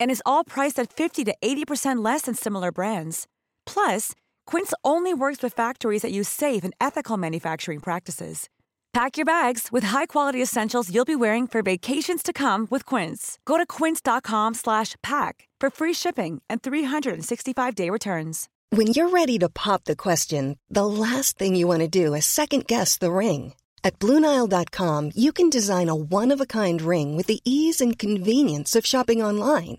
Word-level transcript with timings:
And 0.00 0.10
is 0.10 0.22
all 0.24 0.42
priced 0.42 0.78
at 0.78 0.92
50 0.92 1.24
to 1.24 1.34
80% 1.42 2.02
less 2.02 2.22
than 2.22 2.34
similar 2.34 2.72
brands. 2.72 3.26
Plus, 3.66 4.12
Quince 4.46 4.72
only 4.82 5.12
works 5.12 5.42
with 5.42 5.52
factories 5.52 6.02
that 6.02 6.12
use 6.12 6.28
safe 6.28 6.64
and 6.64 6.74
ethical 6.80 7.16
manufacturing 7.18 7.80
practices. 7.80 8.48
Pack 8.92 9.18
your 9.18 9.26
bags 9.26 9.68
with 9.70 9.84
high-quality 9.84 10.40
essentials 10.40 10.90
you'll 10.90 11.04
be 11.04 11.16
wearing 11.16 11.46
for 11.46 11.62
vacations 11.62 12.22
to 12.22 12.32
come 12.32 12.66
with 12.70 12.86
Quince. 12.86 13.38
Go 13.44 13.58
to 13.58 13.66
quince.com/pack 13.66 15.48
for 15.60 15.70
free 15.70 15.92
shipping 15.92 16.40
and 16.48 16.62
365-day 16.62 17.90
returns. 17.90 18.48
When 18.70 18.88
you're 18.88 19.10
ready 19.10 19.38
to 19.38 19.48
pop 19.48 19.84
the 19.84 19.96
question, 19.96 20.58
the 20.68 20.86
last 20.86 21.38
thing 21.38 21.54
you 21.54 21.68
want 21.68 21.80
to 21.80 21.88
do 21.88 22.14
is 22.14 22.26
second 22.26 22.66
guess 22.66 22.98
the 22.98 23.12
ring. 23.12 23.54
At 23.84 24.00
Bluenile.com, 24.00 25.12
you 25.14 25.32
can 25.32 25.48
design 25.50 25.88
a 25.88 25.94
one-of-a-kind 25.94 26.82
ring 26.82 27.16
with 27.16 27.26
the 27.26 27.40
ease 27.44 27.80
and 27.80 27.98
convenience 27.98 28.74
of 28.74 28.86
shopping 28.86 29.22
online. 29.22 29.78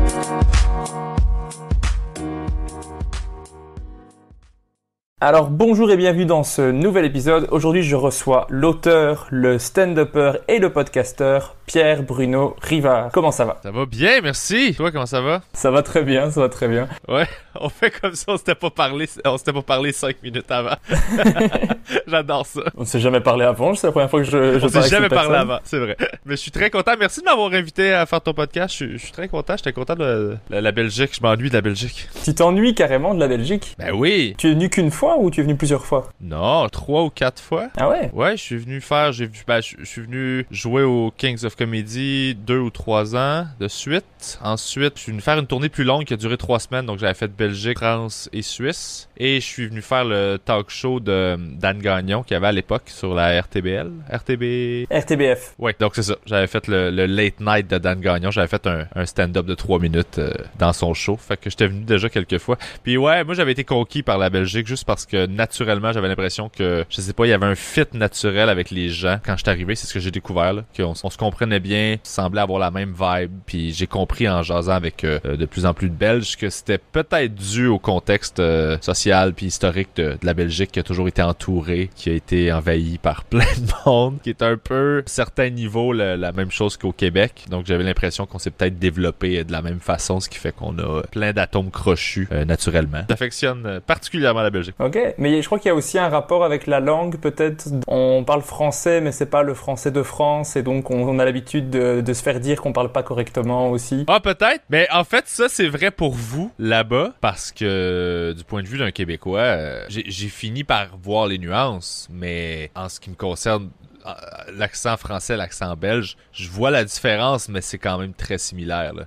Alors 5.23 5.51
bonjour 5.51 5.91
et 5.91 5.97
bienvenue 5.97 6.25
dans 6.25 6.41
ce 6.41 6.71
nouvel 6.71 7.05
épisode. 7.05 7.47
Aujourd'hui 7.51 7.83
je 7.83 7.95
reçois 7.95 8.47
l'auteur, 8.49 9.27
le 9.29 9.59
stand-upper 9.59 10.39
et 10.47 10.57
le 10.57 10.71
podcasteur 10.71 11.55
Pierre 11.67 12.01
Bruno 12.01 12.55
Rivard. 12.59 13.11
Comment 13.13 13.29
ça 13.29 13.45
va? 13.45 13.57
Ça 13.61 13.69
va 13.69 13.85
bien, 13.85 14.19
merci. 14.21 14.73
Toi, 14.75 14.91
comment 14.91 15.05
ça 15.05 15.21
va? 15.21 15.43
Ça 15.53 15.69
va 15.69 15.83
très 15.83 16.01
bien, 16.01 16.31
ça 16.31 16.41
va 16.41 16.49
très 16.49 16.67
bien. 16.67 16.87
Ouais, 17.07 17.27
on 17.59 17.69
fait 17.69 17.91
comme 17.91 18.15
ça, 18.15 18.25
on 18.33 18.37
s'était 18.37 18.55
pas 18.55 18.69
parlé, 18.69 19.07
on 19.25 19.37
s'était 19.37 19.53
pas 19.53 19.61
parlé 19.61 19.91
cinq 19.91 20.21
minutes 20.23 20.49
avant. 20.51 20.75
J'adore 22.07 22.45
ça. 22.45 22.61
On 22.77 22.85
s'est 22.85 22.99
jamais 22.99 23.19
parlé 23.21 23.45
avant, 23.45 23.75
c'est 23.75 23.87
la 23.87 23.91
première 23.91 24.09
fois 24.09 24.21
que 24.21 24.25
je, 24.25 24.59
je 24.59 24.65
On 24.65 24.69
s'est 24.69 24.89
jamais 24.89 25.09
parlé 25.09 25.35
avant, 25.35 25.59
c'est 25.63 25.79
vrai. 25.79 25.97
Mais 26.25 26.35
je 26.35 26.41
suis 26.41 26.51
très 26.51 26.69
content. 26.69 26.93
Merci 26.99 27.19
de 27.21 27.25
m'avoir 27.25 27.51
invité 27.53 27.93
à 27.93 28.05
faire 28.05 28.21
ton 28.21 28.33
podcast. 28.33 28.71
Je, 28.71 28.85
suis- 28.85 28.91
je 28.97 29.03
suis 29.03 29.11
très 29.11 29.27
content. 29.27 29.55
J'étais 29.57 29.73
content 29.73 29.95
de 29.95 30.37
la, 30.49 30.61
la 30.61 30.71
Belgique. 30.71 31.11
Je 31.15 31.21
m'ennuie 31.21 31.49
de 31.49 31.53
la 31.55 31.61
Belgique. 31.61 32.07
Tu 32.23 32.33
t'ennuies 32.33 32.75
carrément 32.75 33.13
de 33.13 33.19
la 33.19 33.27
Belgique? 33.27 33.75
Ben 33.77 33.91
oui. 33.93 34.35
Tu 34.37 34.47
es 34.47 34.53
venu 34.53 34.69
qu'une 34.69 34.91
fois 34.91 35.17
ou 35.17 35.29
tu 35.31 35.39
es 35.39 35.43
venu 35.43 35.55
plusieurs 35.55 35.85
fois? 35.85 36.09
Non, 36.21 36.67
trois 36.69 37.03
ou 37.03 37.09
quatre 37.09 37.41
fois. 37.41 37.67
Ah 37.77 37.89
ouais? 37.89 38.09
Ouais, 38.13 38.37
je 38.37 38.41
suis 38.41 38.57
venu 38.57 38.81
faire, 38.81 39.11
j'ai 39.11 39.29
ben, 39.47 39.61
je, 39.61 39.75
je 39.79 39.85
suis 39.85 40.01
venu 40.01 40.45
jouer 40.51 40.83
au 40.83 41.11
Kings 41.17 41.45
of 41.45 41.55
Comedy 41.55 42.35
deux 42.35 42.59
ou 42.59 42.69
trois 42.69 43.15
ans 43.15 43.45
de 43.59 43.67
suite. 43.67 44.39
Ensuite, 44.43 44.93
je 44.97 45.01
suis 45.03 45.11
venu 45.11 45.21
faire 45.21 45.37
une 45.37 45.47
tournée 45.47 45.69
plus 45.69 45.83
longue 45.83 46.03
qui 46.05 46.13
a 46.13 46.17
duré 46.17 46.37
trois 46.37 46.59
semaines, 46.59 46.85
donc 46.85 46.99
j'avais 46.99 47.13
fait 47.13 47.27
Belgique, 47.41 47.79
France 47.79 48.29
et 48.33 48.43
Suisse. 48.43 49.09
Et 49.17 49.39
je 49.39 49.45
suis 49.45 49.67
venu 49.67 49.81
faire 49.81 50.05
le 50.05 50.37
talk 50.37 50.69
show 50.69 50.99
de 50.99 51.37
Dan 51.59 51.79
Gagnon 51.79 52.21
qu'il 52.21 52.35
y 52.35 52.37
avait 52.37 52.47
à 52.47 52.51
l'époque 52.51 52.83
sur 52.85 53.15
la 53.15 53.41
RTBL. 53.41 53.91
RTB... 54.11 54.85
RTBF. 54.91 55.55
Ouais, 55.57 55.75
donc 55.79 55.95
c'est 55.95 56.03
ça. 56.03 56.15
J'avais 56.27 56.45
fait 56.45 56.67
le, 56.67 56.91
le 56.91 57.07
late 57.07 57.39
night 57.39 57.67
de 57.67 57.79
Dan 57.79 57.99
Gagnon. 57.99 58.29
J'avais 58.29 58.47
fait 58.47 58.67
un, 58.67 58.85
un 58.95 59.05
stand-up 59.07 59.47
de 59.47 59.55
trois 59.55 59.79
minutes 59.79 60.19
euh, 60.19 60.31
dans 60.59 60.71
son 60.71 60.93
show. 60.93 61.17
Fait 61.17 61.35
que 61.35 61.49
j'étais 61.49 61.65
venu 61.65 61.83
déjà 61.83 62.09
quelques 62.09 62.37
fois. 62.37 62.57
Puis 62.83 62.97
ouais, 62.97 63.23
moi 63.23 63.33
j'avais 63.33 63.53
été 63.53 63.63
conquis 63.63 64.03
par 64.03 64.19
la 64.19 64.29
Belgique 64.29 64.67
juste 64.67 64.85
parce 64.85 65.07
que 65.07 65.25
naturellement 65.25 65.93
j'avais 65.93 66.09
l'impression 66.09 66.49
que, 66.49 66.85
je 66.89 67.01
sais 67.01 67.13
pas, 67.13 67.25
il 67.25 67.29
y 67.29 67.33
avait 67.33 67.47
un 67.47 67.55
fit 67.55 67.85
naturel 67.93 68.49
avec 68.49 68.69
les 68.69 68.89
gens 68.89 69.17
quand 69.25 69.33
je 69.33 69.41
suis 69.41 69.49
arrivé. 69.49 69.73
C'est 69.73 69.87
ce 69.87 69.93
que 69.95 69.99
j'ai 69.99 70.11
découvert, 70.11 70.53
là. 70.53 70.63
Qu'on 70.77 70.93
on 71.03 71.09
se 71.09 71.17
comprenait 71.17 71.59
bien, 71.59 71.97
semblait 72.03 72.41
avoir 72.41 72.59
la 72.59 72.69
même 72.69 72.93
vibe. 72.93 73.31
Puis 73.47 73.73
j'ai 73.73 73.87
compris 73.87 74.29
en 74.29 74.43
jasant 74.43 74.73
avec 74.73 75.03
euh, 75.03 75.19
de 75.23 75.45
plus 75.47 75.65
en 75.65 75.73
plus 75.73 75.89
de 75.89 75.95
Belges 75.95 76.37
que 76.37 76.51
c'était 76.51 76.77
peut-être 76.77 77.30
dû 77.31 77.67
au 77.67 77.79
contexte 77.79 78.39
euh, 78.39 78.77
social 78.81 79.33
puis 79.33 79.47
historique 79.47 79.89
de, 79.95 80.11
de 80.11 80.17
la 80.25 80.33
Belgique 80.33 80.71
qui 80.71 80.79
a 80.79 80.83
toujours 80.83 81.07
été 81.07 81.21
entourée, 81.21 81.89
qui 81.95 82.09
a 82.09 82.13
été 82.13 82.51
envahie 82.51 82.97
par 82.97 83.23
plein 83.25 83.39
de 83.57 83.71
monde, 83.89 84.17
qui 84.23 84.29
est 84.29 84.41
un 84.43 84.57
peu, 84.57 84.99
à 85.05 85.09
certains 85.09 85.49
niveaux, 85.49 85.93
le- 85.93 86.15
la 86.15 86.31
même 86.31 86.51
chose 86.51 86.77
qu'au 86.77 86.91
Québec. 86.91 87.45
Donc 87.49 87.65
j'avais 87.65 87.83
l'impression 87.83 88.25
qu'on 88.25 88.39
s'est 88.39 88.51
peut-être 88.51 88.77
développé 88.79 89.43
de 89.43 89.51
la 89.51 89.61
même 89.61 89.79
façon, 89.79 90.19
ce 90.19 90.29
qui 90.29 90.37
fait 90.37 90.51
qu'on 90.55 90.77
a 90.79 91.01
plein 91.11 91.33
d'atomes 91.33 91.71
crochus 91.71 92.27
euh, 92.31 92.45
naturellement. 92.45 93.01
J'affectionne 93.09 93.65
euh, 93.65 93.79
particulièrement 93.79 94.41
la 94.41 94.49
Belgique. 94.49 94.75
Ok, 94.79 94.97
mais 95.17 95.41
je 95.41 95.45
crois 95.47 95.59
qu'il 95.59 95.69
y 95.69 95.71
a 95.71 95.75
aussi 95.75 95.97
un 95.97 96.09
rapport 96.09 96.43
avec 96.43 96.67
la 96.67 96.79
langue, 96.79 97.17
peut-être. 97.17 97.67
On 97.87 98.23
parle 98.25 98.41
français, 98.41 99.01
mais 99.01 99.11
c'est 99.11 99.25
pas 99.25 99.43
le 99.43 99.53
français 99.53 99.91
de 99.91 100.03
France, 100.03 100.55
et 100.55 100.63
donc 100.63 100.91
on, 100.91 101.01
on 101.07 101.19
a 101.19 101.25
l'habitude 101.25 101.69
de, 101.69 102.01
de 102.01 102.13
se 102.13 102.21
faire 102.21 102.39
dire 102.39 102.61
qu'on 102.61 102.73
parle 102.73 102.91
pas 102.91 103.03
correctement 103.03 103.69
aussi. 103.71 104.05
Ah, 104.07 104.19
peut-être. 104.19 104.61
Mais 104.69 104.87
en 104.91 105.03
fait, 105.03 105.23
ça, 105.27 105.47
c'est 105.49 105.67
vrai 105.67 105.91
pour 105.91 106.13
vous, 106.13 106.51
là-bas, 106.59 107.13
parce 107.21 107.51
que 107.51 108.33
du 108.35 108.43
point 108.43 108.63
de 108.63 108.67
vue 108.67 108.77
d'un 108.79 108.91
Québécois, 108.91 109.39
euh, 109.39 109.85
j'ai 109.89 110.27
fini 110.27 110.63
par 110.63 110.97
voir 110.97 111.27
les 111.27 111.37
nuances, 111.37 112.07
mais 112.11 112.71
en 112.75 112.89
ce 112.89 112.99
qui 112.99 113.09
me 113.11 113.15
concerne, 113.15 113.69
euh, 114.07 114.11
l'accent 114.55 114.97
français, 114.97 115.37
l'accent 115.37 115.75
belge, 115.75 116.17
je 116.33 116.49
vois 116.49 116.71
la 116.71 116.83
différence, 116.83 117.47
mais 117.47 117.61
c'est 117.61 117.77
quand 117.77 117.99
même 117.99 118.13
très 118.13 118.39
similaire. 118.39 118.93
Là. 118.93 119.05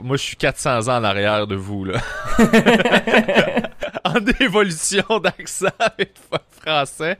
Moi, 0.00 0.16
je 0.16 0.22
suis 0.22 0.36
400 0.36 0.86
ans 0.88 0.98
en 1.00 1.04
arrière 1.04 1.46
de 1.48 1.56
vous, 1.56 1.84
là. 1.84 2.00
en 4.04 4.14
évolution 4.40 5.02
d'accent 5.22 5.66
avec 5.78 6.14
français. 6.64 7.18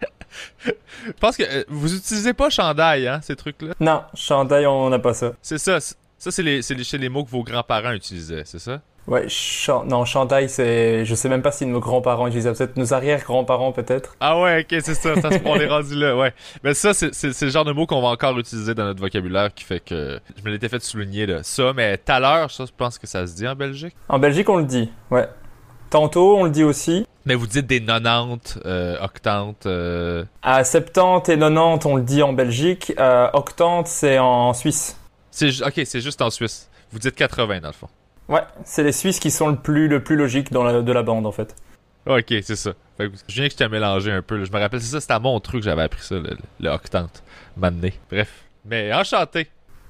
Je 1.07 1.13
pense 1.21 1.37
que 1.37 1.43
euh, 1.43 1.65
vous 1.69 1.95
utilisez 1.97 2.33
pas 2.35 2.51
chandail, 2.51 3.09
hein, 3.09 3.21
ces 3.23 3.37
trucs-là? 3.37 3.75
Non, 3.81 4.03
chandail, 4.15 4.67
on 4.67 4.89
n'a 4.91 4.99
pas 4.99 5.15
ça. 5.15 5.33
C'est 5.43 5.59
ça. 5.59 5.81
c'est- 5.81 5.97
Ça, 6.21 6.31
c'est 6.33 6.43
les, 6.43 6.63
c'est 6.63 6.75
les, 6.75 6.83
c'est 6.85 6.99
les 6.99 7.09
mots 7.09 7.25
que 7.25 7.31
vos 7.31 7.45
grands-parents 7.45 7.93
utilisaient, 7.93 8.43
c'est 8.45 8.59
ça? 8.59 8.81
Ouais, 9.09 9.25
chan- 9.29 9.85
non, 9.87 10.05
chandail, 10.05 10.51
c'est. 10.51 11.07
Je 11.07 11.15
sais 11.15 11.31
même 11.31 11.41
pas 11.41 11.51
si 11.51 11.65
nos 11.65 11.81
grands-parents 11.81 12.27
utilisaient. 12.27 12.53
Peut-être 12.53 12.77
nos 12.77 12.93
arrière-grands-parents, 12.93 13.73
peut-être. 13.73 14.15
Ah 14.21 14.39
ouais, 14.39 14.61
ok, 14.61 14.81
c'est 14.85 14.95
ça, 14.95 15.19
ça 15.19 15.31
se- 15.31 15.39
on 15.47 15.57
est 15.57 15.67
rendu 15.67 15.95
là, 15.95 16.15
ouais. 16.15 16.35
Mais 16.63 16.75
ça, 16.75 16.93
c'est 16.93 17.11
le 17.41 17.49
genre 17.51 17.65
de 17.65 17.73
mot 17.73 17.87
qu'on 17.87 18.03
va 18.03 18.09
encore 18.09 18.39
utiliser 18.39 18.75
dans 18.75 18.85
notre 18.85 19.01
vocabulaire 19.01 19.53
qui 19.55 19.65
fait 19.65 19.81
que 19.81 20.21
je 20.37 20.43
me 20.45 20.51
l'étais 20.51 20.69
fait 20.69 20.83
souligner 20.83 21.25
là. 21.25 21.43
Ça, 21.43 21.73
mais 21.75 21.97
tout 21.97 22.13
à 22.13 22.21
l'heure, 22.21 22.51
ça, 22.51 22.67
je 22.67 22.73
pense 22.77 22.99
que 22.99 23.07
ça 23.07 23.27
se 23.27 23.35
dit 23.35 23.49
en 23.49 23.55
Belgique. 23.55 23.95
En 24.11 24.19
Belgique, 24.19 24.49
on 24.51 24.59
le 24.59 24.65
dit, 24.65 24.93
ouais. 25.11 25.27
Tantôt, 25.89 26.37
on 26.37 26.45
le 26.45 26.51
dit 26.51 26.65
aussi. 26.65 27.07
Mais 27.25 27.35
vous 27.35 27.47
dites 27.47 27.67
des 27.67 27.81
90, 27.83 28.59
euh, 28.67 28.99
octantes, 29.03 29.65
euh... 29.65 30.23
À 30.43 30.63
70 30.65 31.31
et 31.33 31.39
90, 31.39 31.87
on 31.87 31.97
le 31.97 32.03
dit 32.03 32.23
en 32.23 32.35
Belgique. 32.35 32.93
Euh, 32.99 33.29
octante, 33.33 33.87
c'est 33.87 34.19
en 34.19 34.53
Suisse. 34.53 34.99
ok, 35.43 35.81
c'est 35.87 36.01
juste 36.03 36.21
en 36.21 36.29
Suisse. 36.29 36.69
Vous 36.93 36.99
dites 36.99 37.15
80 37.15 37.61
dans 37.61 37.69
le 37.69 37.73
fond. 37.73 37.89
Ouais, 38.29 38.43
c'est 38.65 38.83
les 38.83 38.93
Suisses 38.93 39.19
qui 39.21 39.31
sont 39.31 39.49
le 39.49 39.57
plus, 39.57 39.89
le 39.89 40.03
plus 40.03 40.17
logique 40.17 40.53
dans 40.53 40.63
la, 40.65 40.83
de 40.83 40.93
la 40.93 41.03
bande, 41.03 41.27
en 41.27 41.33
fait. 41.33 41.55
Ok, 42.07 42.27
c'est 42.43 42.57
ça. 42.57 42.73
Fait 42.97 43.09
que 43.09 43.17
je 43.29 43.35
viens 43.35 43.47
que 43.47 43.53
je 43.53 43.57
t'ai 43.57 43.69
mélangé 43.69 44.11
un 44.11 44.23
peu. 44.23 44.37
là. 44.37 44.45
Je 44.45 44.53
me 44.53 44.59
rappelle, 44.59 44.81
c'est 44.81 44.93
ça, 44.93 45.01
c'était 45.01 45.13
à 45.15 45.19
mon 45.19 45.39
truc 45.41 45.61
que 45.61 45.65
j'avais 45.65 45.83
appris 45.83 46.03
ça, 46.03 46.17
le, 46.17 46.37
le 46.61 46.71
octante, 46.71 47.23
m'amener. 47.57 47.95
Bref. 48.11 48.31
Mais 48.65 48.93
enchanté. 48.93 49.47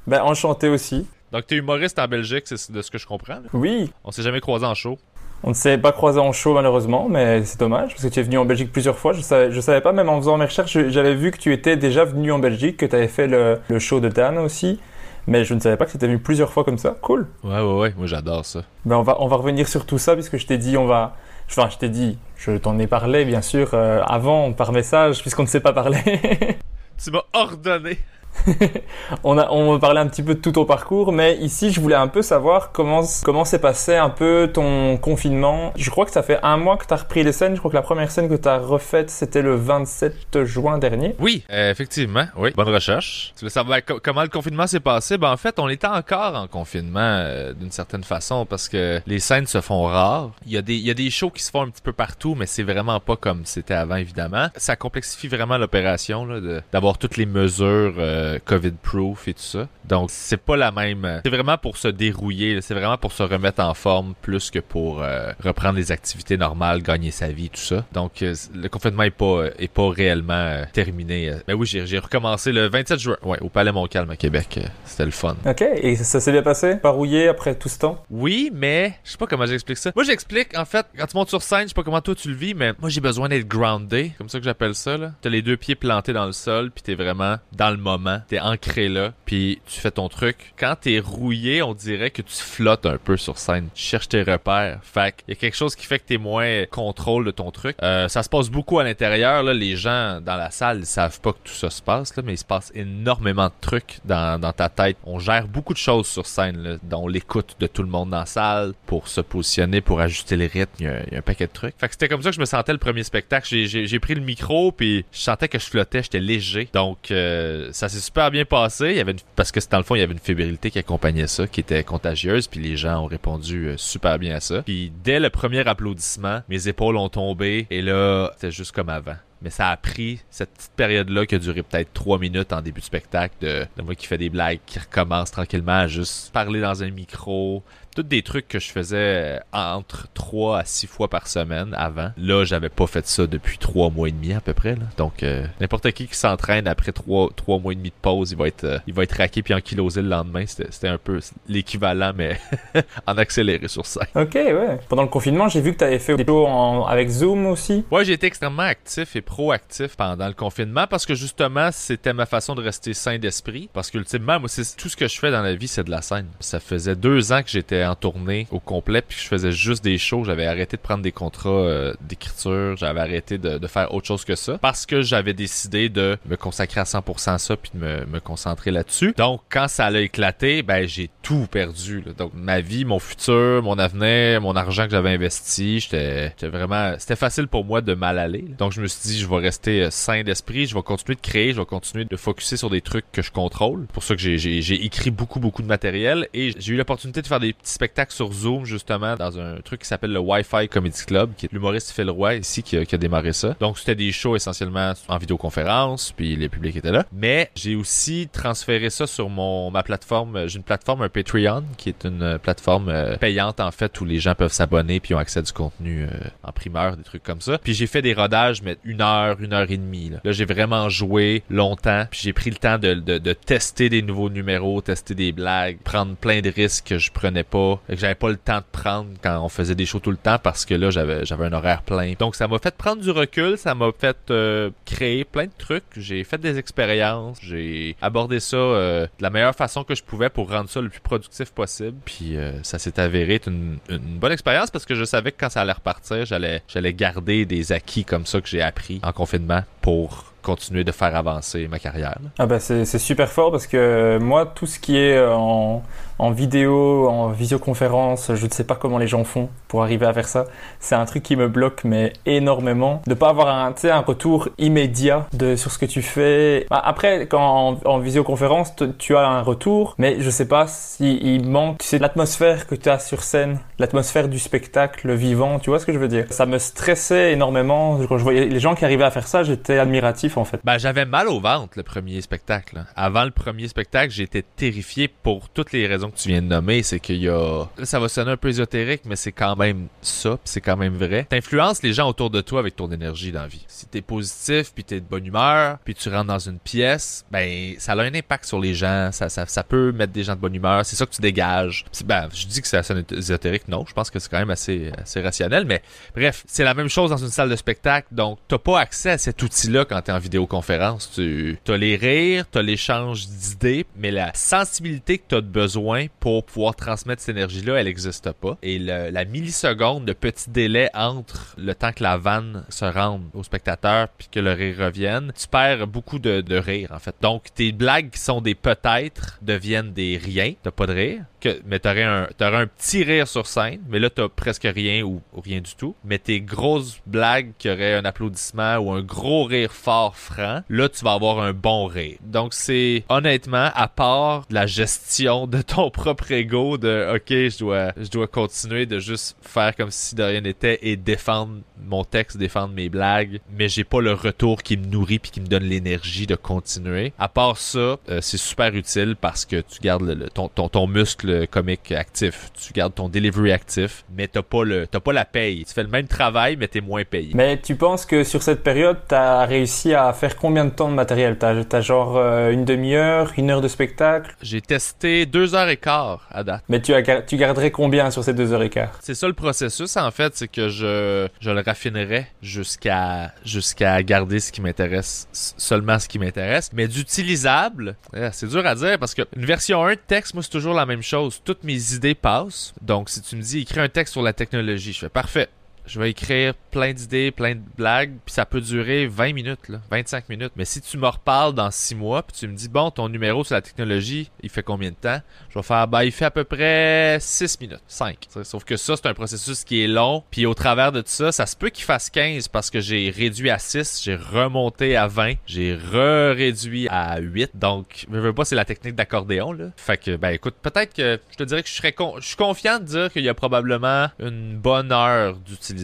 Ben, 0.06 0.20
enchanté 0.22 0.68
aussi. 0.68 1.06
Donc 1.32 1.46
t'es 1.46 1.56
humoriste 1.56 1.98
en 1.98 2.08
Belgique, 2.08 2.44
c'est 2.46 2.70
de 2.72 2.80
ce 2.82 2.90
que 2.90 2.98
je 2.98 3.06
comprends. 3.06 3.34
là. 3.34 3.42
Oui, 3.52 3.92
On 4.04 4.10
s'est 4.10 4.22
jamais 4.22 4.40
croisé 4.40 4.64
en 4.64 4.74
show. 4.74 4.98
on 5.42 5.50
ne 5.50 5.54
s'est 5.54 5.76
pas 5.78 5.92
croisé 5.92 6.18
en 6.18 6.32
show, 6.32 6.54
malheureusement, 6.54 7.08
mais 7.08 7.44
c'est 7.44 7.60
dommage, 7.60 7.90
parce 7.90 8.02
que 8.02 8.08
tu 8.08 8.18
es 8.20 8.22
venu 8.22 8.38
en 8.38 8.44
Belgique 8.46 8.72
plusieurs 8.72 8.96
fois. 8.98 9.12
Je 9.12 9.20
savais, 9.20 9.52
je 9.52 9.60
savais 9.60 9.80
pas, 9.82 9.92
même 9.92 10.08
en 10.08 10.16
faisant 10.18 10.38
mes 10.38 10.46
recherches, 10.46 10.78
j'avais 10.88 11.14
vu 11.14 11.30
que 11.30 11.36
tu 11.38 11.52
étais 11.52 11.76
déjà 11.76 12.04
venu 12.04 12.32
en 12.32 12.38
Belgique, 12.38 12.78
que 12.78 12.86
tu 12.86 12.96
avais 12.96 13.08
fait 13.08 13.26
le, 13.26 13.58
le 13.68 13.78
show 13.78 14.00
de 14.00 14.08
Dan 14.08 14.38
aussi. 14.38 14.80
Mais 15.28 15.44
je 15.44 15.54
ne 15.54 15.60
savais 15.60 15.76
pas 15.76 15.84
que 15.84 15.90
tu 15.90 15.98
étais 15.98 16.06
venu 16.06 16.18
plusieurs 16.18 16.50
fois 16.50 16.64
comme 16.64 16.78
ça. 16.78 16.96
Cool. 17.02 17.26
Ouais, 17.44 17.60
ouais, 17.60 17.78
ouais. 17.78 17.94
Moi, 17.96 18.06
j'adore 18.06 18.44
ça. 18.46 18.62
Ben 18.86 18.96
on 18.96 19.02
va, 19.02 19.20
on 19.20 19.28
va 19.28 19.36
revenir 19.36 19.68
sur 19.68 19.84
tout 19.84 19.98
ça 19.98 20.14
puisque 20.14 20.38
je 20.38 20.46
t'ai 20.46 20.58
dit 20.58 20.76
on 20.76 20.86
va 20.86 21.14
Enfin, 21.50 21.68
je 21.70 21.78
t'ai 21.78 21.88
dit, 21.88 22.18
je 22.36 22.52
t'en 22.58 22.78
ai 22.78 22.86
parlé, 22.86 23.24
bien 23.24 23.40
sûr, 23.40 23.70
euh, 23.72 24.02
avant, 24.06 24.52
par 24.52 24.72
message, 24.72 25.22
puisqu'on 25.22 25.44
ne 25.44 25.48
s'est 25.48 25.60
pas 25.60 25.72
parlé. 25.72 25.98
tu 27.02 27.10
m'as 27.10 27.22
ordonné. 27.32 27.98
on, 29.24 29.38
a, 29.38 29.48
on 29.50 29.78
parlait 29.78 30.00
un 30.00 30.06
petit 30.06 30.22
peu 30.22 30.34
de 30.34 30.40
tout 30.40 30.52
ton 30.52 30.64
parcours, 30.64 31.12
mais 31.12 31.36
ici, 31.38 31.70
je 31.70 31.80
voulais 31.80 31.96
un 31.96 32.08
peu 32.08 32.22
savoir 32.22 32.72
comment, 32.72 33.02
comment 33.24 33.44
s'est 33.44 33.58
passé 33.58 33.96
un 33.96 34.10
peu 34.10 34.50
ton 34.52 34.96
confinement. 34.96 35.72
Je 35.76 35.90
crois 35.90 36.04
que 36.04 36.12
ça 36.12 36.22
fait 36.22 36.38
un 36.42 36.56
mois 36.56 36.76
que 36.76 36.86
tu 36.86 36.94
as 36.94 36.98
repris 36.98 37.22
les 37.22 37.32
scènes. 37.32 37.54
Je 37.54 37.58
crois 37.58 37.70
que 37.70 37.76
la 37.76 37.82
première 37.82 38.10
scène 38.10 38.28
que 38.28 38.34
tu 38.34 38.48
as 38.48 38.58
refaite, 38.58 39.10
c'était 39.10 39.42
le 39.42 39.54
27 39.54 40.44
juin 40.44 40.78
dernier. 40.78 41.14
Oui, 41.18 41.44
effectivement. 41.48 42.26
Oui, 42.36 42.50
bonne 42.56 42.68
recherche. 42.68 43.32
Tu 43.38 43.44
veux 43.44 43.50
savoir 43.50 43.80
comment 44.02 44.22
le 44.22 44.28
confinement 44.28 44.66
s'est 44.66 44.80
passé? 44.80 45.18
Ben, 45.18 45.32
en 45.32 45.36
fait, 45.36 45.58
on 45.58 45.68
était 45.68 45.86
encore 45.86 46.34
en 46.34 46.46
confinement 46.46 47.00
euh, 47.00 47.52
d'une 47.52 47.70
certaine 47.70 48.04
façon 48.04 48.46
parce 48.46 48.68
que 48.68 49.00
les 49.06 49.18
scènes 49.18 49.46
se 49.46 49.60
font 49.60 49.84
rares. 49.84 50.30
Il 50.46 50.52
y, 50.52 50.56
a 50.56 50.62
des, 50.62 50.74
il 50.74 50.86
y 50.86 50.90
a 50.90 50.94
des 50.94 51.10
shows 51.10 51.30
qui 51.30 51.42
se 51.42 51.50
font 51.50 51.62
un 51.62 51.70
petit 51.70 51.82
peu 51.82 51.92
partout, 51.92 52.34
mais 52.34 52.46
c'est 52.46 52.62
vraiment 52.62 53.00
pas 53.00 53.16
comme 53.16 53.42
c'était 53.44 53.74
avant, 53.74 53.96
évidemment. 53.96 54.48
Ça 54.56 54.76
complexifie 54.76 55.28
vraiment 55.28 55.58
l'opération 55.58 56.26
d'avoir 56.72 56.98
toutes 56.98 57.16
les 57.16 57.26
mesures. 57.26 57.94
Euh, 57.98 58.27
euh, 58.28 58.38
COVID-proof 58.44 59.28
et 59.28 59.34
tout 59.34 59.42
ça. 59.42 59.68
Donc, 59.84 60.10
c'est 60.10 60.36
pas 60.36 60.56
la 60.56 60.70
même. 60.70 61.04
Euh, 61.04 61.20
c'est 61.24 61.30
vraiment 61.30 61.56
pour 61.56 61.76
se 61.76 61.88
dérouiller, 61.88 62.60
c'est 62.60 62.74
vraiment 62.74 62.98
pour 62.98 63.12
se 63.12 63.22
remettre 63.22 63.62
en 63.62 63.74
forme 63.74 64.14
plus 64.20 64.50
que 64.50 64.58
pour 64.58 65.02
euh, 65.02 65.32
reprendre 65.42 65.76
les 65.76 65.92
activités 65.92 66.36
normales, 66.36 66.82
gagner 66.82 67.10
sa 67.10 67.28
vie, 67.28 67.50
tout 67.50 67.60
ça. 67.60 67.84
Donc, 67.92 68.20
le 68.20 68.68
confinement 68.68 69.04
est 69.04 69.10
pas, 69.10 69.46
est 69.58 69.72
pas 69.72 69.88
réellement 69.90 70.62
terminé. 70.72 71.32
Mais 71.46 71.54
oui, 71.54 71.66
j'ai 71.66 71.98
recommencé 71.98 72.52
le 72.52 72.68
27 72.68 72.98
juin, 72.98 73.16
ouais, 73.22 73.38
au 73.40 73.48
Palais 73.48 73.72
Montcalm 73.72 74.10
à 74.10 74.16
Québec. 74.16 74.60
C'était 74.84 75.04
le 75.04 75.10
fun. 75.10 75.36
Ok, 75.46 75.62
et 75.62 75.96
ça 75.96 76.20
s'est 76.20 76.32
bien 76.32 76.42
passé? 76.42 76.76
Pas 76.76 76.90
rouillé 76.90 77.28
après 77.28 77.54
tout 77.54 77.68
ce 77.68 77.78
temps? 77.78 78.04
Oui, 78.10 78.50
mais 78.52 78.94
je 79.04 79.12
sais 79.12 79.18
pas 79.18 79.26
comment 79.26 79.46
j'explique 79.46 79.78
ça. 79.78 79.92
Moi, 79.94 80.04
j'explique, 80.04 80.56
en 80.56 80.64
fait, 80.64 80.86
quand 80.96 81.06
tu 81.06 81.16
montes 81.16 81.28
sur 81.28 81.42
scène, 81.42 81.62
je 81.62 81.68
sais 81.68 81.74
pas 81.74 81.82
comment 81.82 82.00
toi 82.00 82.14
tu 82.14 82.28
le 82.28 82.34
vis, 82.34 82.54
mais 82.54 82.72
moi, 82.78 82.90
j'ai 82.90 83.00
besoin 83.00 83.28
d'être 83.28 83.48
grounded, 83.48 84.12
comme 84.16 84.28
ça 84.28 84.38
que 84.38 84.44
j'appelle 84.44 84.74
ça, 84.74 84.96
là. 84.96 85.12
T'as 85.20 85.30
les 85.30 85.42
deux 85.42 85.56
pieds 85.56 85.74
plantés 85.74 86.12
dans 86.12 86.26
le 86.26 86.32
sol, 86.32 86.70
puis 86.70 86.82
t'es 86.82 86.94
vraiment 86.94 87.36
dans 87.56 87.70
le 87.70 87.76
moment 87.76 88.07
t'es 88.28 88.40
ancré 88.40 88.88
là, 88.88 89.12
puis 89.24 89.60
tu 89.66 89.80
fais 89.80 89.90
ton 89.90 90.08
truc. 90.08 90.54
Quand 90.58 90.76
t'es 90.80 90.98
rouillé, 90.98 91.62
on 91.62 91.74
dirait 91.74 92.10
que 92.10 92.22
tu 92.22 92.34
flottes 92.34 92.86
un 92.86 92.98
peu 92.98 93.16
sur 93.16 93.38
scène. 93.38 93.68
Tu 93.74 93.82
cherches 93.82 94.08
tes 94.08 94.22
repères. 94.22 94.80
Fait 94.82 95.14
il 95.26 95.32
y 95.32 95.36
a 95.36 95.36
quelque 95.36 95.56
chose 95.56 95.74
qui 95.74 95.86
fait 95.86 95.98
que 95.98 96.04
t'es 96.06 96.18
moins 96.18 96.64
contrôle 96.66 97.24
de 97.24 97.30
ton 97.30 97.50
truc. 97.50 97.76
Euh, 97.82 98.08
ça 98.08 98.22
se 98.22 98.28
passe 98.28 98.50
beaucoup 98.50 98.78
à 98.78 98.84
l'intérieur. 98.84 99.42
Là, 99.42 99.54
les 99.54 99.76
gens 99.76 100.20
dans 100.20 100.36
la 100.36 100.50
salle, 100.50 100.80
ils 100.80 100.86
savent 100.86 101.20
pas 101.20 101.32
que 101.32 101.38
tout 101.44 101.54
ça 101.54 101.70
se 101.70 101.82
passe, 101.82 102.16
là, 102.16 102.22
mais 102.24 102.34
il 102.34 102.38
se 102.38 102.44
passe 102.44 102.70
énormément 102.74 103.46
de 103.46 103.52
trucs 103.60 103.98
dans, 104.04 104.40
dans 104.40 104.52
ta 104.52 104.68
tête. 104.68 104.96
On 105.04 105.18
gère 105.18 105.48
beaucoup 105.48 105.72
de 105.72 105.78
choses 105.78 106.06
sur 106.06 106.26
scène, 106.26 106.62
là, 106.62 106.76
dont 106.82 107.08
l'écoute 107.08 107.56
de 107.60 107.66
tout 107.66 107.82
le 107.82 107.88
monde 107.88 108.10
dans 108.10 108.20
la 108.20 108.26
salle, 108.26 108.74
pour 108.86 109.08
se 109.08 109.20
positionner, 109.20 109.80
pour 109.80 110.00
ajuster 110.00 110.36
les 110.36 110.46
rythmes. 110.46 110.74
Il 110.80 110.86
y, 110.86 110.88
a, 110.88 111.18
un 111.18 111.22
paquet 111.22 111.46
de 111.46 111.52
trucs. 111.52 111.74
Fait 111.78 111.86
que 111.86 111.92
c'était 111.92 112.08
comme 112.08 112.22
ça 112.22 112.30
que 112.30 112.36
je 112.36 112.40
me 112.40 112.46
sentais 112.46 112.72
le 112.72 112.78
premier 112.78 113.02
spectacle. 113.02 113.46
J'ai 113.48 114.00
pris 114.00 114.14
le 114.14 114.20
micro, 114.20 114.72
puis 114.72 115.04
je 115.12 115.18
sentais 115.18 115.48
que 115.48 115.58
je 115.58 115.66
flottais, 115.66 116.02
j'étais 116.02 116.20
léger. 116.20 116.68
Donc, 116.72 117.10
euh, 117.10 117.68
ça 117.72 117.88
s'est 117.88 117.97
super 118.00 118.30
bien 118.30 118.44
passé. 118.44 118.90
Il 118.90 118.96
y 118.96 119.00
avait 119.00 119.16
Parce 119.36 119.52
que 119.52 119.60
dans 119.70 119.78
le 119.78 119.84
fond, 119.84 119.94
il 119.94 120.00
y 120.00 120.02
avait 120.02 120.12
une 120.12 120.18
fébrilité 120.18 120.70
qui 120.70 120.78
accompagnait 120.78 121.26
ça, 121.26 121.46
qui 121.46 121.60
était 121.60 121.84
contagieuse, 121.84 122.46
puis 122.46 122.60
les 122.60 122.76
gens 122.76 123.02
ont 123.02 123.06
répondu 123.06 123.68
euh, 123.68 123.76
super 123.76 124.18
bien 124.18 124.36
à 124.36 124.40
ça. 124.40 124.62
Puis 124.62 124.92
dès 125.02 125.20
le 125.20 125.30
premier 125.30 125.66
applaudissement, 125.66 126.42
mes 126.48 126.68
épaules 126.68 126.96
ont 126.96 127.08
tombé, 127.08 127.66
et 127.70 127.82
là, 127.82 128.30
c'était 128.34 128.50
juste 128.50 128.72
comme 128.72 128.88
avant 128.88 129.16
mais 129.40 129.50
ça 129.50 129.68
a 129.68 129.76
pris 129.76 130.20
cette 130.30 130.50
petite 130.50 130.72
période-là 130.76 131.26
qui 131.26 131.34
a 131.34 131.38
duré 131.38 131.62
peut-être 131.62 131.92
trois 131.92 132.18
minutes 132.18 132.52
en 132.52 132.60
début 132.60 132.80
de 132.80 132.84
spectacle 132.84 133.34
de, 133.40 133.66
de, 133.76 133.82
moi 133.82 133.94
qui 133.94 134.06
fait 134.06 134.18
des 134.18 134.30
blagues, 134.30 134.58
qui 134.66 134.78
recommence 134.78 135.30
tranquillement 135.30 135.80
à 135.80 135.86
juste 135.86 136.32
parler 136.32 136.60
dans 136.60 136.82
un 136.82 136.90
micro, 136.90 137.62
tous 137.98 138.04
des 138.04 138.22
trucs 138.22 138.46
que 138.46 138.60
je 138.60 138.70
faisais 138.70 138.96
euh, 138.96 139.38
entre 139.52 140.06
3 140.14 140.58
à 140.58 140.64
6 140.64 140.86
fois 140.86 141.08
par 141.08 141.26
semaine 141.26 141.74
avant. 141.76 142.12
Là, 142.16 142.44
j'avais 142.44 142.68
pas 142.68 142.86
fait 142.86 143.04
ça 143.08 143.26
depuis 143.26 143.58
3 143.58 143.90
mois 143.90 144.08
et 144.08 144.12
demi 144.12 144.32
à 144.32 144.40
peu 144.40 144.54
près. 144.54 144.76
Là. 144.76 144.84
Donc, 144.96 145.24
euh, 145.24 145.44
n'importe 145.60 145.90
qui 145.90 146.06
qui 146.06 146.14
s'entraîne 146.14 146.68
après 146.68 146.92
3, 146.92 147.30
3 147.34 147.58
mois 147.58 147.72
et 147.72 147.76
demi 147.76 147.88
de 147.88 147.94
pause, 148.00 148.30
il 148.30 148.38
va 148.38 148.46
être, 148.46 148.62
euh, 148.62 148.78
il 148.86 148.94
va 148.94 149.02
être 149.02 149.16
raqué 149.16 149.42
puis 149.42 149.52
ankylosé 149.52 150.00
le 150.00 150.08
lendemain. 150.08 150.44
C'était 150.46 150.86
un 150.86 150.98
peu 150.98 151.18
l'équivalent, 151.48 152.12
mais 152.14 152.38
en 153.08 153.18
accéléré 153.18 153.66
sur 153.66 153.84
ça. 153.84 154.02
Ok, 154.14 154.34
ouais. 154.34 154.78
Pendant 154.88 155.02
le 155.02 155.08
confinement, 155.08 155.48
j'ai 155.48 155.60
vu 155.60 155.72
que 155.72 155.78
tu 155.78 155.84
avais 155.84 155.98
fait 155.98 156.16
des 156.16 156.24
shows 156.24 156.86
avec 156.86 157.08
Zoom 157.08 157.46
aussi. 157.46 157.84
Ouais, 157.90 158.04
j'ai 158.04 158.12
été 158.12 158.28
extrêmement 158.28 158.62
actif 158.62 159.16
et 159.16 159.22
proactif 159.22 159.96
pendant 159.96 160.28
le 160.28 160.34
confinement 160.34 160.86
parce 160.88 161.04
que 161.04 161.16
justement, 161.16 161.70
c'était 161.72 162.12
ma 162.12 162.26
façon 162.26 162.54
de 162.54 162.62
rester 162.62 162.94
sain 162.94 163.18
d'esprit. 163.18 163.68
Parce 163.72 163.90
qu'ultimement, 163.90 164.38
moi, 164.38 164.48
c'est 164.48 164.76
tout 164.76 164.88
ce 164.88 164.96
que 164.96 165.08
je 165.08 165.18
fais 165.18 165.32
dans 165.32 165.42
la 165.42 165.56
vie, 165.56 165.66
c'est 165.66 165.82
de 165.82 165.90
la 165.90 166.02
scène. 166.02 166.28
Ça 166.38 166.60
faisait 166.60 166.94
deux 166.94 167.32
ans 167.32 167.42
que 167.42 167.50
j'étais 167.50 167.87
en 167.88 167.94
tournée 167.94 168.46
au 168.50 168.60
complet, 168.60 169.02
puis 169.02 169.18
je 169.20 169.26
faisais 169.26 169.52
juste 169.52 169.82
des 169.82 169.98
shows. 169.98 170.24
J'avais 170.24 170.46
arrêté 170.46 170.76
de 170.76 170.82
prendre 170.82 171.02
des 171.02 171.12
contrats 171.12 171.48
euh, 171.48 171.94
d'écriture, 172.00 172.76
j'avais 172.76 173.00
arrêté 173.00 173.38
de, 173.38 173.66
faire 173.66 173.92
autre 173.92 174.06
chose 174.06 174.24
que 174.24 174.34
ça, 174.34 174.58
parce 174.58 174.86
que 174.86 175.02
j'avais 175.02 175.34
décidé 175.34 175.88
de 175.88 176.16
me 176.26 176.36
consacrer 176.36 176.80
à 176.80 176.84
100% 176.84 177.34
à 177.34 177.38
ça, 177.38 177.56
puis 177.56 177.70
de 177.74 177.78
me, 177.78 178.20
concentrer 178.20 178.70
là-dessus. 178.70 179.14
Donc, 179.16 179.42
quand 179.48 179.68
ça 179.68 179.86
a 179.86 179.98
éclaté, 179.98 180.62
ben 180.62 180.86
j'ai 180.86 181.08
tout 181.22 181.46
perdu. 181.50 182.02
Donc, 182.16 182.32
ma 182.34 182.60
vie, 182.60 182.84
mon 182.84 182.98
futur, 182.98 183.62
mon 183.62 183.78
avenir, 183.78 184.40
mon 184.40 184.56
argent 184.56 184.84
que 184.84 184.90
j'avais 184.90 185.10
investi, 185.10 185.80
j'étais 185.80 186.32
vraiment... 186.42 186.94
C'était 186.98 187.16
facile 187.16 187.48
pour 187.48 187.64
moi 187.64 187.80
de 187.80 187.94
mal 187.94 188.18
aller. 188.18 188.44
Donc, 188.58 188.72
je 188.72 188.80
me 188.80 188.86
suis 188.86 189.08
dit, 189.08 189.20
je 189.20 189.28
vais 189.28 189.36
rester 189.36 189.82
euh, 189.82 189.90
sain 189.90 190.22
d'esprit, 190.22 190.66
je 190.66 190.74
vais 190.74 190.82
continuer 190.82 191.14
de 191.14 191.20
créer, 191.20 191.52
je 191.52 191.60
vais 191.60 191.66
continuer 191.66 192.04
de 192.04 192.16
focuser 192.16 192.56
sur 192.56 192.70
des 192.70 192.80
trucs 192.80 193.10
que 193.12 193.22
je 193.22 193.30
contrôle. 193.30 193.86
Pour 193.92 194.02
ça 194.02 194.14
que 194.14 194.20
j'ai 194.20 194.84
écrit 194.84 195.10
beaucoup, 195.10 195.40
beaucoup 195.40 195.62
de 195.62 195.68
matériel, 195.68 196.28
et 196.34 196.52
j'ai 196.58 196.74
eu 196.74 196.76
l'opportunité 196.76 197.22
de 197.22 197.26
faire 197.26 197.40
des 197.40 197.52
petits 197.52 197.67
spectacle 197.68 198.12
sur 198.12 198.32
Zoom, 198.32 198.64
justement, 198.64 199.16
dans 199.16 199.38
un 199.38 199.56
truc 199.60 199.82
qui 199.82 199.86
s'appelle 199.86 200.12
le 200.12 200.20
Wi-Fi 200.20 200.68
Comedy 200.68 201.04
Club, 201.06 201.30
qui 201.36 201.46
est 201.46 201.52
l'humoriste 201.52 201.90
Phil 201.90 202.10
Roy 202.10 202.36
ici 202.36 202.62
qui 202.62 202.76
a, 202.76 202.84
qui 202.84 202.94
a, 202.94 202.98
démarré 202.98 203.32
ça. 203.32 203.56
Donc, 203.60 203.78
c'était 203.78 203.94
des 203.94 204.12
shows 204.12 204.36
essentiellement 204.36 204.92
en 205.08 205.18
vidéoconférence, 205.18 206.12
puis 206.16 206.36
les 206.36 206.48
publics 206.48 206.76
étaient 206.76 206.92
là. 206.92 207.04
Mais 207.12 207.50
j'ai 207.54 207.76
aussi 207.76 208.28
transféré 208.32 208.90
ça 208.90 209.06
sur 209.06 209.28
mon 209.28 209.70
ma 209.70 209.82
plateforme. 209.82 210.48
J'ai 210.48 210.56
une 210.56 210.64
plateforme, 210.64 211.02
un 211.02 211.08
Patreon, 211.08 211.64
qui 211.76 211.90
est 211.90 212.04
une 212.04 212.38
plateforme 212.42 212.88
euh, 212.88 213.16
payante, 213.16 213.60
en 213.60 213.70
fait, 213.70 214.00
où 214.00 214.04
les 214.04 214.18
gens 214.18 214.34
peuvent 214.34 214.52
s'abonner 214.52 215.00
puis 215.00 215.14
ont 215.14 215.18
accès 215.18 215.40
à 215.40 215.42
du 215.42 215.52
contenu 215.52 216.04
euh, 216.04 216.08
en 216.42 216.52
primeur, 216.52 216.96
des 216.96 217.02
trucs 217.02 217.22
comme 217.22 217.40
ça. 217.40 217.58
Puis 217.58 217.74
j'ai 217.74 217.86
fait 217.86 218.02
des 218.02 218.14
rodages, 218.14 218.62
mais 218.62 218.76
une 218.84 219.02
heure, 219.02 219.40
une 219.40 219.52
heure 219.52 219.70
et 219.70 219.76
demie. 219.76 220.10
Là, 220.10 220.18
là 220.24 220.32
j'ai 220.32 220.44
vraiment 220.44 220.88
joué 220.88 221.42
longtemps, 221.50 222.06
puis 222.10 222.20
j'ai 222.22 222.32
pris 222.32 222.50
le 222.50 222.56
temps 222.56 222.78
de, 222.78 222.94
de, 222.94 223.18
de 223.18 223.32
tester 223.32 223.88
des 223.88 224.02
nouveaux 224.02 224.30
numéros, 224.30 224.80
tester 224.80 225.14
des 225.14 225.32
blagues, 225.32 225.78
prendre 225.78 226.14
plein 226.14 226.40
de 226.40 226.50
risques 226.50 226.88
que 226.88 226.98
je 226.98 227.12
prenais 227.12 227.44
pas 227.44 227.57
que 227.88 227.96
j'avais 227.96 228.14
pas 228.14 228.28
le 228.28 228.36
temps 228.36 228.58
de 228.58 228.64
prendre 228.70 229.08
quand 229.22 229.40
on 229.42 229.48
faisait 229.48 229.74
des 229.74 229.86
shows 229.86 230.00
tout 230.00 230.10
le 230.10 230.16
temps 230.16 230.38
parce 230.38 230.64
que 230.64 230.74
là 230.74 230.90
j'avais 230.90 231.24
j'avais 231.24 231.46
un 231.46 231.52
horaire 231.52 231.82
plein. 231.82 232.12
Donc 232.18 232.34
ça 232.34 232.48
m'a 232.48 232.58
fait 232.58 232.74
prendre 232.74 233.02
du 233.02 233.10
recul, 233.10 233.58
ça 233.58 233.74
m'a 233.74 233.90
fait 233.98 234.16
euh, 234.30 234.70
créer 234.84 235.24
plein 235.24 235.46
de 235.46 235.52
trucs, 235.56 235.84
j'ai 235.96 236.24
fait 236.24 236.38
des 236.38 236.58
expériences, 236.58 237.38
j'ai 237.42 237.96
abordé 238.00 238.40
ça 238.40 238.56
euh, 238.56 239.06
de 239.06 239.22
la 239.22 239.30
meilleure 239.30 239.54
façon 239.54 239.84
que 239.84 239.94
je 239.94 240.02
pouvais 240.02 240.28
pour 240.28 240.50
rendre 240.50 240.68
ça 240.68 240.80
le 240.80 240.88
plus 240.88 241.00
productif 241.00 241.50
possible. 241.50 241.98
Puis 242.04 242.36
euh, 242.36 242.62
ça 242.62 242.78
s'est 242.78 242.98
avéré 243.00 243.36
être 243.36 243.48
une, 243.48 243.78
une 243.88 244.18
bonne 244.18 244.32
expérience 244.32 244.70
parce 244.70 244.84
que 244.84 244.94
je 244.94 245.04
savais 245.04 245.32
que 245.32 245.36
quand 245.40 245.50
ça 245.50 245.62
allait 245.62 245.72
repartir, 245.72 246.24
j'allais 246.26 246.62
j'allais 246.68 246.92
garder 246.92 247.44
des 247.44 247.72
acquis 247.72 248.04
comme 248.04 248.26
ça 248.26 248.40
que 248.40 248.48
j'ai 248.48 248.62
appris 248.62 249.00
en 249.02 249.12
confinement 249.12 249.62
pour 249.88 250.24
continuer 250.42 250.84
de 250.84 250.92
faire 250.92 251.16
avancer 251.16 251.66
ma 251.66 251.78
carrière. 251.78 252.18
Ah 252.38 252.44
bah 252.44 252.60
c'est 252.60 252.98
super 252.98 253.30
fort 253.30 253.50
parce 253.50 253.66
que 253.66 254.18
moi 254.20 254.44
tout 254.44 254.66
ce 254.66 254.78
qui 254.78 254.98
est 254.98 255.18
en 255.18 255.82
en 256.18 256.30
vidéo, 256.30 257.08
en 257.08 257.28
visioconférence, 257.28 258.32
je 258.34 258.46
ne 258.46 258.50
sais 258.50 258.64
pas 258.64 258.74
comment 258.74 258.98
les 258.98 259.06
gens 259.06 259.24
font 259.24 259.48
pour 259.68 259.82
arriver 259.82 260.06
à 260.06 260.12
faire 260.12 260.26
ça. 260.26 260.46
C'est 260.80 260.94
un 260.94 261.04
truc 261.04 261.22
qui 261.22 261.36
me 261.36 261.48
bloque 261.48 261.84
mais 261.84 262.12
énormément 262.26 263.02
de 263.06 263.14
pas 263.14 263.28
avoir 263.28 263.48
un, 263.48 263.74
un 263.84 264.00
retour 264.00 264.48
immédiat 264.58 265.26
de 265.32 265.54
sur 265.54 265.70
ce 265.70 265.78
que 265.78 265.86
tu 265.86 266.02
fais. 266.02 266.66
Bah, 266.70 266.82
après, 266.84 267.26
quand 267.26 267.78
en, 267.84 267.98
visioconférence, 267.98 268.74
tu 268.98 269.16
as 269.16 269.26
un 269.26 269.42
retour, 269.42 269.94
mais 269.98 270.20
je 270.20 270.30
sais 270.30 270.48
pas 270.48 270.66
s'il 270.66 271.24
il 271.24 271.48
manque, 271.48 271.78
tu 271.78 271.86
sais, 271.86 271.98
l'atmosphère 271.98 272.66
que 272.66 272.74
tu 272.74 272.88
as 272.88 272.98
sur 272.98 273.22
scène, 273.22 273.58
l'atmosphère 273.78 274.28
du 274.28 274.38
spectacle 274.38 275.12
vivant. 275.12 275.58
Tu 275.58 275.70
vois 275.70 275.78
ce 275.78 275.86
que 275.86 275.92
je 275.92 275.98
veux 275.98 276.08
dire? 276.08 276.26
Ça 276.30 276.46
me 276.46 276.58
stressait 276.58 277.32
énormément 277.32 277.98
quand 278.08 278.18
je 278.18 278.24
voyais 278.24 278.46
les 278.46 278.60
gens 278.60 278.74
qui 278.74 278.84
arrivaient 278.84 279.04
à 279.04 279.10
faire 279.10 279.28
ça. 279.28 279.42
J'étais 279.44 279.77
admiratif 279.78 280.36
en 280.36 280.44
fait. 280.44 280.60
Bah 280.64 280.78
j'avais 280.78 281.04
mal 281.04 281.28
au 281.28 281.40
ventre 281.40 281.74
le 281.76 281.82
premier 281.82 282.20
spectacle. 282.20 282.84
Avant 282.96 283.24
le 283.24 283.30
premier 283.30 283.68
spectacle, 283.68 284.12
j'étais 284.12 284.42
terrifié 284.56 285.08
pour 285.08 285.48
toutes 285.48 285.72
les 285.72 285.86
raisons 285.86 286.10
que 286.10 286.16
tu 286.16 286.28
viens 286.28 286.42
de 286.42 286.46
nommer, 286.46 286.82
c'est 286.82 287.00
qu'il 287.00 287.18
y 287.18 287.28
a... 287.28 287.64
ça 287.82 287.98
va 288.00 288.08
sonner 288.08 288.32
un 288.32 288.36
peu 288.36 288.48
ésotérique, 288.48 289.02
mais 289.04 289.16
c'est 289.16 289.32
quand 289.32 289.56
même 289.56 289.88
ça, 290.02 290.38
c'est 290.44 290.60
quand 290.60 290.76
même 290.76 290.94
vrai. 290.94 291.26
T'influences 291.28 291.82
les 291.82 291.92
gens 291.92 292.08
autour 292.08 292.30
de 292.30 292.40
toi 292.40 292.60
avec 292.60 292.76
ton 292.76 292.90
énergie 292.90 293.32
dans 293.32 293.42
la 293.42 293.48
vie. 293.48 293.64
Si 293.68 293.86
t'es 293.86 294.02
positif, 294.02 294.72
puis 294.74 294.84
t'es 294.84 295.00
de 295.00 295.06
bonne 295.06 295.26
humeur, 295.26 295.78
puis 295.84 295.94
tu 295.94 296.08
rentres 296.08 296.26
dans 296.26 296.38
une 296.38 296.58
pièce, 296.58 297.24
ben 297.30 297.74
ça 297.78 297.92
a 297.92 297.96
un 297.96 298.14
impact 298.14 298.44
sur 298.44 298.60
les 298.60 298.74
gens, 298.74 299.10
ça, 299.12 299.28
ça, 299.28 299.46
ça 299.46 299.62
peut 299.62 299.92
mettre 299.92 300.12
des 300.12 300.24
gens 300.24 300.34
de 300.34 300.40
bonne 300.40 300.54
humeur, 300.54 300.84
c'est 300.84 300.96
ça 300.96 301.06
que 301.06 301.12
tu 301.12 301.20
dégages. 301.20 301.84
Ben, 302.04 302.28
je 302.32 302.46
dis 302.46 302.60
que 302.60 302.68
ça 302.68 302.82
sonne 302.82 303.04
ésotérique, 303.10 303.68
non, 303.68 303.84
je 303.86 303.92
pense 303.92 304.10
que 304.10 304.18
c'est 304.18 304.30
quand 304.30 304.38
même 304.38 304.50
assez, 304.50 304.90
assez 304.96 305.20
rationnel, 305.20 305.64
mais 305.64 305.82
bref, 306.14 306.44
c'est 306.46 306.64
la 306.64 306.74
même 306.74 306.88
chose 306.88 307.10
dans 307.10 307.16
une 307.16 307.30
salle 307.30 307.50
de 307.50 307.56
spectacle, 307.56 308.08
donc 308.12 308.38
t'as 308.48 308.58
pas 308.58 308.80
accès 308.80 309.10
à 309.10 309.18
cet 309.18 309.42
outil 309.42 309.67
là 309.68 309.84
quand 309.84 310.00
t'es 310.02 310.12
en 310.12 310.18
vidéoconférence. 310.18 311.10
Tu 311.14 311.58
as 311.68 311.76
les 311.76 311.96
rires, 311.96 312.44
t'as 312.50 312.62
l'échange 312.62 313.26
d'idées, 313.28 313.86
mais 313.96 314.10
la 314.10 314.32
sensibilité 314.34 315.18
que 315.18 315.24
t'as 315.28 315.40
de 315.40 315.46
besoin 315.46 316.06
pour 316.20 316.44
pouvoir 316.44 316.74
transmettre 316.74 317.22
cette 317.22 317.36
énergie-là, 317.36 317.74
elle 317.76 317.86
n'existe 317.86 318.32
pas. 318.32 318.56
Et 318.62 318.78
le- 318.78 319.10
la 319.10 319.24
milliseconde 319.24 320.04
de 320.04 320.12
petit 320.12 320.50
délai 320.50 320.88
entre 320.94 321.54
le 321.58 321.74
temps 321.74 321.92
que 321.92 322.02
la 322.02 322.16
vanne 322.16 322.64
se 322.68 322.84
rende 322.84 323.24
au 323.34 323.42
spectateur 323.42 324.08
puis 324.16 324.28
que 324.30 324.40
le 324.40 324.52
rire 324.52 324.76
revienne, 324.78 325.32
tu 325.38 325.46
perds 325.48 325.86
beaucoup 325.86 326.18
de, 326.18 326.40
de 326.40 326.56
rire 326.56 326.90
en 326.92 326.98
fait. 326.98 327.14
Donc 327.20 327.44
tes 327.54 327.72
blagues 327.72 328.10
qui 328.10 328.18
sont 328.20 328.40
des 328.40 328.54
peut-être 328.54 329.38
deviennent 329.42 329.92
des 329.92 330.16
rien, 330.22 330.54
t'as 330.62 330.70
pas 330.70 330.86
de 330.86 330.92
rire, 330.92 331.22
mais 331.66 331.78
t'aurais 331.78 332.02
un, 332.02 332.28
t'aurais 332.36 332.56
un 332.56 332.66
petit 332.66 333.04
rire 333.04 333.28
sur 333.28 333.46
scène, 333.46 333.80
mais 333.88 333.98
là 333.98 334.10
t'as 334.10 334.28
presque 334.28 334.68
rien 334.72 335.02
ou, 335.02 335.20
rien 335.42 335.60
du 335.60 335.74
tout. 335.76 335.94
Mais 336.04 336.18
tes 336.18 336.40
grosses 336.40 337.00
blagues 337.06 337.52
qui 337.58 337.70
auraient 337.70 337.94
un 337.94 338.04
applaudissement 338.04 338.76
ou 338.78 338.92
un 338.92 339.02
gros 339.02 339.44
rire 339.44 339.72
fort 339.72 340.16
franc, 340.16 340.62
là 340.68 340.88
tu 340.88 341.04
vas 341.04 341.12
avoir 341.12 341.40
un 341.40 341.52
bon 341.52 341.86
rire. 341.86 342.18
Donc 342.22 342.54
c'est 342.54 343.04
honnêtement 343.08 343.70
à 343.74 343.88
part 343.88 344.44
la 344.50 344.66
gestion 344.66 345.46
de 345.46 345.62
ton 345.62 345.90
propre 345.98 346.30
ego 346.32 346.78
de 346.78 347.14
ok 347.16 347.28
je 347.28 347.58
dois 347.58 347.92
je 347.96 348.08
dois 348.08 348.26
continuer 348.26 348.86
de 348.86 348.98
juste 348.98 349.36
faire 349.42 349.74
comme 349.76 349.90
si 349.90 350.14
de 350.14 350.22
rien 350.22 350.40
n'était 350.40 350.78
et 350.82 350.96
défendre 350.96 351.58
mon 351.86 352.04
texte, 352.04 352.36
défendre 352.36 352.74
mes 352.74 352.88
blagues, 352.88 353.40
mais 353.50 353.68
j'ai 353.68 353.84
pas 353.84 354.00
le 354.00 354.12
retour 354.12 354.62
qui 354.62 354.76
me 354.76 354.86
nourrit 354.86 355.18
puis 355.18 355.30
qui 355.30 355.40
me 355.40 355.46
donne 355.46 355.62
l'énergie 355.64 356.26
de 356.26 356.34
continuer. 356.34 357.12
À 357.18 357.28
part 357.28 357.56
ça, 357.56 357.78
euh, 358.08 358.20
c'est 358.20 358.36
super 358.36 358.74
utile 358.74 359.16
parce 359.20 359.44
que 359.44 359.60
tu 359.60 359.80
gardes 359.80 360.02
le- 360.02 360.14
le- 360.14 360.28
ton, 360.30 360.48
ton, 360.48 360.68
ton 360.68 360.86
muscle 360.86 361.27
comique 361.50 361.92
actif, 361.92 362.50
tu 362.54 362.72
gardes 362.72 362.94
ton 362.94 363.08
delivery 363.08 363.52
actif, 363.52 364.04
mais 364.14 364.28
t'as 364.28 364.42
pas 364.42 364.64
le 364.64 364.86
t'as 364.86 365.00
pas 365.00 365.12
la 365.12 365.24
paye. 365.24 365.64
Tu 365.64 365.72
fais 365.72 365.82
le 365.82 365.88
même 365.88 366.06
travail, 366.06 366.56
mais 366.56 366.68
t'es 366.68 366.80
moins 366.80 367.04
payé. 367.04 367.30
Mais 367.34 367.60
tu 367.60 367.76
penses 367.76 368.06
que 368.06 368.24
sur 368.24 368.42
cette 368.42 368.62
période, 368.62 368.98
t'as 369.06 369.44
réussi 369.44 369.94
à 369.94 370.12
faire 370.12 370.36
combien 370.36 370.64
de 370.64 370.70
temps 370.70 370.88
de 370.88 370.94
matériel? 370.94 371.38
T'as 371.38 371.54
as 371.72 371.80
genre 371.80 372.16
euh, 372.16 372.50
une 372.50 372.64
demi-heure, 372.64 373.32
une 373.36 373.50
heure 373.50 373.60
de 373.60 373.68
spectacle? 373.68 374.34
J'ai 374.42 374.60
testé 374.60 375.26
deux 375.26 375.54
heures 375.54 375.68
et 375.68 375.76
quart 375.76 376.26
à 376.30 376.44
date. 376.44 376.64
Mais 376.68 376.80
tu, 376.80 376.94
as, 376.94 377.22
tu 377.22 377.36
garderais 377.36 377.70
combien 377.70 378.10
sur 378.10 378.24
ces 378.24 378.34
deux 378.34 378.52
heures 378.52 378.62
et 378.62 378.70
quart? 378.70 378.98
C'est 379.00 379.14
ça 379.14 379.26
le 379.26 379.34
processus 379.34 379.96
en 379.96 380.10
fait, 380.10 380.36
c'est 380.36 380.48
que 380.48 380.68
je, 380.68 381.28
je 381.40 381.50
le 381.50 381.60
raffinerai 381.60 382.26
jusqu'à 382.42 383.32
jusqu'à 383.44 384.02
garder 384.02 384.40
ce 384.40 384.52
qui 384.52 384.60
m'intéresse, 384.60 385.28
seulement 385.32 385.98
ce 385.98 386.08
qui 386.08 386.18
m'intéresse. 386.18 386.70
Mais 386.72 386.88
d'utilisable, 386.88 387.96
euh, 388.14 388.30
c'est 388.32 388.48
dur 388.48 388.66
à 388.66 388.74
dire 388.74 388.98
parce 388.98 389.14
que 389.14 389.22
une 389.36 389.44
version 389.44 389.84
1 389.84 389.94
de 389.94 390.00
texte, 390.06 390.34
moi 390.34 390.42
c'est 390.42 390.50
toujours 390.50 390.74
la 390.74 390.86
même 390.86 391.02
chose. 391.02 391.17
Toutes 391.44 391.64
mes 391.64 391.94
idées 391.94 392.14
passent. 392.14 392.74
Donc 392.80 393.10
si 393.10 393.20
tu 393.22 393.36
me 393.36 393.42
dis 393.42 393.60
écris 393.60 393.80
un 393.80 393.88
texte 393.88 394.12
sur 394.12 394.22
la 394.22 394.32
technologie, 394.32 394.92
je 394.92 395.00
fais 395.00 395.08
parfait. 395.08 395.48
Je 395.88 395.98
vais 395.98 396.10
écrire 396.10 396.54
plein 396.70 396.92
d'idées, 396.92 397.30
plein 397.30 397.54
de 397.54 397.60
blagues, 397.76 398.12
puis 398.24 398.32
ça 398.34 398.44
peut 398.46 398.60
durer 398.60 399.06
20 399.06 399.32
minutes, 399.32 399.68
là, 399.68 399.80
25 399.90 400.28
minutes. 400.28 400.52
Mais 400.56 400.64
si 400.64 400.80
tu 400.80 400.98
me 400.98 401.06
reparles 401.08 401.54
dans 401.54 401.70
6 401.70 401.94
mois, 401.94 402.22
puis 402.22 402.36
tu 402.38 402.46
me 402.46 402.54
dis, 402.54 402.68
bon, 402.68 402.90
ton 402.90 403.08
numéro 403.08 403.42
sur 403.42 403.54
la 403.54 403.62
technologie, 403.62 404.30
il 404.42 404.50
fait 404.50 404.62
combien 404.62 404.90
de 404.90 404.96
temps? 404.96 405.20
Je 405.50 405.58
vais 405.58 405.62
faire, 405.62 405.88
bah, 405.88 406.04
il 406.04 406.12
fait 406.12 406.26
à 406.26 406.30
peu 406.30 406.44
près 406.44 407.18
6 407.20 407.60
minutes, 407.60 407.80
5. 407.88 408.20
T'sais, 408.28 408.44
Sauf 408.44 408.64
que 408.64 408.76
ça, 408.76 408.96
c'est 408.96 409.06
un 409.06 409.14
processus 409.14 409.64
qui 409.64 409.82
est 409.82 409.88
long, 409.88 410.22
puis 410.30 410.44
au 410.46 410.54
travers 410.54 410.92
de 410.92 411.00
tout 411.00 411.08
ça, 411.08 411.32
ça 411.32 411.46
se 411.46 411.56
peut 411.56 411.70
qu'il 411.70 411.84
fasse 411.84 412.10
15 412.10 412.48
parce 412.48 412.70
que 412.70 412.80
j'ai 412.80 413.10
réduit 413.10 413.48
à 413.50 413.58
6, 413.58 414.02
j'ai 414.04 414.14
remonté 414.16 414.94
à 414.96 415.06
20, 415.06 415.34
j'ai 415.46 415.74
re-réduit 415.74 416.86
à 416.90 417.18
8. 417.18 417.52
Donc, 417.54 418.06
je 418.12 418.18
veux 418.18 418.32
pas, 418.32 418.44
c'est 418.44 418.54
la 418.56 418.64
technique 418.64 418.94
d'accordéon, 418.94 419.52
là. 419.52 419.66
Fait 419.76 419.96
que, 419.96 420.16
ben, 420.16 420.30
écoute, 420.30 420.56
peut-être 420.60 420.94
que 420.94 421.18
je 421.30 421.36
te 421.36 421.42
dirais 421.44 421.62
que 421.62 421.68
je 421.68 421.74
serais 421.74 421.92
con- 421.92 422.16
je 422.20 422.26
suis 422.26 422.36
confiant 422.36 422.78
de 422.78 422.84
dire 422.84 423.12
qu'il 423.12 423.24
y 423.24 423.28
a 423.28 423.34
probablement 423.34 424.08
une 424.20 424.56
bonne 424.58 424.92
heure 424.92 425.36
d'utilisable 425.36 425.77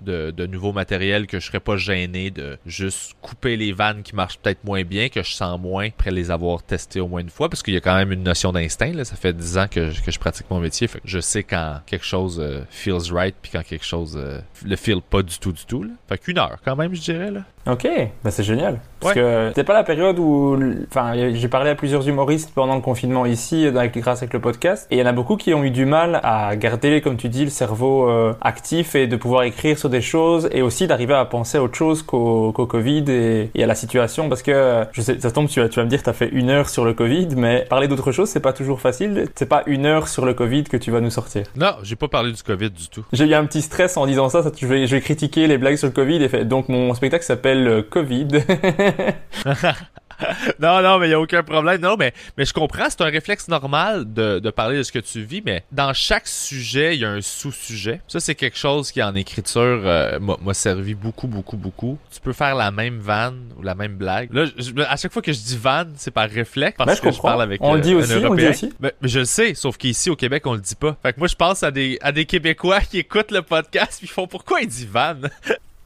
de, 0.00 0.46
nouveaux 0.46 0.72
matériels 0.72 1.26
que 1.26 1.38
je 1.40 1.46
serais 1.46 1.60
pas 1.60 1.76
gêné 1.76 2.30
de 2.30 2.58
juste 2.66 3.14
couper 3.20 3.56
les 3.56 3.72
vannes 3.72 4.02
qui 4.02 4.14
marchent 4.14 4.38
peut-être 4.38 4.64
moins 4.64 4.82
bien, 4.82 5.08
que 5.08 5.22
je 5.22 5.32
sens 5.32 5.60
moins 5.60 5.88
après 5.88 6.10
les 6.10 6.30
avoir 6.30 6.62
testés 6.62 7.00
au 7.00 7.08
moins 7.08 7.20
une 7.20 7.30
fois, 7.30 7.48
parce 7.48 7.62
qu'il 7.62 7.74
y 7.74 7.76
a 7.76 7.80
quand 7.80 7.94
même 7.96 8.12
une 8.12 8.22
notion 8.22 8.52
d'instinct. 8.52 9.04
Ça 9.04 9.16
fait 9.16 9.32
10 9.32 9.58
ans 9.58 9.66
que, 9.70 9.90
je- 9.90 10.02
que 10.02 10.10
je 10.10 10.18
pratique 10.18 10.46
mon 10.50 10.60
métier, 10.60 10.88
je 11.04 11.20
sais 11.20 11.42
quand 11.42 11.80
quelque 11.86 12.04
chose 12.04 12.38
euh, 12.40 12.60
feels 12.70 13.12
right, 13.12 13.34
puis 13.40 13.50
quand 13.52 13.62
quelque 13.64 13.84
chose 13.84 14.14
euh, 14.16 14.40
le 14.64 14.76
feel 14.76 15.00
pas 15.02 15.22
du 15.22 15.38
tout, 15.38 15.52
du 15.52 15.64
tout. 15.64 15.86
Fait 16.08 16.18
qu'une 16.18 16.38
heure, 16.38 16.58
quand 16.64 16.76
même, 16.76 16.94
je 16.94 17.00
dirais, 17.00 17.30
là. 17.30 17.44
Ok, 17.66 17.86
bah 18.22 18.30
c'est 18.30 18.44
génial. 18.44 18.80
Parce 19.00 19.14
Ouais. 19.14 19.20
que 19.22 19.48
c'était 19.48 19.64
pas 19.64 19.74
la 19.74 19.84
période 19.84 20.18
où, 20.18 20.58
enfin, 20.90 21.12
j'ai 21.34 21.48
parlé 21.48 21.70
à 21.70 21.74
plusieurs 21.74 22.06
humoristes 22.08 22.52
pendant 22.54 22.74
le 22.74 22.80
confinement 22.80 23.26
ici, 23.26 23.66
avec- 23.66 23.96
grâce 23.98 24.18
avec 24.22 24.32
le 24.32 24.40
podcast, 24.40 24.86
et 24.90 24.96
il 24.96 24.98
y 24.98 25.02
en 25.02 25.06
a 25.06 25.12
beaucoup 25.12 25.36
qui 25.36 25.52
ont 25.54 25.62
eu 25.64 25.70
du 25.70 25.84
mal 25.86 26.20
à 26.22 26.56
garder, 26.56 27.00
comme 27.00 27.16
tu 27.16 27.28
dis, 27.28 27.44
le 27.44 27.50
cerveau 27.50 28.08
euh, 28.08 28.32
actif 28.40 28.94
et 28.94 29.06
de 29.06 29.16
pouvoir 29.16 29.42
écrire 29.44 29.78
sur 29.78 29.88
des 29.90 30.00
choses, 30.00 30.48
et 30.52 30.62
aussi 30.62 30.86
d'arriver 30.86 31.14
à 31.14 31.24
penser 31.24 31.58
à 31.58 31.62
autre 31.62 31.74
chose 31.76 32.02
qu'au 32.02 32.52
Covid 32.52 33.04
et, 33.08 33.50
et 33.54 33.62
à 33.62 33.66
la 33.66 33.74
situation, 33.74 34.28
parce 34.28 34.42
que 34.42 34.50
euh, 34.50 34.84
je 34.92 35.02
sais, 35.02 35.20
ça 35.20 35.30
tombe, 35.30 35.48
tu 35.48 35.60
vas, 35.60 35.68
tu 35.68 35.78
vas 35.78 35.84
me 35.84 35.90
dire, 35.90 36.02
t'as 36.02 36.12
fait 36.12 36.28
une 36.32 36.50
heure 36.50 36.68
sur 36.68 36.84
le 36.84 36.94
Covid, 36.94 37.28
mais 37.36 37.66
parler 37.68 37.88
d'autre 37.88 38.12
chose, 38.12 38.28
c'est 38.28 38.40
pas 38.40 38.52
toujours 38.52 38.80
facile. 38.80 39.28
C'est 39.34 39.48
pas 39.48 39.62
une 39.66 39.86
heure 39.86 40.08
sur 40.08 40.24
le 40.24 40.34
Covid 40.34 40.64
que 40.64 40.76
tu 40.76 40.90
vas 40.90 41.00
nous 41.00 41.10
sortir. 41.10 41.44
Non, 41.56 41.72
j'ai 41.82 41.96
pas 41.96 42.08
parlé 42.08 42.32
du 42.32 42.42
COVID 42.42 42.70
du 42.70 42.88
tout. 42.88 43.04
J'ai 43.12 43.26
eu 43.26 43.34
un 43.34 43.44
petit 43.46 43.62
stress 43.62 43.96
en 43.96 44.06
disant 44.06 44.28
ça, 44.28 44.42
ça 44.42 44.50
je, 44.58 44.66
vais, 44.66 44.86
je 44.86 44.94
vais 44.96 45.00
critiquer 45.02 45.46
les 45.46 45.58
blagues 45.58 45.76
sur 45.76 45.86
le 45.88 45.92
Covid 45.92 46.22
et 46.22 46.28
fait, 46.28 46.44
donc 46.44 46.68
mon 46.68 46.92
spectacle 46.94 47.24
s'appelle 47.24 47.66
euh, 47.68 47.82
Covid. 47.88 48.28
non, 50.60 50.80
non, 50.80 50.98
mais 50.98 51.06
il 51.06 51.08
n'y 51.10 51.14
a 51.14 51.20
aucun 51.20 51.42
problème. 51.42 51.80
Non, 51.82 51.96
mais, 51.98 52.14
mais 52.38 52.44
je 52.46 52.52
comprends, 52.54 52.88
c'est 52.88 53.02
un 53.02 53.10
réflexe 53.10 53.48
normal 53.48 54.10
de, 54.10 54.38
de 54.38 54.50
parler 54.50 54.78
de 54.78 54.82
ce 54.82 54.90
que 54.90 54.98
tu 54.98 55.22
vis, 55.22 55.42
mais 55.44 55.62
dans 55.72 55.92
chaque 55.92 56.26
sujet, 56.26 56.94
il 56.96 57.02
y 57.02 57.04
a 57.04 57.10
un 57.10 57.20
sous-sujet. 57.20 58.00
Ça, 58.08 58.18
c'est 58.18 58.34
quelque 58.34 58.56
chose 58.56 58.90
qui, 58.92 59.02
en 59.02 59.14
écriture, 59.14 59.60
euh, 59.84 60.18
m'a 60.18 60.54
servi 60.54 60.94
beaucoup, 60.94 61.26
beaucoup, 61.26 61.56
beaucoup. 61.58 61.98
Tu 62.10 62.20
peux 62.20 62.32
faire 62.32 62.54
la 62.54 62.70
même 62.70 62.98
vanne 62.98 63.52
ou 63.58 63.62
la 63.62 63.74
même 63.74 63.96
blague. 63.96 64.32
Là, 64.32 64.46
je- 64.56 64.72
à 64.88 64.96
chaque 64.96 65.12
fois 65.12 65.20
que 65.22 65.32
je 65.34 65.38
dis 65.38 65.56
vanne, 65.58 65.92
c'est 65.96 66.10
par 66.10 66.30
réflexe, 66.30 66.76
parce 66.78 66.96
je 66.96 67.02
que 67.02 67.10
je 67.12 67.20
parle 67.20 67.42
avec 67.42 67.60
On 67.62 67.74
le 67.74 67.80
euh, 67.80 67.82
dit 67.82 67.92
un 67.92 67.96
aussi, 67.96 68.12
on 68.12 68.14
le 68.14 68.18
dit 68.20 68.24
Européen. 68.24 68.50
aussi. 68.50 68.72
Mais, 68.80 68.94
mais 69.02 69.08
je 69.08 69.18
le 69.18 69.24
sais, 69.26 69.54
sauf 69.54 69.76
qu'ici, 69.76 70.08
au 70.08 70.16
Québec, 70.16 70.46
on 70.46 70.54
le 70.54 70.60
dit 70.60 70.76
pas. 70.76 70.96
Fait 71.02 71.12
que 71.12 71.18
moi, 71.18 71.28
je 71.28 71.34
pense 71.36 71.62
à 71.62 71.70
des, 71.70 71.98
à 72.00 72.10
des 72.12 72.24
Québécois 72.24 72.80
qui 72.90 72.98
écoutent 72.98 73.32
le 73.32 73.42
podcast, 73.42 73.98
puis 73.98 74.06
ils 74.06 74.10
font 74.10 74.26
«Pourquoi 74.28 74.62
il 74.62 74.68
dit 74.68 74.86
vanne? 74.90 75.28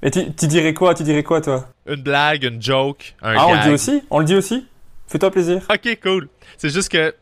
Et 0.02 0.10
tu, 0.10 0.32
tu 0.32 0.46
dirais 0.46 0.74
quoi 0.74 0.94
Tu 0.94 1.02
dirais 1.02 1.22
quoi 1.22 1.40
toi?» 1.40 1.68
Une 1.86 2.02
blague, 2.02 2.44
une 2.44 2.62
joke, 2.62 3.14
un 3.22 3.34
Ah, 3.36 3.46
on 3.46 3.54
le 3.54 3.62
dit 3.62 3.70
aussi? 3.70 4.02
On 4.10 4.18
le 4.18 4.24
dit 4.24 4.34
aussi? 4.34 4.66
Fais-toi 5.06 5.30
plaisir. 5.30 5.62
Ok, 5.68 5.98
cool. 6.02 6.28
C'est 6.56 6.70
juste 6.70 6.88
que 6.88 7.14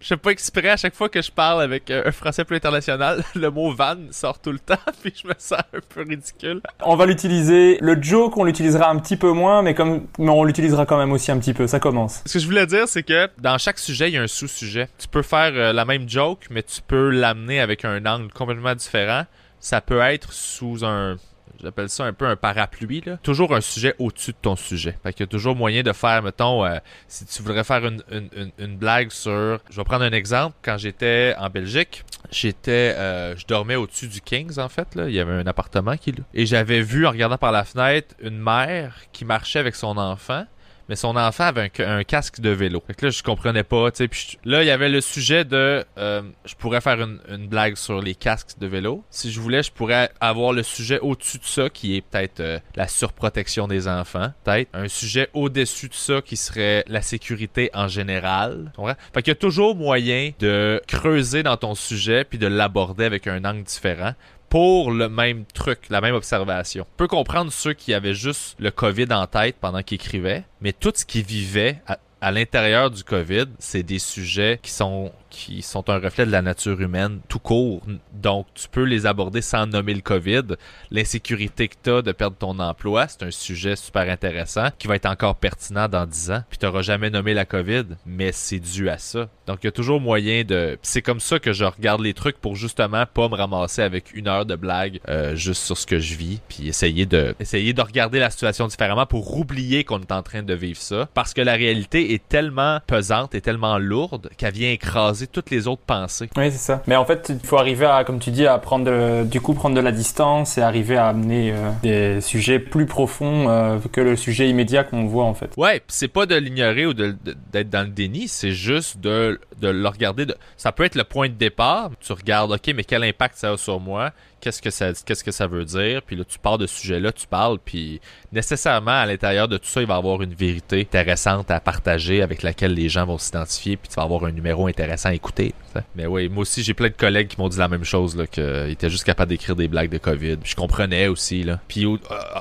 je 0.00 0.08
fais 0.08 0.16
pas 0.16 0.30
exprès 0.30 0.68
à 0.68 0.76
chaque 0.76 0.94
fois 0.94 1.08
que 1.08 1.22
je 1.22 1.30
parle 1.30 1.62
avec 1.62 1.90
euh, 1.90 2.02
un 2.06 2.12
français 2.12 2.44
plus 2.44 2.56
international, 2.56 3.24
le 3.34 3.50
mot 3.50 3.72
van 3.72 3.96
sort 4.10 4.38
tout 4.38 4.52
le 4.52 4.58
temps, 4.58 4.74
puis 5.02 5.12
je 5.22 5.26
me 5.26 5.34
sens 5.38 5.60
un 5.72 5.80
peu 5.94 6.04
ridicule. 6.06 6.60
On 6.82 6.96
va 6.96 7.06
l'utiliser. 7.06 7.78
Le 7.80 8.00
joke, 8.00 8.36
on 8.36 8.44
l'utilisera 8.44 8.90
un 8.90 8.98
petit 8.98 9.16
peu 9.16 9.32
moins, 9.32 9.62
mais 9.62 9.74
comme, 9.74 10.06
mais 10.18 10.28
on 10.30 10.44
l'utilisera 10.44 10.84
quand 10.84 10.98
même 10.98 11.12
aussi 11.12 11.30
un 11.30 11.38
petit 11.38 11.54
peu. 11.54 11.66
Ça 11.66 11.80
commence. 11.80 12.22
Ce 12.26 12.34
que 12.34 12.38
je 12.38 12.46
voulais 12.46 12.66
dire, 12.66 12.88
c'est 12.88 13.02
que 13.02 13.28
dans 13.38 13.58
chaque 13.58 13.78
sujet, 13.78 14.08
il 14.08 14.14
y 14.14 14.18
a 14.18 14.22
un 14.22 14.26
sous-sujet. 14.26 14.88
Tu 14.98 15.08
peux 15.08 15.22
faire 15.22 15.52
euh, 15.54 15.72
la 15.72 15.84
même 15.84 16.08
joke, 16.08 16.46
mais 16.50 16.62
tu 16.62 16.80
peux 16.86 17.10
l'amener 17.10 17.60
avec 17.60 17.84
un 17.84 18.04
angle 18.06 18.32
complètement 18.32 18.74
différent. 18.74 19.24
Ça 19.60 19.80
peut 19.80 20.00
être 20.00 20.32
sous 20.32 20.84
un 20.84 21.16
J'appelle 21.62 21.88
ça 21.88 22.04
un 22.04 22.12
peu 22.12 22.26
un 22.26 22.36
parapluie, 22.36 23.02
là. 23.04 23.16
Toujours 23.18 23.54
un 23.54 23.60
sujet 23.60 23.94
au-dessus 23.98 24.32
de 24.32 24.36
ton 24.40 24.56
sujet. 24.56 24.98
Fait 25.02 25.12
qu'il 25.12 25.20
y 25.20 25.24
a 25.24 25.26
toujours 25.26 25.56
moyen 25.56 25.82
de 25.82 25.92
faire, 25.92 26.22
mettons, 26.22 26.64
euh, 26.64 26.78
si 27.08 27.24
tu 27.26 27.42
voudrais 27.42 27.64
faire 27.64 27.82
une, 27.86 28.76
blague 28.76 29.10
sur... 29.10 29.58
Je 29.70 29.76
vais 29.76 29.84
prendre 29.84 30.04
un 30.04 30.12
exemple. 30.12 30.56
Quand 30.62 30.78
j'étais 30.78 31.34
en 31.38 31.48
Belgique, 31.48 32.04
j'étais... 32.30 32.94
euh, 32.96 33.36
je 33.36 33.46
dormais 33.46 33.76
au-dessus 33.76 34.08
du 34.08 34.20
Kings, 34.20 34.58
en 34.58 34.68
fait, 34.68 34.94
là. 34.94 35.08
Il 35.08 35.14
y 35.14 35.20
avait 35.20 35.32
un 35.32 35.46
appartement 35.46 35.96
qui... 35.96 36.14
Et 36.34 36.46
j'avais 36.46 36.80
vu, 36.80 37.06
en 37.06 37.10
regardant 37.10 37.38
par 37.38 37.52
la 37.52 37.64
fenêtre, 37.64 38.14
une 38.20 38.38
mère 38.38 38.96
qui 39.12 39.24
marchait 39.24 39.58
avec 39.58 39.74
son 39.74 39.96
enfant 39.96 40.44
mais 40.88 40.96
son 40.96 41.16
enfant 41.16 41.44
avait 41.44 41.62
un, 41.62 41.68
ca- 41.74 41.90
un 41.90 42.04
casque 42.04 42.40
de 42.40 42.50
vélo. 42.50 42.82
Fait 42.86 42.94
que 42.94 43.06
là, 43.06 43.10
je 43.10 43.22
comprenais 43.22 43.64
pas, 43.64 43.90
tu 43.90 44.08
sais. 44.12 44.38
Là, 44.44 44.62
il 44.62 44.66
y 44.66 44.70
avait 44.70 44.88
le 44.88 45.00
sujet 45.00 45.44
de... 45.44 45.84
euh, 45.98 46.22
je 46.44 46.54
pourrais 46.54 46.80
faire 46.80 47.00
une, 47.00 47.46
blague 47.46 47.76
sur 47.76 48.00
les 48.00 48.14
casques 48.14 48.58
de 48.58 48.66
vélo. 48.66 49.04
Si 49.10 49.30
je 49.30 49.40
voulais, 49.40 49.62
je 49.62 49.70
pourrais 49.72 50.10
avoir 50.20 50.52
le 50.52 50.62
sujet 50.62 50.98
au-dessus 51.00 51.38
de 51.38 51.44
ça, 51.44 51.70
qui 51.70 51.96
est 51.96 52.00
peut-être 52.00 52.40
euh, 52.40 52.58
la 52.74 52.88
surprotection 52.88 53.68
des 53.68 53.88
enfants. 53.88 54.32
Peut-être 54.44 54.68
un 54.74 54.88
sujet 54.88 55.28
au-dessus 55.34 55.88
de 55.88 55.94
ça, 55.94 56.20
qui 56.20 56.36
serait 56.36 56.84
la 56.88 57.02
sécurité 57.02 57.70
en 57.74 57.88
général. 57.88 58.72
Fait 59.12 59.22
qu'il 59.22 59.30
y 59.30 59.32
a 59.32 59.34
toujours 59.36 59.76
moyen 59.76 60.30
de 60.38 60.80
creuser 60.86 61.42
dans 61.42 61.56
ton 61.56 61.74
sujet, 61.74 62.24
puis 62.24 62.38
de 62.38 62.46
l'aborder 62.46 63.04
avec 63.04 63.26
un 63.26 63.44
angle 63.44 63.62
différent 63.62 64.12
pour 64.48 64.90
le 64.90 65.08
même 65.08 65.44
truc, 65.54 65.80
la 65.90 66.00
même 66.00 66.14
observation. 66.14 66.86
On 66.88 66.96
peut 66.96 67.08
comprendre 67.08 67.52
ceux 67.52 67.72
qui 67.72 67.94
avaient 67.94 68.14
juste 68.14 68.56
le 68.58 68.70
COVID 68.70 69.12
en 69.12 69.26
tête 69.26 69.56
pendant 69.60 69.82
qu'ils 69.82 69.96
écrivaient, 69.96 70.44
mais 70.60 70.72
tout 70.72 70.92
ce 70.94 71.04
qu'ils 71.04 71.24
vivaient 71.24 71.80
à, 71.86 71.98
à 72.20 72.30
l'intérieur 72.30 72.90
du 72.90 73.04
COVID, 73.04 73.46
c'est 73.58 73.82
des 73.82 73.98
sujets 73.98 74.58
qui 74.62 74.70
sont 74.70 75.12
qui 75.36 75.60
sont 75.60 75.90
un 75.90 75.98
reflet 75.98 76.24
de 76.24 76.30
la 76.30 76.40
nature 76.40 76.80
humaine 76.80 77.20
tout 77.28 77.38
court. 77.38 77.82
Donc, 78.14 78.46
tu 78.54 78.68
peux 78.68 78.84
les 78.84 79.04
aborder 79.04 79.42
sans 79.42 79.66
nommer 79.66 79.92
le 79.92 80.00
COVID. 80.00 80.56
L'insécurité 80.90 81.68
que 81.68 81.74
tu 81.82 81.90
as 81.90 82.00
de 82.00 82.12
perdre 82.12 82.36
ton 82.38 82.58
emploi, 82.58 83.06
c'est 83.06 83.22
un 83.22 83.30
sujet 83.30 83.76
super 83.76 84.08
intéressant 84.08 84.68
qui 84.78 84.88
va 84.88 84.96
être 84.96 85.06
encore 85.06 85.36
pertinent 85.36 85.88
dans 85.88 86.06
10 86.06 86.30
ans. 86.30 86.42
Puis 86.48 86.58
tu 86.58 86.64
n'auras 86.64 86.80
jamais 86.80 87.10
nommé 87.10 87.34
la 87.34 87.44
COVID, 87.44 87.84
mais 88.06 88.32
c'est 88.32 88.60
dû 88.60 88.88
à 88.88 88.96
ça. 88.96 89.28
Donc, 89.46 89.58
il 89.62 89.66
y 89.66 89.68
a 89.68 89.72
toujours 89.72 90.00
moyen 90.00 90.42
de... 90.42 90.78
C'est 90.80 91.02
comme 91.02 91.20
ça 91.20 91.38
que 91.38 91.52
je 91.52 91.64
regarde 91.64 92.00
les 92.00 92.14
trucs 92.14 92.38
pour 92.38 92.56
justement 92.56 93.04
pas 93.04 93.28
me 93.28 93.34
ramasser 93.34 93.82
avec 93.82 94.14
une 94.14 94.28
heure 94.28 94.46
de 94.46 94.56
blague 94.56 95.00
euh, 95.08 95.36
juste 95.36 95.62
sur 95.64 95.76
ce 95.76 95.86
que 95.86 95.98
je 95.98 96.14
vis, 96.14 96.40
puis 96.48 96.66
essayer 96.66 97.04
de, 97.04 97.34
essayer 97.40 97.74
de 97.74 97.82
regarder 97.82 98.18
la 98.20 98.30
situation 98.30 98.66
différemment 98.66 99.04
pour 99.04 99.36
oublier 99.36 99.84
qu'on 99.84 100.00
est 100.00 100.12
en 100.12 100.22
train 100.22 100.42
de 100.42 100.54
vivre 100.54 100.80
ça. 100.80 101.08
Parce 101.12 101.34
que 101.34 101.42
la 101.42 101.54
réalité 101.54 102.14
est 102.14 102.26
tellement 102.26 102.80
pesante 102.86 103.34
et 103.34 103.42
tellement 103.42 103.76
lourde 103.76 104.30
qu'elle 104.38 104.54
vient 104.54 104.70
écraser 104.70 105.25
toutes 105.26 105.50
les 105.50 105.66
autres 105.66 105.82
pensées. 105.86 106.28
Oui, 106.36 106.50
c'est 106.50 106.58
ça. 106.58 106.82
Mais 106.86 106.96
en 106.96 107.04
fait, 107.04 107.30
il 107.30 107.46
faut 107.46 107.58
arriver 107.58 107.86
à, 107.86 108.04
comme 108.04 108.18
tu 108.18 108.30
dis, 108.30 108.46
à 108.46 108.58
prendre 108.58 108.84
de, 108.84 109.24
du 109.24 109.40
coup 109.40 109.54
prendre 109.54 109.74
de 109.74 109.80
la 109.80 109.92
distance 109.92 110.58
et 110.58 110.62
arriver 110.62 110.96
à 110.96 111.08
amener 111.08 111.52
euh, 111.52 111.70
des 111.82 112.20
sujets 112.20 112.58
plus 112.58 112.86
profonds 112.86 113.48
euh, 113.48 113.78
que 113.92 114.00
le 114.00 114.16
sujet 114.16 114.48
immédiat 114.48 114.84
qu'on 114.84 115.06
voit 115.06 115.24
en 115.24 115.34
fait. 115.34 115.52
Ouais, 115.56 115.82
c'est 115.88 116.08
pas 116.08 116.26
de 116.26 116.34
l'ignorer 116.34 116.86
ou 116.86 116.94
d'être 116.94 117.16
de, 117.24 117.62
dans 117.62 117.82
le 117.86 117.92
déni, 117.92 118.28
c'est 118.28 118.52
juste 118.52 119.00
de, 119.00 119.40
de 119.60 119.68
le 119.68 119.88
regarder. 119.88 120.26
De... 120.26 120.34
Ça 120.56 120.72
peut 120.72 120.84
être 120.84 120.96
le 120.96 121.04
point 121.04 121.28
de 121.28 121.34
départ. 121.34 121.90
Tu 122.00 122.12
regardes, 122.12 122.52
ok, 122.52 122.72
mais 122.74 122.84
quel 122.84 123.04
impact 123.04 123.36
ça 123.36 123.52
a 123.52 123.56
sur 123.56 123.80
moi? 123.80 124.12
Qu'est-ce 124.40 124.62
que 124.62 124.70
ça 124.70 124.92
qu'est-ce 125.04 125.24
que 125.24 125.30
ça 125.30 125.46
veut 125.46 125.64
dire. 125.64 126.02
Puis 126.02 126.16
là 126.16 126.24
tu 126.24 126.38
pars 126.38 126.58
de 126.58 126.66
ce 126.66 126.80
sujet 126.80 127.00
là 127.00 127.12
tu 127.12 127.26
parles 127.26 127.58
puis 127.64 128.00
nécessairement 128.32 128.92
à 128.92 129.06
l'intérieur 129.06 129.48
de 129.48 129.56
tout 129.56 129.66
ça 129.66 129.80
il 129.80 129.86
va 129.86 129.94
y 129.94 129.98
avoir 129.98 130.22
une 130.22 130.34
vérité 130.34 130.80
intéressante 130.80 131.50
à 131.50 131.60
partager 131.60 132.22
avec 132.22 132.42
laquelle 132.42 132.74
les 132.74 132.88
gens 132.88 133.06
vont 133.06 133.18
s'identifier 133.18 133.76
puis 133.76 133.88
tu 133.88 133.94
vas 133.96 134.02
avoir 134.02 134.24
un 134.24 134.32
numéro 134.32 134.66
intéressant 134.66 135.08
à 135.08 135.14
écouter 135.14 135.54
mais 135.94 136.06
oui 136.06 136.28
moi 136.28 136.42
aussi 136.42 136.62
j'ai 136.62 136.74
plein 136.74 136.88
de 136.88 136.94
collègues 136.94 137.28
qui 137.28 137.40
m'ont 137.40 137.48
dit 137.48 137.58
la 137.58 137.68
même 137.68 137.84
chose 137.84 138.16
là 138.16 138.26
qu'ils 138.26 138.70
étaient 138.70 138.90
juste 138.90 139.04
capables 139.04 139.30
d'écrire 139.30 139.56
des 139.56 139.68
blagues 139.68 139.90
de 139.90 139.98
covid. 139.98 140.38
Je 140.44 140.54
comprenais 140.54 141.08
aussi 141.08 141.42
là. 141.42 141.60
Puis 141.68 141.84
euh, 141.84 141.96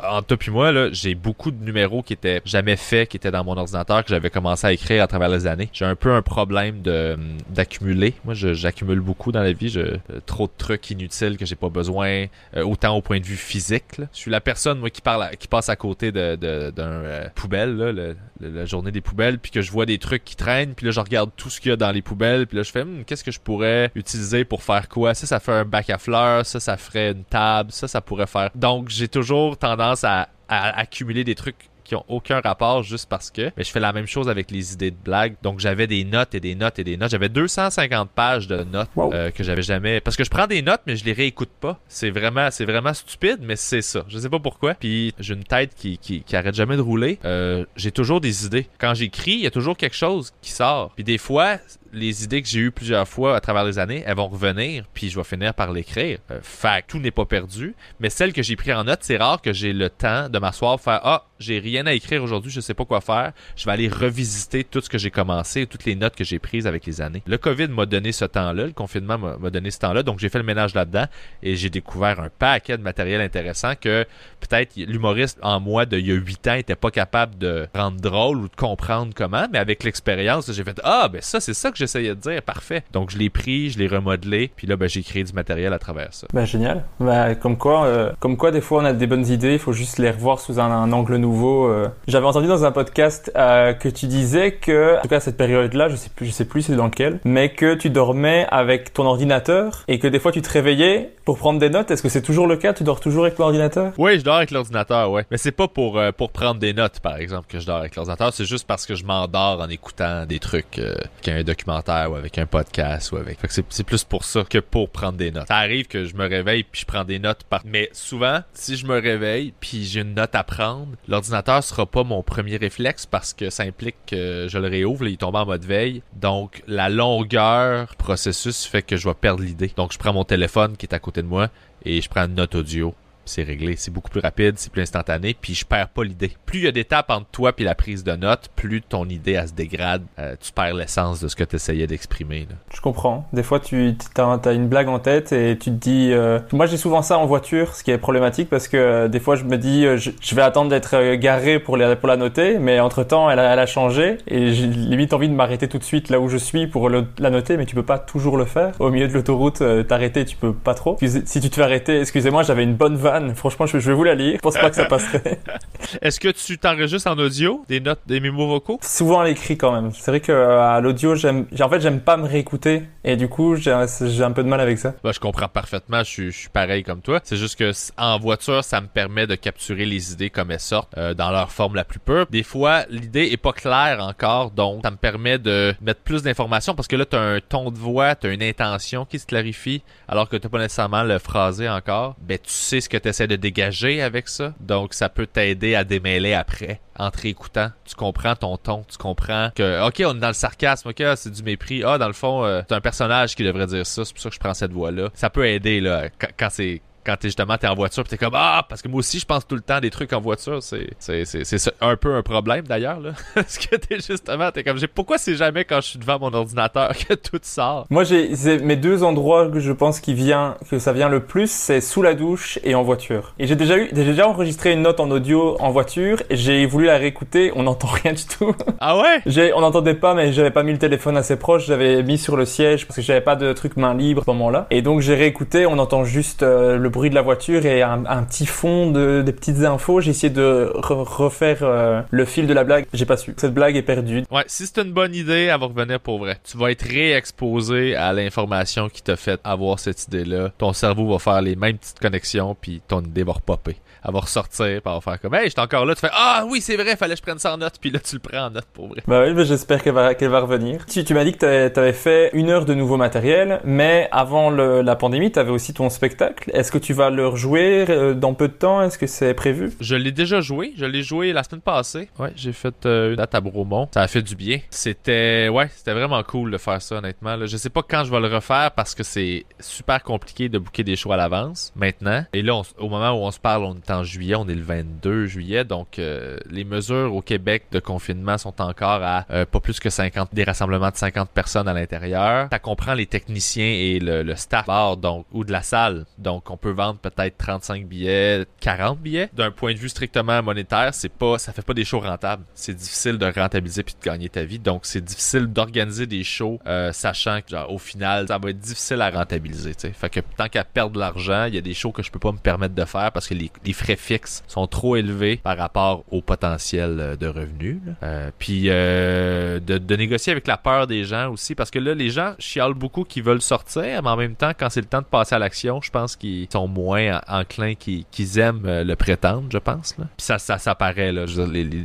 en 0.09 0.21
toi 0.21 0.37
puis 0.37 0.51
moi 0.51 0.71
là 0.71 0.89
j'ai 0.91 1.15
beaucoup 1.15 1.51
de 1.51 1.63
numéros 1.63 2.01
qui 2.01 2.13
étaient 2.13 2.41
jamais 2.45 2.75
faits 2.75 3.09
qui 3.09 3.17
étaient 3.17 3.31
dans 3.31 3.43
mon 3.43 3.57
ordinateur 3.57 4.03
que 4.03 4.09
j'avais 4.09 4.29
commencé 4.29 4.67
à 4.67 4.73
écrire 4.73 5.03
à 5.03 5.07
travers 5.07 5.29
les 5.29 5.47
années. 5.47 5.69
J'ai 5.73 5.85
un 5.85 5.95
peu 5.95 6.13
un 6.13 6.21
problème 6.21 6.81
de 6.81 7.17
d'accumuler. 7.49 8.13
Moi 8.25 8.33
j'accumule 8.33 8.99
beaucoup 8.99 9.31
dans 9.31 9.41
la 9.41 9.53
vie. 9.53 9.69
Je, 9.69 9.97
trop 10.25 10.47
de 10.47 10.53
trucs 10.57 10.89
inutiles 10.91 11.37
que 11.37 11.45
j'ai 11.45 11.55
pas 11.55 11.69
besoin 11.69 11.85
euh, 11.89 12.63
autant 12.63 12.96
au 12.96 13.01
point 13.01 13.20
de 13.20 13.25
vue 13.25 13.36
physique. 13.36 13.98
Je 13.98 14.18
suis 14.18 14.32
la 14.32 14.42
personne 14.42 14.80
moi 14.80 14.89
qui 14.89 15.01
parle, 15.01 15.30
qui 15.38 15.48
passe 15.48 15.70
à 15.70 15.75
côté 15.75 16.12
d'un 16.12 16.38
euh, 16.42 17.30
poubelle, 17.36 18.15
la 18.39 18.65
journée 18.65 18.92
des 18.92 19.01
poubelles, 19.01 19.39
puis 19.39 19.51
que 19.51 19.62
je 19.62 19.72
vois 19.72 19.86
des 19.86 19.98
trucs 19.98 20.24
qui 20.24 20.36
traînent, 20.36 20.74
puis 20.74 20.86
là 20.86 20.92
je 20.92 21.00
regarde 21.00 21.32
tout 21.36 21.50
ce 21.50 21.60
qu'il 21.60 21.70
y 21.70 21.74
a 21.74 21.77
dans 21.77 21.92
les 21.92 22.01
poubelles, 22.01 22.48
puis 22.48 22.58
là 22.58 22.63
je 22.63 22.72
fais 22.72 22.84
hmm, 22.84 23.04
qu'est-ce 23.06 23.24
que 23.24 23.32
je 23.32 23.39
pourrais 23.39 23.92
utiliser 23.96 24.46
pour 24.46 24.63
faire 24.63 24.89
quoi? 24.89 25.13
Ça, 25.13 25.27
ça 25.27 25.39
fait 25.39 25.51
un 25.51 25.65
bac 25.65 25.89
à 25.89 25.98
fleurs, 25.98 26.46
ça, 26.46 26.60
ça 26.60 26.77
ferait 26.77 27.12
une 27.12 27.24
table, 27.24 27.72
ça, 27.72 27.88
ça 27.88 28.01
pourrait 28.01 28.27
faire. 28.27 28.50
Donc 28.56 28.89
j'ai 28.89 29.08
toujours 29.08 29.58
tendance 29.58 30.04
à 30.04 30.30
accumuler 30.48 31.24
des 31.24 31.36
trucs 31.36 31.70
qui 31.86 31.96
ont 31.96 32.04
aucun 32.08 32.42
rapport 32.42 32.84
juste 32.84 33.08
parce 33.08 33.32
que. 33.32 33.51
Mais 33.56 33.63
je 33.63 33.72
fais 33.72 33.80
la 33.80 33.94
même 33.94 34.08
chose 34.08 34.27
avec 34.27 34.51
les 34.51 34.74
idées 34.74 34.92
de 34.92 34.98
blagues. 35.01 35.36
Donc 35.42 35.60
j'avais 35.60 35.88
des 35.88 36.04
notes 36.04 36.36
et 36.36 36.39
des 36.39 36.56
notes 36.56 36.80
et 36.80 36.84
des 36.84 36.98
notes. 36.98 37.12
J'avais 37.12 37.30
250 37.30 38.10
pages 38.10 38.48
de 38.48 38.63
notes 38.63 38.89
euh, 38.98 39.32
que 39.32 39.44
j'avais 39.44 39.62
jamais. 39.62 40.01
Parce 40.01 40.18
que 40.18 40.24
je 40.24 40.30
prends 40.30 40.48
des 40.48 40.62
notes 40.62 40.82
mais 40.86 40.98
je 40.98 41.06
les 41.06 41.13
réécoute 41.13 41.51
pas. 41.62 41.80
C'est 41.88 42.10
vraiment, 42.10 42.50
c'est 42.51 42.65
vraiment 42.65 42.94
stupide, 42.94 43.39
mais 43.42 43.56
c'est 43.56 43.82
ça. 43.82 44.04
Je 44.10 44.18
sais 44.18 44.30
pas 44.30 44.39
pourquoi. 44.39 44.74
Puis 44.74 45.13
j'ai 45.20 45.34
une 45.34 45.44
tête 45.44 45.74
qui, 45.75 45.98
qui, 45.98 46.24
qui 46.24 46.36
arrête 46.36 46.56
jamais 46.56 46.75
de 46.75 46.82
rouler. 46.82 47.20
Euh, 47.24 47.65
j'ai 47.75 47.92
toujours 47.92 48.20
des 48.20 48.46
idées. 48.46 48.68
Quand 48.80 48.94
j'écris, 48.94 49.34
il 49.34 49.42
y 49.42 49.48
a 49.48 49.51
toujours 49.51 49.77
quelque 49.77 49.96
chose 49.96 50.34
qui 50.42 50.51
sort. 50.51 50.92
Puis 50.96 51.04
des 51.04 51.18
fois, 51.18 51.58
les 51.95 52.23
idées 52.23 52.41
que 52.41 52.47
j'ai 52.47 52.59
eues 52.59 52.71
plusieurs 52.71 53.07
fois 53.07 53.35
à 53.35 53.39
travers 53.39 53.63
les 53.63 53.79
années, 53.79 54.03
elles 54.05 54.15
vont 54.15 54.27
revenir, 54.27 54.85
puis 54.93 55.09
je 55.09 55.17
vais 55.17 55.23
finir 55.23 55.53
par 55.53 55.71
l'écrire. 55.71 56.19
Euh, 56.29 56.39
fait 56.41 56.85
tout 56.87 56.99
n'est 56.99 57.11
pas 57.11 57.25
perdu. 57.25 57.75
Mais 57.99 58.09
celles 58.09 58.33
que 58.33 58.43
j'ai 58.43 58.55
pris 58.55 58.73
en 58.73 58.83
note, 58.83 58.99
c'est 59.01 59.17
rare 59.17 59.41
que 59.41 59.53
j'ai 59.53 59.73
le 59.73 59.89
temps 59.89 60.29
de 60.29 60.37
m'asseoir, 60.37 60.79
faire 60.79 60.99
Ah, 61.03 61.25
j'ai 61.39 61.59
rien 61.59 61.85
à 61.87 61.93
écrire 61.93 62.23
aujourd'hui, 62.23 62.51
je 62.51 62.61
sais 62.61 62.73
pas 62.73 62.85
quoi 62.85 63.01
faire. 63.01 63.31
Je 63.55 63.65
vais 63.65 63.71
aller 63.71 63.87
revisiter 63.87 64.63
tout 64.63 64.81
ce 64.81 64.89
que 64.89 64.97
j'ai 64.97 65.11
commencé, 65.11 65.65
toutes 65.65 65.85
les 65.85 65.95
notes 65.95 66.15
que 66.15 66.23
j'ai 66.23 66.39
prises 66.39 66.67
avec 66.67 66.85
les 66.85 67.01
années. 67.01 67.23
Le 67.25 67.37
COVID 67.37 67.69
m'a 67.69 67.85
donné 67.85 68.11
ce 68.11 68.25
temps-là, 68.25 68.65
le 68.65 68.73
confinement 68.73 69.17
m'a 69.17 69.49
donné 69.49 69.71
ce 69.71 69.79
temps-là, 69.79 70.03
donc 70.03 70.19
j'ai 70.19 70.29
fait 70.29 70.37
le 70.37 70.43
ménage 70.43 70.73
là-dedans 70.75 71.05
et 71.43 71.55
j'ai 71.55 71.69
découvert 71.69 72.19
un 72.19 72.29
paquet 72.29 72.77
de 72.77 72.83
matériel 72.83 73.21
intéressant 73.21 73.73
que 73.79 74.05
peut-être 74.39 74.75
l'humoriste 74.75 75.39
en 75.41 75.59
moi 75.59 75.85
de 75.85 75.97
il 75.97 76.07
y 76.07 76.11
a 76.11 76.15
8 76.15 76.47
ans 76.47 76.53
était 76.53 76.75
pas 76.75 76.91
capable 76.91 77.37
de 77.37 77.67
rendre 77.73 77.99
drôle 77.99 78.37
ou 78.37 78.49
de 78.49 78.55
comprendre 78.55 79.13
comment, 79.15 79.47
mais 79.51 79.59
avec 79.59 79.83
l'expérience, 79.83 80.51
j'ai 80.51 80.63
fait 80.63 80.79
Ah, 80.83 81.09
ben 81.11 81.21
ça, 81.21 81.39
c'est 81.39 81.53
ça 81.53 81.71
que 81.71 81.77
j'essayais 81.86 82.15
de 82.15 82.20
dire, 82.20 82.42
parfait. 82.42 82.84
Donc 82.94 83.10
je 83.10 83.18
l'ai 83.18 83.30
pris, 83.30 83.70
je 83.70 83.80
l'ai 83.80 83.88
remodelé, 83.88 84.51
puis 84.56 84.68
là, 84.68 84.75
ben, 84.75 84.89
j'ai 84.89 85.04
créé 85.04 85.24
du 85.24 85.34
matériel 85.34 85.74
à 85.74 85.80
travers 85.80 86.13
ça. 86.13 86.27
Ben 86.34 86.46
génial. 86.46 86.84
Ben, 87.00 87.36
comme 87.36 87.58
quoi, 87.58 87.86
euh, 87.86 88.12
comme 88.20 88.38
quoi, 88.38 88.51
des 88.51 88.62
fois, 88.62 88.82
on 88.82 88.86
a 88.86 88.94
des 88.94 89.08
bonnes 89.08 89.27
idées, 89.27 89.54
il 89.54 89.60
faut 89.60 89.74
juste 89.74 89.98
les 90.00 90.12
revoir 90.12 90.39
sous 90.39 90.60
un, 90.60 90.72
un 90.72 90.92
angle 90.92 91.18
nouveau. 91.18 91.68
Euh. 91.68 91.89
J'avais 92.08 92.25
entendu 92.25 92.48
dans 92.48 92.65
un 92.65 92.72
podcast 92.72 93.32
euh, 93.36 93.74
que 93.74 93.89
tu 93.89 94.08
disais 94.08 94.54
que, 94.54 94.98
en 94.98 95.01
tout 95.01 95.08
cas, 95.08 95.20
cette 95.20 95.38
période-là, 95.38 95.89
je 95.89 95.95
sais 95.95 96.10
plus, 96.15 96.26
je 96.26 96.32
sais 96.32 96.45
plus 96.45 96.63
c'est 96.63 96.76
dans 96.76 96.86
lequel, 96.86 97.19
mais 97.24 97.50
que 97.50 97.76
tu 97.76 97.89
dormais 97.89 98.48
avec 98.50 98.93
ton 98.93 99.06
ordinateur 99.06 99.84
et 99.88 100.00
que 100.00 100.08
des 100.08 100.19
fois, 100.19 100.32
tu 100.32 100.41
te 100.41 100.50
réveillais 100.50 101.12
pour 101.24 101.38
prendre 101.38 101.60
des 101.60 101.69
notes. 101.69 101.91
Est-ce 101.91 102.04
que 102.04 102.10
c'est 102.10 102.21
toujours 102.21 102.48
le 102.48 102.58
cas? 102.58 102.74
Tu 102.74 102.84
dors 102.84 103.00
toujours 103.00 103.26
avec 103.26 103.38
l'ordinateur? 103.38 103.93
Oui, 103.98 104.19
je 104.19 104.24
dors 104.24 104.36
avec 104.36 104.52
l'ordinateur, 104.52 105.12
ouais. 105.12 105.26
Mais 105.32 105.38
c'est 105.38 105.52
pas 105.52 105.67
pour 105.67 106.00
pour 106.17 106.32
prendre 106.32 106.60
des 106.60 106.74
notes, 106.74 107.00
par 107.00 107.17
exemple, 107.17 107.48
que 107.50 107.60
je 107.60 107.65
dors 107.65 107.78
avec 107.78 107.95
l'ordinateur. 107.95 108.34
C'est 108.34 108.45
juste 108.45 108.67
parce 108.67 108.86
que 108.86 108.95
je 108.95 109.04
m'endors 109.06 109.62
en 109.62 109.69
écoutant 109.69 110.26
des 110.26 110.39
trucs, 110.39 110.80
euh, 110.80 110.95
qu'un 111.21 111.43
ou 111.67 112.15
avec 112.15 112.38
un 112.38 112.45
podcast 112.45 113.12
ou 113.12 113.17
avec. 113.17 113.39
c'est 113.69 113.84
plus 113.84 114.04
pour 114.04 114.23
ça 114.23 114.43
que 114.43 114.60
pour 114.60 114.89
prendre 114.89 115.17
des 115.17 115.32
notes. 115.32 115.47
Ça 115.47 115.58
arrive 115.58 115.88
que 115.88 116.06
je 116.06 116.15
me 116.15 116.28
réveille 116.28 116.63
puis 116.63 116.82
je 116.82 116.86
prends 116.86 117.04
des 117.04 117.19
notes 117.19 117.43
par. 117.43 117.62
Mais 117.65 117.89
souvent, 117.91 118.41
si 118.54 118.75
je 118.78 118.86
me 118.86 118.99
réveille 118.99 119.54
puis 119.60 119.84
j'ai 119.84 120.01
une 120.01 120.13
note 120.13 120.36
à 120.36 120.43
prendre, 120.43 120.95
l'ordinateur 121.08 121.63
sera 121.63 121.86
pas 121.86 122.04
mon 122.04 122.23
premier 122.23 122.58
réflexe 122.58 123.06
parce 123.06 123.34
que 123.34 123.49
ça 123.49 123.63
implique 123.63 123.95
que 124.08 124.47
je 124.49 124.58
le 124.58 124.67
réouvre, 124.67 125.06
et 125.06 125.12
il 125.12 125.17
tombe 125.17 125.36
en 125.36 125.45
mode 125.45 125.65
veille. 125.65 126.01
Donc 126.13 126.63
la 126.67 126.89
longueur 126.89 127.95
processus 127.95 128.65
fait 128.65 128.82
que 128.82 128.97
je 128.97 129.08
vais 129.08 129.15
perdre 129.15 129.43
l'idée. 129.43 129.71
Donc 129.75 129.93
je 129.93 129.97
prends 129.97 130.13
mon 130.13 130.23
téléphone 130.23 130.78
qui 130.78 130.86
est 130.86 130.93
à 130.93 130.99
côté 130.99 131.21
de 131.21 131.28
moi 131.28 131.49
et 131.84 132.01
je 132.01 132.10
prends 132.10 132.25
une 132.25 132.36
note 132.36 132.56
audio 132.56 132.93
c'est 133.25 133.43
réglé. 133.43 133.75
C'est 133.77 133.91
beaucoup 133.91 134.09
plus 134.09 134.21
rapide, 134.21 134.55
c'est 134.57 134.71
plus 134.71 134.81
instantané, 134.81 135.35
puis 135.39 135.53
je 135.53 135.65
perds 135.65 135.89
pas 135.89 136.03
l'idée. 136.03 136.31
Plus 136.45 136.59
il 136.59 136.65
y 136.65 136.67
a 136.67 136.71
d'étapes 136.71 137.09
entre 137.09 137.27
toi 137.31 137.51
et 137.57 137.63
la 137.63 137.75
prise 137.75 138.03
de 138.03 138.13
notes, 138.13 138.49
plus 138.55 138.81
ton 138.81 139.05
idée 139.05 139.33
elle 139.33 139.47
se 139.47 139.53
dégrade, 139.53 140.03
euh, 140.19 140.35
tu 140.39 140.51
perds 140.51 140.75
l'essence 140.75 141.19
de 141.19 141.27
ce 141.27 141.35
que 141.35 141.43
tu 141.43 141.55
essayais 141.55 141.88
d'exprimer. 141.88 142.47
Je 142.73 142.81
comprends. 142.81 143.27
Des 143.33 143.43
fois, 143.43 143.59
tu 143.59 143.95
as, 144.17 144.51
une 144.51 144.67
blague 144.67 144.88
en 144.88 144.99
tête 144.99 145.31
et 145.31 145.57
tu 145.57 145.71
te 145.71 145.75
dis. 145.75 146.11
Euh, 146.11 146.39
moi, 146.51 146.65
j'ai 146.65 146.77
souvent 146.77 147.01
ça 147.01 147.17
en 147.17 147.25
voiture, 147.25 147.75
ce 147.75 147.83
qui 147.83 147.91
est 147.91 147.97
problématique 147.97 148.49
parce 148.49 148.67
que 148.67 148.77
euh, 148.77 149.07
des 149.07 149.19
fois, 149.19 149.35
je 149.35 149.43
me 149.43 149.57
dis, 149.57 149.85
je, 149.97 150.35
vais 150.35 150.41
attendre 150.41 150.69
d'être 150.69 151.15
garé 151.15 151.59
pour, 151.59 151.77
les, 151.77 151.95
pour 151.95 152.07
la 152.07 152.17
noter, 152.17 152.59
mais 152.59 152.79
entre 152.79 153.03
temps, 153.03 153.29
elle 153.29 153.39
a, 153.39 153.65
changé 153.65 154.17
et 154.27 154.53
j'ai 154.53 154.67
limite 154.67 155.11
envie 155.13 155.27
de 155.27 155.33
m'arrêter 155.33 155.67
tout 155.67 155.79
de 155.79 155.83
suite 155.83 156.09
là 156.09 156.19
où 156.19 156.29
je 156.29 156.38
suis 156.38 156.67
pour 156.67 156.89
la 156.89 157.29
noter, 157.31 157.57
mais 157.57 157.65
tu 157.65 157.73
peux 157.73 157.83
pas 157.83 157.97
toujours 157.97 158.38
le 158.38 158.45
faire. 158.45 158.73
Au 158.79 158.91
milieu 158.91 159.07
de 159.07 159.13
l'autoroute, 159.13 159.63
t'arrêter, 159.88 160.23
tu 160.25 160.35
peux 160.35 160.53
pas 160.53 160.75
trop. 160.75 160.97
Si 160.99 161.39
tu 161.39 161.49
te 161.49 161.55
fais 161.55 161.63
arrêter, 161.63 162.01
excusez-moi, 162.01 162.43
j'avais 162.43 162.63
une 162.63 162.75
bonne 162.75 162.95
vanne 162.95 163.14
Franchement, 163.36 163.65
je, 163.65 163.78
vais 163.78 163.93
vous 163.93 164.04
la 164.04 164.15
lire. 164.15 164.36
Je 164.36 164.41
pense 164.41 164.56
pas 164.56 164.69
que 164.69 164.75
ça 164.75 164.86
passerait. 164.86 165.39
Est-ce 166.01 166.19
que 166.19 166.30
tu 166.30 166.58
t'enregistres 166.58 167.10
en 167.10 167.17
audio 167.17 167.63
des 167.67 167.80
notes, 167.80 168.01
des 168.06 168.19
mémos 168.19 168.47
vocaux? 168.47 168.80
Souvent 168.82 169.19
à 169.19 169.25
l'écrit 169.25 169.58
quand 169.58 169.71
même. 169.71 169.91
C'est 169.91 170.12
vrai 170.12 170.19
que 170.19 170.32
euh, 170.32 170.62
à 170.62 170.82
l'audio, 170.82 171.15
j'aime. 171.15 171.45
En 171.60 171.69
fait, 171.69 171.80
j'aime 171.80 172.01
pas 172.01 172.17
me 172.17 172.28
réécouter 172.28 172.84
et 173.04 173.15
du 173.15 173.28
coup, 173.28 173.56
j'ai 173.56 173.71
un 173.71 174.32
peu 174.32 174.43
de 174.43 174.47
mal 174.47 174.60
avec 174.60 174.78
ça. 174.78 174.93
Bah, 175.04 175.12
je 175.13 175.19
comprends 175.19 175.47
parfaitement. 175.47 176.04
Je 176.04 176.30
suis, 176.30 176.49
pareil 176.49 176.84
comme 176.84 177.01
toi. 177.01 177.19
C'est 177.23 177.38
juste 177.38 177.58
que 177.58 177.71
en 177.97 178.19
voiture, 178.19 178.63
ça 178.63 178.82
me 178.82 178.88
permet 178.88 179.28
de 179.28 179.36
capturer 179.36 179.86
les 179.86 180.13
idées 180.13 180.30
comme 180.30 180.51
elles 180.51 180.60
sortent 180.60 180.97
euh, 180.97 181.13
dans 181.13 181.32
leur 181.32 181.51
forme 181.51 181.75
la 181.75 181.84
plus 181.84 181.99
pure. 181.99 182.25
Des 182.30 182.43
fois, 182.43 182.86
l'idée 182.89 183.30
est 183.32 183.38
pas 183.38 183.54
claire 183.54 183.99
encore, 184.01 184.51
donc 184.51 184.82
ça 184.84 184.91
me 184.91 184.97
permet 184.97 185.38
de 185.38 185.73
mettre 185.82 186.01
plus 186.01 186.23
d'informations 186.23 186.75
parce 186.75 186.88
que 186.88 186.95
là, 186.95 187.06
t'as 187.06 187.19
un 187.19 187.39
ton 187.39 187.71
de 187.71 187.78
voix, 187.78 188.15
t'as 188.15 188.32
une 188.32 188.43
intention 188.43 189.06
qui 189.06 189.19
se 189.19 189.25
clarifie, 189.25 189.84
alors 190.08 190.30
que 190.30 190.38
t'as 190.38 190.49
pas 190.49 190.60
nécessairement 190.60 191.04
le 191.04 191.19
phrasé 191.19 191.69
encore. 191.69 192.15
Ben, 192.21 192.38
tu 192.38 192.51
sais 192.51 192.82
ce 192.82 192.89
que 192.89 192.97
tu 193.12 193.28
de 193.28 193.36
dégager 193.36 194.02
avec 194.02 194.28
ça. 194.28 194.54
Donc, 194.60 194.94
ça 194.94 195.10
peut 195.10 195.28
t'aider 195.28 195.76
à 195.76 195.84
démêler 195.84 196.34
après 196.34 196.80
entre 196.98 197.26
écoutant. 197.26 197.72
Tu 197.86 197.96
comprends 197.96 198.36
ton 198.36 198.58
ton, 198.58 198.84
tu 198.89 198.98
comprends 198.98 199.52
que, 199.56 199.86
ok, 199.88 200.04
on 200.06 200.15
est 200.15 200.20
dans 200.20 200.28
le 200.28 200.34
sarcasme, 200.34 200.89
ok, 200.89 201.04
c'est 201.15 201.32
du 201.32 201.44
mépris. 201.44 201.84
Ah, 201.84 201.98
dans 201.98 202.08
le 202.08 202.13
fond, 202.13 202.46
euh, 202.46 202.62
c'est 202.68 202.76
un 202.76 202.82
personnage 202.82 203.36
qui 203.36 203.44
devrait 203.44 203.68
dire 203.68 203.86
ça, 203.86 204.06
c'est 204.06 204.13
pour 204.13 204.22
ça 204.22 204.30
que 204.30 204.36
je 204.36 204.39
prends 204.39 204.54
cette 204.54 204.72
voix-là. 204.72 205.10
Ça 205.13 205.30
peut 205.30 205.48
aider, 205.48 205.82
là, 205.82 206.10
quand, 206.38 206.50
c'est 206.50 206.82
quand 207.06 207.15
t'es 207.18 207.28
justement 207.28 207.58
t'es 207.58 207.68
en 207.68 207.76
voiture 207.76 208.04
t'es 208.04 208.18
comme 208.18 208.34
ah 208.36 208.65
parce 208.68 208.82
que 208.82 208.88
moi 208.88 209.00
aussi 209.00 209.20
je 209.20 209.26
pense 209.26 209.48
tout 209.48 209.56
le 209.56 209.62
temps 209.62 209.80
des 209.80 209.89
trucs 209.89 210.12
en 210.13 210.22
voiture 210.22 210.62
c'est 210.62 210.89
c'est 211.00 211.26
c'est 211.26 211.44
c'est 211.44 211.72
un 211.82 211.96
peu 211.96 212.15
un 212.15 212.22
problème 212.22 212.65
d'ailleurs 212.68 213.00
là. 213.00 213.12
Parce 213.36 213.58
que 213.58 213.76
t'es 213.76 214.00
justement 214.00 214.52
t'es 214.52 214.63
comme 214.63 214.78
pourquoi 214.94 215.18
c'est 215.18 215.36
jamais 215.36 215.65
quand 215.65 215.78
je 215.78 215.88
suis 215.88 216.00
devant 216.00 216.20
mon 216.20 216.34
ordinateur 216.34 216.94
que 217.08 217.13
tout 217.13 217.39
sort? 217.41 217.86
Moi 217.89 218.04
j'ai 218.04 218.30
mes 218.60 218.76
deux 218.76 219.04
endroits 219.04 219.50
que 219.50 219.60
je 219.60 219.72
pense 219.72 220.00
qui 220.00 220.13
vient 220.13 220.56
que 220.70 220.80
ça 220.80 220.94
vient 220.94 221.10
le 221.10 221.22
plus 221.22 221.50
c'est 221.50 221.82
sous 221.82 222.02
la 222.02 222.13
douche 222.13 222.60
et 222.63 222.76
en 222.76 222.84
voiture. 222.84 223.34
Et 223.39 223.48
j'ai 223.48 223.56
déjà 223.56 223.78
eu 223.78 223.89
j'ai 223.94 224.06
déjà 224.06 224.28
enregistré 224.28 224.74
une 224.74 224.82
note 224.82 225.00
en 225.00 225.10
audio 225.12 225.58
en 225.60 225.72
voiture 225.72 226.22
j'ai 226.30 226.65
voulu 226.65 226.86
la 226.86 226.98
réécouter 226.98 227.52
on 227.56 227.63
n'entend 227.63 227.88
rien 228.04 228.13
du 228.13 228.26
tout. 228.26 228.56
Ah 228.80 228.98
ouais? 228.98 229.52
On 229.54 229.62
n'entendait 229.62 229.96
pas 229.96 230.13
mais 230.13 230.34
j'avais 230.34 230.52
pas 230.52 230.63
mis 230.63 230.72
le 230.72 230.80
téléphone 230.80 231.18
assez 231.18 231.36
proche 231.36 231.65
j'avais 231.65 232.04
mis 232.04 232.18
sur 232.18 232.36
le 232.36 232.46
siège 232.46 232.88
parce 232.88 232.98
que 232.98 233.02
j'avais 233.02 233.22
pas 233.22 233.36
de 233.36 233.54
truc 233.54 233.78
main 233.78 233.94
libre 233.94 234.22
à 234.22 234.26
ce 234.26 234.32
moment-là. 234.32 234.68
Et 234.72 234.82
donc 234.82 235.02
j'ai 235.02 235.15
réécouté 235.15 235.65
on 235.65 235.78
entend 235.78 236.04
juste 236.04 236.44
euh, 236.44 236.78
le 236.78 236.89
bruit 236.95 237.10
de 237.10 237.15
la 237.15 237.21
voiture 237.21 237.65
et 237.65 237.81
un, 237.81 238.23
petit 238.23 238.45
fond 238.45 238.89
de 238.89 239.21
des 239.21 239.34
petites 239.34 239.63
infos. 239.63 239.99
J'ai 239.99 240.12
essayé 240.12 240.31
de 240.31 240.71
refaire 240.73 241.60
euh, 241.62 242.01
le 242.10 242.25
fil 242.25 242.47
de 242.47 242.53
la 242.53 242.63
blague. 242.63 242.86
J'ai 242.93 243.05
pas 243.05 243.17
su. 243.17 243.34
Cette 243.38 243.53
blague 243.53 243.75
est 243.75 243.81
perdue. 243.81 244.23
Ouais 244.31 244.43
si 244.47 244.65
c'est 244.65 244.81
une 244.81 244.93
bonne 244.93 245.13
idée 245.13 245.49
elle 245.51 245.60
va 245.60 245.65
revenir 245.65 245.99
pour 245.99 246.19
vrai. 246.19 246.39
Tu 246.49 246.58
vas 246.58 246.71
être 246.71 246.84
réexposé 246.84 247.95
à 247.95 248.13
l'information 248.13 248.88
qui 248.88 249.03
t'a 249.03 249.17
fait 249.17 249.39
avoir 249.43 249.79
cette 249.79 250.08
idée 250.08 250.23
là 250.23 250.51
ton 250.58 250.71
cerveau 250.71 251.12
va 251.12 251.19
faire 251.19 251.41
les 251.41 251.58
mêmes 251.58 251.77
petites 251.77 251.99
connexions 251.99 252.55
puis 252.60 252.81
ton 252.88 253.01
idée 253.01 253.23
va 253.23 253.34
repopper 253.34 253.75
elle 254.08 254.13
va 254.13 254.20
ressortir, 254.20 254.65
puis 254.65 254.82
elle 254.86 254.91
va 254.91 255.02
faire 255.02 255.20
comme 255.20 255.34
Hey, 255.36 255.50
j'étais 255.50 255.62
encore 255.62 255.86
là, 255.86 255.96
tu 255.96 256.02
fais 256.02 256.10
Ah 256.13 256.46
oui, 256.48 256.62
c'est 256.62 256.76
vrai, 256.76 256.96
fallait 256.96 257.13
que 257.13 257.20
je 257.20 257.24
prenne 257.24 257.39
ça 257.39 257.54
en 257.54 257.58
note, 257.58 257.76
puis 257.80 257.89
là 257.89 258.00
tu 258.00 258.15
le 258.15 258.20
prends 258.20 258.46
en 258.46 258.50
note 258.50 258.65
pour 258.74 258.88
vrai. 258.88 259.02
Bah 259.08 259.24
oui, 259.26 259.34
bah, 259.34 259.44
j'espère 259.44 259.82
qu'elle 259.84 259.94
va, 259.94 260.13
qu'elle 260.15 260.30
va 260.30 260.39
revenir. 260.39 260.86
Tu, 260.86 261.04
tu 261.04 261.13
m'as 261.13 261.24
dit 261.24 261.34
que 261.34 261.68
tu 261.68 261.80
avais 261.80 261.94
fait 261.94 262.30
une 262.34 262.50
heure 262.50 262.65
de 262.65 262.74
nouveau 262.74 262.98
matériel, 262.98 263.60
mais 263.63 264.08
avant 264.12 264.50
le, 264.50 264.82
la 264.82 264.96
pandémie, 264.96 265.32
tu 265.32 265.39
avais 265.39 265.52
aussi 265.52 265.74
ton 265.74 265.89
spectacle. 265.89 266.52
Est-ce 266.54 266.72
que 266.72 266.78
tu 266.78 266.94
vas 266.94 267.10
le 267.10 267.28
rejouer 267.28 267.86
euh, 267.89 268.13
dans 268.13 268.34
peu 268.34 268.48
de 268.48 268.54
temps? 268.54 268.82
Est-ce 268.82 268.98
que 268.98 269.08
c'est 269.08 269.34
prévu? 269.34 269.74
Je 269.80 269.96
l'ai 269.96 270.12
déjà 270.12 270.41
joué, 270.41 270.74
je 270.78 270.86
l'ai 270.86 271.04
joué 271.04 271.34
la 271.34 271.44
semaine 271.44 271.62
passée. 271.62 272.10
Ouais, 272.20 272.32
j'ai 272.36 272.54
fait 272.54 272.86
euh, 272.86 273.12
une 273.12 273.15
date 273.15 273.36
à 273.36 273.41
Bromont. 273.41 273.88
Ça 273.94 274.02
a 274.02 274.08
fait 274.08 274.22
du 274.22 274.36
bien. 274.36 274.60
C'était, 274.70 275.50
ouais, 275.50 275.70
c'était 275.76 275.94
vraiment 275.94 276.22
cool 276.24 276.52
de 276.52 276.58
faire 276.58 276.82
ça, 276.82 276.96
honnêtement. 276.96 277.36
Là. 277.36 277.46
Je 277.46 277.58
sais 277.58 277.70
pas 277.70 277.82
quand 277.88 278.04
je 278.04 278.12
vais 278.12 278.20
le 278.20 278.34
refaire 278.34 278.72
parce 278.72 278.96
que 278.96 279.04
c'est 279.04 279.46
super 279.60 280.04
compliqué 280.04 280.50
de 280.50 280.60
booker 280.60 280.84
des 280.84 280.96
shows 280.96 281.12
à 281.12 281.18
l'avance 281.18 281.72
maintenant. 281.76 282.24
Et 282.34 282.41
là, 282.41 282.62
au 282.78 282.89
moment 282.89 283.12
où 283.12 283.26
on 283.26 283.32
se 283.32 283.39
parle, 283.39 283.63
on 283.63 283.76
est 283.76 283.91
en 283.91 283.94
juillet, 284.03 284.36
on 284.36 284.47
est 284.47 284.55
le 284.55 284.62
22 284.62 285.25
juillet, 285.25 285.63
donc 285.63 285.99
euh, 285.99 286.38
les 286.49 286.63
mesures 286.63 287.13
au 287.13 287.21
Québec 287.21 287.65
de 287.71 287.79
confinement 287.79 288.38
sont 288.38 288.62
encore 288.62 289.03
à 289.03 289.25
euh, 289.31 289.45
pas 289.45 289.60
plus 289.60 289.79
que 289.79 289.89
50, 289.89 290.29
des 290.34 290.43
rassemblements 290.43 290.89
de 290.89 290.95
50 290.95 291.29
personnes 291.29 291.67
à 291.67 291.73
l'intérieur. 291.73 292.47
Ça 292.51 292.60
comprend 292.60 292.93
les 292.93 293.05
techniciens 293.05 293.65
et 293.65 293.99
le, 293.99 294.36
staff 294.36 294.65
bar, 294.65 294.97
donc, 294.97 295.25
ou 295.31 295.43
de 295.43 295.51
la 295.51 295.62
salle. 295.62 296.05
Donc, 296.17 296.49
on 296.49 296.58
peut 296.58 296.71
vendre 296.71 296.99
peut-être 296.99 297.38
35 297.38 297.86
billets, 297.86 298.45
40 298.60 298.99
billets. 298.99 299.29
D'un 299.34 299.51
point 299.51 299.73
de 299.73 299.79
vue 299.79 299.89
strictement 299.89 300.41
monétaire, 300.43 300.93
c'est 300.93 301.10
pas, 301.10 301.38
ça 301.38 301.53
fait 301.53 301.62
pas 301.62 301.73
des 301.73 301.86
shows 301.86 301.99
rentables. 301.99 302.43
C'est 302.53 302.73
difficile 302.75 303.17
de 303.17 303.25
rentabiliser 303.25 303.84
puis 303.84 303.95
de 303.99 304.05
gagner 304.05 304.29
ta 304.29 304.43
vie. 304.43 304.60
Donc, 304.60 304.86
c'est 304.86 305.03
difficile 305.03 305.47
d'organiser 305.47 306.08
des 306.08 306.23
shows, 306.23 306.60
euh, 306.67 306.91
sachant 306.91 307.41
que, 307.41 307.49
genre, 307.49 307.71
au 307.71 307.77
final, 307.77 308.27
ça 308.27 308.38
va 308.38 308.49
être 308.49 308.60
difficile 308.60 309.01
à 309.01 309.10
rentabiliser, 309.10 309.75
tu. 309.75 309.91
Fait 309.91 310.10
que 310.10 310.19
tant 310.19 310.47
qu'à 310.47 310.63
perdre 310.63 310.93
de 310.93 310.99
l'argent, 310.99 311.45
il 311.45 311.55
y 311.55 311.58
a 311.58 311.62
des 311.62 311.73
shows 311.73 311.91
que 311.91 312.03
je 312.03 312.12
peux 312.12 312.19
pas 312.19 312.31
me 312.31 312.38
permettre 312.38 312.75
de 312.75 312.86
faire 312.86 313.12
parce 313.12 313.27
que 313.27 313.34
les, 313.34 313.51
les 313.63 313.73
frais 313.73 313.85
fixes 313.95 314.43
sont 314.48 314.65
trop 314.65 314.95
élevés 314.95 315.38
par 315.38 315.58
rapport 315.58 316.04
au 316.10 316.21
potentiel 316.21 316.98
euh, 317.00 317.15
de 317.15 317.28
revenus. 317.28 317.78
Euh, 318.02 318.32
puis 318.39 318.63
euh, 318.67 319.60
de, 319.60 319.95
négocier 319.95 320.32
avec 320.32 320.48
la 320.48 320.58
peur 320.58 320.88
des 320.88 321.04
gens 321.04 321.30
aussi, 321.30 321.56
parce 321.56 321.69
que 321.69 321.80
là, 321.80 321.93
les 321.93 322.10
gens 322.10 322.34
chialent 322.39 322.74
beaucoup 322.74 323.04
qui 323.04 323.21
veulent 323.21 323.41
sortir, 323.41 324.02
mais 324.02 324.10
en 324.10 324.17
même 324.17 324.36
temps, 324.36 324.52
quand 324.58 324.69
c'est 324.69 324.82
le 324.82 324.88
temps 324.88 325.02
de 325.02 325.06
passer 325.06 325.36
à 325.36 325.39
l'action, 325.39 325.80
je 325.82 325.91
pense 325.91 326.15
qu'ils 326.15 326.48
sont 326.52 326.67
moins 326.67 327.21
enclins 327.28 327.76
qu'ils 327.76 328.39
aiment 328.39 328.65
le 328.65 328.95
prétendre, 328.95 329.48
je 329.52 329.58
pense. 329.58 329.93
Puis 329.93 330.06
ça, 330.17 330.39
ça, 330.39 330.58
ça 330.58 330.76
là, 330.95 331.26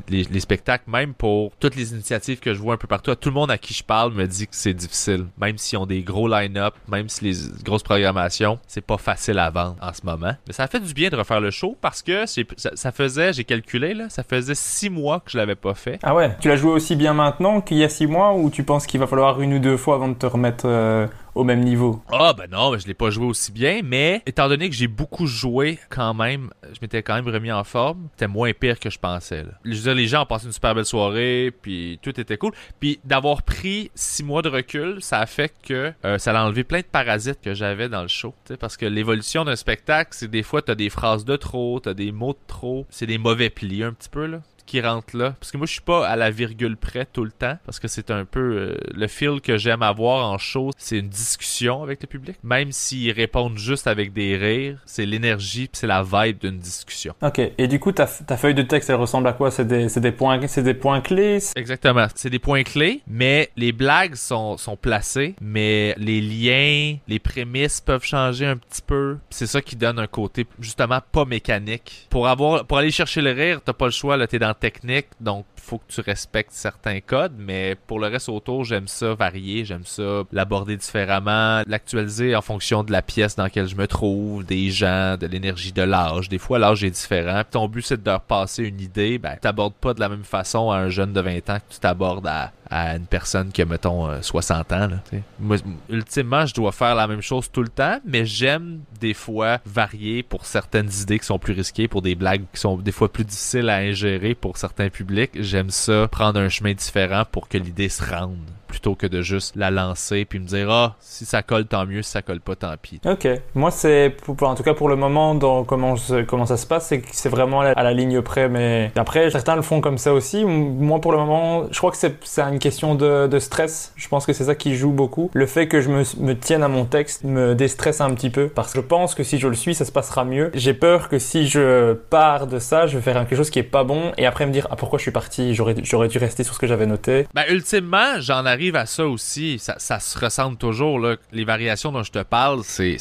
les, 0.09 0.41
spectacles, 0.41 0.91
même 0.91 1.15
pour 1.15 1.53
toutes 1.61 1.77
les 1.77 1.93
initiatives 1.93 2.41
que 2.41 2.55
je 2.55 2.59
vois 2.59 2.75
un 2.75 2.79
peu 2.79 2.87
partout, 2.87 3.15
tout 3.15 3.29
le 3.29 3.35
monde 3.35 3.51
à 3.51 3.59
qui 3.59 3.75
je 3.75 3.85
parle 3.85 4.13
me 4.13 4.27
dit 4.27 4.47
que 4.47 4.55
c'est 4.55 4.75
difficile. 4.75 5.27
Même 5.39 5.59
s'ils 5.59 5.79
ont 5.79 5.87
des 5.87 6.03
gros 6.03 6.29
line-up, 6.29 6.75
même 6.89 7.09
si 7.09 7.25
les 7.25 7.35
grosses 7.65 7.83
programmations, 7.83 8.59
c'est 8.67 8.85
pas 8.85 8.99
facile 8.99 9.39
à 9.39 9.51
vendre 9.51 9.77
en 9.81 9.93
ce 9.93 10.05
moment. 10.05 10.35
Mais 10.47 10.53
ça 10.53 10.67
fait 10.67 10.81
du 10.81 10.95
bien 10.95 11.11
de 11.11 11.17
refaire 11.17 11.41
le 11.41 11.51
show 11.51 11.77
parce 11.81 12.03
que 12.03 12.25
ça, 12.27 12.93
faisait, 12.93 13.33
j'ai 13.33 13.45
calculé, 13.45 13.95
là, 13.95 14.09
ça 14.09 14.23
faisait 14.23 14.55
six 14.55 14.91
mois 14.91 15.21
que 15.21 15.31
je 15.31 15.39
l'avais 15.39 15.55
pas 15.55 15.75
fait. 15.75 15.99
Ah 16.03 16.15
ouais, 16.15 16.37
tu 16.41 16.49
l'as 16.49 16.57
joué 16.57 16.73
aussi 16.73 16.97
bien 16.97 17.15
maintenant 17.15 17.61
qu'il 17.61 17.79
y 17.79 17.85
a 17.85 17.89
six 17.89 18.07
mois 18.07 18.35
ou 18.35 18.51
tu 18.51 18.63
penses 18.63 18.87
qu'il 18.87 19.01
va 19.01 19.07
falloir 19.07 19.41
une 19.41 19.55
ou 19.55 19.59
deux 19.59 19.77
fois 19.77 19.95
avant 19.95 20.09
de 20.09 20.15
te 20.15 20.27
remettre 20.27 20.65
euh, 20.67 21.07
au 21.35 21.45
même 21.45 21.61
niveau. 21.61 22.03
Ah 22.11 22.35
ben 22.37 22.49
non, 22.51 22.77
je 22.77 22.87
l'ai 22.87 22.95
pas 22.95 23.11
joué 23.11 23.27
aussi 23.27 23.53
bien, 23.53 23.81
mais 23.83 24.23
étant 24.27 24.49
donné 24.49 24.69
que 24.69 24.77
j'ai 24.77 24.89
beaucoup 24.89 25.27
joué 25.27 25.79
quand 25.89 26.15
même, 26.15 26.51
je 26.65 26.79
m'étais 26.83 27.03
quand 27.03 27.15
même 27.15 27.29
remis 27.29 27.53
en 27.53 27.65
forme, 27.65 28.09
c'était 28.13 28.29
moins 28.29 28.53
pire 28.53 28.79
que 28.79 28.91
je 28.91 28.99
pensais. 28.99 29.45
Je 29.65 29.91
les 29.91 30.07
gens 30.07 30.23
ont 30.23 30.27
passé 30.27 30.47
une 30.47 30.53
super 30.53 30.75
belle 30.75 30.85
soirée, 30.85 31.53
puis 31.63 31.99
tout 32.03 32.19
était 32.21 32.37
cool. 32.37 32.53
Puis 32.79 33.01
d'avoir 33.05 33.43
pris 33.43 33.91
six 33.95 34.23
mois 34.23 34.43
de 34.43 34.49
recul, 34.49 34.99
ça 35.01 35.19
a 35.19 35.27
fait 35.27 35.53
que 35.63 35.93
euh, 36.05 36.19
ça 36.19 36.39
a 36.39 36.45
enlevé 36.45 36.65
plein 36.65 36.81
de 36.81 36.85
parasites 36.85 37.41
que 37.41 37.55
j'avais 37.55 37.89
dans 37.89 38.03
le 38.03 38.09
show. 38.09 38.35
Parce 38.59 38.77
que 38.77 38.87
l'évolution 38.87 39.45
d'un 39.45 39.57
spectacle, 39.57 40.11
c'est 40.13 40.31
des 40.31 40.43
fois 40.43 40.63
t'as 40.63 40.75
des 40.75 40.91
phrases 40.91 41.25
de 41.25 41.37
trop, 41.37 41.81
t'as 41.81 41.95
des 41.95 42.13
mots 42.13 42.33
de 42.33 42.39
trop, 42.47 42.87
c'est 42.91 43.07
des 43.07 43.19
mauvais 43.19 43.51
plis 43.51 43.83
un 43.83 43.93
petit 43.93 44.09
peu 44.09 44.27
là 44.27 44.41
qui 44.71 44.81
rentre 44.81 45.17
là. 45.17 45.35
Parce 45.41 45.51
que 45.51 45.57
moi, 45.57 45.67
je 45.67 45.73
suis 45.73 45.81
pas 45.81 46.07
à 46.07 46.15
la 46.15 46.31
virgule 46.31 46.77
près 46.77 47.05
tout 47.05 47.25
le 47.25 47.33
temps. 47.33 47.59
Parce 47.67 47.81
que 47.81 47.89
c'est 47.89 48.11
un 48.11 48.25
peu 48.25 48.41
euh, 48.41 48.77
le 48.95 49.09
feel 49.09 49.41
que 49.41 49.57
j'aime 49.57 49.83
avoir 49.83 50.31
en 50.31 50.39
show. 50.39 50.71
C'est 50.79 50.99
une 50.99 51.09
discussion 51.09 51.83
avec 51.83 52.01
le 52.03 52.07
public. 52.07 52.37
Même 52.45 52.71
s'ils 52.71 53.11
répondent 53.13 53.59
juste 53.59 53.87
avec 53.89 54.13
des 54.13 54.37
rires, 54.37 54.79
c'est 54.87 55.07
l'énergie 55.07 55.69
c'est 55.73 55.87
la 55.87 56.03
vibe 56.03 56.39
d'une 56.39 56.59
discussion. 56.59 57.15
Ok. 57.23 57.41
Et 57.59 57.69
du 57.69 57.81
coup, 57.81 57.93
ta, 57.93 58.07
ta 58.07 58.37
feuille 58.37 58.55
de 58.55 58.63
texte, 58.63 58.91
elle 58.91 58.97
ressemble 58.97 59.27
à 59.29 59.33
quoi? 59.33 59.51
C'est 59.51 59.67
des, 59.67 59.87
des, 59.87 60.13
points, 60.13 60.41
c'est 60.47 60.63
des 60.63 60.75
points 60.75 61.01
clés? 61.01 61.39
Exactement. 61.57 62.07
C'est 62.15 62.31
des 62.31 62.39
points 62.39 62.63
clés, 62.63 63.03
mais 63.09 63.51
les 63.57 63.73
blagues 63.73 64.15
sont, 64.15 64.57
sont 64.57 64.77
placées, 64.77 65.35
mais 65.41 65.95
les 65.97 66.21
liens, 66.21 66.99
les 67.09 67.19
prémices 67.19 67.81
peuvent 67.81 68.05
changer 68.05 68.47
un 68.47 68.57
petit 68.57 68.83
peu. 68.83 69.19
C'est 69.31 69.47
ça 69.47 69.61
qui 69.61 69.77
donne 69.77 69.99
un 69.99 70.07
côté 70.07 70.47
justement 70.61 71.01
pas 71.13 71.25
mécanique. 71.25 72.07
Pour 72.11 72.29
avoir, 72.29 72.67
pour 72.67 72.79
aller 72.79 72.91
chercher 72.91 73.21
le 73.21 73.33
rire, 73.33 73.61
t'as 73.65 73.73
pas 73.73 73.87
le 73.87 73.91
choix. 73.91 74.17
Là, 74.17 74.27
t'es 74.27 74.39
dans 74.39 74.55
technique, 74.61 75.07
donc 75.21 75.47
il 75.57 75.63
faut 75.63 75.79
que 75.79 75.93
tu 75.93 76.01
respectes 76.01 76.53
certains 76.53 77.01
codes, 77.01 77.35
mais 77.39 77.77
pour 77.87 77.99
le 77.99 78.07
reste 78.07 78.29
autour, 78.29 78.65
j'aime 78.65 78.87
ça 78.87 79.15
varier, 79.15 79.65
j'aime 79.65 79.85
ça 79.85 80.23
l'aborder 80.33 80.77
différemment, 80.77 81.63
l'actualiser 81.67 82.37
en 82.37 82.43
fonction 82.43 82.85
de 82.85 82.93
la 82.93 83.03
pièce 83.03 83.37
dans 83.37 83.45
laquelle 83.45 83.67
je 83.67 83.77
me 83.77 83.87
trouve, 83.87 84.45
des 84.45 84.71
gens, 84.71 85.17
de 85.17 85.27
l'énergie 85.27 85.73
de 85.73 85.83
l'âge. 85.83 86.29
Des 86.29 86.39
fois, 86.39 86.59
l'âge 86.59 86.85
est 86.85 86.91
différent. 86.91 87.43
ton 87.51 87.69
but, 87.69 87.83
c'est 87.83 88.03
de 88.03 88.09
leur 88.09 88.21
passer 88.21 88.65
une 88.65 88.81
idée. 88.81 89.19
Ben, 89.19 89.37
t'abordes 89.41 89.75
pas 89.75 89.95
de 89.95 90.01
la 90.01 90.09
même 90.09 90.25
façon 90.25 90.71
à 90.71 90.77
un 90.77 90.89
jeune 90.89 91.13
de 91.13 91.21
20 91.21 91.51
ans 91.51 91.59
que 91.59 91.75
tu 91.75 91.81
t'abordes 91.81 92.27
à, 92.27 92.53
à 92.71 92.97
une 92.97 93.07
personne 93.07 93.51
qui 93.51 93.63
a, 93.63 93.67
mettons, 93.67 94.23
60 94.23 94.73
euh, 94.73 94.77
ans. 94.77 94.89
Là, 94.89 95.21
Moi, 95.41 95.57
ultimement, 95.89 96.47
je 96.47 96.55
dois 96.55 96.73
faire 96.73 96.95
la 96.95 97.07
même 97.09 97.21
chose 97.21 97.51
tout 97.51 97.63
le 97.63 97.69
temps, 97.69 97.99
mais 98.05 98.25
j'aime 98.25 98.81
des 99.01 99.15
fois 99.15 99.59
varier 99.67 100.23
pour 100.23 100.47
certaines 100.47 100.91
idées 101.03 101.19
qui 101.19 101.27
sont 101.27 101.39
plus 101.39 101.53
risquées, 101.53 101.89
pour 101.89 102.03
des 102.03 102.15
blagues 102.15 102.45
qui 102.53 102.61
sont 102.61 102.77
des 102.77 102.93
fois 102.93 103.13
plus 103.13 103.25
difficiles 103.25 103.69
à 103.69 103.77
ingérer 103.77 104.35
pour 104.35 104.57
certains 104.57 104.89
publics. 104.89 105.33
J'aime 105.35 105.71
ça, 105.71 106.07
prendre 106.09 106.39
un 106.39 106.49
chemin 106.49 106.73
différent 106.73 107.25
pour 107.31 107.49
que 107.49 107.59
l'idée 107.59 107.89
se 107.89 108.05
rende 108.05 108.39
plutôt 108.71 108.95
que 108.95 109.07
de 109.07 109.21
juste 109.21 109.57
la 109.57 109.71
lancer 109.71 110.25
puis 110.25 110.39
me 110.39 110.47
dire 110.47 110.71
ah 110.71 110.97
si 111.01 111.27
ça 111.27 111.43
colle 111.43 111.67
tant 111.67 111.85
mieux 111.87 112.03
si 112.03 112.11
ça 112.11 112.23
colle 112.23 112.41
pas 112.41 112.57
tant 112.57 112.73
pis. 112.81 113.01
Ok, 113.05 113.29
moi 113.55 113.71
c'est 113.71 114.17
en 114.29 114.55
tout 114.55 114.63
cas 114.63 114.75
pour 114.75 114.89
le 114.89 114.97
moment 114.97 115.35
dans 115.35 115.65
comment 115.65 115.97
comment 116.27 116.47
ça 116.47 116.57
se 116.57 116.67
passe 116.67 116.87
c'est 116.87 117.03
c'est 117.11 117.29
vraiment 117.29 117.61
à 117.61 117.83
la, 117.83 117.93
ligne 117.93 118.23
près 118.23 118.49
mais 118.49 118.93
après 118.97 119.31
certains 119.31 119.57
le 119.57 119.63
font 119.63 119.81
comme 119.81 119.99
ça 119.99 120.15
aussi. 120.15 120.45
Moi 120.45 121.01
pour 121.01 121.13
le 121.13 121.19
moment 121.19 121.67
je 121.71 121.79
crois 121.79 121.91
que 121.91 121.97
c'est 121.97 122.17
c'est 122.25 122.43
une 122.43 122.59
question 122.59 122.95
de, 122.95 123.27
de, 123.27 123.39
stress. 123.39 123.93
Je 123.97 124.09
pense 124.09 124.25
que 124.25 124.33
c'est 124.33 124.45
ça 124.45 124.55
qui 124.55 124.77
joue 124.77 124.93
beaucoup. 124.93 125.31
Le 125.35 125.47
fait 125.47 125.67
que 125.67 125.81
je 125.81 125.89
me, 125.89 126.05
me 126.19 126.39
tienne 126.39 126.63
à 126.63 126.69
mon 126.69 126.85
texte 126.85 127.25
me 127.25 127.55
déstresse 127.55 128.01
un 128.01 128.15
petit 128.15 128.31
peu 128.31 128.49
parce 128.49 128.73
que 128.73 128.81
je 128.81 128.87
pense 128.87 129.15
que 129.15 129.25
si 129.25 129.39
je 129.39 129.49
le 129.49 129.55
suis 129.55 129.75
ça 129.75 129.85
se 129.85 129.93
passera 129.93 130.25
mieux. 130.25 130.51
J'ai 130.55 130.75
peur 130.75 131.09
que 131.09 131.19
si 131.19 131.49
je 131.49 131.95
pars 131.95 132.47
de 132.47 132.59
ça 132.59 132.87
je 132.87 132.97
vais 132.97 133.03
faire 133.03 133.15
quelque 133.15 133.37
chose 133.37 133.51
qui 133.51 133.59
est 133.59 133.65
pas 133.65 133.85
bon 133.85 134.13
et 134.17 134.27
après 134.27 134.47
me 134.47 134.53
dire 134.53 134.69
ah 134.71 134.77
pourquoi 134.77 134.99
je 134.99 135.03
suis 135.03 135.11
parti? 135.11 135.55
J'aurais 135.55 135.75
j'aurais 135.83 136.09
dû 136.09 136.19
rester 136.19 136.45
sur 136.45 136.55
ce 136.55 136.61
que 136.61 136.67
j'avais 136.67 136.87
noté. 136.87 137.27
Ben 137.35 137.45
ultimement 137.51 138.21
j'en 138.21 138.47
arrive 138.47 138.60
arrive 138.61 138.77
à 138.77 138.85
ça 138.85 139.07
aussi, 139.07 139.59
ça, 139.59 139.79
se 139.79 140.19
ressemble 140.19 140.59
toujours. 140.59 141.01
Là. 141.01 141.17
Les 141.33 141.45
variations 141.45 141.93
dont 141.93 142.03
je 142.03 142.13
te 142.13 142.23
parle, 142.23 142.63
c'est, 142.63 142.99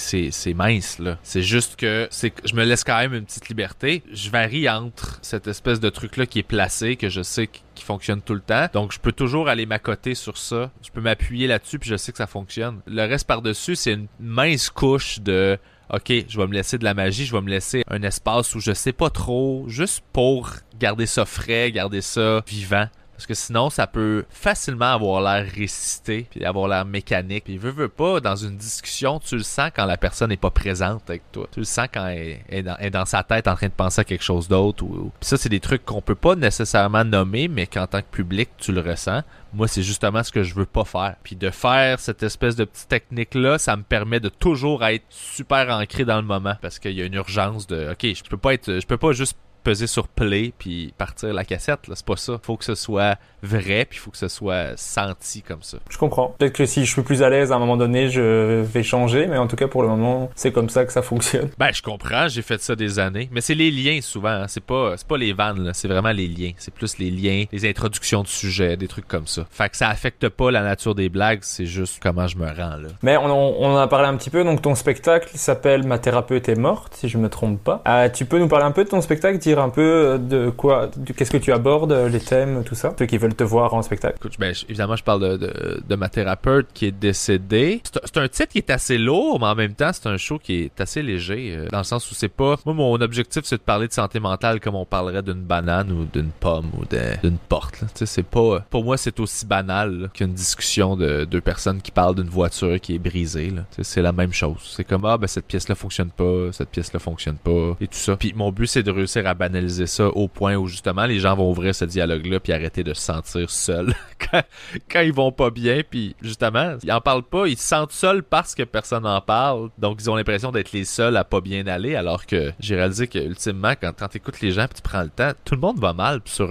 mince. 0.55 1.01
C'est 1.21 1.41
juste 1.41 1.75
que 1.75 2.07
je 2.11 2.55
me 2.55 2.63
laisse 2.63 2.85
quand 2.85 2.97
même 2.97 3.13
une 3.13 3.25
petite 3.25 3.49
liberté. 3.49 4.01
Je 4.09 4.29
varie 4.29 4.69
entre 4.69 5.19
cette 5.21 5.47
espèce 5.47 5.81
de 5.81 5.89
truc-là 5.89 6.25
qui 6.27 6.39
est 6.39 6.43
placé, 6.43 6.95
que 6.95 7.09
je 7.09 7.21
sais 7.21 7.49
qui 7.75 7.83
fonctionne 7.83 8.21
tout 8.21 8.35
le 8.35 8.39
temps. 8.39 8.67
Donc, 8.71 8.93
je 8.93 8.99
peux 8.99 9.11
toujours 9.11 9.49
aller 9.49 9.65
m'accoter 9.65 10.15
sur 10.15 10.37
ça. 10.37 10.71
Je 10.81 10.91
peux 10.91 11.01
m'appuyer 11.01 11.47
là-dessus, 11.47 11.77
puis 11.77 11.89
je 11.89 11.97
sais 11.97 12.13
que 12.13 12.17
ça 12.17 12.27
fonctionne. 12.27 12.79
Le 12.87 13.01
reste 13.01 13.27
par-dessus, 13.27 13.75
c'est 13.75 13.93
une 13.93 14.07
mince 14.21 14.69
couche 14.69 15.19
de 15.19 15.59
OK, 15.91 16.13
je 16.27 16.37
vais 16.37 16.45
me 16.45 16.53
laisser 16.53 16.77
de 16.77 16.83
la 16.83 16.93
magie, 16.93 17.25
je 17.25 17.35
vais 17.35 17.41
me 17.41 17.49
laisser 17.49 17.83
un 17.89 18.03
espace 18.03 18.53
où 18.53 18.59
je 18.59 18.73
sais 18.73 18.93
pas 18.93 19.09
trop, 19.09 19.65
juste 19.67 20.03
pour 20.13 20.51
garder 20.79 21.07
ça 21.07 21.25
frais, 21.25 21.71
garder 21.71 22.01
ça 22.01 22.43
vivant. 22.47 22.87
Parce 23.19 23.27
que 23.27 23.33
sinon, 23.33 23.69
ça 23.69 23.85
peut 23.85 24.23
facilement 24.29 24.93
avoir 24.93 25.19
l'air 25.19 25.45
récité, 25.53 26.25
puis 26.31 26.45
avoir 26.45 26.69
l'air 26.69 26.85
mécanique. 26.85 27.43
Puis 27.43 27.57
veut, 27.57 27.69
veut 27.69 27.89
pas, 27.89 28.21
dans 28.21 28.37
une 28.37 28.55
discussion, 28.55 29.19
tu 29.19 29.35
le 29.35 29.43
sens 29.43 29.71
quand 29.75 29.83
la 29.83 29.97
personne 29.97 30.29
n'est 30.29 30.37
pas 30.37 30.51
présente 30.51 31.09
avec 31.09 31.29
toi. 31.33 31.45
Tu 31.51 31.59
le 31.59 31.65
sens 31.65 31.89
quand 31.93 32.05
elle 32.07 32.39
est 32.47 32.91
dans, 32.91 33.03
sa 33.03 33.23
tête 33.23 33.49
en 33.49 33.55
train 33.55 33.67
de 33.67 33.73
penser 33.73 33.99
à 33.99 34.03
quelque 34.05 34.23
chose 34.23 34.47
d'autre. 34.47 34.85
Puis 34.85 35.11
ça, 35.19 35.35
c'est 35.35 35.49
des 35.49 35.59
trucs 35.59 35.83
qu'on 35.83 35.99
peut 36.01 36.15
pas 36.15 36.35
nécessairement 36.35 37.03
nommer, 37.03 37.49
mais 37.49 37.67
qu'en 37.67 37.87
tant 37.87 37.99
que 37.99 38.07
public, 38.09 38.51
tu 38.57 38.71
le 38.71 38.79
ressens. 38.79 39.23
Moi, 39.51 39.67
c'est 39.67 39.83
justement 39.83 40.23
ce 40.23 40.31
que 40.31 40.43
je 40.43 40.55
veux 40.55 40.65
pas 40.65 40.85
faire. 40.85 41.15
Puis 41.21 41.35
de 41.35 41.49
faire 41.49 41.99
cette 41.99 42.23
espèce 42.23 42.55
de 42.55 42.63
petite 42.63 42.87
technique-là, 42.87 43.57
ça 43.57 43.75
me 43.75 43.83
permet 43.83 44.21
de 44.21 44.29
toujours 44.29 44.85
être 44.85 45.03
super 45.09 45.69
ancré 45.69 46.05
dans 46.05 46.21
le 46.21 46.25
moment. 46.25 46.55
Parce 46.61 46.79
qu'il 46.79 46.93
y 46.93 47.01
a 47.01 47.05
une 47.05 47.15
urgence 47.15 47.67
de, 47.67 47.91
OK, 47.91 48.15
je 48.15 48.23
peux 48.29 48.37
pas 48.37 48.53
être, 48.53 48.79
je 48.79 48.87
peux 48.87 48.95
pas 48.95 49.11
juste 49.11 49.35
peser 49.63 49.87
sur 49.87 50.07
play 50.07 50.53
puis 50.57 50.93
partir 50.97 51.33
la 51.33 51.43
cassette 51.45 51.79
c'est 51.93 52.05
pas 52.05 52.15
ça 52.17 52.39
faut 52.43 52.57
que 52.57 52.65
ce 52.65 52.75
soit 52.75 53.17
vrai 53.43 53.85
puis 53.89 53.97
faut 53.99 54.11
que 54.11 54.17
ce 54.17 54.27
soit 54.27 54.77
senti 54.77 55.41
comme 55.41 55.63
ça 55.63 55.77
Je 55.89 55.97
comprends. 55.97 56.35
Peut-être 56.37 56.53
que 56.53 56.65
si 56.65 56.85
je 56.85 56.91
suis 56.91 57.01
plus 57.01 57.23
à 57.23 57.29
l'aise 57.29 57.51
à 57.51 57.55
un 57.55 57.59
moment 57.59 57.77
donné, 57.77 58.09
je 58.09 58.61
vais 58.61 58.83
changer, 58.83 59.27
mais 59.27 59.37
en 59.37 59.47
tout 59.47 59.55
cas 59.55 59.67
pour 59.67 59.81
le 59.81 59.87
moment, 59.89 60.29
c'est 60.35 60.51
comme 60.51 60.69
ça 60.69 60.85
que 60.85 60.91
ça 60.91 61.01
fonctionne. 61.01 61.49
ben 61.57 61.71
je 61.73 61.81
comprends 61.81 62.27
j'ai 62.27 62.41
fait 62.41 62.61
ça 62.61 62.75
des 62.75 62.99
années 62.99 63.29
mais 63.31 63.41
c'est 63.41 63.55
les 63.55 63.71
liens 63.71 63.99
souvent 64.01 64.29
hein. 64.29 64.45
c'est 64.47 64.63
pas 64.63 64.95
c'est 64.97 65.07
pas 65.07 65.17
les 65.17 65.33
vannes 65.33 65.71
c'est 65.73 65.87
vraiment 65.87 66.11
les 66.11 66.27
liens 66.27 66.51
c'est 66.57 66.73
plus 66.73 66.97
les 66.97 67.11
liens 67.11 67.45
les 67.51 67.67
introductions 67.69 68.23
de 68.23 68.27
sujets 68.27 68.75
des 68.77 68.87
trucs 68.87 69.07
comme 69.07 69.27
ça 69.27 69.45
fait 69.49 69.69
que 69.69 69.77
ça 69.77 69.89
affecte 69.89 70.27
pas 70.29 70.51
la 70.51 70.61
nature 70.63 70.95
des 70.95 71.09
blagues 71.09 71.39
c'est 71.43 71.65
juste 71.65 71.99
comment 72.01 72.27
je 72.27 72.37
me 72.37 72.45
rends 72.47 72.77
là 72.77 72.89
Mais 73.03 73.17
on, 73.17 73.25
en- 73.25 73.55
on 73.59 73.73
en 73.73 73.77
a 73.77 73.87
parlé 73.87 74.07
un 74.07 74.15
petit 74.17 74.29
peu, 74.29 74.43
donc 74.43 74.61
ton 74.61 74.75
spectacle 74.75 75.29
s'appelle 75.35 75.83
Ma 75.85 75.99
thérapeute 75.99 76.49
est 76.49 76.55
morte, 76.55 76.93
si 76.95 77.09
je 77.09 77.17
me 77.17 77.29
trompe 77.29 77.63
pas. 77.63 77.81
Euh, 77.87 78.09
tu 78.09 78.25
peux 78.25 78.39
nous 78.39 78.47
parler 78.47 78.65
un 78.65 78.71
peu 78.71 78.83
de 78.83 78.89
ton 78.89 79.01
spectacle, 79.01 79.39
un 79.57 79.69
peu 79.69 79.81
euh, 79.81 80.17
de 80.19 80.51
quoi, 80.51 80.91
qu'est-ce 81.17 81.31
que 81.31 81.37
tu 81.37 81.51
abordes, 81.51 81.91
euh, 81.91 82.09
les 82.09 82.19
thèmes, 82.19 82.63
tout 82.63 82.75
ça, 82.75 82.93
ceux 82.99 83.07
qui 83.07 83.17
veulent 83.17 83.33
te 83.33 83.43
voir 83.43 83.73
en 83.73 83.81
spectacle? 83.81 84.17
Écoute, 84.17 84.35
ben, 84.37 84.53
évidemment, 84.67 84.95
je 84.95 85.03
parle 85.03 85.21
de, 85.21 85.47
de, 85.47 85.81
de 85.87 85.95
ma 85.95 86.09
thérapeute 86.09 86.67
qui 86.73 86.85
est 86.85 86.91
décédée. 86.91 87.81
C'est 88.05 88.17
un- 88.17 88.27
titre 88.27 88.49
qui 88.51 88.59
est 88.59 88.69
assez 88.69 88.97
lourd, 88.99 89.39
mais 89.39 89.47
en 89.47 89.55
même 89.55 89.73
temps, 89.73 89.89
c'est 89.91 90.05
un 90.07 90.17
show 90.17 90.37
qui 90.37 90.65
est 90.65 90.81
assez 90.81 91.01
léger, 91.01 91.55
euh, 91.57 91.67
dans 91.71 91.79
le 91.79 91.83
sens 91.83 92.11
où 92.11 92.13
c'est 92.13 92.27
pas... 92.29 92.57
Moi, 92.65 92.75
mon 92.75 93.01
objectif, 93.01 93.41
c'est 93.45 93.57
de 93.57 93.61
parler 93.61 93.87
de 93.87 93.93
santé 93.93 94.19
mentale 94.19 94.59
comme 94.59 94.75
on 94.75 94.85
parlerait 94.85 95.23
d'une 95.23 95.41
banane 95.41 95.91
ou 95.91 96.05
d'une 96.05 96.29
pomme 96.29 96.69
ou 96.77 96.83
d'une 96.85 97.37
porte. 97.37 97.79
Tu 97.79 97.85
sais, 97.95 98.05
c'est 98.05 98.23
pas... 98.23 98.59
Pour 98.69 98.83
moi, 98.83 98.97
c'est 98.97 99.19
aussi 99.19 99.45
banal 99.45 100.09
qu'une 100.13 100.33
discussion 100.33 100.95
de 100.95 101.25
deux 101.25 101.41
personnes 101.41 101.81
qui 101.81 101.91
parlent 101.91 102.15
d'une 102.15 102.29
voiture 102.29 102.79
qui 102.79 102.95
est 102.95 102.99
brisée. 102.99 103.53
C'est 103.81 104.01
la 104.01 104.11
même 104.11 104.33
chose. 104.33 104.57
C'est 104.75 104.83
comme, 104.83 105.05
ah, 105.05 105.17
ben, 105.17 105.27
cette 105.27 105.45
pièce-là 105.45 105.75
fonctionne 105.75 106.09
pas, 106.11 106.51
cette 106.51 106.69
pièce-là 106.69 106.99
fonctionne 106.99 107.37
pas, 107.37 107.75
et 107.79 107.87
tout 107.87 107.93
ça. 107.97 108.15
Puis 108.15 108.33
mon 108.35 108.51
but, 108.51 108.67
c'est 108.67 108.83
de 108.83 108.91
réussir 108.91 109.25
à 109.25 109.33
banaliser 109.39 109.87
ça 109.87 110.07
au 110.07 110.27
point 110.27 110.55
où, 110.55 110.67
justement, 110.67 111.05
les 111.05 111.19
gens 111.19 111.35
vont 111.35 111.49
ouvrir 111.49 111.73
ce 111.73 111.85
dialogue-là 111.85 112.39
puis 112.39 112.53
arrêter 112.53 112.83
de 112.83 112.93
se 112.93 113.01
sentir 113.01 113.49
seuls 113.49 113.95
quand, 114.31 115.01
ils 115.01 115.13
vont 115.13 115.31
pas 115.31 115.49
bien. 115.49 115.81
Puis, 115.89 116.15
justement, 116.21 116.77
ils 116.83 116.91
en 116.91 117.01
parlent 117.01 117.23
pas, 117.23 117.47
ils 117.47 117.57
se 117.57 117.65
sentent 117.65 117.93
seuls 117.93 118.21
parce 118.21 118.53
que 118.53 118.63
personne 118.63 119.03
n'en 119.03 119.21
parle. 119.21 119.69
Donc, 119.77 119.99
ils 120.01 120.09
ont 120.09 120.15
l'impression 120.15 120.51
d'être 120.51 120.73
les 120.73 120.83
seuls 120.83 121.15
à 121.15 121.23
pas 121.23 121.41
bien 121.41 121.65
aller, 121.67 121.95
alors 121.95 122.25
que 122.25 122.51
j'ai 122.59 122.75
réalisé 122.75 123.07
que, 123.07 123.17
ultimement, 123.17 123.73
quand, 123.81 123.93
quand 123.97 124.09
t'écoutes 124.09 124.41
les 124.41 124.51
gens 124.51 124.65
puis 124.65 124.75
tu 124.75 124.81
prends 124.81 125.03
le 125.03 125.09
temps, 125.09 125.31
tout 125.45 125.55
le 125.55 125.61
monde 125.61 125.79
va 125.79 125.93
mal 125.93 126.21
sur, 126.25 126.47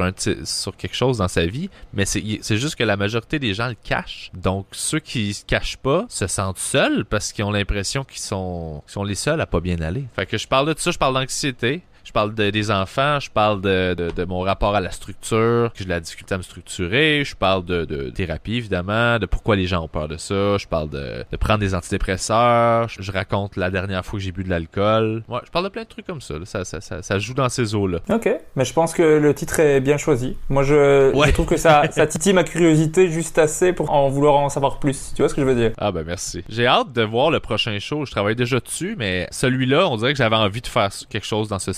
quelque 0.76 0.96
chose 0.96 1.18
dans 1.18 1.28
sa 1.28 1.46
vie, 1.46 1.68
mais 1.92 2.06
c'est 2.06 2.56
juste 2.56 2.76
que 2.76 2.84
la 2.84 2.96
majorité 2.96 3.38
des 3.38 3.52
gens 3.52 3.68
le 3.68 3.76
cachent. 3.82 4.30
Donc, 4.34 4.66
ceux 4.72 5.00
qui 5.00 5.34
se 5.34 5.44
cachent 5.44 5.76
pas 5.76 6.06
se 6.08 6.26
sentent 6.26 6.58
seuls 6.58 7.04
parce 7.04 7.32
qu'ils 7.32 7.44
ont 7.44 7.50
l'impression 7.50 8.04
qu'ils 8.04 8.20
sont, 8.20 8.82
sont 8.86 9.04
les 9.04 9.14
seuls 9.14 9.40
à 9.40 9.46
pas 9.46 9.60
bien 9.60 9.80
aller. 9.82 10.04
Fait 10.16 10.24
que 10.24 10.38
je 10.38 10.48
parle 10.48 10.74
de 10.74 10.78
ça, 10.78 10.90
je 10.90 10.98
parle 10.98 11.14
d'anxiété. 11.14 11.82
Je 12.08 12.12
parle 12.14 12.34
de- 12.34 12.48
des 12.48 12.70
enfants, 12.70 13.20
je 13.20 13.30
parle 13.30 13.60
de, 13.60 13.92
de- 13.92 14.08
de 14.10 14.24
mon 14.24 14.40
rapport 14.40 14.74
à 14.74 14.80
la 14.80 14.90
structure, 14.90 15.70
que 15.72 15.78
j'ai 15.80 15.84
de 15.84 15.90
la 15.90 16.00
difficulté 16.00 16.34
à 16.34 16.38
me 16.38 16.42
structurer, 16.42 17.22
je 17.22 17.36
parle 17.36 17.66
de, 17.66 17.84
de 17.84 18.08
thérapie 18.08 18.54
évidemment, 18.56 19.18
de 19.18 19.26
pourquoi 19.26 19.56
les 19.56 19.66
gens 19.66 19.82
ont 19.84 19.88
peur 19.88 20.08
de 20.08 20.16
ça, 20.16 20.56
je 20.56 20.66
parle 20.66 20.88
de, 20.88 21.22
de 21.30 21.36
prendre 21.36 21.58
des 21.60 21.74
antidépresseurs, 21.74 22.88
je, 22.88 23.02
je 23.02 23.12
raconte 23.12 23.56
la 23.56 23.70
dernière 23.70 24.04
fois 24.06 24.18
que 24.18 24.24
j'ai 24.24 24.32
bu 24.32 24.42
de 24.42 24.48
l'alcool. 24.48 25.22
Ouais, 25.28 25.40
je 25.44 25.50
parle 25.50 25.64
de 25.66 25.68
plein 25.70 25.82
de 25.82 25.88
trucs 25.88 26.06
comme 26.06 26.20
ça, 26.22 26.34
là. 26.38 26.46
Ça, 26.46 26.64
ça, 26.64 26.80
ça, 26.80 27.02
ça 27.02 27.18
joue 27.18 27.34
dans 27.34 27.48
ces 27.50 27.74
eaux-là. 27.74 27.98
Ok, 28.10 28.28
mais 28.56 28.64
je 28.64 28.72
pense 28.72 28.94
que 28.94 29.02
le 29.02 29.34
titre 29.34 29.60
est 29.60 29.80
bien 29.80 29.98
choisi. 29.98 30.36
Moi, 30.48 30.62
je, 30.62 31.12
Ouais. 31.14 31.28
je 31.28 31.32
trouve 31.34 31.46
que 31.46 31.58
ça, 31.58 31.82
ça 31.90 32.06
titille 32.06 32.32
ma 32.32 32.44
curiosité 32.44 33.10
juste 33.10 33.38
assez 33.38 33.72
pour 33.74 33.90
en 33.90 34.08
vouloir 34.08 34.36
en 34.36 34.48
savoir 34.48 34.78
plus. 34.78 35.12
Tu 35.14 35.20
vois 35.22 35.28
ce 35.28 35.34
que 35.34 35.42
je 35.42 35.46
veux 35.46 35.54
dire? 35.54 35.72
Ah 35.76 35.92
ben 35.92 36.04
merci. 36.06 36.42
J'ai 36.48 36.66
hâte 36.66 36.92
de 36.92 37.02
voir 37.02 37.30
le 37.30 37.40
prochain 37.40 37.78
show. 37.78 38.04
Je 38.06 38.10
travaille 38.10 38.36
déjà 38.36 38.60
dessus, 38.60 38.94
mais 38.98 39.28
celui-là, 39.30 39.86
on 39.88 39.96
dirait 39.98 40.12
que 40.12 40.18
j'avais 40.18 40.36
envie 40.36 40.62
de 40.62 40.66
faire 40.66 40.88
quelque 41.10 41.26
chose 41.26 41.48
dans 41.48 41.58
ce 41.58 41.72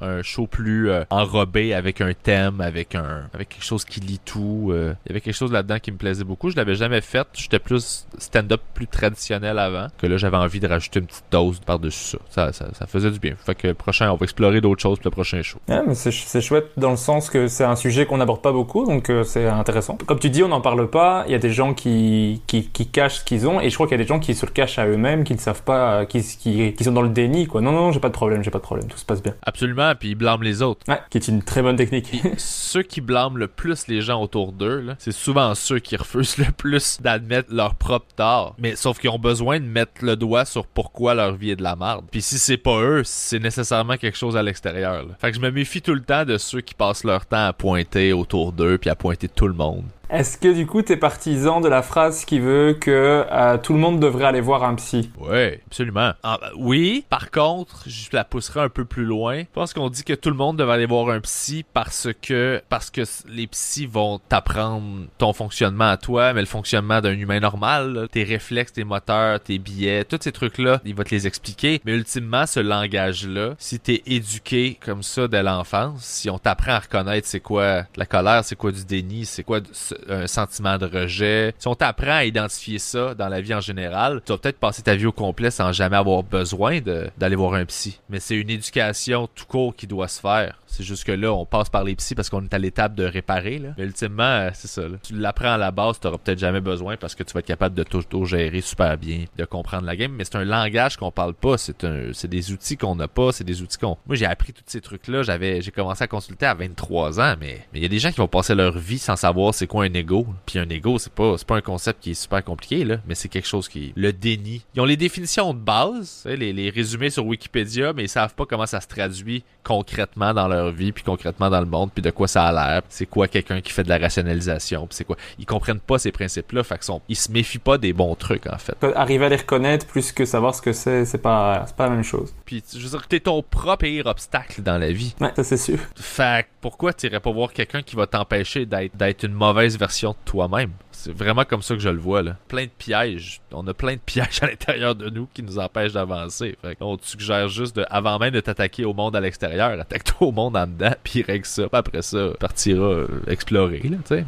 Un 0.00 0.22
show 0.22 0.46
plus 0.46 0.90
euh, 0.90 1.04
enrobé 1.10 1.74
avec 1.74 2.00
un 2.00 2.12
thème, 2.14 2.60
avec 2.60 2.94
un 2.94 3.28
avec 3.34 3.48
quelque 3.50 3.64
chose 3.64 3.84
qui 3.84 4.00
lit 4.00 4.20
tout. 4.24 4.70
euh. 4.72 4.94
Il 5.06 5.10
y 5.10 5.12
avait 5.12 5.20
quelque 5.20 5.34
chose 5.36 5.52
là-dedans 5.52 5.78
qui 5.80 5.92
me 5.92 5.96
plaisait 5.96 6.24
beaucoup. 6.24 6.50
Je 6.50 6.56
l'avais 6.56 6.74
jamais 6.74 7.00
fait. 7.00 7.26
J'étais 7.34 7.58
plus 7.58 8.06
stand-up 8.18 8.60
plus 8.74 8.86
traditionnel 8.86 9.58
avant. 9.58 9.88
Que 9.98 10.06
là, 10.06 10.16
j'avais 10.16 10.36
envie 10.36 10.60
de 10.60 10.66
rajouter 10.68 11.00
une 11.00 11.06
petite 11.06 11.24
dose 11.30 11.60
par-dessus 11.60 12.16
ça. 12.30 12.52
Ça, 12.52 12.52
ça. 12.52 12.66
ça 12.74 12.86
faisait 12.86 13.10
du 13.10 13.18
bien. 13.18 13.34
Fait 13.44 13.54
que 13.54 13.68
le 13.68 13.74
prochain, 13.74 14.10
on 14.10 14.16
va 14.16 14.24
explorer 14.24 14.60
d'autres 14.60 14.82
choses 14.82 14.98
pour 14.98 15.06
le 15.06 15.10
prochain 15.12 15.42
show. 15.42 15.58
Ouais, 15.68 15.80
mais 15.86 15.94
c'est 15.94 16.10
ch- 16.10 16.24
c'est 16.26 16.40
chouette 16.40 16.70
dans 16.76 16.90
le 16.90 16.96
sens 16.96 17.30
que 17.30 17.46
c'est 17.48 17.64
un 17.64 17.76
sujet 17.76 18.06
qu'on 18.06 18.16
n'aborde 18.18 18.42
pas 18.42 18.52
beaucoup, 18.52 18.84
donc 18.86 19.10
euh, 19.10 19.24
c'est 19.24 19.46
intéressant. 19.46 19.96
Comme 20.06 20.18
tu 20.18 20.30
dis, 20.30 20.42
on 20.42 20.48
n'en 20.48 20.60
parle 20.60 20.88
pas. 20.90 21.24
Il 21.26 21.32
y 21.32 21.34
a 21.34 21.38
des 21.38 21.50
gens 21.50 21.74
qui, 21.74 22.42
qui, 22.46 22.68
qui 22.68 22.86
cachent 22.88 23.18
ce 23.20 23.24
qu'ils 23.24 23.46
ont, 23.46 23.60
et 23.60 23.70
je 23.70 23.74
crois 23.74 23.86
qu'il 23.86 23.96
y 23.96 24.00
a 24.00 24.04
des 24.04 24.08
gens 24.08 24.18
qui 24.20 24.34
se 24.34 24.44
le 24.46 24.52
cachent 24.52 24.78
à 24.78 24.86
eux-mêmes, 24.86 25.24
qui 25.24 25.34
ne 25.34 25.38
savent 25.38 25.62
pas, 25.62 26.00
euh, 26.00 26.04
qui, 26.04 26.22
qui, 26.22 26.72
qui 26.74 26.84
sont 26.84 26.92
dans 26.92 27.02
le 27.02 27.08
déni, 27.10 27.46
quoi. 27.46 27.60
Non, 27.60 27.72
non, 27.72 27.92
j'ai 27.92 28.00
pas 28.00 28.08
de 28.08 28.14
problème, 28.14 28.42
j'ai 28.42 28.50
pas 28.50 28.58
de 28.58 28.62
problème, 28.64 28.88
tout 28.88 28.98
se 28.98 29.04
passe 29.04 29.22
bien. 29.22 29.34
Absolument. 29.52 29.94
Puis 29.94 30.10
ils 30.10 30.14
blâment 30.14 30.42
les 30.42 30.62
autres. 30.62 30.80
Ouais, 30.88 31.00
qui 31.10 31.18
est 31.18 31.28
une 31.28 31.42
très 31.42 31.62
bonne 31.62 31.76
technique. 31.76 32.08
Puis 32.08 32.22
ceux 32.38 32.82
qui 32.82 33.00
blâment 33.00 33.36
le 33.36 33.48
plus 33.48 33.86
les 33.86 34.00
gens 34.00 34.22
autour 34.22 34.52
d'eux, 34.52 34.86
c'est 34.98 35.12
souvent 35.12 35.54
ceux 35.54 35.78
qui 35.78 35.96
refusent 35.96 36.38
le 36.38 36.50
plus 36.52 37.00
d'admettre 37.00 37.52
leur 37.52 37.74
propre 37.74 38.06
tort. 38.16 38.54
Mais 38.58 38.76
sauf 38.76 38.98
qu'ils 38.98 39.10
ont 39.10 39.18
besoin 39.18 39.60
de 39.60 39.66
mettre 39.66 39.92
le 40.02 40.16
doigt 40.16 40.44
sur 40.44 40.66
pourquoi 40.66 41.14
leur 41.14 41.34
vie 41.34 41.50
est 41.50 41.56
de 41.56 41.62
la 41.62 41.76
merde. 41.76 42.06
Puis 42.10 42.22
si 42.22 42.38
c'est 42.38 42.56
pas 42.56 42.80
eux, 42.80 43.02
c'est 43.04 43.38
nécessairement 43.38 43.96
quelque 43.96 44.18
chose 44.18 44.36
à 44.36 44.42
l'extérieur. 44.42 45.06
Fait 45.20 45.30
que 45.30 45.36
je 45.36 45.42
me 45.42 45.50
méfie 45.50 45.82
tout 45.82 45.94
le 45.94 46.02
temps 46.02 46.24
de 46.24 46.38
ceux 46.38 46.60
qui 46.60 46.74
passent 46.74 47.04
leur 47.04 47.26
temps 47.26 47.46
à 47.46 47.52
pointer 47.52 48.12
autour 48.12 48.52
d'eux 48.52 48.78
puis 48.78 48.90
à 48.90 48.94
pointer 48.94 49.28
tout 49.28 49.48
le 49.48 49.54
monde. 49.54 49.84
Est-ce 50.12 50.36
que 50.36 50.52
du 50.52 50.66
coup, 50.66 50.82
t'es 50.82 50.98
partisan 50.98 51.62
de 51.62 51.68
la 51.68 51.80
phrase 51.80 52.26
qui 52.26 52.38
veut 52.38 52.76
que 52.78 53.24
euh, 53.30 53.56
tout 53.56 53.72
le 53.72 53.78
monde 53.78 53.98
devrait 53.98 54.26
aller 54.26 54.42
voir 54.42 54.62
un 54.62 54.74
psy? 54.74 55.10
Ouais, 55.18 55.62
absolument. 55.66 56.12
Ah, 56.22 56.36
ben, 56.38 56.50
oui, 56.58 57.06
par 57.08 57.30
contre, 57.30 57.84
je 57.86 58.10
la 58.12 58.22
pousserai 58.22 58.60
un 58.60 58.68
peu 58.68 58.84
plus 58.84 59.06
loin. 59.06 59.38
Je 59.38 59.46
pense 59.54 59.72
qu'on 59.72 59.88
dit 59.88 60.04
que 60.04 60.12
tout 60.12 60.28
le 60.28 60.36
monde 60.36 60.58
devrait 60.58 60.74
aller 60.74 60.84
voir 60.84 61.08
un 61.08 61.20
psy 61.20 61.64
parce 61.72 62.08
que 62.20 62.60
parce 62.68 62.90
que 62.90 63.00
les 63.26 63.46
psys 63.46 63.86
vont 63.86 64.18
t'apprendre 64.28 65.06
ton 65.16 65.32
fonctionnement 65.32 65.88
à 65.88 65.96
toi, 65.96 66.34
mais 66.34 66.40
le 66.40 66.46
fonctionnement 66.46 67.00
d'un 67.00 67.12
humain 67.14 67.40
normal, 67.40 67.92
là, 67.94 68.06
tes 68.06 68.22
réflexes, 68.24 68.74
tes 68.74 68.84
moteurs, 68.84 69.40
tes 69.40 69.58
billets, 69.58 70.04
tous 70.04 70.18
ces 70.20 70.32
trucs-là, 70.32 70.82
il 70.84 70.94
va 70.94 71.04
te 71.04 71.14
les 71.14 71.26
expliquer. 71.26 71.80
Mais 71.86 71.92
ultimement, 71.94 72.44
ce 72.44 72.60
langage-là, 72.60 73.54
si 73.56 73.80
t'es 73.80 74.02
éduqué 74.04 74.78
comme 74.84 75.02
ça 75.02 75.26
dès 75.26 75.42
l'enfance, 75.42 76.02
si 76.04 76.28
on 76.28 76.38
t'apprend 76.38 76.72
à 76.72 76.80
reconnaître 76.80 77.26
c'est 77.26 77.40
quoi 77.40 77.84
la 77.96 78.04
colère, 78.04 78.44
c'est 78.44 78.56
quoi 78.56 78.72
du 78.72 78.84
déni, 78.84 79.24
c'est 79.24 79.42
quoi 79.42 79.60
du- 79.60 79.70
un 80.08 80.26
sentiment 80.26 80.78
de 80.78 80.86
rejet, 80.86 81.54
si 81.58 81.68
on 81.68 81.74
t'apprend 81.74 82.16
à 82.16 82.24
identifier 82.24 82.78
ça 82.78 83.14
dans 83.14 83.28
la 83.28 83.40
vie 83.40 83.54
en 83.54 83.60
général, 83.60 84.20
tu 84.24 84.32
vas 84.32 84.38
peut-être 84.38 84.58
passer 84.58 84.82
ta 84.82 84.94
vie 84.94 85.06
au 85.06 85.12
complet 85.12 85.50
sans 85.50 85.72
jamais 85.72 85.96
avoir 85.96 86.22
besoin 86.22 86.80
d'aller 87.16 87.36
voir 87.36 87.54
un 87.54 87.64
psy. 87.64 88.00
Mais 88.08 88.20
c'est 88.20 88.36
une 88.36 88.50
éducation 88.50 89.28
tout 89.34 89.46
court 89.46 89.74
qui 89.74 89.86
doit 89.86 90.08
se 90.08 90.20
faire. 90.20 90.58
C'est 90.72 90.84
juste 90.84 91.04
que 91.04 91.12
là, 91.12 91.32
on 91.32 91.44
passe 91.44 91.68
par 91.68 91.84
les 91.84 91.94
psys 91.94 92.14
parce 92.14 92.30
qu'on 92.30 92.42
est 92.42 92.54
à 92.54 92.58
l'étape 92.58 92.94
de 92.94 93.04
réparer. 93.04 93.58
Là. 93.58 93.74
Mais 93.76 93.84
ultimement, 93.84 94.22
euh, 94.22 94.50
c'est 94.54 94.68
ça. 94.68 94.88
là. 94.88 94.96
Tu 95.02 95.14
l'apprends 95.14 95.52
à 95.52 95.58
la 95.58 95.70
base, 95.70 96.00
tu 96.00 96.08
peut-être 96.08 96.38
jamais 96.38 96.62
besoin 96.62 96.96
parce 96.96 97.14
que 97.14 97.22
tu 97.22 97.34
vas 97.34 97.40
être 97.40 97.46
capable 97.46 97.74
de 97.74 97.82
t'auto-gérer 97.82 98.62
super 98.62 98.96
bien, 98.96 99.24
de 99.36 99.44
comprendre 99.44 99.84
la 99.84 99.96
game. 99.96 100.12
Mais 100.12 100.24
c'est 100.24 100.36
un 100.36 100.44
langage 100.44 100.96
qu'on 100.96 101.10
parle 101.10 101.34
pas. 101.34 101.58
C'est 101.58 101.84
un, 101.84 102.12
c'est 102.14 102.28
des 102.28 102.52
outils 102.52 102.78
qu'on 102.78 102.96
n'a 102.96 103.06
pas. 103.06 103.32
C'est 103.32 103.44
des 103.44 103.60
outils 103.60 103.76
qu'on. 103.76 103.98
Moi, 104.06 104.16
j'ai 104.16 104.24
appris 104.24 104.54
tous 104.54 104.62
ces 104.66 104.80
trucs-là. 104.80 105.22
J'avais, 105.22 105.60
j'ai 105.60 105.70
commencé 105.70 106.04
à 106.04 106.06
consulter 106.06 106.46
à 106.46 106.54
23 106.54 107.20
ans, 107.20 107.34
mais 107.38 107.66
il 107.74 107.82
y 107.82 107.84
a 107.84 107.88
des 107.88 107.98
gens 107.98 108.10
qui 108.10 108.16
vont 108.18 108.28
passer 108.28 108.54
leur 108.54 108.78
vie 108.78 108.98
sans 108.98 109.16
savoir 109.16 109.52
c'est 109.52 109.66
quoi 109.66 109.84
un 109.84 109.92
ego. 109.92 110.26
Puis 110.46 110.58
un 110.58 110.68
ego, 110.70 110.98
c'est 110.98 111.12
pas, 111.12 111.36
c'est 111.36 111.46
pas 111.46 111.56
un 111.56 111.60
concept 111.60 112.02
qui 112.02 112.12
est 112.12 112.14
super 112.14 112.42
compliqué 112.42 112.84
là, 112.84 112.96
mais 113.06 113.14
c'est 113.14 113.28
quelque 113.28 113.48
chose 113.48 113.68
qui 113.68 113.92
le 113.94 114.12
déni. 114.12 114.64
Ils 114.74 114.80
ont 114.80 114.86
les 114.86 114.96
définitions 114.96 115.52
de 115.52 115.58
base, 115.58 116.24
les, 116.24 116.52
les 116.52 116.70
résumés 116.70 117.10
sur 117.10 117.26
Wikipédia, 117.26 117.92
mais 117.92 118.04
ils 118.04 118.08
savent 118.08 118.34
pas 118.34 118.46
comment 118.46 118.66
ça 118.66 118.80
se 118.80 118.88
traduit 118.88 119.44
concrètement 119.64 120.34
dans 120.34 120.48
leur 120.48 120.61
vie, 120.70 120.92
puis 120.92 121.02
concrètement 121.02 121.50
dans 121.50 121.60
le 121.60 121.66
monde, 121.66 121.90
puis 121.92 122.02
de 122.02 122.10
quoi 122.10 122.28
ça 122.28 122.44
a 122.44 122.52
l'air. 122.52 122.82
C'est 122.88 123.06
quoi 123.06 123.28
quelqu'un 123.28 123.60
qui 123.60 123.72
fait 123.72 123.82
de 123.82 123.88
la 123.88 123.98
rationalisation, 123.98 124.86
puis 124.86 124.96
c'est 124.96 125.04
quoi. 125.04 125.16
Ils 125.38 125.46
comprennent 125.46 125.80
pas 125.80 125.98
ces 125.98 126.12
principes-là, 126.12 126.62
fait 126.62 126.82
sont, 126.82 127.00
ils 127.08 127.16
se 127.16 127.30
méfient 127.30 127.58
pas 127.58 127.78
des 127.78 127.92
bons 127.92 128.14
trucs 128.14 128.46
en 128.46 128.58
fait. 128.58 128.76
Arriver 128.94 129.26
à 129.26 129.28
les 129.28 129.36
reconnaître 129.36 129.86
plus 129.86 130.12
que 130.12 130.24
savoir 130.24 130.54
ce 130.54 130.62
que 130.62 130.72
c'est, 130.72 131.04
c'est 131.04 131.18
pas, 131.18 131.64
c'est 131.66 131.76
pas 131.76 131.84
la 131.84 131.94
même 131.94 132.04
chose. 132.04 132.34
Puis 132.44 132.62
je 132.72 132.78
veux 132.78 132.90
dire, 132.90 133.06
t'es 133.06 133.20
ton 133.20 133.42
propre 133.42 133.82
pire 133.82 134.06
obstacle 134.06 134.62
dans 134.62 134.78
la 134.78 134.92
vie. 134.92 135.14
Ouais, 135.20 135.32
ça 135.34 135.42
c'est 135.42 135.56
sûr. 135.56 135.78
Fait 135.96 136.44
que 136.44 136.48
pourquoi 136.60 136.92
t'irais 136.92 137.20
pas 137.20 137.32
voir 137.32 137.52
quelqu'un 137.52 137.82
qui 137.82 137.96
va 137.96 138.06
t'empêcher 138.06 138.66
d'être 138.66 138.96
d'être 138.96 139.24
une 139.24 139.32
mauvaise 139.32 139.78
version 139.78 140.10
de 140.10 140.16
toi-même? 140.24 140.70
C'est 140.92 141.16
vraiment 141.16 141.44
comme 141.44 141.62
ça 141.62 141.74
que 141.74 141.80
je 141.80 141.88
le 141.88 141.98
vois. 141.98 142.22
Là. 142.22 142.36
Plein 142.48 142.64
de 142.64 142.70
pièges. 142.76 143.40
On 143.52 143.66
a 143.66 143.74
plein 143.74 143.94
de 143.94 144.00
pièges 144.04 144.40
à 144.42 144.46
l'intérieur 144.46 144.94
de 144.94 145.10
nous 145.10 145.28
qui 145.32 145.42
nous 145.42 145.58
empêchent 145.58 145.92
d'avancer. 145.92 146.56
On 146.80 146.96
te 146.96 147.06
suggère 147.06 147.48
juste 147.48 147.76
de, 147.76 147.84
avant 147.90 148.18
même 148.18 148.32
de 148.32 148.40
t'attaquer 148.40 148.84
au 148.84 148.94
monde 148.94 149.16
à 149.16 149.20
l'extérieur, 149.20 149.78
attaque-toi 149.78 150.28
au 150.28 150.32
monde 150.32 150.56
en 150.56 150.66
dedans, 150.66 150.94
puis 151.04 151.22
règle 151.22 151.46
ça. 151.46 151.62
Puis 151.68 151.78
après 151.78 152.02
ça, 152.02 152.30
partira 152.38 152.84
euh, 152.84 153.06
explorer. 153.26 153.82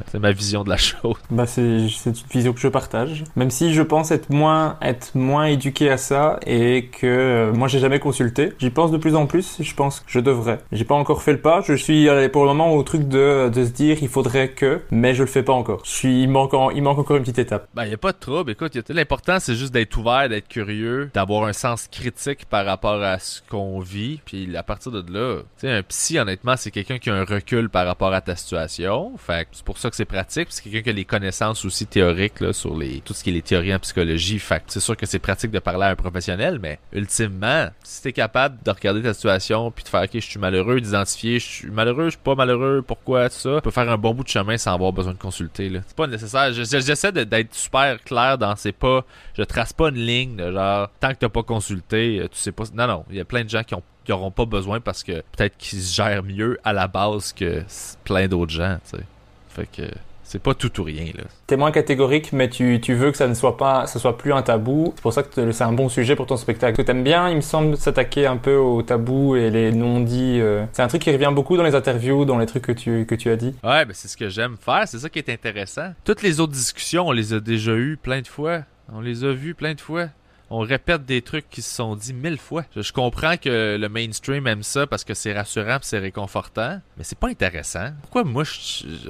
C'est 0.06 0.18
ma 0.18 0.32
vision 0.32 0.64
de 0.64 0.70
la 0.70 0.76
chose. 0.76 1.14
Bah 1.30 1.46
c'est 1.46 1.62
une 1.62 1.88
vision 2.30 2.52
que 2.52 2.60
je 2.60 2.68
partage. 2.68 3.24
Même 3.34 3.50
si 3.50 3.72
je 3.74 3.82
pense 3.82 4.10
être 4.10 4.30
moins, 4.30 4.76
être 4.80 5.14
moins 5.14 5.46
éduqué 5.46 5.90
à 5.90 5.96
ça 5.96 6.38
et 6.46 6.86
que 6.86 7.06
euh, 7.06 7.52
moi 7.52 7.66
j'ai 7.66 7.80
jamais 7.80 7.98
consulté. 7.98 8.52
J'y 8.58 8.70
pense 8.70 8.92
de 8.92 8.98
plus 8.98 9.16
en 9.16 9.26
plus. 9.26 9.56
Je 9.60 9.74
pense 9.74 10.00
que 10.00 10.06
je 10.06 10.20
devrais. 10.20 10.60
J'ai 10.70 10.84
pas 10.84 10.94
encore 10.94 11.22
fait 11.22 11.32
le 11.32 11.40
pas. 11.40 11.60
Je 11.66 11.74
suis 11.74 12.08
pour 12.32 12.44
le 12.44 12.48
moment 12.48 12.72
au 12.72 12.82
truc 12.82 13.08
de, 13.08 13.48
de 13.48 13.64
se 13.64 13.70
dire 13.70 13.98
il 14.00 14.08
faudrait 14.08 14.50
que, 14.50 14.82
mais 14.90 15.14
je 15.14 15.22
le 15.22 15.28
fais 15.28 15.42
pas 15.42 15.52
encore. 15.52 15.80
Je 15.84 15.90
suis, 15.90 16.22
il 16.22 16.30
il 16.74 16.82
manque 16.82 16.98
encore 16.98 17.16
une 17.16 17.22
petite 17.22 17.38
étape. 17.38 17.68
Ben, 17.74 17.84
y 17.86 17.94
a 17.94 17.98
pas 17.98 18.12
de 18.12 18.18
trouble. 18.18 18.50
Écoute, 18.52 18.76
l'important, 18.88 19.38
c'est 19.40 19.54
juste 19.54 19.72
d'être 19.72 19.96
ouvert, 19.96 20.28
d'être 20.28 20.48
curieux, 20.48 21.10
d'avoir 21.14 21.44
un 21.44 21.52
sens 21.52 21.88
critique 21.88 22.46
par 22.46 22.64
rapport 22.64 23.02
à 23.02 23.18
ce 23.18 23.40
qu'on 23.48 23.80
vit. 23.80 24.20
Puis, 24.24 24.56
à 24.56 24.62
partir 24.62 24.92
de 24.92 25.12
là, 25.12 25.42
tu 25.58 25.66
sais, 25.66 25.70
un 25.70 25.82
psy, 25.82 26.18
honnêtement, 26.18 26.56
c'est 26.56 26.70
quelqu'un 26.70 26.98
qui 26.98 27.10
a 27.10 27.14
un 27.14 27.24
recul 27.24 27.68
par 27.68 27.86
rapport 27.86 28.12
à 28.12 28.20
ta 28.20 28.36
situation. 28.36 29.16
Fait 29.16 29.48
c'est 29.52 29.64
pour 29.64 29.78
ça 29.78 29.90
que 29.90 29.96
c'est 29.96 30.04
pratique. 30.04 30.48
c'est 30.50 30.62
quelqu'un 30.62 30.82
qui 30.82 30.90
a 30.90 30.92
les 30.92 31.04
connaissances 31.04 31.64
aussi 31.64 31.86
théoriques, 31.86 32.40
là, 32.40 32.52
sur 32.52 32.76
les, 32.76 33.00
tout 33.00 33.14
ce 33.14 33.24
qui 33.24 33.30
est 33.30 33.34
les 33.34 33.42
théories 33.42 33.74
en 33.74 33.78
psychologie. 33.78 34.38
Fait 34.38 34.62
c'est 34.66 34.80
sûr 34.80 34.96
que 34.96 35.06
c'est 35.06 35.18
pratique 35.18 35.50
de 35.50 35.58
parler 35.58 35.84
à 35.84 35.88
un 35.90 35.96
professionnel, 35.96 36.58
mais 36.60 36.78
ultimement, 36.92 37.68
si 37.82 38.02
t'es 38.02 38.12
capable 38.12 38.58
de 38.64 38.70
regarder 38.70 39.02
ta 39.02 39.14
situation 39.14 39.70
puis 39.70 39.84
de 39.84 39.88
faire, 39.88 40.02
ok, 40.02 40.10
je 40.14 40.18
suis 40.20 40.38
malheureux, 40.38 40.80
d'identifier, 40.80 41.38
je 41.38 41.46
suis 41.46 41.70
malheureux, 41.70 42.06
je 42.06 42.10
suis 42.10 42.18
pas 42.18 42.34
malheureux, 42.34 42.82
pourquoi, 42.86 43.28
tout 43.28 43.36
ça, 43.36 43.56
tu 43.56 43.62
peux 43.62 43.70
faire 43.70 43.90
un 43.90 43.98
bon 43.98 44.14
bout 44.14 44.24
de 44.24 44.28
chemin 44.28 44.56
sans 44.56 44.74
avoir 44.74 44.92
besoin 44.92 45.12
de 45.12 45.18
consulter. 45.18 45.70
C'est 45.86 45.96
pas 45.96 46.06
nécessaire. 46.06 46.43
J'essaie 46.52 47.12
d'être 47.12 47.54
super 47.54 48.02
clair 48.02 48.38
dans 48.38 48.56
c'est 48.56 48.72
pas, 48.72 49.04
je 49.36 49.42
trace 49.42 49.72
pas 49.72 49.88
une 49.88 49.96
ligne 49.96 50.36
genre, 50.52 50.88
tant 51.00 51.10
que 51.10 51.18
t'as 51.18 51.28
pas 51.28 51.42
consulté, 51.42 52.20
euh, 52.20 52.28
tu 52.28 52.38
sais 52.38 52.52
pas. 52.52 52.64
Non, 52.74 52.86
non, 52.86 53.04
il 53.10 53.16
y 53.16 53.20
a 53.20 53.24
plein 53.24 53.44
de 53.44 53.48
gens 53.48 53.62
qui 53.62 53.74
ont 53.74 53.82
auront 54.10 54.30
pas 54.30 54.44
besoin 54.44 54.80
parce 54.80 55.02
que 55.02 55.22
peut-être 55.32 55.56
qu'ils 55.56 55.80
se 55.80 55.94
gèrent 55.94 56.22
mieux 56.22 56.58
à 56.62 56.72
la 56.72 56.88
base 56.88 57.32
que 57.32 57.62
plein 58.04 58.28
d'autres 58.28 58.52
gens, 58.52 58.78
tu 58.84 58.98
sais. 58.98 59.04
Fait 59.48 59.66
que 59.66 59.90
c'est 60.24 60.42
pas 60.42 60.54
tout 60.54 60.80
ou 60.80 60.84
rien. 60.84 61.06
Là. 61.14 61.24
T'es 61.46 61.56
moins 61.56 61.70
catégorique, 61.70 62.32
mais 62.32 62.48
tu, 62.48 62.80
tu, 62.80 62.94
veux 62.94 63.10
que 63.10 63.16
ça 63.16 63.28
ne 63.28 63.34
soit 63.34 63.56
pas, 63.56 63.86
ça 63.86 63.98
soit 63.98 64.18
plus 64.18 64.32
un 64.32 64.42
tabou. 64.42 64.92
C'est 64.96 65.02
pour 65.02 65.12
ça 65.12 65.22
que 65.22 65.52
c'est 65.52 65.64
un 65.64 65.72
bon 65.72 65.88
sujet 65.88 66.16
pour 66.16 66.26
ton 66.26 66.36
spectacle. 66.36 66.82
Tu 66.82 66.90
aimes 66.90 67.04
bien, 67.04 67.28
il 67.28 67.36
me 67.36 67.40
semble, 67.40 67.76
s'attaquer 67.76 68.26
un 68.26 68.36
peu 68.36 68.56
aux 68.56 68.82
tabous 68.82 69.36
et 69.36 69.50
les 69.50 69.70
non-dits. 69.70 70.40
Euh. 70.40 70.64
C'est 70.72 70.82
un 70.82 70.88
truc 70.88 71.02
qui 71.02 71.12
revient 71.12 71.32
beaucoup 71.32 71.56
dans 71.56 71.62
les 71.62 71.74
interviews, 71.74 72.24
dans 72.24 72.38
les 72.38 72.46
trucs 72.46 72.64
que 72.64 72.72
tu, 72.72 73.06
que 73.06 73.14
tu 73.14 73.30
as 73.30 73.36
dit. 73.36 73.54
Ouais, 73.62 73.84
ben 73.84 73.92
c'est 73.92 74.08
ce 74.08 74.16
que 74.16 74.28
j'aime 74.28 74.56
faire. 74.58 74.84
C'est 74.86 74.98
ça 74.98 75.08
qui 75.08 75.18
est 75.18 75.28
intéressant. 75.28 75.92
Toutes 76.04 76.22
les 76.22 76.40
autres 76.40 76.52
discussions, 76.52 77.06
on 77.06 77.12
les 77.12 77.34
a 77.34 77.40
déjà 77.40 77.72
eues 77.72 77.96
plein 77.96 78.20
de 78.20 78.26
fois. 78.26 78.60
On 78.92 79.00
les 79.00 79.24
a 79.24 79.32
vues 79.32 79.54
plein 79.54 79.74
de 79.74 79.80
fois 79.80 80.08
on 80.50 80.60
répète 80.60 81.04
des 81.04 81.22
trucs 81.22 81.48
qui 81.50 81.62
se 81.62 81.74
sont 81.74 81.96
dit 81.96 82.12
mille 82.12 82.38
fois. 82.38 82.64
Je, 82.76 82.92
comprends 82.92 83.36
que 83.36 83.76
le 83.76 83.88
mainstream 83.88 84.46
aime 84.46 84.62
ça 84.62 84.86
parce 84.86 85.04
que 85.04 85.14
c'est 85.14 85.32
rassurant 85.32 85.78
c'est 85.82 85.98
réconfortant, 85.98 86.80
mais 86.96 87.04
c'est 87.04 87.18
pas 87.18 87.28
intéressant. 87.28 87.90
Pourquoi 88.02 88.24
moi, 88.24 88.44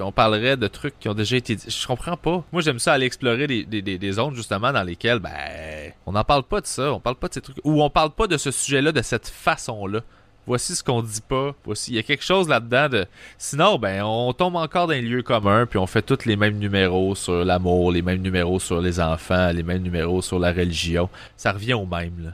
on 0.01 0.13
parlerait 0.13 0.57
de 0.57 0.67
trucs 0.69 0.99
qui 0.99 1.09
ont 1.09 1.15
déjà 1.15 1.37
été 1.37 1.57
dit? 1.57 1.67
Je 1.69 1.87
comprends 1.87 2.17
pas. 2.17 2.45
Moi, 2.53 2.63
j'aime 2.63 2.79
ça 2.79 2.93
aller 2.93 3.07
explorer 3.07 3.47
des, 3.47 3.65
des, 3.65 3.83
des, 3.83 4.13
zones 4.13 4.35
justement 4.35 4.73
dans 4.73 4.83
lesquelles, 4.83 5.19
ben, 5.19 5.93
on 6.07 6.13
n'en 6.13 6.25
parle 6.25 6.45
pas 6.45 6.61
de 6.61 6.67
ça, 6.67 6.93
on 6.93 7.01
parle 7.01 7.17
pas 7.17 7.29
de 7.29 7.35
ces 7.35 7.41
trucs, 7.41 7.59
ou 7.65 7.83
on 7.83 7.91
parle 7.91 8.11
pas 8.11 8.27
de 8.27 8.37
ce 8.37 8.51
sujet-là 8.51 8.93
de 8.93 9.03
cette 9.03 9.29
façon-là 9.29 10.01
voici 10.47 10.75
ce 10.75 10.83
qu'on 10.83 11.03
dit 11.03 11.21
pas, 11.21 11.55
voici, 11.65 11.93
il 11.93 11.97
y 11.97 11.99
a 11.99 12.03
quelque 12.03 12.25
chose 12.25 12.49
là-dedans 12.49 12.89
de... 12.89 13.07
Sinon, 13.39 13.79
ben, 13.79 14.03
on 14.03 14.33
tombe 14.33 14.57
encore 14.57 14.87
dans 14.87 14.93
les 14.93 15.03
lieux 15.03 15.23
communs, 15.23 15.67
puis 15.67 15.79
on 15.79 15.87
fait 15.87 16.03
tous 16.03 16.25
les 16.25 16.37
mêmes 16.37 16.59
numéros 16.59 17.15
sur 17.15 17.45
l'amour, 17.45 17.93
les 17.93 18.03
mêmes 18.03 18.23
numéros 18.23 18.61
sur 18.61 18.81
les 18.81 19.01
enfants, 19.01 19.51
les 19.53 19.63
mêmes 19.63 19.83
numéros 19.83 20.23
sur 20.23 20.39
la 20.39 20.53
religion. 20.53 21.09
Ça 21.37 21.53
revient 21.53 21.75
au 21.75 21.87
même, 21.87 22.15
là. 22.25 22.31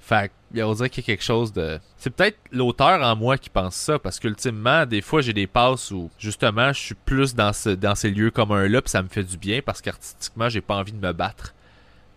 Fait 0.00 0.30
on 0.56 0.72
dirait 0.72 0.88
qu'il 0.88 1.02
y 1.02 1.04
a 1.04 1.08
quelque 1.08 1.24
chose 1.24 1.52
de... 1.52 1.78
C'est 1.98 2.08
peut-être 2.08 2.38
l'auteur 2.50 3.02
en 3.02 3.14
moi 3.14 3.36
qui 3.36 3.50
pense 3.50 3.74
ça, 3.74 3.98
parce 3.98 4.18
qu'ultimement, 4.18 4.86
des 4.86 5.02
fois, 5.02 5.20
j'ai 5.20 5.34
des 5.34 5.46
passes 5.46 5.90
où, 5.90 6.10
justement, 6.18 6.72
je 6.72 6.80
suis 6.80 6.94
plus 6.94 7.34
dans, 7.34 7.50
dans 7.78 7.94
ces 7.94 8.10
lieux 8.10 8.30
communs-là, 8.30 8.80
puis 8.80 8.90
ça 8.90 9.02
me 9.02 9.08
fait 9.08 9.24
du 9.24 9.36
bien, 9.36 9.60
parce 9.60 9.82
qu'artistiquement, 9.82 10.48
j'ai 10.48 10.62
pas 10.62 10.76
envie 10.76 10.92
de 10.92 11.06
me 11.06 11.12
battre 11.12 11.52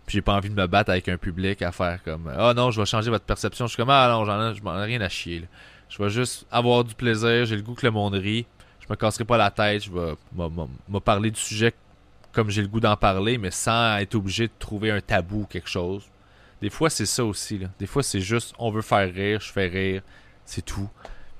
j'ai 0.08 0.22
pas 0.22 0.34
envie 0.34 0.50
de 0.50 0.54
me 0.54 0.66
battre 0.66 0.90
avec 0.90 1.08
un 1.08 1.16
public 1.16 1.62
à 1.62 1.72
faire 1.72 2.02
comme 2.02 2.32
oh 2.38 2.52
non, 2.54 2.70
je 2.70 2.80
vais 2.80 2.86
changer 2.86 3.10
votre 3.10 3.24
perception. 3.24 3.66
Je 3.66 3.70
suis 3.70 3.76
comme 3.76 3.90
Ah 3.90 4.08
non, 4.10 4.24
j'en 4.24 4.78
ai 4.78 4.84
rien 4.84 5.00
à 5.00 5.08
chier. 5.08 5.48
Je 5.88 6.02
vais 6.02 6.10
juste 6.10 6.46
avoir 6.50 6.84
du 6.84 6.94
plaisir, 6.94 7.46
j'ai 7.46 7.56
le 7.56 7.62
goût 7.62 7.74
que 7.74 7.86
le 7.86 7.92
monde 7.92 8.14
rit. 8.14 8.46
Je 8.80 8.86
me 8.88 8.96
casserai 8.96 9.24
pas 9.24 9.36
la 9.36 9.50
tête, 9.50 9.84
je 9.84 9.90
vais 9.92 10.14
me 10.34 10.98
parler 10.98 11.30
du 11.30 11.40
sujet 11.40 11.72
comme 12.32 12.50
j'ai 12.50 12.62
le 12.62 12.68
goût 12.68 12.80
d'en 12.80 12.96
parler, 12.96 13.38
mais 13.38 13.50
sans 13.50 13.98
être 13.98 14.14
obligé 14.14 14.48
de 14.48 14.52
trouver 14.58 14.90
un 14.90 15.00
tabou 15.00 15.42
ou 15.42 15.46
quelque 15.46 15.68
chose. 15.68 16.04
Des 16.60 16.70
fois, 16.70 16.90
c'est 16.90 17.06
ça 17.06 17.24
aussi. 17.24 17.60
Des 17.78 17.86
fois, 17.86 18.02
c'est 18.02 18.20
juste 18.20 18.54
on 18.58 18.70
veut 18.70 18.82
faire 18.82 19.12
rire, 19.12 19.40
je 19.40 19.52
fais 19.52 19.66
rire, 19.66 20.02
c'est 20.44 20.64
tout. 20.64 20.88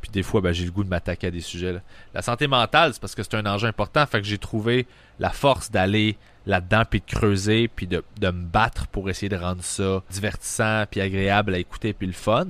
Puis 0.03 0.11
des 0.11 0.25
fois, 0.25 0.41
ben, 0.41 0.53
j'ai 0.53 0.65
le 0.65 0.73
goût 0.73 0.83
de 0.85 0.89
m'attaquer 0.89 1.29
à 1.29 1.31
des 1.31 1.41
sujets. 1.41 1.81
La 2.13 2.23
santé 2.23 2.49
mentale, 2.49 2.93
c'est 2.93 3.01
parce 3.01 3.15
que 3.15 3.23
c'est 3.23 3.37
un 3.37 3.47
enjeu 3.47 3.69
important. 3.69 4.05
Fait 4.05 4.21
que 4.21 4.27
j'ai 4.27 4.37
trouvé 4.37 4.87
la 5.21 5.31
force 5.31 5.71
d'aller 5.71 6.19
là-dedans, 6.45 6.83
puis 6.91 7.01
de 7.01 7.07
creuser, 7.07 7.69
puis 7.69 7.87
de, 7.87 8.03
me 8.21 8.33
battre 8.33 8.89
pour 8.89 9.09
essayer 9.09 9.29
de 9.29 9.37
rendre 9.37 9.63
ça 9.63 10.03
divertissant, 10.11 10.85
puis 10.91 11.01
agréable 11.01 11.55
à 11.55 11.59
écouter, 11.59 11.93
puis 11.93 12.09
le 12.09 12.13
fun. 12.13 12.49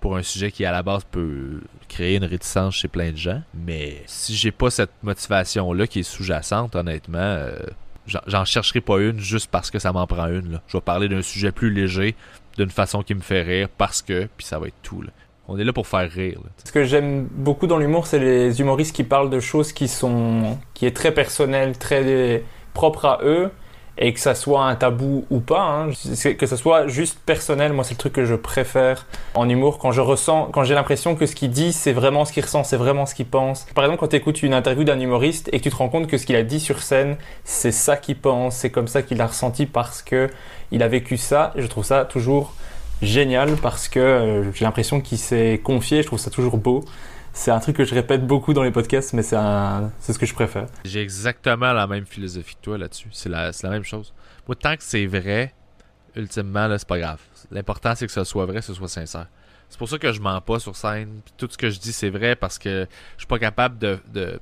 Pour 0.00 0.16
un 0.16 0.22
sujet 0.22 0.50
qui, 0.50 0.64
à 0.64 0.72
la 0.72 0.82
base, 0.82 1.04
peut 1.10 1.60
créer 1.88 2.16
une 2.16 2.24
réticence 2.24 2.74
chez 2.74 2.88
plein 2.88 3.12
de 3.12 3.16
gens. 3.16 3.42
Mais 3.54 4.02
si 4.06 4.34
j'ai 4.34 4.50
pas 4.50 4.70
cette 4.70 4.90
motivation-là 5.02 5.86
qui 5.86 6.00
est 6.00 6.02
sous-jacente, 6.02 6.74
honnêtement, 6.74 7.18
euh, 7.18 7.54
j'en 8.26 8.44
chercherai 8.44 8.80
pas 8.80 8.98
une 8.98 9.20
juste 9.20 9.50
parce 9.50 9.70
que 9.70 9.78
ça 9.78 9.92
m'en 9.92 10.06
prend 10.06 10.26
une. 10.26 10.60
Je 10.68 10.76
vais 10.76 10.80
parler 10.80 11.08
d'un 11.08 11.22
sujet 11.22 11.52
plus 11.52 11.70
léger, 11.70 12.16
d'une 12.56 12.70
façon 12.70 13.02
qui 13.02 13.14
me 13.14 13.20
fait 13.20 13.42
rire, 13.42 13.68
parce 13.76 14.02
que, 14.02 14.26
puis 14.36 14.46
ça 14.46 14.58
va 14.58 14.68
être 14.68 14.82
tout. 14.82 15.04
On 15.52 15.58
est 15.58 15.64
là 15.64 15.72
pour 15.72 15.88
faire 15.88 16.08
rire. 16.08 16.38
Ce 16.64 16.70
que 16.70 16.84
j'aime 16.84 17.26
beaucoup 17.28 17.66
dans 17.66 17.76
l'humour, 17.76 18.06
c'est 18.06 18.20
les 18.20 18.60
humoristes 18.60 18.94
qui 18.94 19.02
parlent 19.02 19.30
de 19.30 19.40
choses 19.40 19.72
qui 19.72 19.88
sont, 19.88 20.56
qui 20.74 20.86
est 20.86 20.96
très 20.96 21.12
personnel, 21.12 21.76
très 21.76 22.44
propre 22.72 23.04
à 23.04 23.18
eux 23.24 23.50
et 23.98 24.14
que 24.14 24.20
ça 24.20 24.36
soit 24.36 24.64
un 24.64 24.76
tabou 24.76 25.26
ou 25.28 25.40
pas, 25.40 25.62
hein. 25.62 25.88
que 25.88 26.46
ce 26.46 26.56
soit 26.56 26.86
juste 26.86 27.18
personnel, 27.26 27.72
moi 27.72 27.82
c'est 27.84 27.94
le 27.94 27.98
truc 27.98 28.12
que 28.14 28.24
je 28.24 28.36
préfère 28.36 29.06
en 29.34 29.48
humour 29.48 29.78
quand 29.78 29.90
je 29.92 30.00
ressens, 30.00 30.48
quand 30.52 30.62
j'ai 30.62 30.74
l'impression 30.74 31.16
que 31.16 31.26
ce 31.26 31.34
qu'il 31.34 31.50
dit 31.50 31.72
c'est 31.72 31.92
vraiment 31.92 32.24
ce 32.24 32.32
qu'il 32.32 32.44
ressent, 32.44 32.64
c'est 32.64 32.78
vraiment 32.78 33.04
ce 33.04 33.14
qu'il 33.14 33.26
pense. 33.26 33.66
Par 33.74 33.84
exemple 33.84 34.00
quand 34.00 34.08
tu 34.08 34.16
écoutes 34.16 34.42
une 34.42 34.54
interview 34.54 34.84
d'un 34.84 34.98
humoriste 34.98 35.50
et 35.52 35.58
que 35.58 35.64
tu 35.64 35.70
te 35.70 35.76
rends 35.76 35.88
compte 35.88 36.06
que 36.06 36.16
ce 36.16 36.24
qu'il 36.24 36.36
a 36.36 36.42
dit 36.42 36.60
sur 36.60 36.80
scène 36.80 37.16
c'est 37.44 37.72
ça 37.72 37.96
qu'il 37.96 38.16
pense, 38.16 38.56
c'est 38.56 38.70
comme 38.70 38.88
ça 38.88 39.02
qu'il 39.02 39.20
a 39.20 39.26
ressenti 39.26 39.66
parce 39.66 40.00
que 40.00 40.30
il 40.70 40.82
a 40.82 40.88
vécu 40.88 41.16
ça, 41.16 41.52
je 41.56 41.66
trouve 41.66 41.84
ça 41.84 42.04
toujours 42.04 42.54
génial 43.02 43.56
parce 43.56 43.88
que 43.88 44.00
euh, 44.00 44.52
j'ai 44.52 44.64
l'impression 44.64 45.00
qu'il 45.00 45.18
s'est 45.18 45.60
confié, 45.62 46.02
je 46.02 46.06
trouve 46.06 46.18
ça 46.18 46.30
toujours 46.30 46.58
beau. 46.58 46.84
C'est 47.32 47.50
un 47.50 47.60
truc 47.60 47.76
que 47.76 47.84
je 47.84 47.94
répète 47.94 48.26
beaucoup 48.26 48.52
dans 48.52 48.62
les 48.62 48.72
podcasts, 48.72 49.12
mais 49.12 49.22
c'est 49.22 49.36
ce 49.36 50.18
que 50.18 50.26
je 50.26 50.34
préfère. 50.34 50.66
J'ai 50.84 51.00
exactement 51.00 51.72
la 51.72 51.86
même 51.86 52.04
philosophie 52.04 52.56
que 52.56 52.60
toi 52.60 52.78
là-dessus. 52.78 53.08
C'est 53.12 53.28
la, 53.28 53.52
la 53.62 53.70
même 53.70 53.84
chose. 53.84 54.12
Moi, 54.48 54.56
tant 54.56 54.74
que 54.74 54.82
c'est 54.82 55.06
vrai, 55.06 55.54
ultimement, 56.16 56.68
c'est 56.76 56.88
pas 56.88 56.98
grave. 56.98 57.20
L'important, 57.52 57.94
c'est 57.94 58.06
que 58.06 58.12
ce 58.12 58.24
soit 58.24 58.46
vrai, 58.46 58.56
que 58.56 58.64
ce 58.64 58.74
soit 58.74 58.88
sincère. 58.88 59.26
C'est 59.68 59.78
pour 59.78 59.88
ça 59.88 59.98
que 59.98 60.12
je 60.12 60.20
mens 60.20 60.40
pas 60.40 60.58
sur 60.58 60.74
scène. 60.74 61.20
tout 61.36 61.48
ce 61.48 61.56
que 61.56 61.70
je 61.70 61.78
dis, 61.78 61.92
c'est 61.92 62.10
vrai 62.10 62.34
parce 62.34 62.58
que 62.58 62.86
je 63.16 63.20
suis 63.20 63.28
pas 63.28 63.38
capable 63.38 63.78
de. 63.78 63.98
de... 64.12 64.40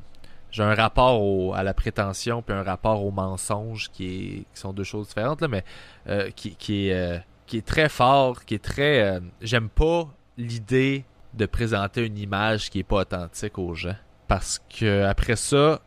J'ai 0.51 0.63
un 0.63 0.75
rapport 0.75 1.55
à 1.55 1.63
la 1.63 1.75
prétention 1.75 2.41
puis 2.41 2.57
un 2.57 2.63
rapport 2.63 3.05
au 3.05 3.11
mensonge 3.11 3.91
qui 3.93 4.47
sont 4.55 4.73
deux 4.73 4.85
choses 4.85 5.09
différentes, 5.09 5.43
là, 5.43 5.49
mais 5.49 5.63
euh, 6.09 6.31
qui, 6.31 6.57
qui, 6.57 6.89
est, 6.89 6.95
euh, 6.95 7.19
qui 7.49 7.57
est 7.57 7.67
très 7.67 7.89
fort, 7.89 8.45
qui 8.45 8.55
est 8.55 8.63
très. 8.63 9.01
Euh, 9.01 9.21
j'aime 9.41 9.69
pas 9.69 10.09
l'idée 10.37 11.05
de 11.35 11.47
présenter 11.47 12.07
une 12.07 12.19
image 12.19 12.71
qui 12.71 12.79
est 12.79 12.85
pas 12.85 12.99
authentique 12.99 13.59
aux 13.59 13.75
gens. 13.75 13.97
Parce 14.29 14.61
que 14.79 15.05
après 15.05 15.37
ça, 15.37 15.81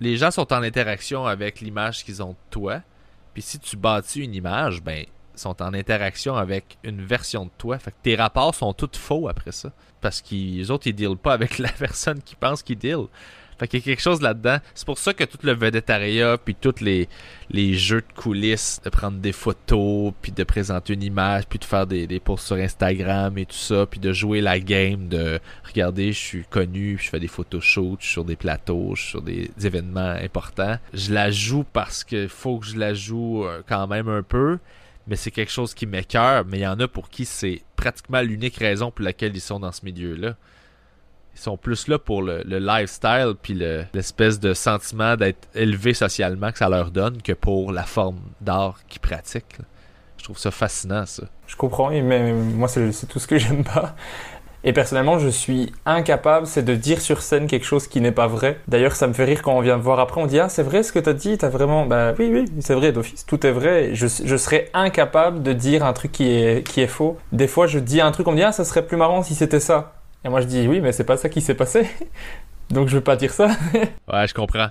les 0.00 0.16
gens 0.16 0.30
sont 0.30 0.52
en 0.52 0.62
interaction 0.62 1.26
avec 1.26 1.60
l'image 1.60 2.04
qu'ils 2.04 2.22
ont 2.22 2.30
de 2.30 2.36
toi. 2.50 2.82
Puis 3.34 3.42
si 3.42 3.58
tu 3.58 3.76
bâtis 3.76 4.20
une 4.20 4.34
image, 4.34 4.82
ben 4.82 5.04
sont 5.38 5.62
en 5.62 5.72
interaction 5.72 6.36
avec 6.36 6.78
une 6.82 7.00
version 7.00 7.46
de 7.46 7.50
toi. 7.56 7.78
Fait 7.78 7.92
que 7.92 7.96
tes 8.02 8.16
rapports 8.16 8.54
sont 8.54 8.72
tous 8.72 8.98
faux 8.98 9.28
après 9.28 9.52
ça. 9.52 9.72
Parce 10.00 10.20
qu'ils 10.20 10.70
autres, 10.70 10.86
ils 10.86 10.94
dealent 10.94 11.16
pas 11.16 11.32
avec 11.32 11.58
la 11.58 11.70
personne 11.70 12.20
qui 12.22 12.36
pense 12.36 12.62
qu'ils 12.62 12.78
deal. 12.78 13.06
Fait 13.58 13.66
qu'il 13.66 13.80
y 13.80 13.82
a 13.82 13.84
quelque 13.84 14.00
chose 14.00 14.22
là-dedans. 14.22 14.58
C'est 14.74 14.86
pour 14.86 14.98
ça 14.98 15.12
que 15.12 15.24
tout 15.24 15.38
le 15.42 15.52
vedettariat, 15.52 16.38
puis 16.38 16.54
tous 16.54 16.80
les, 16.80 17.08
les 17.50 17.74
jeux 17.74 18.02
de 18.02 18.12
coulisses, 18.14 18.80
de 18.84 18.90
prendre 18.90 19.18
des 19.18 19.32
photos, 19.32 20.12
puis 20.22 20.32
de 20.32 20.44
présenter 20.44 20.94
une 20.94 21.02
image, 21.02 21.46
puis 21.48 21.58
de 21.58 21.64
faire 21.64 21.86
des, 21.86 22.06
des 22.06 22.20
posts 22.20 22.46
sur 22.46 22.56
Instagram 22.56 23.36
et 23.36 23.46
tout 23.46 23.56
ça, 23.56 23.86
puis 23.86 23.98
de 23.98 24.12
jouer 24.12 24.40
la 24.40 24.60
game 24.60 25.08
de 25.08 25.40
regarder, 25.66 26.12
je 26.12 26.18
suis 26.18 26.44
connu, 26.44 26.98
je 27.00 27.08
fais 27.08 27.20
des 27.20 27.28
photoshoots, 27.28 27.98
je 28.00 28.04
suis 28.04 28.12
sur 28.12 28.24
des 28.24 28.36
plateaux, 28.36 28.92
je 28.94 29.02
suis 29.02 29.10
sur 29.10 29.22
des 29.22 29.50
événements 29.64 30.14
importants. 30.22 30.78
Je 30.94 31.12
la 31.12 31.30
joue 31.30 31.64
parce 31.64 32.04
qu'il 32.04 32.28
faut 32.28 32.58
que 32.58 32.66
je 32.66 32.78
la 32.78 32.94
joue 32.94 33.44
euh, 33.44 33.62
quand 33.68 33.86
même 33.88 34.08
un 34.08 34.22
peu 34.22 34.58
mais 35.08 35.16
c'est 35.16 35.30
quelque 35.30 35.50
chose 35.50 35.72
qui 35.72 35.86
m'écœure, 35.86 36.44
mais 36.44 36.58
il 36.58 36.62
y 36.62 36.66
en 36.66 36.78
a 36.80 36.86
pour 36.86 37.08
qui 37.08 37.24
c'est 37.24 37.62
pratiquement 37.76 38.20
l'unique 38.20 38.56
raison 38.56 38.90
pour 38.90 39.02
laquelle 39.02 39.34
ils 39.34 39.40
sont 39.40 39.58
dans 39.58 39.72
ce 39.72 39.82
milieu-là 39.86 40.36
Ils 41.38 41.42
sont 41.42 41.56
plus 41.56 41.86
là 41.86 41.98
pour 42.00 42.22
le, 42.22 42.42
le 42.44 42.58
lifestyle 42.58 43.34
puis 43.40 43.54
le- 43.54 43.84
l'espèce 43.94 44.40
de 44.40 44.54
sentiment 44.54 45.14
d'être 45.16 45.48
élevé 45.54 45.94
socialement 45.94 46.50
que 46.50 46.58
ça 46.58 46.68
leur 46.68 46.90
donne 46.90 47.22
que 47.22 47.32
pour 47.32 47.70
la 47.70 47.84
forme 47.84 48.18
d'art 48.40 48.80
qu'ils 48.88 49.00
pratiquent. 49.00 49.58
Je 50.18 50.24
trouve 50.24 50.36
ça 50.38 50.50
fascinant, 50.50 51.06
ça. 51.06 51.22
Je 51.46 51.54
comprends, 51.54 51.90
mais 51.90 52.32
moi, 52.32 52.66
c'est 52.66 52.90
c'est 52.92 53.06
tout 53.06 53.20
ce 53.20 53.28
que 53.28 53.38
j'aime 53.44 53.62
pas. 53.62 53.94
Et 54.64 54.72
personnellement, 54.72 55.20
je 55.20 55.28
suis 55.28 55.72
incapable, 55.86 56.48
c'est 56.48 56.64
de 56.64 56.74
dire 56.74 57.00
sur 57.00 57.22
scène 57.22 57.46
quelque 57.46 57.64
chose 57.64 57.86
qui 57.86 58.00
n'est 58.00 58.10
pas 58.12 58.26
vrai. 58.26 58.58
D'ailleurs, 58.66 58.96
ça 58.96 59.06
me 59.06 59.12
fait 59.12 59.24
rire 59.24 59.40
quand 59.42 59.52
on 59.56 59.60
vient 59.60 59.76
me 59.76 59.82
voir 59.82 60.00
après, 60.00 60.20
on 60.20 60.26
dit 60.26 60.40
Ah, 60.40 60.48
c'est 60.48 60.64
vrai 60.64 60.82
ce 60.82 60.90
que 60.92 60.98
t'as 60.98 61.12
dit, 61.12 61.38
t'as 61.38 61.48
vraiment. 61.48 61.86
Bah 61.86 62.12
oui, 62.18 62.28
oui, 62.32 62.46
c'est 62.60 62.74
vrai 62.74 62.90
d'office, 62.90 63.24
tout 63.24 63.46
est 63.46 63.52
vrai. 63.52 63.94
Je, 63.94 64.08
je 64.08 64.36
serais 64.36 64.68
incapable 64.74 65.44
de 65.44 65.52
dire 65.52 65.84
un 65.84 65.92
truc 65.92 66.10
qui 66.10 66.28
est, 66.32 66.66
qui 66.66 66.80
est 66.80 66.88
faux. 66.88 67.16
Des 67.30 67.46
fois, 67.46 67.68
je 67.68 67.78
dis 67.78 68.00
un 68.00 68.10
truc, 68.10 68.26
on 68.26 68.32
me 68.32 68.36
dit 68.36 68.42
Ah, 68.42 68.50
ça 68.52 68.64
serait 68.64 68.84
plus 68.84 68.96
marrant 68.96 69.22
si 69.22 69.36
c'était 69.36 69.60
ça. 69.60 69.92
Moi, 70.28 70.42
je 70.42 70.46
dis 70.46 70.68
Oui, 70.68 70.80
mais 70.80 70.92
c'est 70.92 71.04
pas 71.04 71.16
ça 71.16 71.28
qui 71.28 71.40
s'est 71.40 71.54
passé. 71.54 71.88
Donc, 72.70 72.88
je 72.88 72.96
veux 72.96 73.04
pas 73.04 73.16
dire 73.16 73.32
ça. 73.32 73.48
Ouais, 74.12 74.26
je 74.26 74.34
comprends. 74.34 74.68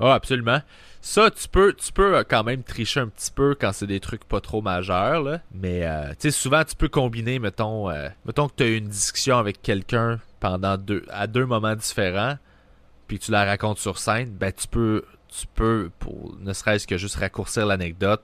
Ouais, 0.00 0.10
absolument. 0.10 0.60
Ça, 1.00 1.30
tu 1.30 1.48
peux, 1.48 1.74
euh, 1.98 2.24
quand 2.28 2.44
même 2.44 2.62
tricher 2.62 3.00
un 3.00 3.08
petit 3.08 3.30
peu 3.30 3.56
quand 3.58 3.72
c'est 3.72 3.86
des 3.86 4.00
trucs 4.00 4.24
pas 4.24 4.40
trop 4.40 4.62
majeurs, 4.62 5.22
là. 5.22 5.40
Mais, 5.52 5.84
euh, 5.84 6.10
tu 6.10 6.16
sais, 6.20 6.30
souvent, 6.30 6.64
tu 6.64 6.76
peux 6.76 6.88
combiner, 6.88 7.38
mettons, 7.38 7.90
euh, 7.90 8.08
mettons 8.24 8.48
que 8.48 8.54
tu 8.56 8.62
as 8.62 8.66
eu 8.66 8.76
une 8.76 8.88
discussion 8.88 9.36
avec 9.36 9.62
quelqu'un 9.62 10.20
pendant 10.40 10.76
deux, 10.76 11.04
à 11.10 11.26
deux 11.26 11.44
moments 11.44 11.74
différents, 11.74 12.36
puis 13.08 13.18
que 13.18 13.24
tu 13.24 13.32
la 13.32 13.44
racontes 13.44 13.78
sur 13.78 13.98
scène, 13.98 14.30
ben, 14.30 14.52
tu 14.52 14.68
peux, 14.68 15.04
tu 15.28 15.46
peux, 15.54 15.90
pour 15.98 16.34
ne 16.40 16.52
serait-ce 16.52 16.86
que 16.86 16.96
juste 16.96 17.16
raccourcir 17.16 17.66
l'anecdote, 17.66 18.22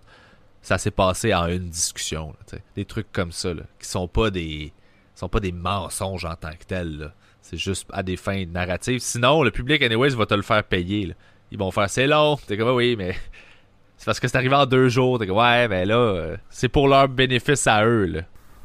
ça 0.62 0.78
s'est 0.78 0.90
passé 0.90 1.34
en 1.34 1.46
une 1.46 1.68
discussion. 1.68 2.34
Des 2.76 2.84
trucs 2.84 3.10
comme 3.12 3.32
ça, 3.32 3.54
là, 3.54 3.62
qui 3.80 3.88
sont 3.88 4.08
pas 4.08 4.30
des, 4.30 4.72
sont 5.18 5.28
pas 5.28 5.40
des 5.40 5.52
mensonges 5.52 6.24
en 6.24 6.34
tant 6.34 6.50
que 6.50 6.64
tels, 6.66 6.98
là. 6.98 7.12
C'est 7.40 7.56
juste 7.56 7.88
à 7.92 8.02
des 8.02 8.16
fins 8.16 8.44
narratives. 8.46 9.00
Sinon, 9.00 9.42
le 9.42 9.50
public, 9.50 9.82
anyways, 9.82 10.10
va 10.10 10.26
te 10.26 10.34
le 10.34 10.42
faire 10.42 10.62
payer. 10.64 11.06
là. 11.06 11.14
Ils 11.50 11.58
vont 11.58 11.70
faire 11.70 11.88
c'est 11.88 12.06
long. 12.06 12.36
T'es 12.46 12.58
comme 12.58 12.74
oui, 12.76 12.94
mais 12.96 13.14
c'est 13.96 14.04
parce 14.04 14.20
que 14.20 14.28
c'est 14.28 14.36
arrivé 14.36 14.54
en 14.54 14.66
deux 14.66 14.88
jours. 14.88 15.18
T'es 15.18 15.26
comme 15.26 15.38
ouais, 15.38 15.66
ben 15.68 15.88
là, 15.88 15.94
euh, 15.96 16.36
c'est 16.50 16.68
pour 16.68 16.88
leur 16.88 17.08
bénéfice 17.08 17.66
à 17.66 17.84
eux. 17.86 18.04
Là. 18.04 18.20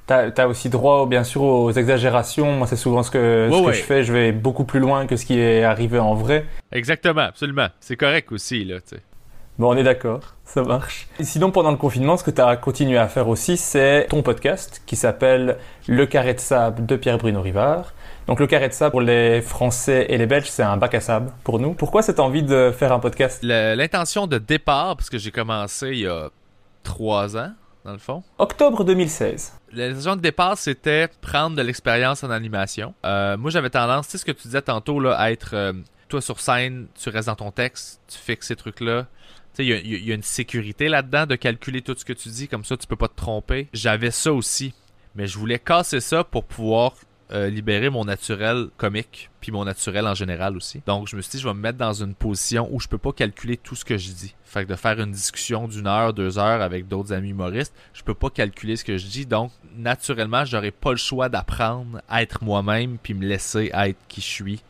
T'as 0.05 0.29
as 0.43 0.47
aussi 0.47 0.69
droit, 0.69 1.05
bien 1.07 1.23
sûr, 1.23 1.41
aux 1.43 1.71
exagérations. 1.71 2.51
Moi, 2.57 2.67
c'est 2.67 2.75
souvent 2.75 3.03
ce 3.03 3.11
que, 3.11 3.47
ce 3.49 3.55
Ouais, 3.55 3.61
que 3.61 3.67
ouais. 3.67 3.73
je 3.73 3.81
fais. 3.83 4.03
Je 4.03 4.11
vais 4.11 4.31
beaucoup 4.33 4.65
plus 4.65 4.81
loin 4.81 5.07
que 5.07 5.15
ce 5.15 5.25
qui 5.25 5.39
est 5.39 5.63
arrivé 5.63 5.97
en 5.97 6.13
vrai. 6.13 6.45
Exactement, 6.73 7.21
absolument. 7.21 7.67
C'est 7.79 7.95
correct 7.95 8.31
aussi, 8.33 8.65
là, 8.65 8.81
tu 8.81 8.97
sais. 8.97 9.01
Bon, 9.59 9.71
on 9.71 9.77
est 9.77 9.83
d'accord, 9.83 10.33
ça 10.45 10.63
marche. 10.63 11.07
Et 11.19 11.23
sinon, 11.23 11.51
pendant 11.51 11.69
le 11.69 11.77
confinement, 11.77 12.17
ce 12.17 12.23
que 12.23 12.31
tu 12.31 12.41
as 12.41 12.55
continué 12.57 12.97
à 12.97 13.07
faire 13.07 13.27
aussi, 13.27 13.55
c'est 13.55 14.07
ton 14.09 14.23
podcast 14.23 14.81
qui 14.87 14.95
s'appelle 14.95 15.59
Le 15.87 16.07
Carré 16.07 16.33
de 16.33 16.39
Sable 16.39 16.87
de 16.87 16.95
Pierre-Bruno 16.95 17.39
Rivard. 17.39 17.93
Donc, 18.25 18.39
le 18.39 18.47
Carré 18.47 18.67
de 18.69 18.73
Sable 18.73 18.89
pour 18.89 19.01
les 19.01 19.43
Français 19.43 20.07
et 20.09 20.17
les 20.17 20.25
Belges, 20.25 20.49
c'est 20.49 20.63
un 20.63 20.77
bac 20.77 20.95
à 20.95 21.01
sable 21.01 21.31
pour 21.43 21.59
nous. 21.59 21.73
Pourquoi 21.73 22.01
cette 22.01 22.19
envie 22.19 22.41
de 22.41 22.73
faire 22.75 22.91
un 22.91 22.99
podcast? 22.99 23.43
L'intention 23.43 24.25
de 24.25 24.39
départ, 24.39 24.95
parce 24.97 25.11
que 25.11 25.19
j'ai 25.19 25.29
commencé 25.31 25.89
il 25.89 25.99
y 25.99 26.07
a 26.07 26.29
trois 26.81 27.37
ans, 27.37 27.51
dans 27.85 27.91
le 27.91 27.99
fond. 27.99 28.23
Octobre 28.39 28.83
2016. 28.83 29.53
L'intention 29.71 30.15
de 30.15 30.21
départ, 30.21 30.57
c'était 30.57 31.09
prendre 31.21 31.55
de 31.55 31.61
l'expérience 31.61 32.23
en 32.23 32.31
animation. 32.31 32.95
Euh, 33.05 33.37
moi, 33.37 33.51
j'avais 33.51 33.69
tendance, 33.69 34.07
tu 34.07 34.13
sais 34.13 34.17
ce 34.17 34.25
que 34.25 34.31
tu 34.31 34.47
disais 34.47 34.63
tantôt, 34.63 34.99
là, 34.99 35.13
à 35.13 35.31
être, 35.31 35.51
euh, 35.53 35.73
sur 36.21 36.39
scène, 36.39 36.87
tu 36.99 37.09
restes 37.09 37.27
dans 37.27 37.35
ton 37.35 37.51
texte, 37.51 38.01
tu 38.07 38.17
fixes 38.17 38.47
ces 38.47 38.55
trucs-là. 38.55 39.07
Il 39.59 39.67
y 39.67 40.11
a 40.11 40.15
une 40.15 40.23
sécurité 40.23 40.89
là-dedans 40.89 41.27
de 41.27 41.35
calculer 41.35 41.81
tout 41.81 41.95
ce 41.95 42.05
que 42.05 42.13
tu 42.13 42.29
dis, 42.29 42.47
comme 42.47 42.65
ça, 42.65 42.75
tu 42.75 42.87
peux 42.87 42.95
pas 42.95 43.07
te 43.07 43.15
tromper. 43.15 43.69
J'avais 43.71 44.09
ça 44.09 44.33
aussi, 44.33 44.73
mais 45.15 45.27
je 45.27 45.37
voulais 45.37 45.59
casser 45.59 45.99
ça 45.99 46.23
pour 46.23 46.45
pouvoir 46.45 46.93
euh, 47.31 47.49
libérer 47.49 47.89
mon 47.89 48.05
naturel 48.05 48.67
comique, 48.77 49.31
puis 49.41 49.51
mon 49.51 49.65
naturel 49.65 50.05
en 50.05 50.13
général 50.13 50.55
aussi. 50.55 50.83
Donc, 50.85 51.07
je 51.07 51.15
me 51.15 51.21
suis 51.21 51.31
dit, 51.31 51.39
je 51.39 51.47
vais 51.47 51.53
me 51.53 51.59
mettre 51.59 51.77
dans 51.79 51.93
une 51.93 52.13
position 52.13 52.67
où 52.71 52.79
je 52.79 52.87
peux 52.87 52.97
pas 52.97 53.11
calculer 53.11 53.57
tout 53.57 53.75
ce 53.75 53.85
que 53.85 53.97
je 53.97 54.11
dis. 54.11 54.35
Fait 54.43 54.65
que 54.65 54.69
de 54.69 54.75
faire 54.75 54.99
une 54.99 55.11
discussion 55.11 55.67
d'une 55.67 55.87
heure, 55.87 56.13
deux 56.13 56.37
heures 56.37 56.61
avec 56.61 56.87
d'autres 56.87 57.11
amis 57.11 57.29
humoristes, 57.29 57.73
je 57.93 58.03
peux 58.03 58.13
pas 58.13 58.29
calculer 58.29 58.75
ce 58.75 58.83
que 58.83 58.97
je 58.97 59.07
dis. 59.07 59.25
Donc, 59.25 59.51
naturellement, 59.75 60.45
j'aurais 60.45 60.71
pas 60.71 60.91
le 60.91 60.97
choix 60.97 61.27
d'apprendre 61.27 62.01
à 62.07 62.21
être 62.21 62.43
moi-même, 62.43 62.97
puis 63.01 63.15
me 63.15 63.25
laisser 63.25 63.71
être 63.73 63.99
qui 64.07 64.21
je 64.21 64.27
suis 64.27 64.61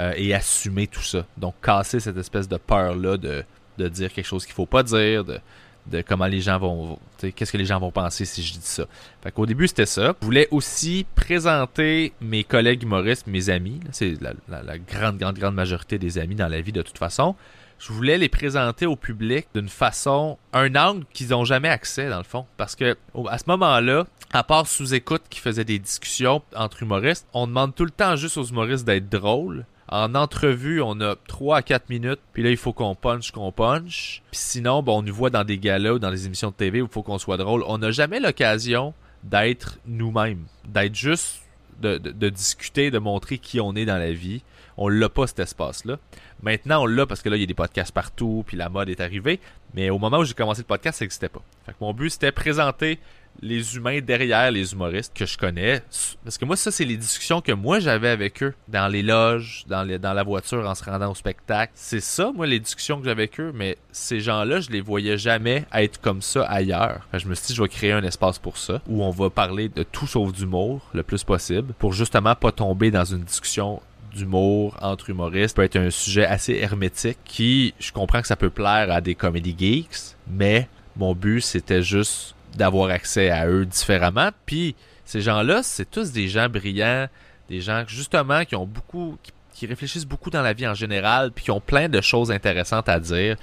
euh, 0.00 0.12
et 0.16 0.34
assumer 0.34 0.86
tout 0.86 1.02
ça. 1.02 1.26
Donc, 1.36 1.54
casser 1.62 2.00
cette 2.00 2.16
espèce 2.16 2.48
de 2.48 2.56
peur-là 2.56 3.16
de, 3.16 3.44
de 3.78 3.88
dire 3.88 4.12
quelque 4.12 4.26
chose 4.26 4.44
qu'il 4.46 4.54
faut 4.54 4.66
pas 4.66 4.82
dire, 4.82 5.24
de, 5.24 5.38
de 5.86 6.00
comment 6.02 6.26
les 6.26 6.40
gens 6.40 6.58
vont, 6.58 6.98
qu'est-ce 7.34 7.50
que 7.52 7.58
les 7.58 7.64
gens 7.64 7.80
vont 7.80 7.90
penser 7.90 8.24
si 8.24 8.42
je 8.42 8.52
dis 8.52 8.60
ça. 8.62 8.84
Fait 9.22 9.32
qu'au 9.32 9.46
début, 9.46 9.66
c'était 9.68 9.86
ça. 9.86 10.14
Je 10.20 10.24
voulais 10.24 10.48
aussi 10.50 11.04
présenter 11.14 12.12
mes 12.20 12.44
collègues 12.44 12.82
humoristes, 12.84 13.26
mes 13.26 13.50
amis. 13.50 13.80
C'est 13.90 14.14
la, 14.20 14.32
la- 14.48 14.78
grande, 14.78 15.18
grande, 15.18 15.38
grande 15.38 15.54
majorité 15.54 15.98
des 15.98 16.18
amis 16.18 16.34
dans 16.36 16.48
la 16.48 16.60
vie 16.60 16.72
de 16.72 16.82
toute 16.82 16.98
façon. 16.98 17.34
Je 17.78 17.92
voulais 17.92 18.16
les 18.16 18.28
présenter 18.28 18.86
au 18.86 18.94
public 18.94 19.48
d'une 19.56 19.68
façon, 19.68 20.38
un 20.52 20.72
angle 20.76 21.04
qu'ils 21.12 21.30
n'ont 21.30 21.44
jamais 21.44 21.68
accès 21.68 22.08
dans 22.08 22.18
le 22.18 22.22
fond. 22.22 22.46
Parce 22.56 22.76
que 22.76 22.96
à 23.28 23.38
ce 23.38 23.44
moment-là, 23.48 24.06
à 24.32 24.44
part 24.44 24.68
sous-écoute 24.68 25.22
qui 25.28 25.40
faisait 25.40 25.64
des 25.64 25.80
discussions 25.80 26.42
entre 26.54 26.84
humoristes, 26.84 27.26
on 27.34 27.48
demande 27.48 27.74
tout 27.74 27.84
le 27.84 27.90
temps 27.90 28.14
juste 28.14 28.36
aux 28.36 28.44
humoristes 28.44 28.84
d'être 28.84 29.08
drôles. 29.08 29.66
En 29.92 30.14
entrevue, 30.14 30.80
on 30.80 30.98
a 31.02 31.16
3 31.28 31.58
à 31.58 31.62
4 31.62 31.90
minutes, 31.90 32.20
puis 32.32 32.42
là, 32.42 32.48
il 32.48 32.56
faut 32.56 32.72
qu'on 32.72 32.94
punch, 32.94 33.30
qu'on 33.30 33.52
punch. 33.52 34.22
Puis 34.30 34.40
sinon, 34.40 34.82
ben, 34.82 34.92
on 34.92 35.02
nous 35.02 35.14
voit 35.14 35.28
dans 35.28 35.44
des 35.44 35.58
galas 35.58 35.92
ou 35.92 35.98
dans 35.98 36.10
des 36.10 36.24
émissions 36.24 36.48
de 36.48 36.54
TV 36.54 36.80
où 36.80 36.86
il 36.86 36.90
faut 36.90 37.02
qu'on 37.02 37.18
soit 37.18 37.36
drôle. 37.36 37.62
On 37.66 37.76
n'a 37.76 37.90
jamais 37.90 38.18
l'occasion 38.18 38.94
d'être 39.22 39.80
nous-mêmes, 39.84 40.46
d'être 40.66 40.94
juste, 40.94 41.42
de, 41.82 41.98
discuter, 42.30 42.90
de 42.90 42.98
montrer 42.98 43.36
qui 43.36 43.60
on 43.60 43.76
est 43.76 43.84
dans 43.84 43.98
la 43.98 44.14
vie. 44.14 44.42
On 44.78 44.88
l'a 44.88 45.10
pas, 45.10 45.26
cet 45.26 45.40
espace-là. 45.40 45.98
Maintenant, 46.42 46.84
on 46.84 46.86
l'a 46.86 47.04
parce 47.04 47.20
que 47.20 47.28
là, 47.28 47.36
il 47.36 47.40
y 47.40 47.44
a 47.44 47.46
des 47.46 47.52
podcasts 47.52 47.92
partout, 47.92 48.44
puis 48.46 48.56
la 48.56 48.70
mode 48.70 48.88
est 48.88 49.00
arrivée. 49.00 49.40
Mais 49.74 49.90
au 49.90 49.98
moment 49.98 50.20
où 50.20 50.24
j'ai 50.24 50.32
commencé 50.32 50.62
le 50.62 50.68
podcast, 50.68 51.00
ça 51.00 51.04
n'existait 51.04 51.28
pas. 51.28 51.42
Mon 51.82 51.92
but, 51.92 52.08
c'était 52.08 52.32
présenter 52.32 52.98
les 53.40 53.76
humains 53.76 54.00
derrière 54.00 54.50
les 54.50 54.72
humoristes 54.72 55.12
que 55.14 55.26
je 55.26 55.36
connais. 55.36 55.82
Parce 56.24 56.38
que 56.38 56.44
moi, 56.44 56.56
ça, 56.56 56.70
c'est 56.70 56.84
les 56.84 56.96
discussions 56.96 57.40
que 57.40 57.52
moi, 57.52 57.80
j'avais 57.80 58.08
avec 58.08 58.42
eux 58.42 58.54
dans 58.68 58.88
les 58.88 59.02
loges, 59.02 59.64
dans, 59.66 59.86
dans 59.98 60.12
la 60.12 60.22
voiture, 60.22 60.68
en 60.68 60.74
se 60.74 60.84
rendant 60.84 61.10
au 61.10 61.14
spectacle. 61.14 61.72
C'est 61.74 62.00
ça, 62.00 62.30
moi, 62.34 62.46
les 62.46 62.60
discussions 62.60 62.98
que 62.98 63.04
j'avais 63.04 63.22
avec 63.22 63.40
eux. 63.40 63.52
Mais 63.54 63.78
ces 63.90 64.20
gens-là, 64.20 64.60
je 64.60 64.70
les 64.70 64.80
voyais 64.80 65.18
jamais 65.18 65.64
être 65.74 66.00
comme 66.00 66.22
ça 66.22 66.44
ailleurs. 66.44 67.08
Je 67.12 67.26
me 67.26 67.34
suis 67.34 67.48
dit, 67.48 67.54
je 67.54 67.62
vais 67.62 67.68
créer 67.68 67.92
un 67.92 68.02
espace 68.02 68.38
pour 68.38 68.58
ça, 68.58 68.80
où 68.88 69.02
on 69.02 69.10
va 69.10 69.30
parler 69.30 69.68
de 69.68 69.82
tout 69.82 70.06
sauf 70.06 70.32
d'humour 70.32 70.82
le 70.92 71.02
plus 71.02 71.24
possible, 71.24 71.74
pour 71.78 71.92
justement 71.92 72.34
pas 72.34 72.52
tomber 72.52 72.90
dans 72.90 73.04
une 73.04 73.22
discussion 73.22 73.80
d'humour 74.14 74.76
entre 74.80 75.10
humoristes 75.10 75.56
peut 75.56 75.62
être 75.62 75.76
un 75.76 75.90
sujet 75.90 76.26
assez 76.26 76.54
hermétique 76.54 77.18
qui, 77.24 77.74
je 77.78 77.92
comprends 77.92 78.20
que 78.20 78.26
ça 78.26 78.36
peut 78.36 78.50
plaire 78.50 78.90
à 78.92 79.00
des 79.00 79.14
comedy 79.14 79.54
geeks, 79.58 80.16
mais 80.30 80.68
mon 80.96 81.14
but 81.14 81.40
c'était 81.40 81.82
juste 81.82 82.34
d'avoir 82.56 82.90
accès 82.90 83.30
à 83.30 83.48
eux 83.48 83.66
différemment. 83.66 84.30
Puis 84.46 84.74
ces 85.04 85.20
gens-là, 85.20 85.62
c'est 85.62 85.90
tous 85.90 86.12
des 86.12 86.28
gens 86.28 86.48
brillants, 86.48 87.08
des 87.48 87.60
gens 87.60 87.84
justement 87.86 88.44
qui 88.44 88.56
ont 88.56 88.66
beaucoup, 88.66 89.18
qui, 89.22 89.32
qui 89.54 89.66
réfléchissent 89.66 90.06
beaucoup 90.06 90.30
dans 90.30 90.42
la 90.42 90.52
vie 90.52 90.66
en 90.66 90.74
général, 90.74 91.32
puis 91.32 91.44
qui 91.44 91.50
ont 91.50 91.60
plein 91.60 91.88
de 91.88 92.00
choses 92.00 92.30
intéressantes 92.30 92.88
à 92.88 92.98
dire, 92.98 93.36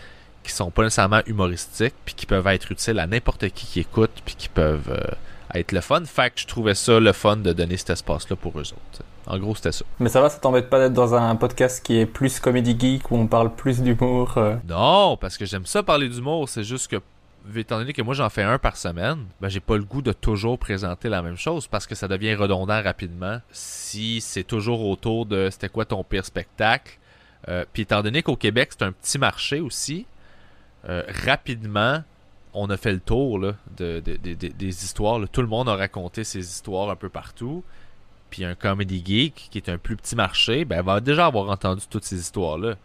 qui 0.43 0.51
sont 0.51 0.71
pas 0.71 0.83
nécessairement 0.83 1.21
humoristiques, 1.25 1.95
puis 2.05 2.15
qui 2.15 2.25
peuvent 2.25 2.47
être 2.47 2.71
utiles 2.71 2.99
à 2.99 3.07
n'importe 3.07 3.49
qui 3.49 3.65
qui 3.65 3.79
écoute, 3.81 4.11
puis 4.25 4.35
qui 4.35 4.49
peuvent 4.49 4.89
euh, 4.89 5.57
être 5.57 5.71
le 5.71 5.81
fun. 5.81 6.03
Fait 6.05 6.29
que 6.31 6.39
je 6.39 6.47
trouvais 6.47 6.75
ça 6.75 6.99
le 6.99 7.11
fun 7.13 7.37
de 7.37 7.53
donner 7.53 7.77
cet 7.77 7.91
espace-là 7.91 8.35
pour 8.35 8.57
eux 8.59 8.63
autres. 8.73 9.03
En 9.27 9.37
gros, 9.37 9.53
c'était 9.55 9.71
ça. 9.71 9.85
Mais 9.99 10.09
ça 10.09 10.21
va, 10.21 10.29
ça 10.29 10.39
t'embête 10.39 10.69
pas 10.69 10.79
d'être 10.79 10.93
dans 10.93 11.13
un 11.13 11.35
podcast 11.35 11.85
qui 11.85 11.97
est 11.99 12.05
plus 12.07 12.39
comédie 12.39 12.75
geek, 12.79 13.11
où 13.11 13.15
on 13.15 13.27
parle 13.27 13.53
plus 13.53 13.81
d'humour 13.81 14.37
euh, 14.37 14.55
Non, 14.67 15.17
parce 15.17 15.37
que 15.37 15.45
j'aime 15.45 15.65
ça 15.65 15.83
parler 15.83 16.09
d'humour. 16.09 16.49
C'est 16.49 16.63
juste 16.63 16.89
que, 16.89 16.97
étant 17.55 17.79
donné 17.79 17.93
que 17.93 18.01
moi 18.01 18.13
j'en 18.13 18.29
fais 18.29 18.43
un 18.43 18.57
par 18.59 18.77
semaine, 18.77 19.25
ben 19.41 19.49
j'ai 19.49 19.59
pas 19.59 19.77
le 19.77 19.83
goût 19.83 20.01
de 20.01 20.11
toujours 20.13 20.57
présenter 20.59 21.09
la 21.09 21.21
même 21.21 21.37
chose 21.37 21.67
parce 21.67 21.87
que 21.87 21.95
ça 21.95 22.07
devient 22.07 22.35
redondant 22.35 22.81
rapidement. 22.81 23.41
Si 23.51 24.21
c'est 24.21 24.43
toujours 24.43 24.87
autour 24.87 25.25
de 25.25 25.49
c'était 25.49 25.69
quoi 25.69 25.85
ton 25.85 26.03
pire 26.03 26.25
spectacle. 26.25 26.97
Euh, 27.47 27.63
Puis 27.71 27.83
étant 27.83 28.01
donné 28.03 28.21
qu'au 28.21 28.35
Québec 28.35 28.69
c'est 28.71 28.83
un 28.83 28.91
petit 28.91 29.17
marché 29.17 29.59
aussi, 29.61 30.05
euh, 30.87 31.03
rapidement 31.25 32.03
on 32.53 32.69
a 32.69 32.77
fait 32.77 32.91
le 32.91 32.99
tour 32.99 33.37
là, 33.39 33.53
de, 33.77 33.99
de- 33.99 34.17
de- 34.17 34.33
de- 34.33 34.47
des 34.47 34.83
histoires. 34.83 35.19
là. 35.19 35.27
Tout 35.27 35.41
le 35.41 35.47
monde 35.47 35.69
a 35.69 35.75
raconté 35.75 36.23
ses 36.23 36.39
histoires 36.39 36.89
un 36.89 36.95
peu 36.95 37.09
partout. 37.09 37.63
Puis 38.31 38.43
un 38.45 38.55
comedy 38.55 39.01
geek 39.05 39.47
qui 39.51 39.57
est 39.59 39.69
un 39.69 39.77
plus 39.77 39.95
petit 39.95 40.15
marché, 40.15 40.65
ben 40.65 40.81
va 40.81 40.99
déjà 40.99 41.27
avoir 41.27 41.49
entendu 41.49 41.83
toutes 41.89 42.03
ces 42.05 42.19
histoires-là. 42.19 42.75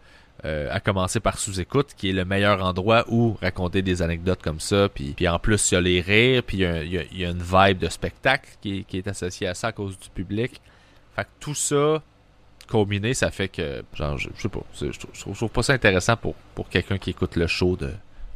Euh, 0.45 0.67
à 0.71 0.79
commencer 0.79 1.19
par 1.19 1.39
sous-écoute, 1.39 1.95
qui 1.97 2.09
est 2.09 2.13
le 2.13 2.23
meilleur 2.23 2.63
endroit 2.63 3.03
où 3.09 3.35
raconter 3.41 3.81
des 3.81 4.03
anecdotes 4.03 4.43
comme 4.43 4.59
ça. 4.59 4.89
Puis, 4.93 5.13
puis 5.17 5.27
en 5.27 5.39
plus, 5.39 5.71
il 5.71 5.73
y 5.73 5.77
a 5.77 5.81
les 5.81 6.01
rires, 6.01 6.43
puis 6.43 6.57
il 6.57 6.59
y 6.61 6.65
a, 6.67 6.83
il 6.83 6.91
y 6.93 6.97
a- 6.99 7.03
il 7.11 7.19
y 7.19 7.25
a 7.25 7.29
une 7.31 7.41
vibe 7.41 7.79
de 7.79 7.89
spectacle 7.89 8.47
qui 8.61 8.79
est, 8.79 8.83
qui 8.83 8.99
est 8.99 9.07
associée 9.07 9.47
à 9.47 9.55
ça 9.55 9.69
à 9.69 9.71
cause 9.71 9.97
du 9.97 10.07
public. 10.09 10.61
Fait 11.15 11.23
que 11.23 11.29
tout 11.39 11.55
ça 11.55 12.03
combiné, 12.67 13.15
ça 13.15 13.31
fait 13.31 13.47
que, 13.47 13.83
genre, 13.95 14.19
je, 14.19 14.29
je 14.35 14.41
sais 14.43 14.49
pas, 14.49 14.59
je 14.73 14.85
trouve, 14.85 14.91
je 15.13 15.19
trouve- 15.21 15.33
je 15.33 15.39
trouve 15.39 15.49
pas 15.49 15.63
ça 15.63 15.73
intéressant 15.73 16.15
pour, 16.15 16.35
pour 16.53 16.69
quelqu'un 16.69 16.99
qui 16.99 17.09
écoute 17.09 17.35
le 17.37 17.47
show 17.47 17.75
de 17.75 17.91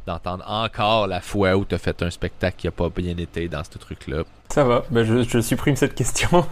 d'entendre 0.06 0.42
encore 0.48 1.06
la 1.06 1.20
fois 1.20 1.56
où 1.56 1.64
t'as 1.64 1.78
fait 1.78 2.02
un 2.02 2.10
spectacle 2.10 2.56
qui 2.56 2.66
a 2.66 2.72
pas 2.72 2.88
bien 2.88 3.16
été 3.18 3.46
dans 3.48 3.62
ce 3.62 3.76
truc-là. 3.78 4.24
Ça 4.48 4.64
va, 4.64 4.82
ben 4.90 5.04
je, 5.04 5.22
je 5.22 5.38
supprime 5.40 5.76
cette 5.76 5.94
question. 5.94 6.44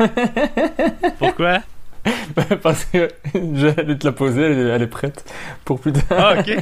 Pourquoi? 1.18 1.60
Parce 2.62 2.84
que 2.86 3.08
j'allais 3.54 3.96
te 3.98 4.06
la 4.06 4.12
poser, 4.12 4.42
elle, 4.42 4.82
est 4.82 4.86
prête 4.86 5.24
pour 5.64 5.80
plus 5.80 5.92
tard. 5.92 6.34
Ah, 6.36 6.40
ok. 6.40 6.56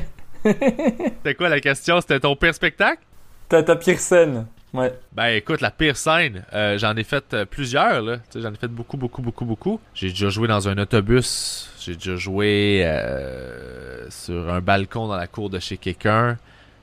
C'était 0.44 1.34
quoi 1.34 1.48
la 1.48 1.60
question? 1.60 2.00
C'était 2.00 2.20
ton 2.20 2.36
pire 2.36 2.54
spectacle? 2.54 3.02
T'as 3.48 3.62
ta 3.62 3.76
pire 3.76 3.98
scène. 3.98 4.46
Ouais. 4.72 4.92
Ben 5.12 5.28
écoute, 5.28 5.60
la 5.60 5.70
pire 5.70 5.96
scène, 5.96 6.44
euh, 6.52 6.76
j'en 6.78 6.94
ai 6.96 7.04
fait 7.04 7.32
euh, 7.32 7.44
plusieurs, 7.46 8.02
là. 8.02 8.16
J'en 8.34 8.52
ai 8.52 8.56
fait 8.56 8.68
beaucoup, 8.68 8.96
beaucoup, 8.96 9.22
beaucoup, 9.22 9.44
beaucoup. 9.44 9.80
J'ai 9.94 10.08
déjà 10.08 10.28
joué 10.28 10.48
dans 10.48 10.68
un 10.68 10.76
autobus. 10.78 11.70
J'ai 11.80 11.94
déjà 11.94 12.16
joué 12.16 12.82
euh, 12.84 14.10
sur 14.10 14.52
un 14.52 14.60
balcon 14.60 15.06
dans 15.08 15.16
la 15.16 15.26
cour 15.28 15.48
de 15.50 15.58
chez 15.58 15.76
quelqu'un 15.78 16.36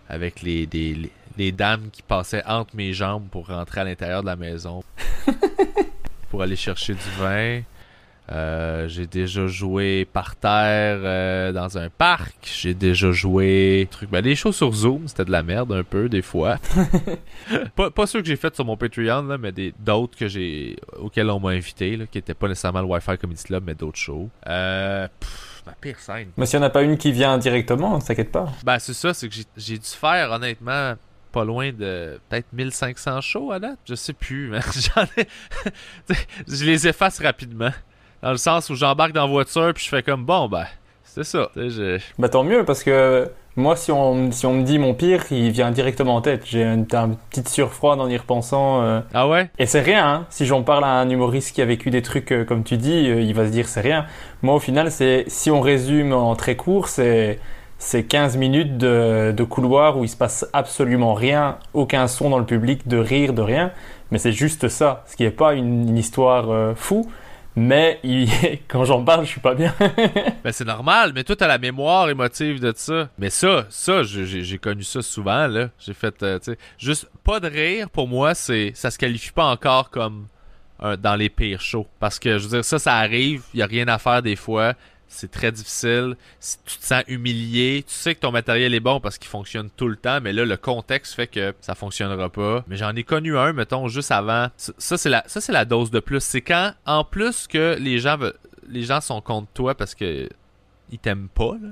avec 0.09 0.41
les, 0.41 0.66
des- 0.66 0.93
les, 0.95 1.11
les 1.38 1.51
dames 1.51 1.89
qui 1.91 2.01
passaient 2.01 2.43
entre 2.47 2.76
mes 2.76 2.93
jambes 2.93 3.28
pour 3.30 3.47
rentrer 3.47 3.82
à 3.82 3.84
l'intérieur 3.84 4.22
de 4.22 4.28
la 4.28 4.36
maison 4.36 4.84
pour 6.30 6.41
aller 6.41 6.55
chercher 6.55 6.93
du 6.93 7.09
vin. 7.20 7.61
Euh, 8.32 8.88
j'ai 8.88 9.06
déjà 9.06 9.48
joué 9.48 10.06
par 10.12 10.36
terre 10.38 11.00
euh, 11.04 11.52
dans 11.52 11.78
un 11.78 11.90
parc. 11.90 12.34
J'ai 12.44 12.74
déjà 12.74 13.12
joué 13.12 13.88
truc 13.92 14.10
ben, 14.10 14.22
des 14.22 14.36
shows 14.36 14.54
sur 14.54 14.72
Zoom, 14.74 15.08
c'était 15.08 15.26
de 15.26 15.32
la 15.32 15.44
merde 15.44 15.74
un 15.74 15.84
peu 15.84 16.08
des 16.08 16.22
fois. 16.22 16.58
pas, 17.76 17.92
pas 17.92 18.08
ceux 18.08 18.22
que 18.22 18.28
j'ai 18.28 18.38
fait 18.38 18.56
sur 18.56 18.64
mon 18.64 18.78
Patreon 18.78 19.24
là, 19.24 19.38
mais 19.38 19.52
des 19.52 19.74
d'autres 19.80 20.18
que 20.18 20.28
j'ai 20.30 20.78
auxquels 20.98 21.30
on 21.30 21.40
m'a 21.40 21.50
invité 21.50 21.98
là, 21.98 22.06
qui 22.08 22.18
étaient 22.18 22.34
pas 22.34 22.48
nécessairement 22.48 22.82
le 22.82 22.88
Wi-Fi 22.88 23.18
Comedy 23.18 23.44
Club 23.44 23.64
mais 23.68 23.76
d'autres 23.76 24.00
shows. 24.00 24.30
Euh, 24.48 25.08
pff, 25.20 25.64
ma 25.66 25.74
pire 25.74 26.00
scène. 26.00 26.30
Mais 26.38 26.46
s'il 26.46 26.60
n'y 26.60 26.66
en 26.66 26.68
a 26.68 26.72
pas 26.72 26.84
une 26.84 26.98
qui 26.98 27.12
vient 27.12 27.38
directement, 27.38 28.00
t'inquiète 28.00 28.32
pas. 28.32 28.52
Ben 28.64 28.80
c'est 28.80 28.94
ça, 28.94 29.14
c'est 29.14 29.28
que 29.28 29.36
j'ai- 29.58 29.78
dû 29.78 29.86
faire 29.86 30.32
honnêtement 30.32 30.94
pas 31.34 31.44
loin 31.44 31.72
de 31.74 32.20
peut-être 32.30 32.48
1500 32.54 33.20
shows 33.20 33.52
à 33.52 33.60
date. 33.60 33.80
Je 33.86 33.96
sais 33.96 34.14
plus, 34.14 34.48
mais 34.52 34.60
j'en 34.96 35.04
ai. 35.18 35.28
Je 36.48 36.64
les 36.64 36.88
efface 36.88 37.20
rapidement. 37.20 37.72
Dans 38.24 38.32
le 38.32 38.38
sens 38.38 38.70
où 38.72 38.76
j'embarque 38.76 39.12
dans 39.12 39.26
la 39.26 39.32
voiture 39.32 39.72
puis 39.76 39.84
je 39.84 39.90
fais 39.90 40.02
comme 40.02 40.26
bon 40.26 40.48
ben 40.48 40.66
c'est 41.04 41.24
ça. 41.24 41.50
Je- 41.56 42.00
Bah 42.18 42.28
tant 42.30 42.44
mieux, 42.44 42.66
parce 42.66 42.84
que 42.84 43.30
moi, 43.56 43.76
si 43.76 43.92
on, 43.92 44.32
si 44.32 44.48
on 44.48 44.54
me 44.56 44.64
dit 44.64 44.80
mon 44.80 44.96
pire, 44.96 45.22
il 45.30 45.52
vient 45.52 45.70
directement 45.70 46.16
en 46.16 46.22
tête. 46.22 46.42
J'ai 46.44 46.64
une, 46.64 46.88
un 46.94 47.10
petite 47.30 47.50
surfroide 47.50 48.00
en 48.00 48.10
y 48.10 48.18
repensant. 48.18 48.82
euh. 48.82 49.00
Ah 49.14 49.28
ouais? 49.28 49.52
Et 49.60 49.68
c'est 49.68 49.82
rien, 49.82 50.08
hein. 50.08 50.26
Si 50.32 50.48
j'en 50.48 50.64
parle 50.64 50.84
à 50.86 50.88
un 51.00 51.08
humoriste 51.08 51.54
qui 51.54 51.62
a 51.62 51.66
vécu 51.66 51.92
des 51.92 52.02
trucs 52.02 52.32
euh, 52.32 52.46
comme 52.46 52.64
tu 52.64 52.78
dis, 52.78 53.08
euh, 53.12 53.22
il 53.22 53.36
va 53.36 53.46
se 53.46 53.52
dire 53.52 53.68
c'est 53.68 53.82
rien. 53.82 54.08
Moi, 54.42 54.56
au 54.56 54.60
final, 54.60 54.90
c'est 54.90 55.26
si 55.28 55.52
on 55.52 55.62
résume 55.62 56.14
en 56.14 56.36
très 56.36 56.56
court, 56.56 56.88
c'est 56.88 57.40
c'est 57.78 58.06
15 58.06 58.38
minutes 58.38 58.78
de, 58.80 59.32
de 59.38 59.44
couloir 59.44 60.00
où 60.00 60.06
il 60.06 60.10
se 60.10 60.18
passe 60.18 60.48
absolument 60.54 61.14
rien, 61.14 61.58
aucun 61.76 62.08
son 62.08 62.32
dans 62.32 62.40
le 62.40 62.46
public, 62.46 62.88
de 62.88 62.98
rire, 62.98 63.34
de 63.34 63.42
rien. 63.44 63.72
Mais 64.10 64.18
c'est 64.18 64.32
juste 64.32 64.68
ça, 64.68 65.04
ce 65.06 65.16
qui 65.16 65.24
n'est 65.24 65.30
pas 65.32 65.54
une, 65.54 65.90
une 65.90 65.98
histoire 65.98 66.74
fou. 66.76 67.08
Mais 67.56 67.99
il- 68.04 68.30
quand 68.68 68.84
j'en 68.86 69.04
parle, 69.04 69.26
je 69.26 69.30
suis 69.32 69.39
pas 69.41 69.54
bien. 69.56 69.74
Ben 70.43 70.51
c'est 70.51 70.66
normal, 70.66 71.12
mais 71.14 71.24
toi 71.24 71.36
t'as 71.36 71.47
la 71.47 71.58
mémoire 71.58 72.10
émotive 72.10 72.60
de 72.60 72.74
ça. 72.76 73.10
Mais 73.18 73.30
ça, 73.30 73.66
ça, 73.70 74.04
j'ai- 74.04 74.58
connu 74.58 74.84
ça 74.84 75.01
souvent 75.01 75.47
là. 75.47 75.70
J'ai 75.80 75.93
fait, 75.93 76.22
euh, 76.24 76.39
tu 76.39 76.51
sais, 76.51 76.58
juste 76.78 77.10
pas 77.24 77.39
de 77.39 77.47
rire 77.47 77.89
pour 77.89 78.08
moi, 78.08 78.34
c'est, 78.36 78.72
ça 78.76 78.91
se 78.91 78.97
qualifie 78.97 79.32
pas 79.32 79.45
encore 79.45 79.89
comme 79.89 80.28
dans 80.99 81.16
les 81.16 81.30
pires 81.30 81.62
shows. 81.62 81.88
Parce 81.99 82.20
que 82.20 82.38
je 82.38 82.43
veux 82.43 82.49
dire, 82.58 82.66
ça, 82.66 82.78
ça 82.78 82.95
arrive, 82.95 83.43
y 83.54 83.62
a 83.62 83.66
rien 83.66 83.88
à 83.88 83.97
faire 83.99 84.22
des 84.22 84.36
fois. 84.36 84.74
C'est 85.14 85.30
très 85.30 85.51
difficile. 85.51 86.18
Tu 86.66 86.78
te 86.80 86.86
sens 86.86 87.03
humilié, 87.07 87.84
tu 87.88 87.93
sais 87.93 88.16
que 88.16 88.20
ton 88.20 88.32
matériel 88.32 88.74
est 88.74 88.80
bon 88.80 88.99
parce 88.99 89.20
qu'il 89.20 89.30
fonctionne 89.30 89.70
tout 89.70 89.88
le 89.88 89.95
temps, 89.95 90.20
mais 90.22 90.34
là, 90.34 90.43
le 90.43 90.57
contexte 90.57 91.14
fait 91.14 91.28
que 91.28 91.53
ça 91.61 91.76
fonctionnera 91.76 92.30
pas. 92.30 92.64
Mais 92.68 92.78
j'en 92.78 92.95
ai 92.95 93.03
connu 93.03 93.38
un, 93.38 93.53
mettons, 93.53 93.88
juste 93.88 94.11
avant. 94.11 94.47
Ça, 94.57 94.97
c'est 94.97 95.09
la, 95.09 95.24
c'est 95.28 95.51
la 95.51 95.66
dose 95.66 95.91
de 95.91 95.99
plus. 95.99 96.22
C'est 96.22 96.41
quand, 96.41 96.74
en 96.86 97.03
plus 97.03 97.47
que 97.47 97.78
les 97.80 97.99
gens 97.99 98.18
les 98.70 98.84
gens 98.84 99.01
sont 99.01 99.22
contre 99.22 99.51
toi 99.53 99.76
parce 99.76 99.93
que 99.93 100.28
ils 100.91 100.99
t'aiment 100.99 101.30
pas, 101.30 101.53
là. 101.61 101.70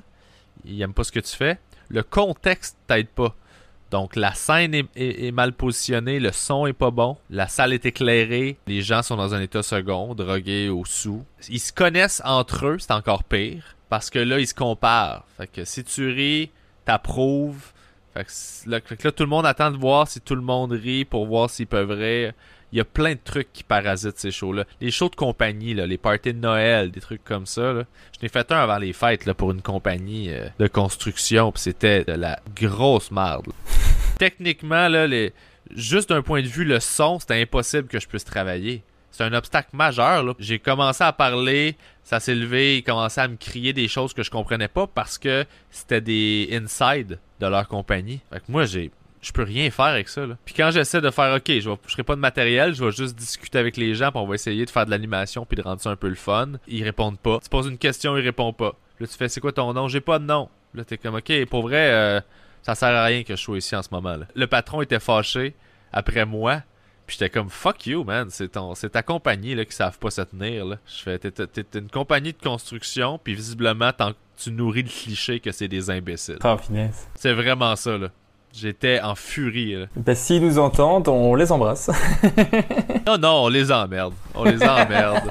Ils 0.65 0.81
aiment 0.81 0.93
pas 0.93 1.03
ce 1.03 1.11
que 1.11 1.19
tu 1.19 1.35
fais. 1.35 1.59
Le 1.89 2.03
contexte 2.03 2.77
t'aide 2.87 3.07
pas. 3.07 3.35
Donc 3.91 4.15
la 4.15 4.33
scène 4.33 4.73
est, 4.95 5.31
mal 5.33 5.51
positionnée, 5.51 6.21
le 6.21 6.31
son 6.31 6.65
est 6.65 6.73
pas 6.73 6.91
bon, 6.91 7.17
la 7.29 7.49
salle 7.49 7.73
est 7.73 7.85
éclairée, 7.85 8.57
les 8.65 8.81
gens 8.81 9.03
sont 9.03 9.17
dans 9.17 9.35
un 9.35 9.41
état 9.41 9.61
second, 9.61 10.15
drogués 10.15 10.69
ou 10.69 10.85
sous. 10.85 11.25
Ils 11.49 11.59
se 11.59 11.73
connaissent 11.73 12.21
entre 12.23 12.67
eux, 12.67 12.77
c'est 12.79 12.93
encore 12.93 13.25
pire, 13.25 13.75
parce 13.89 14.09
que 14.09 14.19
là 14.19 14.39
ils 14.39 14.47
se 14.47 14.53
comparent. 14.53 15.25
Fait 15.35 15.47
que 15.47 15.65
si 15.65 15.83
tu 15.83 16.09
ris, 16.09 16.51
t'approuves. 16.85 17.73
Fait 18.13 18.27
là, 18.65 18.79
tout 18.79 19.23
le 19.23 19.29
monde 19.29 19.45
attend 19.45 19.71
de 19.71 19.77
voir 19.77 20.07
si 20.07 20.21
tout 20.21 20.35
le 20.35 20.41
monde 20.41 20.71
rit 20.71 21.03
pour 21.03 21.25
voir 21.25 21.49
s'ils 21.49 21.67
peuvent 21.67 21.91
rire. 21.91 22.31
Il 22.71 22.77
y 22.77 22.81
a 22.81 22.85
plein 22.85 23.13
de 23.13 23.19
trucs 23.23 23.51
qui 23.51 23.63
parasitent 23.63 24.17
ces 24.17 24.31
shows-là. 24.31 24.65
Les 24.79 24.91
shows 24.91 25.09
de 25.09 25.15
compagnie, 25.15 25.73
là, 25.73 25.85
les 25.85 25.97
parties 25.97 26.33
de 26.33 26.39
Noël, 26.39 26.91
des 26.91 27.01
trucs 27.01 27.23
comme 27.23 27.45
ça. 27.45 27.73
Là. 27.73 27.83
Je 28.17 28.25
n'ai 28.25 28.29
fait 28.29 28.51
un 28.51 28.57
avant 28.57 28.77
les 28.77 28.93
fêtes 28.93 29.25
là, 29.25 29.33
pour 29.33 29.51
une 29.51 29.61
compagnie 29.61 30.31
euh, 30.31 30.47
de 30.59 30.67
construction, 30.67 31.51
puis 31.51 31.61
c'était 31.61 32.03
de 32.03 32.13
la 32.13 32.39
grosse 32.55 33.11
merde. 33.11 33.51
Techniquement, 34.17 34.87
là, 34.87 35.07
les... 35.07 35.33
juste 35.75 36.09
d'un 36.09 36.21
point 36.21 36.41
de 36.41 36.47
vue 36.47 36.63
le 36.63 36.79
son, 36.79 37.19
c'était 37.19 37.41
impossible 37.41 37.87
que 37.87 37.99
je 37.99 38.07
puisse 38.07 38.25
travailler. 38.25 38.83
C'est 39.11 39.25
un 39.25 39.33
obstacle 39.33 39.75
majeur. 39.75 40.23
là. 40.23 40.33
J'ai 40.39 40.59
commencé 40.59 41.03
à 41.03 41.11
parler, 41.11 41.75
ça 42.03 42.19
s'est 42.21 42.35
levé, 42.35 42.77
ils 42.77 42.83
commençaient 42.83 43.21
à 43.21 43.27
me 43.27 43.35
crier 43.35 43.73
des 43.73 43.89
choses 43.89 44.13
que 44.13 44.23
je 44.23 44.31
comprenais 44.31 44.69
pas 44.69 44.87
parce 44.87 45.17
que 45.17 45.45
c'était 45.69 46.01
des 46.01 46.49
inside 46.53 47.19
de 47.39 47.47
leur 47.47 47.67
compagnie. 47.67 48.21
Fait 48.31 48.39
que 48.39 48.45
moi, 48.47 48.65
j'ai 48.65 48.91
je 49.21 49.31
peux 49.31 49.43
rien 49.43 49.69
faire 49.71 49.85
avec 49.85 50.09
ça. 50.09 50.25
Là. 50.25 50.35
Puis 50.45 50.53
quand 50.55 50.71
j'essaie 50.71 50.99
de 51.01 51.09
faire 51.11 51.35
OK, 51.35 51.43
je 51.47 51.69
ne 51.69 51.75
ferai 51.87 52.03
pas 52.03 52.15
de 52.15 52.21
matériel, 52.21 52.73
je 52.73 52.83
vais 52.83 52.91
juste 52.91 53.15
discuter 53.15 53.59
avec 53.59 53.77
les 53.77 53.93
gens, 53.95 54.11
puis 54.11 54.19
on 54.19 54.25
va 54.27 54.35
essayer 54.35 54.65
de 54.65 54.69
faire 54.69 54.85
de 54.85 54.91
l'animation 54.91 55.45
puis 55.45 55.55
de 55.57 55.61
rendre 55.61 55.79
ça 55.81 55.89
un 55.91 55.95
peu 55.95 56.09
le 56.09 56.15
fun. 56.15 56.53
Ils 56.67 56.83
répondent 56.83 57.19
pas. 57.19 57.39
Tu 57.43 57.49
poses 57.49 57.67
une 57.67 57.77
question, 57.77 58.17
ils 58.17 58.23
répondent 58.23 58.57
pas. 58.57 58.73
Là, 58.99 59.07
tu 59.07 59.13
fais 59.15 59.29
c'est 59.29 59.41
quoi 59.41 59.51
ton 59.51 59.73
nom? 59.73 59.87
J'ai 59.87 60.01
pas 60.01 60.19
de 60.19 60.25
nom. 60.25 60.49
Là, 60.73 60.83
t'es 60.85 60.97
comme 60.97 61.15
OK, 61.15 61.31
pour 61.49 61.63
vrai, 61.63 61.91
euh, 61.91 62.21
ça 62.61 62.75
sert 62.75 62.89
à 62.89 63.03
rien 63.05 63.23
que 63.23 63.35
je 63.35 63.41
sois 63.41 63.57
ici 63.57 63.75
en 63.75 63.81
ce 63.83 63.89
moment. 63.91 64.15
Là. 64.15 64.25
Le 64.35 64.47
patron 64.47 64.81
était 64.81 64.99
fâché 64.99 65.53
après 65.91 66.25
moi. 66.25 66.61
Puis 67.07 67.17
j'étais 67.19 67.29
comme 67.31 67.49
fuck 67.49 67.87
you 67.87 68.05
man, 68.05 68.27
c'est 68.29 68.47
ton 68.53 68.73
c'est 68.73 68.91
ta 68.91 69.03
compagnie 69.03 69.53
là 69.53 69.65
qui 69.65 69.75
savent 69.75 69.99
pas 69.99 70.11
se 70.11 70.21
tenir 70.21 70.63
là. 70.65 70.77
Je 70.85 71.01
fais 71.01 71.19
t'es, 71.19 71.31
t'es- 71.31 71.47
t'es 71.63 71.79
une 71.79 71.89
compagnie 71.89 72.31
de 72.31 72.37
construction 72.41 73.19
puis 73.21 73.33
visiblement 73.33 73.91
tu 74.37 74.51
nourris 74.51 74.83
le 74.83 74.87
cliché 74.89 75.41
que 75.41 75.51
c'est 75.51 75.67
des 75.67 75.89
imbéciles. 75.89 76.37
Finesse. 76.57 77.09
C'est 77.15 77.33
vraiment 77.33 77.75
ça 77.75 77.97
là. 77.97 78.09
J'étais 78.53 78.99
en 79.01 79.15
furie 79.15 79.75
là. 79.75 79.85
Ben, 79.95 80.15
s'ils 80.15 80.41
nous 80.45 80.59
entendent, 80.59 81.07
on 81.07 81.35
les 81.35 81.51
embrasse. 81.51 81.89
Non 83.07 83.17
non, 83.17 83.43
on 83.45 83.49
les 83.49 83.71
emmerde. 83.71 84.13
On 84.35 84.43
les 84.43 84.61
emmerde. 84.63 85.23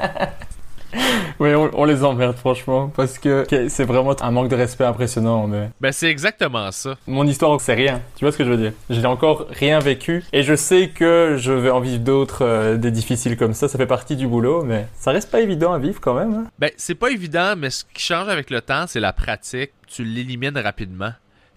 oui, 1.39 1.55
on, 1.55 1.71
on 1.73 1.85
les 1.85 2.03
emmerde, 2.03 2.37
franchement, 2.37 2.89
parce 2.95 3.19
que 3.19 3.47
que 3.47 3.69
c'est 3.69 3.85
vraiment 3.85 4.15
un 4.21 4.31
manque 4.33 4.49
de 4.49 4.57
respect 4.57 4.85
impressionnant. 4.85 5.47
Mais 5.47 5.71
ben 5.81 5.93
c'est 5.93 6.09
exactement 6.11 6.71
ça. 6.73 6.97
mon 7.07 7.25
histoire, 7.27 7.61
c'est 7.61 7.75
rien. 7.75 8.01
Tu 8.17 8.25
vois 8.25 8.33
ce 8.33 8.39
que 8.39 8.45
je 8.45 8.51
veux 8.51 8.57
dire? 8.57 8.73
J'ai 8.91 9.07
encore 9.07 9.47
rien 9.51 9.79
vécu, 9.79 10.25
et 10.33 10.43
je 10.43 10.57
sais 10.57 10.89
que 10.89 11.37
je 11.39 11.53
vais 11.53 11.71
en 11.71 11.81
vivre 11.81 12.03
d'autres, 12.03 12.45
euh, 12.45 12.77
des 12.77 12.91
difficiles 12.91 13.37
comme 13.37 13.55
ça. 13.55 13.69
Ça 13.69 13.79
fait 13.79 13.87
partie 13.87 14.17
du 14.17 14.27
boulot, 14.27 14.65
mais 14.65 14.89
ça 14.95 15.13
reste 15.13 15.31
pas 15.31 15.41
évident 15.41 15.73
à 15.73 15.79
vivre 15.79 16.01
quand 16.01 16.15
même. 16.15 16.35
hein. 16.35 16.45
Ben 16.59 16.71
c'est 16.77 16.97
pas 16.97 17.11
évident, 17.11 17.55
mais 17.57 17.71
ce 17.71 17.85
qui 17.95 18.03
change 18.03 18.29
avec 18.29 18.51
le 18.51 18.61
temps, 18.61 18.85
c'est 18.89 19.01
la 19.01 19.13
pratique. 19.13 19.71
Tu 19.87 20.05
l'élimines 20.05 20.57
rapidement. 20.59 21.11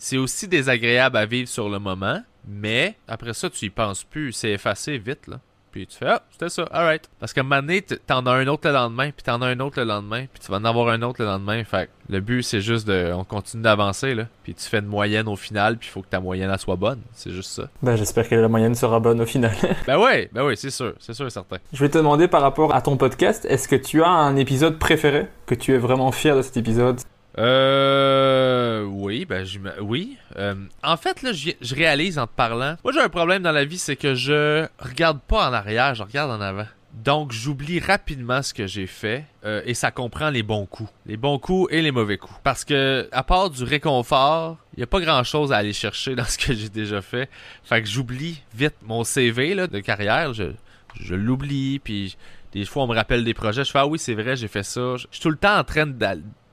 C'est 0.04 0.18
aussi 0.18 0.50
désagréable 0.50 1.16
à 1.16 1.26
vivre 1.26 1.48
sur 1.48 1.70
le 1.70 1.80
moment, 1.80 2.20
mais 2.46 2.98
après 3.08 3.34
ça, 3.34 3.50
tu 3.50 3.64
y 3.64 3.70
penses 3.70 4.04
plus. 4.04 4.34
C'est 4.34 4.52
effacé 4.52 4.98
vite, 4.98 5.28
là. 5.28 5.40
Puis 5.72 5.88
tu 5.88 5.98
fais, 5.98 6.08
ah, 6.10 6.22
c'était 6.30 6.50
ça, 6.50 6.64
alright. 6.74 7.10
Parce 7.22 7.32
qu'à 7.32 7.40
un 7.40 7.46
moment 7.46 7.62
donné, 7.62 7.82
t'en 7.82 8.26
as 8.26 8.32
un 8.32 8.48
autre 8.48 8.68
le 8.68 8.74
lendemain, 8.74 9.12
puis 9.12 9.24
t'en 9.24 9.42
as 9.42 9.48
un 9.48 9.60
autre 9.62 9.80
le 9.80 9.86
lendemain, 9.86 10.26
puis 10.26 10.44
tu 10.44 10.52
vas 10.52 10.58
en 10.58 10.66
avoir 10.66 10.90
un 10.90 11.02
autre 11.04 11.22
le 11.22 11.28
lendemain. 11.28 11.64
Fait 11.64 11.90
le 12.10 12.20
but, 12.20 12.44
c'est 12.44 12.60
juste 12.60 12.86
de. 12.86 13.14
On 13.14 13.24
continue 13.24 13.64
d'avancer, 13.64 14.14
là. 14.14 14.26
Puis 14.44 14.54
tu 14.54 14.66
fais 14.68 14.80
une 14.80 14.88
moyenne 14.88 15.30
au 15.30 15.38
final, 15.38 15.78
puis 15.78 15.88
il 15.88 15.92
faut 15.94 16.02
que 16.02 16.10
ta 16.10 16.20
moyenne, 16.20 16.52
elle 16.52 16.60
soit 16.60 16.76
bonne. 16.76 17.00
C'est 17.14 17.32
juste 17.32 17.52
ça. 17.52 17.70
Ben, 17.82 17.96
j'espère 17.96 18.28
que 18.28 18.36
la 18.36 18.50
moyenne 18.50 18.76
sera 18.76 19.00
bonne 19.00 19.22
au 19.22 19.26
final. 19.26 19.56
Ben 19.88 19.98
ouais, 19.98 20.30
ben 20.34 20.44
ouais, 20.44 20.58
c'est 20.58 20.70
sûr, 20.70 20.96
c'est 21.00 21.14
sûr 21.14 21.28
et 21.28 21.30
certain. 21.30 21.60
je 21.72 21.80
vais 21.80 21.90
te 21.90 21.98
demander 21.98 22.28
par 22.28 22.42
rapport 22.42 22.76
à 22.76 22.82
ton 22.82 22.98
podcast, 22.98 23.46
est-ce 23.46 23.70
que 23.70 23.78
tu 23.78 24.04
as 24.04 24.10
un 24.10 24.36
épisode 24.36 24.78
préféré 24.80 25.28
Que 25.46 25.56
tu 25.56 25.74
es 25.74 25.78
vraiment 25.78 26.12
fier 26.12 26.36
de 26.36 26.42
cet 26.42 26.58
épisode? 26.58 27.00
Euh. 27.38 28.84
Oui, 28.84 29.26
ben, 29.26 29.44
j'ima- 29.46 29.80
oui. 29.82 30.18
Euh, 30.38 30.56
en 30.84 30.98
fait, 30.98 31.22
là, 31.22 31.34
je 31.34 31.52
je 31.62 31.76
réalise 31.76 32.18
en 32.20 32.28
te 32.28 32.34
parlant. 32.36 32.76
Moi, 32.84 32.94
j'ai 32.94 33.00
un 33.02 33.10
problème 33.10 33.44
dans 33.44 33.52
la 33.52 33.66
vie, 33.66 33.78
c'est 33.78 33.96
que 33.96 34.16
je 34.16 34.66
regarde 34.80 35.20
pas 35.22 35.50
en 35.50 35.54
arrière, 35.54 35.96
je 35.96 36.04
regarde 36.04 36.32
en 36.32 36.42
avant. 36.42 36.66
Donc, 36.94 37.32
j'oublie 37.32 37.80
rapidement 37.80 38.44
ce 38.44 38.54
que 38.54 38.68
j'ai 38.68 38.86
fait 38.86 39.26
euh, 39.46 39.64
et 39.66 39.74
ça 39.74 39.90
comprend 39.90 40.30
les 40.30 40.44
bons 40.44 40.68
coups. 40.68 40.92
Les 41.08 41.18
bons 41.18 41.40
coups 41.40 41.74
et 41.74 41.82
les 41.82 41.90
mauvais 41.92 42.18
coups. 42.18 42.40
Parce 42.44 42.64
que, 42.64 43.10
à 43.12 43.24
part 43.24 43.50
du 43.50 43.64
réconfort, 43.64 44.58
il 44.76 44.80
n'y 44.80 44.84
a 44.84 44.88
pas 44.88 45.00
grand 45.02 45.24
chose 45.24 45.52
à 45.52 45.58
aller 45.58 45.74
chercher 45.74 46.16
dans 46.20 46.24
ce 46.26 46.38
que 46.38 46.54
j'ai 46.54 46.70
déjà 46.70 47.02
fait. 47.02 47.30
Fait 47.64 47.82
que 47.82 47.90
j'oublie 47.90 48.42
vite 48.54 48.76
mon 48.84 49.04
CV 49.04 49.56
là, 49.56 49.66
de 49.66 49.80
carrière. 49.80 50.34
Je, 50.34 50.52
je 51.00 51.16
l'oublie, 51.16 51.80
puis 51.80 52.16
des 52.52 52.64
fois, 52.66 52.84
on 52.84 52.88
me 52.88 52.96
rappelle 52.96 53.24
des 53.24 53.34
projets. 53.34 53.64
Je 53.64 53.72
fais, 53.72 53.80
ah 53.80 53.88
oui, 53.88 53.98
c'est 53.98 54.14
vrai, 54.14 54.36
j'ai 54.36 54.48
fait 54.48 54.62
ça. 54.64 54.96
Je 54.98 55.08
je 55.10 55.16
suis 55.16 55.22
tout 55.22 55.32
le 55.32 55.38
temps 55.38 55.58
en 55.58 55.64
train 55.64 55.88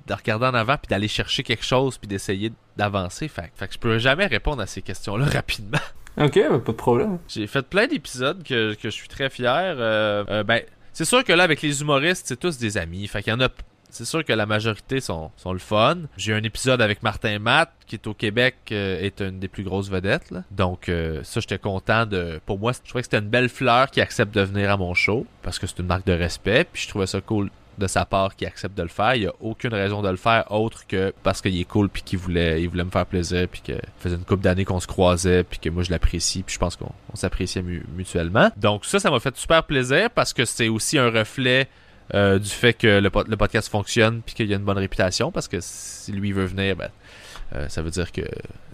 de 0.06 0.14
regarder 0.14 0.46
en 0.46 0.54
avant 0.54 0.76
puis 0.76 0.88
d'aller 0.88 1.08
chercher 1.08 1.42
quelque 1.42 1.64
chose 1.64 1.98
puis 1.98 2.08
d'essayer 2.08 2.52
d'avancer. 2.76 3.28
Fait, 3.28 3.42
que- 3.42 3.56
fait 3.58 3.68
que 3.68 3.74
je 3.74 3.78
peux 3.78 3.98
jamais 3.98 4.26
répondre 4.26 4.62
à 4.62 4.66
ces 4.66 4.82
questions-là 4.82 5.24
rapidement. 5.32 5.78
Ok, 6.18 6.34
ben, 6.34 6.58
pas 6.58 6.72
de 6.72 6.76
problème. 6.76 7.18
J'ai 7.28 7.46
fait 7.46 7.62
plein 7.62 7.86
d'épisodes 7.86 8.42
que, 8.42 8.74
que 8.74 8.84
je 8.90 8.94
suis 8.94 9.08
très 9.08 9.30
fier. 9.30 9.50
Euh, 9.78 10.24
euh, 10.28 10.42
ben, 10.42 10.62
C'est 10.92 11.04
sûr 11.04 11.22
que 11.24 11.32
là, 11.32 11.44
avec 11.44 11.62
les 11.62 11.80
humoristes, 11.80 12.26
c'est 12.26 12.38
tous 12.38 12.58
des 12.58 12.76
amis. 12.78 13.06
Fait 13.06 13.22
qu'il 13.22 13.32
y 13.32 13.36
en 13.36 13.40
a. 13.40 13.48
C'est 13.92 14.04
sûr 14.04 14.24
que 14.24 14.32
la 14.32 14.46
majorité 14.46 15.00
sont, 15.00 15.32
sont 15.36 15.52
le 15.52 15.58
fun. 15.58 15.98
J'ai 16.16 16.32
un 16.32 16.42
épisode 16.44 16.80
avec 16.80 17.02
Martin 17.02 17.40
Matt, 17.40 17.72
qui 17.88 17.96
est 17.96 18.06
au 18.06 18.14
Québec, 18.14 18.54
euh, 18.70 19.00
est 19.00 19.20
une 19.20 19.40
des 19.40 19.48
plus 19.48 19.64
grosses 19.64 19.90
vedettes. 19.90 20.30
là. 20.30 20.44
Donc, 20.52 20.88
euh, 20.88 21.22
ça, 21.24 21.40
j'étais 21.40 21.58
content 21.58 22.06
de. 22.06 22.40
Pour 22.46 22.60
moi, 22.60 22.70
je 22.72 22.88
trouvais 22.88 23.02
que 23.02 23.06
c'était 23.06 23.18
une 23.18 23.28
belle 23.30 23.48
fleur 23.48 23.90
qui 23.90 24.00
accepte 24.00 24.32
de 24.32 24.42
venir 24.42 24.70
à 24.70 24.76
mon 24.76 24.94
show, 24.94 25.26
parce 25.42 25.58
que 25.58 25.66
c'est 25.66 25.80
une 25.80 25.86
marque 25.86 26.06
de 26.06 26.12
respect. 26.12 26.64
Puis 26.72 26.82
je 26.84 26.88
trouvais 26.88 27.06
ça 27.08 27.20
cool 27.20 27.50
de 27.80 27.86
sa 27.88 28.04
part 28.04 28.36
qui 28.36 28.46
accepte 28.46 28.76
de 28.76 28.82
le 28.82 28.88
faire. 28.88 29.14
Il 29.16 29.22
n'y 29.22 29.26
a 29.26 29.32
aucune 29.40 29.74
raison 29.74 30.02
de 30.02 30.08
le 30.08 30.16
faire 30.16 30.50
autre 30.52 30.86
que 30.86 31.12
parce 31.22 31.40
qu'il 31.40 31.58
est 31.60 31.64
cool 31.64 31.88
puis 31.88 32.02
qu'il 32.02 32.18
voulait, 32.18 32.62
il 32.62 32.68
voulait 32.68 32.84
me 32.84 32.90
faire 32.90 33.06
plaisir 33.06 33.48
puis 33.50 33.60
que 33.60 33.72
faisait 33.98 34.14
une 34.16 34.24
couple 34.24 34.42
d'années 34.42 34.64
qu'on 34.64 34.78
se 34.80 34.86
croisait 34.86 35.42
puis 35.42 35.58
que 35.58 35.68
moi 35.70 35.82
je 35.82 35.90
l'apprécie 35.90 36.42
puis 36.44 36.54
je 36.54 36.58
pense 36.60 36.76
qu'on 36.76 36.92
on 37.12 37.16
s'appréciait 37.16 37.62
mu- 37.62 37.84
mutuellement. 37.96 38.50
Donc 38.56 38.84
ça, 38.84 39.00
ça 39.00 39.10
m'a 39.10 39.18
fait 39.18 39.36
super 39.36 39.64
plaisir 39.64 40.10
parce 40.10 40.32
que 40.32 40.44
c'est 40.44 40.68
aussi 40.68 40.98
un 40.98 41.10
reflet 41.10 41.66
euh, 42.14 42.38
du 42.38 42.48
fait 42.48 42.72
que 42.74 42.86
le, 43.00 43.10
le 43.28 43.36
podcast 43.36 43.68
fonctionne 43.68 44.20
puis 44.24 44.34
qu'il 44.34 44.46
y 44.46 44.52
a 44.52 44.56
une 44.56 44.64
bonne 44.64 44.78
réputation 44.78 45.30
parce 45.32 45.48
que 45.48 45.58
si 45.60 46.12
lui 46.12 46.32
veut 46.32 46.44
venir, 46.46 46.76
ben, 46.76 46.90
euh, 47.54 47.68
ça 47.68 47.82
veut 47.82 47.90
dire 47.90 48.12
que 48.12 48.22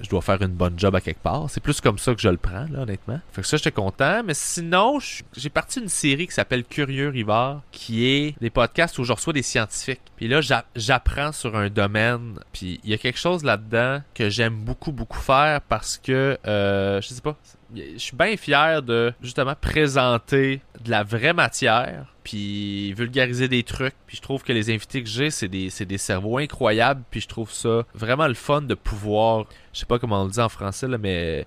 je 0.02 0.08
dois 0.08 0.20
faire 0.20 0.40
une 0.42 0.48
bonne 0.52 0.78
job 0.78 0.94
à 0.94 1.00
quelque 1.00 1.22
part. 1.22 1.46
C'est 1.48 1.62
plus 1.62 1.80
comme 1.80 1.98
ça 1.98 2.14
que 2.14 2.20
je 2.20 2.28
le 2.28 2.36
prends, 2.36 2.66
là, 2.70 2.80
honnêtement. 2.80 3.20
Fait 3.32 3.40
que 3.42 3.46
ça, 3.46 3.56
j'étais 3.56 3.72
content. 3.72 4.22
Mais 4.24 4.34
sinon, 4.34 4.98
j'ai 5.36 5.48
parti 5.48 5.80
une 5.80 5.88
série 5.88 6.26
qui 6.26 6.34
s'appelle 6.34 6.64
Curieux 6.64 7.08
Rivard, 7.08 7.62
qui 7.72 8.06
est 8.06 8.34
des 8.40 8.50
podcasts 8.50 8.98
où 8.98 9.04
je 9.04 9.12
reçois 9.12 9.32
des 9.32 9.42
scientifiques. 9.42 10.00
Puis 10.16 10.28
là, 10.28 10.40
j'a- 10.40 10.64
j'apprends 10.74 11.32
sur 11.32 11.56
un 11.56 11.68
domaine. 11.70 12.38
Puis 12.52 12.80
il 12.84 12.90
y 12.90 12.94
a 12.94 12.98
quelque 12.98 13.18
chose 13.18 13.44
là-dedans 13.44 14.02
que 14.14 14.28
j'aime 14.28 14.56
beaucoup, 14.56 14.92
beaucoup 14.92 15.18
faire 15.20 15.60
parce 15.62 15.98
que, 15.98 16.38
euh, 16.46 17.00
je 17.00 17.08
sais 17.08 17.20
pas, 17.22 17.36
je 17.74 17.98
suis 17.98 18.16
bien 18.16 18.36
fier 18.36 18.82
de 18.82 19.12
justement 19.22 19.54
présenter 19.60 20.60
de 20.84 20.90
la 20.90 21.02
vraie 21.02 21.32
matière 21.32 22.14
puis 22.26 22.92
vulgariser 22.92 23.46
des 23.46 23.62
trucs. 23.62 23.94
Puis 24.08 24.16
je 24.16 24.20
trouve 24.20 24.42
que 24.42 24.52
les 24.52 24.74
invités 24.74 25.00
que 25.00 25.08
j'ai, 25.08 25.30
c'est 25.30 25.46
des, 25.46 25.68
des 25.68 25.96
cerveaux 25.96 26.38
incroyables. 26.38 27.04
Puis 27.08 27.20
je 27.20 27.28
trouve 27.28 27.52
ça 27.52 27.84
vraiment 27.94 28.26
le 28.26 28.34
fun 28.34 28.62
de 28.62 28.74
pouvoir, 28.74 29.44
je 29.72 29.78
sais 29.78 29.86
pas 29.86 30.00
comment 30.00 30.22
on 30.22 30.24
le 30.24 30.32
dit 30.32 30.40
en 30.40 30.48
français, 30.48 30.88
là, 30.88 30.98
mais 30.98 31.46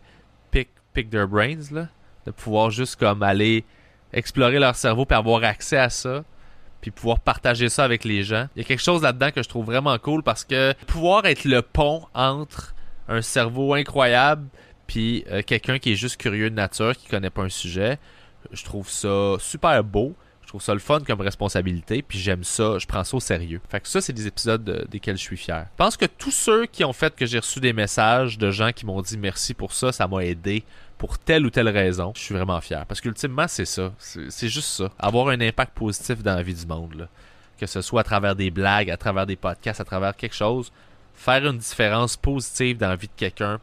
pick, 0.51 0.69
pick 0.93 1.09
their 1.09 1.27
brains, 1.27 1.59
là. 1.73 1.89
De 2.25 2.31
pouvoir 2.31 2.71
juste 2.71 2.95
comme 2.95 3.23
aller 3.23 3.65
explorer 4.13 4.57
leur 4.57 4.73
cerveau 4.77 5.05
puis 5.05 5.17
avoir 5.17 5.43
accès 5.43 5.77
à 5.77 5.89
ça. 5.89 6.23
Puis 6.79 6.91
pouvoir 6.91 7.19
partager 7.19 7.67
ça 7.67 7.83
avec 7.83 8.05
les 8.05 8.23
gens. 8.23 8.47
Il 8.55 8.59
y 8.59 8.61
a 8.61 8.65
quelque 8.65 8.81
chose 8.81 9.01
là-dedans 9.01 9.31
que 9.31 9.43
je 9.43 9.49
trouve 9.49 9.65
vraiment 9.65 9.97
cool 9.97 10.23
parce 10.23 10.45
que 10.45 10.73
pouvoir 10.87 11.25
être 11.25 11.43
le 11.43 11.61
pont 11.61 12.05
entre 12.13 12.73
un 13.09 13.21
cerveau 13.21 13.73
incroyable 13.73 14.47
puis 14.87 15.25
euh, 15.29 15.41
quelqu'un 15.45 15.77
qui 15.77 15.91
est 15.91 15.95
juste 15.95 16.15
curieux 16.15 16.49
de 16.49 16.55
nature, 16.55 16.95
qui 16.95 17.09
connaît 17.09 17.29
pas 17.29 17.41
un 17.41 17.49
sujet, 17.49 17.99
je 18.53 18.63
trouve 18.63 18.89
ça 18.89 19.35
super 19.39 19.83
beau. 19.83 20.15
Je 20.49 20.51
trouve 20.53 20.63
ça 20.63 20.73
le 20.73 20.79
fun 20.79 20.99
comme 21.01 21.21
responsabilité, 21.21 22.01
puis 22.01 22.17
j'aime 22.17 22.43
ça, 22.43 22.79
je 22.79 22.87
prends 22.87 23.03
ça 23.03 23.15
au 23.15 23.19
sérieux. 23.19 23.61
Fait 23.69 23.79
que 23.81 23.87
ça, 23.87 24.01
c'est 24.01 24.13
des 24.13 24.25
épisodes 24.25 24.63
de- 24.63 24.83
desquels 24.89 25.15
je 25.15 25.21
suis 25.21 25.37
fier. 25.37 25.67
Je 25.73 25.77
pense 25.77 25.95
que 25.95 26.05
tous 26.07 26.31
ceux 26.31 26.65
qui 26.65 26.83
ont 26.83 26.91
fait 26.91 27.15
que 27.15 27.27
j'ai 27.27 27.37
reçu 27.37 27.59
des 27.59 27.71
messages 27.71 28.39
de 28.39 28.49
gens 28.49 28.71
qui 28.71 28.87
m'ont 28.87 28.99
dit 29.03 29.15
merci 29.19 29.53
pour 29.53 29.73
ça, 29.73 29.91
ça 29.91 30.07
m'a 30.07 30.25
aidé 30.25 30.63
pour 30.97 31.19
telle 31.19 31.45
ou 31.45 31.51
telle 31.51 31.69
raison, 31.69 32.13
je 32.15 32.21
suis 32.21 32.33
vraiment 32.33 32.59
fier. 32.61 32.83
Parce 32.87 32.99
qu'ultimement, 32.99 33.45
c'est 33.47 33.65
ça. 33.65 33.93
C'est 33.99 34.49
juste 34.49 34.69
ça. 34.69 34.89
Avoir 34.97 35.27
un 35.27 35.39
impact 35.39 35.77
positif 35.77 36.23
dans 36.23 36.33
la 36.33 36.41
vie 36.41 36.55
du 36.55 36.65
monde. 36.65 37.07
Que 37.59 37.67
ce 37.67 37.81
soit 37.83 38.01
à 38.01 38.03
travers 38.03 38.35
des 38.35 38.49
blagues, 38.49 38.89
à 38.89 38.97
travers 38.97 39.27
des 39.27 39.35
podcasts, 39.35 39.81
à 39.81 39.85
travers 39.85 40.15
quelque 40.15 40.35
chose. 40.35 40.71
Faire 41.13 41.45
une 41.45 41.59
différence 41.59 42.17
positive 42.17 42.77
dans 42.77 42.89
la 42.89 42.95
vie 42.95 43.05
de 43.05 43.13
quelqu'un, 43.15 43.59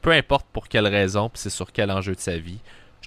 peu 0.00 0.12
importe 0.12 0.46
pour 0.54 0.68
quelle 0.68 0.86
raison, 0.86 1.28
puis 1.28 1.38
c'est 1.42 1.50
sur 1.50 1.70
quel 1.70 1.90
enjeu 1.90 2.14
de 2.14 2.20
sa 2.20 2.38
vie. 2.38 2.60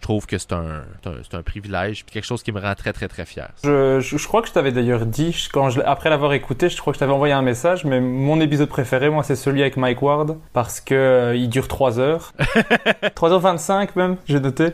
Je 0.04 0.08
trouve 0.10 0.26
que 0.26 0.38
c'est 0.38 0.52
un, 0.52 0.82
un, 1.06 1.38
un 1.38 1.42
privilège, 1.44 2.04
puis 2.04 2.12
quelque 2.12 2.26
chose 2.26 2.44
qui 2.44 2.52
me 2.52 2.60
rend 2.60 2.76
très 2.76 2.92
très 2.92 3.08
très 3.08 3.24
fier. 3.24 3.48
Je, 3.64 4.02
je, 4.02 4.18
je 4.18 4.28
crois 4.28 4.42
que 4.42 4.50
je 4.50 4.54
t'avais 4.54 4.74
d'ailleurs 4.74 5.06
dit, 5.06 5.32
je- 5.32 5.48
quand 5.50 5.70
après 5.86 6.10
l'avoir 6.10 6.34
écouté, 6.34 6.68
je 6.68 6.76
crois 6.78 6.92
que 6.92 6.96
je 6.96 7.00
t'avais 7.00 7.14
envoyé 7.14 7.34
un 7.34 7.42
message, 7.42 7.86
mais 7.86 8.02
mon 8.02 8.42
épisode 8.42 8.68
préféré, 8.68 9.10
moi, 9.10 9.24
c'est 9.24 9.38
celui 9.38 9.62
avec 9.62 9.78
Mike 9.78 10.02
Ward, 10.02 10.36
parce 10.52 10.82
que 10.82 10.94
euh, 10.94 11.36
il 11.38 11.48
dure 11.48 11.70
3 11.70 12.00
heures. 12.00 12.34
3h25 13.16 13.90
même, 13.96 14.18
j'ai 14.26 14.42
noté. 14.42 14.72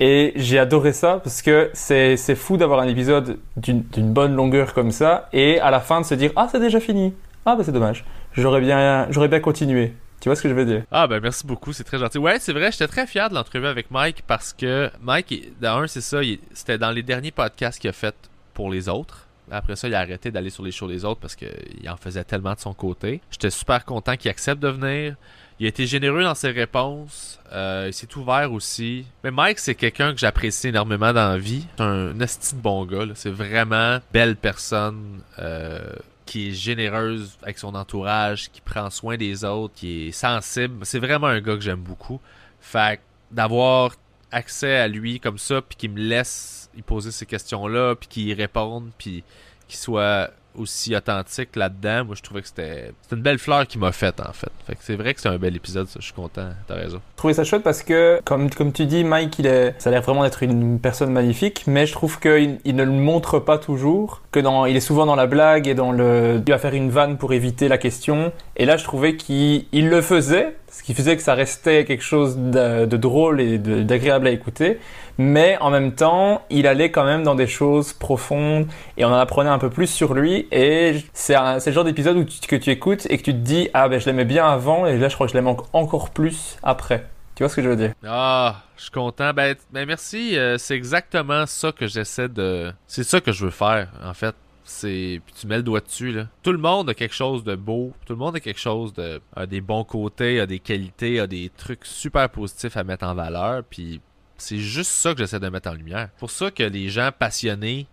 Et 0.00 0.32
j'ai 0.34 0.58
adoré 0.58 0.92
ça, 0.92 1.20
parce 1.22 1.42
que 1.42 1.70
c'est 1.74 2.16
fou 2.34 2.56
d'avoir 2.56 2.80
un 2.80 2.88
épisode 2.88 3.38
d'une 3.56 3.84
bonne 4.12 4.34
longueur 4.34 4.74
comme 4.74 4.90
ça, 4.90 5.28
et 5.32 5.60
à 5.60 5.70
la 5.70 5.78
fin 5.78 6.00
de 6.00 6.06
se 6.06 6.14
dire, 6.16 6.32
ah, 6.34 6.48
c'est 6.50 6.58
déjà 6.58 6.80
fini. 6.80 7.14
Ah, 7.46 7.54
bah 7.54 7.62
c'est 7.64 7.70
dommage. 7.72 8.04
J'aurais 8.32 8.60
bien, 8.60 9.06
j'aurais 9.10 9.28
bien 9.28 9.38
continué. 9.40 9.94
Tu 10.22 10.28
vois 10.28 10.36
ce 10.36 10.42
que 10.42 10.48
je 10.48 10.54
veux 10.54 10.64
dire? 10.64 10.84
Ah 10.92 11.08
ben 11.08 11.18
merci 11.20 11.44
beaucoup, 11.44 11.72
c'est 11.72 11.82
très 11.82 11.98
gentil. 11.98 12.18
Ouais, 12.18 12.38
c'est 12.38 12.52
vrai, 12.52 12.70
j'étais 12.70 12.86
très 12.86 13.08
fier 13.08 13.28
de 13.28 13.34
l'entrevue 13.34 13.66
avec 13.66 13.90
Mike 13.90 14.22
parce 14.24 14.52
que 14.52 14.88
Mike, 15.00 15.58
d'un, 15.60 15.88
c'est 15.88 16.00
ça, 16.00 16.20
c'était 16.54 16.78
dans 16.78 16.92
les 16.92 17.02
derniers 17.02 17.32
podcasts 17.32 17.80
qu'il 17.80 17.90
a 17.90 17.92
fait 17.92 18.14
pour 18.54 18.70
les 18.70 18.88
autres. 18.88 19.26
Après 19.50 19.74
ça, 19.74 19.88
il 19.88 19.96
a 19.96 19.98
arrêté 19.98 20.30
d'aller 20.30 20.50
sur 20.50 20.62
les 20.62 20.70
shows 20.70 20.86
des 20.86 21.04
autres 21.04 21.18
parce 21.20 21.34
qu'il 21.34 21.50
en 21.90 21.96
faisait 21.96 22.22
tellement 22.22 22.54
de 22.54 22.60
son 22.60 22.72
côté. 22.72 23.20
J'étais 23.32 23.50
super 23.50 23.84
content 23.84 24.16
qu'il 24.16 24.30
accepte 24.30 24.62
de 24.62 24.68
venir. 24.68 25.16
Il 25.58 25.66
a 25.66 25.68
été 25.68 25.88
généreux 25.88 26.22
dans 26.22 26.36
ses 26.36 26.52
réponses. 26.52 27.40
Euh, 27.52 27.86
il 27.88 27.92
s'est 27.92 28.16
ouvert 28.16 28.52
aussi. 28.52 29.04
Mais 29.24 29.32
Mike, 29.32 29.58
c'est 29.58 29.74
quelqu'un 29.74 30.12
que 30.12 30.18
j'apprécie 30.20 30.68
énormément 30.68 31.12
dans 31.12 31.30
la 31.30 31.38
vie. 31.38 31.66
C'est 31.76 31.82
un 31.82 32.18
esti 32.20 32.54
bon 32.54 32.86
gars. 32.86 33.06
C'est 33.14 33.30
vraiment 33.30 33.98
belle 34.12 34.36
personne. 34.36 35.20
euh, 35.40 35.80
qui 36.26 36.48
est 36.48 36.52
généreuse 36.52 37.38
avec 37.42 37.58
son 37.58 37.74
entourage, 37.74 38.50
qui 38.50 38.60
prend 38.60 38.90
soin 38.90 39.16
des 39.16 39.44
autres, 39.44 39.74
qui 39.74 40.08
est 40.08 40.12
sensible. 40.12 40.84
C'est 40.84 40.98
vraiment 40.98 41.26
un 41.26 41.40
gars 41.40 41.54
que 41.54 41.62
j'aime 41.62 41.80
beaucoup. 41.80 42.20
Fait 42.60 43.00
d'avoir 43.30 43.96
accès 44.30 44.76
à 44.76 44.88
lui 44.88 45.20
comme 45.20 45.38
ça, 45.38 45.60
puis 45.62 45.76
qu'il 45.76 45.90
me 45.90 46.00
laisse 46.00 46.70
y 46.76 46.82
poser 46.82 47.10
ces 47.10 47.26
questions-là, 47.26 47.94
puis 47.96 48.08
qu'il 48.08 48.28
y 48.28 48.34
réponde, 48.34 48.90
puis 48.98 49.24
qu'il 49.68 49.78
soit 49.78 50.30
aussi 50.56 50.94
authentique 50.96 51.56
là-dedans, 51.56 52.04
moi 52.04 52.14
je 52.16 52.22
trouvais 52.22 52.42
que 52.42 52.48
c'était 52.48 52.92
une 53.10 53.22
belle 53.22 53.38
fleur 53.38 53.66
qu'il 53.66 53.80
m'a 53.80 53.92
faite 53.92 54.20
en 54.20 54.32
fait. 54.32 54.50
C'est 54.80 54.96
vrai 54.96 55.14
que 55.14 55.20
c'est 55.20 55.28
un 55.28 55.38
bel 55.38 55.56
épisode, 55.56 55.88
je 55.94 56.02
suis 56.02 56.12
content, 56.12 56.48
t'as 56.66 56.74
raison. 56.74 57.00
Je 57.12 57.16
trouvais 57.16 57.34
ça 57.34 57.44
chouette 57.44 57.62
parce 57.62 57.82
que, 57.82 58.20
comme, 58.24 58.50
comme 58.50 58.72
tu 58.72 58.86
dis, 58.86 59.04
Mike, 59.04 59.38
il 59.38 59.46
est, 59.46 59.74
ça 59.78 59.90
a 59.90 59.92
l'air 59.92 60.02
vraiment 60.02 60.22
d'être 60.22 60.42
une 60.42 60.78
personne 60.80 61.12
magnifique, 61.12 61.64
mais 61.66 61.86
je 61.86 61.92
trouve 61.92 62.18
qu'il 62.20 62.58
il 62.64 62.76
ne 62.76 62.84
le 62.84 62.90
montre 62.90 63.38
pas 63.38 63.58
toujours, 63.58 64.22
que 64.32 64.40
dans, 64.40 64.66
il 64.66 64.76
est 64.76 64.80
souvent 64.80 65.06
dans 65.06 65.16
la 65.16 65.26
blague 65.26 65.68
et 65.68 65.74
dans 65.74 65.92
le, 65.92 66.42
il 66.44 66.52
va 66.52 66.58
faire 66.58 66.74
une 66.74 66.90
vanne 66.90 67.16
pour 67.16 67.32
éviter 67.32 67.68
la 67.68 67.78
question. 67.78 68.32
Et 68.56 68.64
là, 68.64 68.76
je 68.76 68.84
trouvais 68.84 69.16
qu'il 69.16 69.66
il 69.72 69.88
le 69.88 70.02
faisait, 70.02 70.56
ce 70.72 70.82
qui 70.82 70.94
faisait 70.94 71.16
que 71.16 71.22
ça 71.22 71.34
restait 71.34 71.84
quelque 71.84 72.02
chose 72.02 72.36
de, 72.36 72.86
drôle 72.96 73.40
et 73.40 73.58
d'agréable 73.58 74.26
à 74.26 74.30
écouter, 74.30 74.78
mais 75.18 75.58
en 75.60 75.70
même 75.70 75.92
temps, 75.94 76.42
il 76.50 76.66
allait 76.66 76.90
quand 76.90 77.04
même 77.04 77.22
dans 77.22 77.34
des 77.34 77.46
choses 77.46 77.92
profondes 77.92 78.66
et 78.96 79.04
on 79.04 79.08
en 79.08 79.14
apprenait 79.18 79.50
un 79.50 79.58
peu 79.58 79.68
plus 79.70 79.86
sur 79.86 80.14
lui. 80.14 80.48
Et 80.50 80.96
c'est 81.12 81.36
le 81.36 81.72
genre 81.72 81.84
d'épisode 81.84 82.16
où 82.16 82.24
tu- 82.24 82.40
que 82.40 82.56
tu 82.56 82.70
écoutes 82.70 83.06
et 83.10 83.18
que 83.18 83.22
tu 83.22 83.32
te 83.32 83.38
dis, 83.38 83.68
ah 83.74 83.88
ben 83.88 84.00
je 84.00 84.06
l'aimais 84.06 84.24
bien 84.24 84.46
avant 84.46 84.86
et 84.86 84.96
là, 84.98 85.08
je 85.08 85.14
crois 85.14 85.26
que 85.26 85.32
je 85.32 85.36
l'aime 85.36 85.48
en- 85.48 85.56
encore 85.74 86.10
plus 86.10 86.56
après. 86.62 87.06
Tu 87.34 87.42
vois 87.42 87.48
ce 87.50 87.56
que 87.56 87.62
je 87.62 87.68
veux 87.68 87.76
dire? 87.76 87.92
Ah, 88.06 88.56
je 88.76 88.82
suis 88.82 88.90
content. 88.90 89.32
Ben, 89.32 89.54
ben 89.72 89.86
merci. 89.86 90.36
euh, 90.38 90.58
c'est 90.58 90.74
exactement 90.74 91.46
ça 91.46 91.72
que 91.72 91.86
j'essaie 91.86 92.28
de. 92.28 92.72
C'est 92.86 93.04
ça 93.04 93.20
que 93.22 93.32
je 93.32 93.44
veux 93.46 93.50
faire, 93.50 93.88
en 94.04 94.12
fait. 94.12 94.34
C'est. 94.64 95.20
Puis 95.24 95.34
tu 95.40 95.46
mets 95.46 95.56
le 95.56 95.62
doigt 95.62 95.80
dessus, 95.80 96.12
là. 96.12 96.28
Tout 96.42 96.52
le 96.52 96.58
monde 96.58 96.90
a 96.90 96.94
quelque 96.94 97.14
chose 97.14 97.44
de 97.44 97.54
beau. 97.54 97.92
Tout 98.06 98.12
le 98.12 98.18
monde 98.18 98.36
a 98.36 98.40
quelque 98.40 98.60
chose 98.60 98.92
de. 98.92 99.20
a 99.34 99.46
des 99.46 99.60
bons 99.60 99.84
côtés, 99.84 100.40
a 100.40 100.46
des 100.46 100.58
qualités, 100.58 101.20
a 101.20 101.26
des 101.26 101.50
trucs 101.56 101.84
super 101.84 102.28
positifs 102.28 102.76
à 102.76 102.84
mettre 102.84 103.04
en 103.04 103.14
valeur. 103.14 103.64
Puis 103.64 104.00
c'est 104.36 104.58
juste 104.58 104.90
ça 104.90 105.12
que 105.12 105.18
j'essaie 105.18 105.40
de 105.40 105.48
mettre 105.48 105.70
en 105.70 105.74
lumière. 105.74 106.10
Pour 106.18 106.30
ça 106.30 106.50
que 106.50 106.62
les 106.62 106.88
gens 106.88 107.10
passionnés 107.16 107.86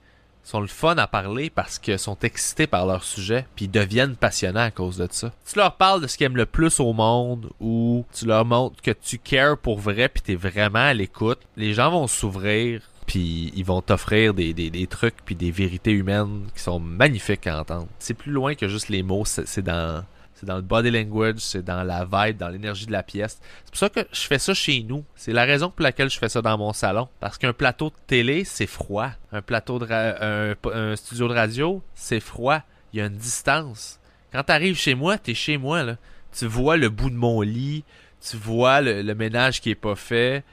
sont 0.44 0.62
le 0.62 0.68
fun 0.68 0.98
à 0.98 1.06
parler 1.06 1.50
parce 1.50 1.78
qu'ils 1.78 2.00
sont 2.00 2.18
excités 2.22 2.66
par 2.66 2.86
leur 2.86 3.04
sujet, 3.04 3.46
puis 3.56 3.68
deviennent 3.68 4.16
passionnants 4.16 4.62
à 4.62 4.72
cause 4.72 4.98
de 4.98 5.08
ça. 5.12 5.32
Tu 5.46 5.58
leur 5.58 5.76
parles 5.76 6.02
de 6.02 6.08
ce 6.08 6.18
qu'ils 6.18 6.26
aiment 6.26 6.38
le 6.38 6.46
plus 6.46 6.80
au 6.80 6.94
monde, 6.94 7.52
ou 7.60 8.06
tu 8.14 8.26
leur 8.26 8.46
montres 8.46 8.82
que 8.82 8.92
tu 8.92 9.20
cares 9.20 9.58
pour 9.58 9.80
vrai, 9.80 10.10
puis 10.10 10.24
t'es 10.24 10.36
vraiment 10.36 10.80
à 10.80 10.94
l'écoute, 10.94 11.40
les 11.56 11.74
gens 11.74 11.92
vont 11.92 12.08
s'ouvrir, 12.08 12.82
puis 13.10 13.52
ils 13.56 13.66
vont 13.66 13.82
t'offrir 13.82 14.36
des, 14.36 14.88
trucs, 14.88 15.16
puis 15.26 15.34
des 15.34 15.50
vérités 15.50 15.92
humaines 15.92 16.48
qui 16.56 16.62
sont 16.62 16.80
magnifiques 16.80 17.48
à 17.48 17.60
entendre. 17.60 17.88
C'est 17.98 18.14
plus 18.14 18.32
loin 18.32 18.54
que 18.54 18.68
juste 18.68 18.90
les 18.90 19.02
mots, 19.02 19.26
c'est 19.26 19.64
dans... 19.64 20.06
C'est 20.36 20.46
dans 20.46 20.56
le 20.56 20.62
body 20.62 20.90
language, 20.90 21.40
c'est 21.40 21.66
dans 21.66 21.84
la 21.84 22.06
vibe, 22.06 22.38
dans 22.38 22.48
l'énergie 22.48 22.86
de 22.86 22.94
la 22.94 23.04
pièce. 23.04 23.42
C'est 23.66 23.72
pour 23.72 23.78
ça 23.78 23.90
que 23.90 24.08
je 24.10 24.22
fais 24.22 24.40
ça 24.40 24.54
chez 24.54 24.84
nous. 24.84 25.04
C'est 25.14 25.34
la 25.34 25.44
raison 25.44 25.70
pour 25.70 25.84
laquelle 25.84 26.10
je 26.10 26.18
fais 26.18 26.30
ça 26.30 26.42
dans 26.42 26.58
mon 26.58 26.72
salon. 26.72 27.10
Parce 27.20 27.38
qu'un 27.38 27.52
plateau 27.52 27.90
de 27.90 27.96
télé, 28.08 28.46
c'est 28.46 28.66
froid. 28.66 29.10
Un 29.34 29.42
plateau 29.42 29.80
de 29.80 29.86
un, 29.92 30.96
studio 30.96 31.28
de 31.28 31.34
radio, 31.34 31.84
c'est 31.94 32.22
froid. 32.22 32.62
Il 32.94 33.00
y 33.00 33.02
a 33.02 33.08
une 33.08 33.18
distance. 33.18 34.00
Quand 34.32 34.44
t'arrives 34.44 34.78
chez 34.78 34.96
moi, 34.96 35.18
t'es 35.18 35.34
chez 35.34 35.58
moi. 35.58 35.84
Tu 36.32 36.46
vois 36.46 36.78
le 36.78 36.88
bout 36.88 37.10
de 37.10 37.18
mon 37.18 37.42
lit, 37.42 37.84
tu 38.22 38.38
vois 38.38 38.80
le, 38.80 39.02
le 39.02 39.16
ménage 39.16 39.60
qui 39.60 39.72
est 39.72 39.76
pas 39.76 39.96
fait. 39.96 40.46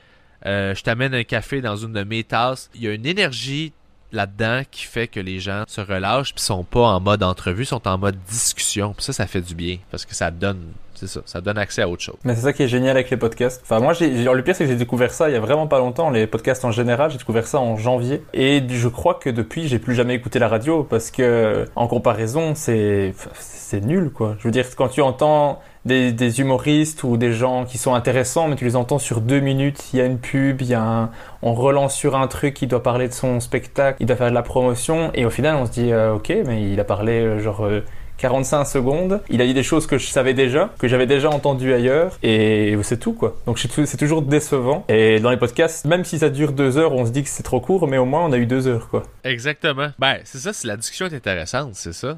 Euh, 0.45 0.74
je 0.74 0.82
t'amène 0.82 1.14
un 1.14 1.24
café 1.24 1.61
dans 1.61 1.76
une 1.76 1.93
de 1.93 2.05
mes 2.05 2.24
tasses. 2.24 2.70
Il 2.74 2.82
y 2.82 2.89
a 2.89 2.93
une 2.93 3.07
énergie 3.07 3.72
là-dedans 4.12 4.62
qui 4.70 4.84
fait 4.84 5.09
que 5.09 5.20
les 5.20 5.41
gens 5.41 5.64
se 5.66 5.80
relâchent 5.80 6.34
puis 6.34 6.43
sont 6.43 6.64
pas 6.64 6.80
en 6.80 7.01
mode 7.01 7.22
entrevue, 7.22 7.64
sont 7.64 7.87
en 7.89 7.99
mode 7.99 8.16
discussion. 8.28 8.93
Puis 8.95 9.05
ça, 9.05 9.12
ça 9.12 9.26
fait 9.26 9.41
du 9.41 9.55
bien 9.55 9.78
parce 9.91 10.05
que 10.05 10.14
ça 10.14 10.30
donne 10.30 10.72
c'est 10.97 11.07
ça, 11.07 11.20
ça 11.26 11.41
donne 11.41 11.59
accès 11.59 11.82
à 11.82 11.89
autre 11.89 12.03
chose. 12.03 12.16
Mais 12.24 12.34
c'est 12.34 12.41
ça 12.41 12.53
qui 12.53 12.62
est 12.62 12.68
génial 12.68 12.97
avec 12.97 13.11
les 13.11 13.16
podcasts. 13.16 13.61
Enfin, 13.62 13.80
moi, 13.80 13.93
j'ai, 13.93 14.09
le 14.11 14.43
pire, 14.43 14.57
c'est 14.57 14.64
que 14.64 14.70
j'ai 14.70 14.76
découvert 14.76 15.12
ça 15.12 15.28
il 15.28 15.32
y 15.32 15.37
a 15.37 15.41
vraiment 15.41 15.66
pas 15.66 15.78
longtemps, 15.78 16.11
les 16.11 16.26
podcasts 16.26 16.64
en 16.64 16.70
général. 16.70 17.11
J'ai 17.11 17.18
découvert 17.18 17.47
ça 17.47 17.61
en 17.61 17.76
janvier. 17.76 18.22
Et 18.32 18.62
je 18.66 18.89
crois 18.89 19.14
que 19.14 19.30
depuis, 19.30 19.68
j'ai 19.68 19.78
plus 19.78 19.95
jamais 19.95 20.14
écouté 20.14 20.39
la 20.39 20.49
radio 20.49 20.84
parce 20.84 21.11
que, 21.11 21.66
en 21.76 21.87
comparaison, 21.87 22.55
c'est, 22.55 23.14
c'est 23.34 23.84
nul, 23.84 24.11
quoi. 24.11 24.37
Je 24.39 24.45
veux 24.45 24.51
dire, 24.51 24.64
quand 24.74 24.89
tu 24.89 25.03
entends 25.03 25.61
des, 25.87 26.41
humoristes 26.41 27.05
ou 27.05 27.16
des 27.16 27.32
gens 27.32 27.64
qui 27.64 27.78
sont 27.78 27.95
intéressants, 27.95 28.49
mais 28.49 28.57
tu 28.57 28.64
les 28.64 28.76
entends 28.76 28.99
sur 28.99 29.20
deux 29.20 29.41
minutes, 29.41 29.93
il 29.93 29.99
y 29.99 30.03
a 30.03 30.05
une 30.05 30.18
pub, 30.18 30.61
il 30.61 30.68
y 30.68 30.74
a 30.74 30.82
un, 30.82 31.11
on 31.43 31.55
relance 31.55 31.95
sur 31.95 32.16
un 32.16 32.26
truc, 32.26 32.61
il 32.62 32.68
doit 32.68 32.82
parler 32.82 33.09
de 33.09 33.12
son 33.12 33.41
spectacle, 33.41 33.97
il 34.01 34.07
doit 34.07 34.16
faire 34.16 34.30
de 34.30 34.34
la 34.34 34.43
promotion, 34.43 35.11
et 35.14 35.24
au 35.24 35.30
final, 35.30 35.57
on 35.57 35.66
se 35.66 35.72
dit, 35.72 35.93
euh, 35.93 36.14
ok, 36.14 36.32
mais 36.47 36.70
il 36.70 36.80
a 36.80 36.84
parlé, 36.84 37.20
euh, 37.20 37.41
genre, 37.41 37.64
euh, 37.64 37.80
45 38.18 38.64
secondes. 38.64 39.20
Il 39.28 39.43
a 39.43 39.47
dit 39.47 39.53
des 39.53 39.62
choses 39.62 39.87
que 39.87 39.99
je 39.99 40.07
savais 40.07 40.32
déjà, 40.32 40.70
que 40.78 40.89
j'avais 40.89 41.07
déjà 41.07 41.28
entendues 41.28 41.74
ailleurs, 41.74 42.18
et 42.22 42.74
c'est 42.82 42.99
tout 42.99 43.12
quoi. 43.12 43.37
Donc 43.47 43.59
c'est 43.59 43.97
toujours 43.99 44.22
décevant. 44.22 44.87
Et 44.89 45.20
dans 45.20 45.30
les 45.30 45.37
podcasts, 45.37 45.84
même 45.84 46.03
si 46.05 46.18
ça 46.18 46.30
dure 46.30 46.53
deux 46.53 46.78
heures, 46.78 46.93
on 46.93 47.05
se 47.05 47.11
dit 47.11 47.22
que 47.22 47.28
c'est 47.28 47.43
trop 47.43 47.61
court, 47.61 47.87
mais 47.87 47.99
au 47.99 48.07
moins 48.07 48.24
on 48.24 48.32
a 48.32 48.39
eu 48.39 48.47
deux 48.47 48.68
heures 48.68 48.89
quoi. 48.89 49.03
Exactement. 49.24 49.89
Ben 49.99 50.18
c'est 50.24 50.39
ça, 50.39 50.53
la 50.66 50.76
discussion 50.76 51.07
est 51.07 51.14
intéressante, 51.14 51.74
c'est 51.74 51.93
ça. 51.93 52.16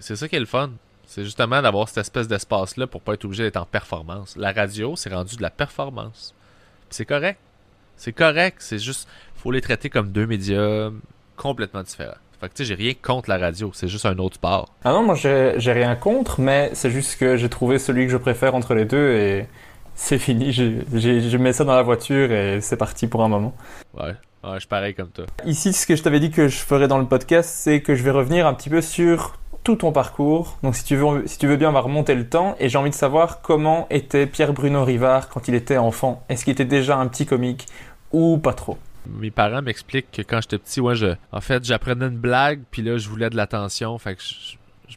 C'est 0.00 0.16
ça 0.16 0.28
qui 0.28 0.34
est 0.36 0.40
le 0.40 0.46
fun. 0.46 0.70
C'est 1.16 1.24
justement 1.24 1.62
d'avoir 1.62 1.88
cette 1.88 1.96
espèce 1.96 2.28
d'espace-là 2.28 2.86
pour 2.86 3.00
pas 3.00 3.14
être 3.14 3.24
obligé 3.24 3.44
d'être 3.44 3.56
en 3.56 3.64
performance. 3.64 4.36
La 4.36 4.52
radio, 4.52 4.96
c'est 4.96 5.10
rendu 5.10 5.36
de 5.36 5.40
la 5.40 5.48
performance. 5.48 6.34
C'est 6.90 7.06
correct. 7.06 7.38
C'est 7.96 8.12
correct. 8.12 8.58
C'est 8.58 8.78
juste, 8.78 9.08
faut 9.34 9.50
les 9.50 9.62
traiter 9.62 9.88
comme 9.88 10.10
deux 10.10 10.26
médias 10.26 10.90
complètement 11.38 11.82
différents. 11.82 12.18
Fait 12.38 12.50
que 12.50 12.52
tu 12.52 12.64
sais, 12.64 12.64
j'ai 12.66 12.74
rien 12.74 12.92
contre 13.00 13.30
la 13.30 13.38
radio, 13.38 13.70
c'est 13.72 13.88
juste 13.88 14.04
un 14.04 14.18
autre 14.18 14.34
sport. 14.34 14.68
Ah 14.84 14.92
non, 14.92 15.04
moi 15.04 15.14
j'ai 15.14 15.72
rien 15.72 15.96
contre, 15.96 16.38
mais 16.38 16.72
c'est 16.74 16.90
juste 16.90 17.18
que 17.18 17.38
j'ai 17.38 17.48
trouvé 17.48 17.78
celui 17.78 18.04
que 18.04 18.12
je 18.12 18.18
préfère 18.18 18.54
entre 18.54 18.74
les 18.74 18.84
deux 18.84 19.12
et 19.12 19.46
c'est 19.94 20.18
fini. 20.18 20.52
Je 20.52 21.36
mets 21.38 21.54
ça 21.54 21.64
dans 21.64 21.76
la 21.76 21.82
voiture 21.82 22.30
et 22.30 22.60
c'est 22.60 22.76
parti 22.76 23.06
pour 23.06 23.24
un 23.24 23.28
moment. 23.28 23.54
Ouais. 23.94 24.14
Ouais, 24.44 24.56
je 24.56 24.58
suis 24.60 24.68
pareil 24.68 24.94
comme 24.94 25.08
toi. 25.08 25.24
Ici, 25.44 25.72
ce 25.72 25.86
que 25.86 25.96
je 25.96 26.02
t'avais 26.02 26.20
dit 26.20 26.30
que 26.30 26.46
je 26.46 26.58
ferais 26.58 26.86
dans 26.86 26.98
le 26.98 27.06
podcast, 27.06 27.50
c'est 27.52 27.80
que 27.80 27.94
je 27.94 28.02
vais 28.04 28.12
revenir 28.12 28.46
un 28.46 28.54
petit 28.54 28.68
peu 28.68 28.80
sur 28.80 29.38
ton 29.74 29.90
parcours. 29.90 30.58
Donc 30.62 30.76
si 30.76 30.84
tu 30.84 30.96
veux, 30.96 31.26
si 31.26 31.38
tu 31.38 31.46
veux 31.46 31.56
bien, 31.56 31.70
on 31.70 31.72
va 31.72 31.80
remonter 31.80 32.14
le 32.14 32.28
temps. 32.28 32.54
Et 32.60 32.68
j'ai 32.68 32.78
envie 32.78 32.90
de 32.90 32.94
savoir 32.94 33.40
comment 33.40 33.86
était 33.90 34.26
Pierre-Bruno 34.26 34.84
Rivard 34.84 35.28
quand 35.28 35.48
il 35.48 35.54
était 35.54 35.78
enfant. 35.78 36.22
Est-ce 36.28 36.44
qu'il 36.44 36.52
était 36.52 36.64
déjà 36.64 36.96
un 36.96 37.08
petit 37.08 37.26
comique 37.26 37.66
ou 38.12 38.38
pas 38.38 38.52
trop? 38.52 38.78
Mes 39.06 39.30
parents 39.30 39.62
m'expliquent 39.62 40.10
que 40.10 40.22
quand 40.22 40.40
j'étais 40.40 40.58
petit, 40.58 40.80
ouais, 40.80 40.94
je, 40.94 41.14
en 41.32 41.40
fait, 41.40 41.64
j'apprenais 41.64 42.06
une 42.06 42.18
blague, 42.18 42.62
puis 42.70 42.82
là, 42.82 42.98
je 42.98 43.08
voulais 43.08 43.30
de 43.30 43.36
l'attention, 43.36 43.96
fait 43.98 44.16
que 44.16 44.22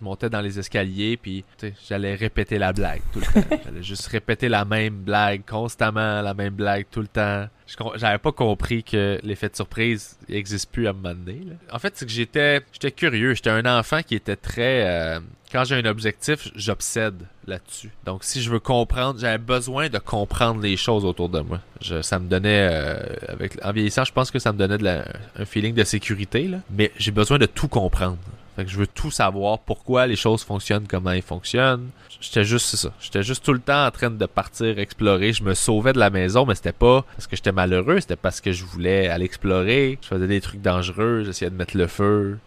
montais 0.02 0.30
dans 0.30 0.42
les 0.42 0.60
escaliers, 0.60 1.18
puis 1.18 1.44
j'allais 1.88 2.16
répéter 2.16 2.58
la 2.58 2.74
blague 2.74 3.02
tout 3.12 3.20
le 3.20 3.26
temps. 3.26 3.58
j'allais 3.66 3.84
juste 3.84 4.08
répéter 4.08 4.50
la 4.50 4.66
même 4.66 4.96
blague 4.96 5.44
constamment, 5.46 6.22
la 6.22 6.34
même 6.34 6.54
blague 6.54 6.86
tout 6.92 7.02
le 7.02 7.08
temps. 7.08 7.48
J'avais 7.96 8.18
pas 8.18 8.32
compris 8.32 8.84
que 8.84 9.20
l'effet 9.24 9.50
de 9.50 9.56
surprise 9.56 10.18
n'existe 10.28 10.72
plus 10.72 10.88
à 10.88 10.90
un 10.92 10.94
moment 10.94 11.14
donné. 11.14 11.42
En 11.72 11.80
fait, 11.80 11.94
c'est 11.96 12.06
que 12.06 12.12
j'étais 12.12 12.62
j'étais 12.72 12.92
curieux. 12.92 13.34
J'étais 13.36 13.52
un 13.52 13.66
enfant 13.66 14.02
qui 14.02 14.16
était 14.16 14.36
très... 14.36 14.88
Euh, 14.88 15.20
quand 15.52 15.64
j'ai 15.64 15.76
un 15.76 15.86
objectif, 15.86 16.50
j'obsède 16.56 17.26
là-dessus. 17.48 17.90
Donc, 18.06 18.24
si 18.24 18.42
je 18.42 18.50
veux 18.52 18.60
comprendre, 18.60 19.20
j'avais 19.20 19.40
besoin 19.40 19.90
de 19.90 19.98
comprendre 19.98 20.62
les 20.62 20.78
choses 20.78 21.06
autour 21.06 21.30
de 21.30 21.40
moi. 21.40 21.60
ça 22.02 22.20
me 22.20 22.28
donnait, 22.28 22.70
euh, 22.72 23.00
avec, 23.28 23.58
en 23.64 23.72
vieillissant, 23.72 24.04
je 24.04 24.14
pense 24.14 24.30
que 24.30 24.40
ça 24.40 24.52
me 24.54 24.58
donnait 24.58 24.78
de 24.78 24.86
un 24.88 25.46
feeling 25.46 25.74
de 25.74 25.84
sécurité, 25.84 26.48
là. 26.48 26.60
mais 26.70 26.92
j'ai 26.98 27.12
besoin 27.12 27.40
de 27.40 27.48
tout 27.48 27.68
comprendre. 27.68 28.18
Je 28.68 28.78
veux 28.78 28.88
tout 28.88 29.12
savoir 29.12 29.60
pourquoi 29.60 30.08
les 30.08 30.16
choses 30.16 30.44
fonctionnent, 30.44 30.88
comment 30.88 31.12
elles 31.12 31.22
fonctionnent. 31.22 31.90
J'étais 32.22 32.44
juste 32.44 32.76
ça. 32.76 32.92
J'étais 33.00 33.24
juste 33.24 33.44
tout 33.44 33.54
le 33.54 33.60
temps 33.60 33.86
en 33.86 33.92
train 33.92 34.10
de 34.10 34.26
partir 34.26 34.78
explorer. 34.80 35.34
Je 35.34 35.44
me 35.44 35.54
sauvais 35.54 35.94
de 35.94 36.00
la 36.00 36.10
maison, 36.10 36.46
mais 36.46 36.56
c'était 36.56 36.72
pas 36.72 37.06
parce 37.16 37.28
que 37.28 37.36
j'étais 37.36 37.52
malheureux, 37.52 38.00
c'était 38.00 38.16
parce 38.16 38.42
que 38.42 38.52
je 38.52 38.66
voulais 38.66 39.08
aller 39.08 39.26
explorer. 39.26 39.98
Je 40.02 40.08
faisais 40.08 40.28
des 40.28 40.42
trucs 40.42 40.62
dangereux, 40.62 41.24
j'essayais 41.26 41.52
de 41.52 41.56
mettre 41.56 41.78
le 41.78 41.88
feu. 41.88 42.38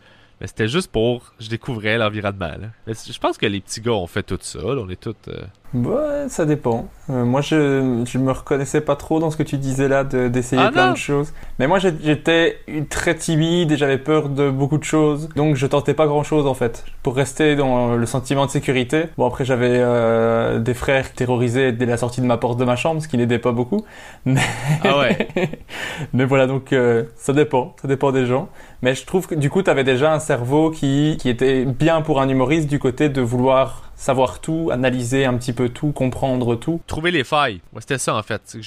Mais 0.42 0.48
c'était 0.48 0.66
juste 0.66 0.90
pour. 0.90 1.32
Je 1.38 1.48
découvrais 1.48 1.96
l'environnement. 1.98 2.50
je 2.88 3.18
pense 3.20 3.38
que 3.38 3.46
les 3.46 3.60
petits 3.60 3.80
gars 3.80 3.92
ont 3.92 4.08
fait 4.08 4.24
tout 4.24 4.38
ça. 4.40 4.58
On 4.64 4.88
est 4.88 5.00
tous. 5.00 5.14
Euh, 5.28 5.44
Ouais, 5.74 6.28
ça 6.28 6.44
dépend. 6.44 6.88
Euh, 7.08 7.24
moi, 7.24 7.40
je, 7.40 8.04
je 8.06 8.18
me 8.18 8.30
reconnaissais 8.30 8.82
pas 8.82 8.94
trop 8.94 9.20
dans 9.20 9.30
ce 9.30 9.38
que 9.38 9.42
tu 9.42 9.56
disais 9.56 9.88
là, 9.88 10.04
d'essayer 10.04 10.60
ah 10.62 10.70
plein 10.70 10.92
de 10.92 10.98
choses. 10.98 11.32
Mais 11.58 11.66
moi, 11.66 11.78
j'étais 11.78 12.58
très 12.90 13.14
timide 13.14 13.72
et 13.72 13.76
j'avais 13.78 13.96
peur 13.96 14.28
de 14.28 14.50
beaucoup 14.50 14.76
de 14.76 14.84
choses. 14.84 15.30
Donc, 15.34 15.56
je 15.56 15.66
tentais 15.66 15.94
pas 15.94 16.06
grand 16.06 16.24
chose 16.24 16.46
en 16.46 16.52
fait. 16.52 16.84
Pour 17.02 17.16
rester 17.16 17.56
dans 17.56 17.96
le 17.96 18.04
sentiment 18.04 18.44
de 18.44 18.50
sécurité. 18.50 19.04
Bon, 19.16 19.26
après, 19.26 19.46
j'avais 19.46 19.78
euh, 19.80 20.58
des 20.58 20.74
frères 20.74 21.10
terrorisés 21.12 21.72
dès 21.72 21.86
la 21.86 21.96
sortie 21.96 22.20
de 22.20 22.26
ma 22.26 22.36
porte 22.36 22.58
de 22.58 22.64
ma 22.66 22.76
chambre, 22.76 23.00
ce 23.00 23.08
qui 23.08 23.16
n'aidait 23.16 23.38
pas 23.38 23.52
beaucoup. 23.52 23.82
Mais, 24.26 24.42
ah 24.84 24.98
ouais. 24.98 25.28
Mais 26.12 26.26
voilà, 26.26 26.46
donc 26.46 26.74
euh, 26.74 27.04
ça 27.16 27.32
dépend. 27.32 27.74
Ça 27.80 27.88
dépend 27.88 28.12
des 28.12 28.26
gens. 28.26 28.50
Mais 28.82 28.96
je 28.96 29.06
trouve 29.06 29.28
que 29.28 29.34
du 29.36 29.48
coup, 29.48 29.62
tu 29.62 29.70
avais 29.70 29.84
déjà 29.84 30.12
un 30.12 30.18
cerveau 30.18 30.70
qui, 30.70 31.16
qui 31.20 31.28
était 31.28 31.64
bien 31.64 32.02
pour 32.02 32.20
un 32.20 32.28
humoriste 32.28 32.68
du 32.68 32.80
côté 32.80 33.08
de 33.08 33.20
vouloir 33.20 33.91
savoir 34.02 34.40
tout, 34.40 34.70
analyser 34.72 35.24
un 35.26 35.36
petit 35.36 35.52
peu 35.52 35.68
tout, 35.68 35.92
comprendre 35.92 36.56
tout. 36.56 36.80
Trouver 36.88 37.12
les 37.12 37.22
failles. 37.22 37.60
Moi, 37.72 37.80
c'était 37.80 37.98
ça 37.98 38.16
en 38.16 38.22
fait. 38.22 38.58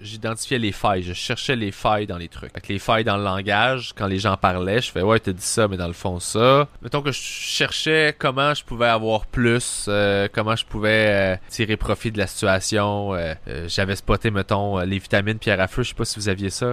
J'identifiais 0.00 0.58
les 0.58 0.70
failles. 0.70 1.02
Je 1.02 1.12
cherchais 1.12 1.56
les 1.56 1.72
failles 1.72 2.06
dans 2.06 2.16
les 2.16 2.28
trucs. 2.28 2.52
Avec 2.52 2.68
les 2.68 2.78
failles 2.78 3.02
dans 3.02 3.16
le 3.16 3.24
langage, 3.24 3.92
quand 3.96 4.06
les 4.06 4.18
gens 4.18 4.36
parlaient, 4.36 4.80
je 4.80 4.92
fais 4.92 5.02
ouais, 5.02 5.18
t'as 5.18 5.32
dit 5.32 5.42
ça, 5.42 5.66
mais 5.66 5.76
dans 5.76 5.88
le 5.88 5.92
fond 5.92 6.20
ça. 6.20 6.68
Mettons 6.80 7.02
que 7.02 7.10
je 7.10 7.20
cherchais 7.20 8.14
comment 8.16 8.54
je 8.54 8.64
pouvais 8.64 8.86
avoir 8.86 9.26
plus, 9.26 9.86
euh, 9.88 10.28
comment 10.32 10.54
je 10.54 10.64
pouvais 10.64 11.34
euh, 11.34 11.36
tirer 11.48 11.76
profit 11.76 12.12
de 12.12 12.18
la 12.18 12.28
situation. 12.28 13.14
Euh, 13.14 13.34
j'avais 13.66 13.96
spoté, 13.96 14.30
mettons, 14.30 14.78
les 14.78 15.00
vitamines 15.00 15.38
pierre 15.38 15.60
à 15.60 15.66
feu. 15.66 15.82
Je 15.82 15.88
sais 15.88 15.94
pas 15.94 16.04
si 16.04 16.20
vous 16.20 16.28
aviez 16.28 16.50
ça. 16.50 16.70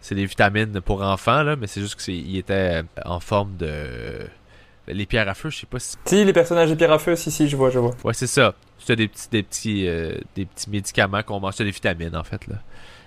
c'est 0.00 0.16
des 0.16 0.26
vitamines 0.26 0.80
pour 0.80 1.02
enfants 1.02 1.44
là, 1.44 1.54
mais 1.54 1.68
c'est 1.68 1.80
juste 1.80 2.00
qu'il 2.00 2.36
était 2.36 2.82
en 3.04 3.20
forme 3.20 3.56
de 3.56 4.26
les 4.88 5.06
pierres 5.06 5.28
à 5.28 5.34
feu, 5.34 5.50
je 5.50 5.58
sais 5.58 5.66
pas 5.66 5.78
si. 5.78 5.96
Si, 6.04 6.24
les 6.24 6.32
personnages 6.32 6.68
des 6.70 6.76
pierres 6.76 6.92
à 6.92 6.98
feu, 6.98 7.16
si, 7.16 7.30
si, 7.30 7.48
je 7.48 7.56
vois, 7.56 7.70
je 7.70 7.78
vois. 7.78 7.94
Ouais, 8.04 8.14
c'est 8.14 8.26
ça. 8.26 8.54
C'était 8.78 8.96
des 8.96 9.08
petits, 9.08 9.28
des 9.30 9.42
petits, 9.42 9.88
euh, 9.88 10.14
des 10.34 10.44
petits 10.44 10.70
médicaments 10.70 11.22
qu'on 11.22 11.40
mange, 11.40 11.56
des 11.56 11.70
vitamines, 11.70 12.16
en 12.16 12.24
fait, 12.24 12.46
là. 12.46 12.56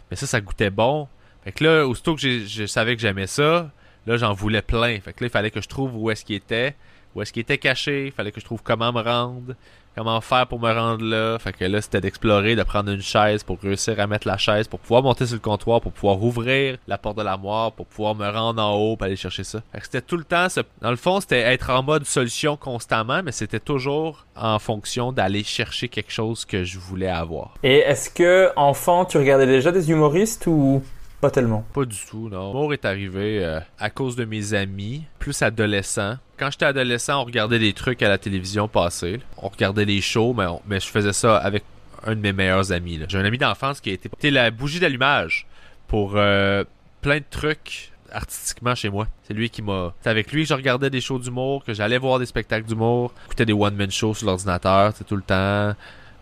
Mais 0.10 0.16
ça, 0.16 0.28
ça 0.28 0.40
goûtait 0.40 0.70
bon. 0.70 1.08
Fait 1.44 1.52
que 1.52 1.64
là, 1.64 1.88
aussitôt 1.88 2.16
que 2.16 2.22
je 2.22 2.66
savais 2.66 2.96
que 2.96 3.02
j'aimais 3.02 3.28
ça, 3.28 3.70
là, 4.08 4.18
j'en 4.18 4.34
voulais 4.34 4.62
plein. 4.62 5.00
Fait 5.00 5.14
que 5.14 5.24
là, 5.24 5.28
il 5.28 5.30
fallait 5.30 5.52
que 5.52 5.62
je 5.62 5.68
trouve 5.68 5.96
où 5.96 6.10
est-ce 6.10 6.24
qu'il 6.24 6.36
était, 6.36 6.76
où 7.14 7.22
est-ce 7.22 7.34
qu'il 7.34 7.42
était 7.42 7.58
caché, 7.58 8.08
il 8.08 8.12
fallait 8.12 8.32
que 8.32 8.40
je 8.40 8.46
trouve 8.46 8.62
comment 8.64 8.92
me 8.92 9.02
rendre, 9.02 9.54
comment 9.96 10.22
faire 10.22 10.48
pour 10.48 10.60
me 10.60 10.72
rendre 10.72 11.04
là. 11.04 11.40
Fait 11.40 11.54
que 11.54 11.66
là, 11.66 11.82
c'était 11.82 12.02
d'explorer, 12.02 12.56
de 12.56 12.64
prendre 12.64 12.92
une 12.92 13.02
chaise 13.02 13.44
pour 13.44 13.60
réussir 13.60 14.00
à 14.00 14.08
mettre 14.08 14.28
la 14.28 14.38
chaise, 14.38 14.68
pour 14.68 14.80
pouvoir 14.80 15.04
monter 15.04 15.26
sur 15.26 15.36
le 15.36 15.40
comptoir, 15.42 15.82
pour 15.82 15.92
pouvoir 15.92 16.22
ouvrir 16.22 16.78
la 16.88 16.98
porte 16.98 17.18
de 17.18 17.24
l'armoire, 17.24 17.72
pour 17.72 17.86
pouvoir 17.86 18.16
me 18.16 18.30
rendre 18.30 18.62
en 18.62 18.74
haut, 18.76 18.96
pour 18.96 19.06
aller 19.06 19.16
chercher 19.16 19.44
ça. 19.44 19.62
Fait 19.72 19.80
que 19.80 19.86
c'était 19.86 20.02
tout 20.02 20.18
le 20.18 20.24
temps, 20.24 20.48
dans 20.82 20.92
le 20.92 20.96
fond, 20.98 21.20
c'était 21.22 21.42
être 21.42 21.70
en 21.70 21.84
mode 21.84 22.06
solution 22.06 22.58
constamment, 22.58 23.22
mais 23.24 23.32
c'était 23.32 23.60
toujours 23.60 24.26
en 24.36 24.60
fonction 24.60 25.12
d'aller 25.12 25.44
chercher 25.44 25.88
quelque 25.88 26.12
chose 26.12 26.46
que 26.46 26.64
je 26.64 26.78
voulais 26.78 27.08
avoir. 27.08 27.56
Et 27.64 27.78
est-ce 27.78 28.10
que, 28.10 28.52
enfant, 28.56 29.06
tu 29.06 29.18
regardais 29.18 29.48
déjà 29.48 29.72
des 29.72 29.90
humoristes 29.90 30.48
ou 30.48 30.84
pas 31.22 31.32
tellement? 31.32 31.66
Pas 31.74 31.86
du 31.86 31.98
tout, 32.10 32.30
non. 32.30 32.52
L'humour 32.54 32.74
est 32.74 32.86
arrivé 32.86 33.44
euh, 33.44 33.60
à 33.80 33.90
cause 33.90 34.16
de 34.16 34.26
mes 34.26 34.54
amis, 34.54 35.04
plus 35.20 35.42
adolescents. 35.42 36.18
Quand 36.38 36.52
j'étais 36.52 36.66
adolescent, 36.66 37.22
on 37.22 37.26
regardait 37.26 37.60
des 37.60 37.74
trucs 37.74 38.02
à 38.02 38.10
la 38.10 38.18
télévision 38.18 38.68
passer. 38.68 39.22
On 39.38 39.48
regardait 39.48 39.86
les 39.86 40.02
shows, 40.02 40.36
mais, 40.68 40.80
je 40.80 40.88
faisais 40.88 41.14
ça 41.14 41.38
avec 41.38 41.64
un 42.04 42.16
de 42.16 42.20
mes 42.20 42.34
meilleurs 42.34 42.72
amis. 42.72 43.00
J'ai 43.08 43.18
un 43.18 43.26
ami 43.26 43.38
d'enfance 43.38 43.80
qui 43.80 43.90
a 43.90 43.94
été 43.94 44.32
la 44.32 44.52
bougie 44.52 44.80
d'allumage 44.80 45.48
pour 45.88 46.14
euh, 46.16 46.64
plein 47.02 47.18
de 47.18 47.26
trucs 47.30 47.92
artistiquement 48.12 48.76
chez 48.76 48.90
moi. 48.90 49.08
C'est 49.24 49.34
lui 49.34 49.50
qui 49.50 49.62
m'a. 49.62 49.94
C'est 50.02 50.10
avec 50.10 50.32
lui 50.32 50.44
que 50.44 50.50
je 50.50 50.54
regardais 50.54 50.90
des 50.90 51.02
shows 51.02 51.20
d'humour, 51.20 51.64
que 51.64 51.74
j'allais 51.74 51.98
voir 51.98 52.20
des 52.20 52.26
spectacles 52.26 52.68
d'humour, 52.68 53.14
écoutais 53.26 53.46
des 53.46 53.54
one-man 53.54 53.92
shows 53.92 54.16
sur 54.16 54.28
l'ordinateur, 54.28 54.94
tout 55.08 55.16
le 55.16 55.22
temps. 55.22 55.74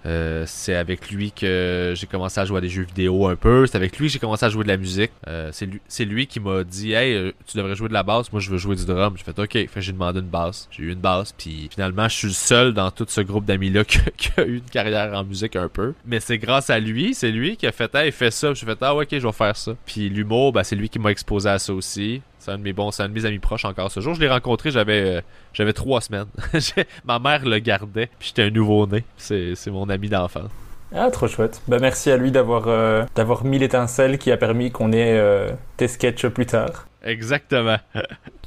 Euh, 0.05 0.43
c'est 0.47 0.75
avec 0.75 1.09
lui 1.11 1.31
que 1.31 1.93
j'ai 1.95 2.07
commencé 2.07 2.39
à 2.39 2.45
jouer 2.45 2.57
à 2.57 2.61
des 2.61 2.69
jeux 2.69 2.83
vidéo 2.83 3.27
un 3.27 3.35
peu. 3.35 3.65
C'est 3.67 3.77
avec 3.77 3.97
lui 3.97 4.07
que 4.07 4.13
j'ai 4.13 4.19
commencé 4.19 4.45
à 4.45 4.49
jouer 4.49 4.63
de 4.63 4.69
la 4.69 4.77
musique. 4.77 5.11
Euh, 5.27 5.49
c'est 5.51 5.65
lui, 5.65 5.81
lui 6.05 6.27
qui 6.27 6.39
m'a 6.39 6.63
dit 6.63 6.93
Hey, 6.93 7.13
euh, 7.15 7.31
tu 7.45 7.57
devrais 7.57 7.75
jouer 7.75 7.87
de 7.87 7.93
la 7.93 8.03
basse. 8.03 8.31
Moi, 8.31 8.41
je 8.41 8.49
veux 8.49 8.57
jouer 8.57 8.75
du 8.75 8.85
drum. 8.85 9.15
J'ai 9.17 9.23
fait 9.23 9.39
OK. 9.39 9.69
Fait, 9.69 9.81
j'ai 9.81 9.93
demandé 9.93 10.19
une 10.19 10.27
basse. 10.27 10.67
J'ai 10.71 10.83
eu 10.83 10.91
une 10.91 10.99
basse. 10.99 11.33
Puis 11.37 11.69
finalement, 11.71 12.07
je 12.07 12.15
suis 12.15 12.27
le 12.27 12.33
seul 12.33 12.73
dans 12.73 12.91
tout 12.91 13.05
ce 13.07 13.21
groupe 13.21 13.45
d'amis-là 13.45 13.83
qui, 13.85 14.29
a 14.37 14.45
eu 14.45 14.57
une 14.57 14.69
carrière 14.69 15.13
en 15.13 15.23
musique 15.23 15.55
un 15.55 15.69
peu. 15.69 15.93
Mais 16.05 16.19
c'est 16.19 16.37
grâce 16.37 16.69
à 16.69 16.79
lui. 16.79 17.13
C'est 17.13 17.31
lui 17.31 17.57
qui 17.57 17.67
a 17.67 17.71
fait 17.71 17.93
Hey, 17.95 18.11
fais 18.11 18.31
ça. 18.31 18.53
J'ai 18.53 18.65
fait 18.65 18.77
Ah, 18.81 18.95
OK, 18.95 19.07
je 19.11 19.25
vais 19.25 19.31
faire 19.31 19.55
ça. 19.55 19.75
Puis 19.85 20.09
l'humour, 20.09 20.51
ben, 20.51 20.63
c'est 20.63 20.75
lui 20.75 20.89
qui 20.89 20.99
m'a 20.99 21.11
exposé 21.11 21.49
à 21.49 21.59
ça 21.59 21.73
aussi. 21.73 22.21
C'est 22.43 22.51
un 22.51 22.57
de 22.57 22.63
mes 22.63 22.73
bons, 22.73 22.91
c'est 22.91 23.03
un 23.03 23.07
de 23.07 23.13
mes 23.13 23.23
amis 23.23 23.39
proches 23.39 23.63
encore 23.63 23.89
ce 23.89 24.01
jour. 24.01 24.15
Je 24.15 24.19
l'ai 24.19 24.27
rencontré, 24.27 24.69
j'avais 24.69 24.99
euh, 24.99 25.21
j'avais 25.53 25.71
trois 25.71 26.01
semaines. 26.01 26.25
Ma 27.05 27.17
mère 27.17 27.45
le 27.45 27.57
gardait, 27.59 28.09
puis 28.19 28.27
j'étais 28.27 28.43
un 28.43 28.49
nouveau-né. 28.49 29.05
C'est, 29.15 29.55
mon 29.67 29.87
ami 29.87 30.09
d'enfance. 30.09 30.51
Ah, 30.93 31.09
trop 31.09 31.29
chouette. 31.29 31.61
Bah, 31.69 31.77
merci 31.79 32.11
à 32.11 32.17
lui 32.17 32.31
d'avoir 32.31 32.67
euh, 32.67 33.05
d'avoir 33.15 33.45
mis 33.45 33.59
l'étincelle 33.59 34.17
qui 34.17 34.29
a 34.29 34.35
permis 34.35 34.71
qu'on 34.71 34.91
ait 34.91 35.17
euh, 35.17 35.51
tes 35.77 35.87
sketchs 35.87 36.27
plus 36.27 36.45
tard. 36.45 36.85
Exactement. 37.01 37.77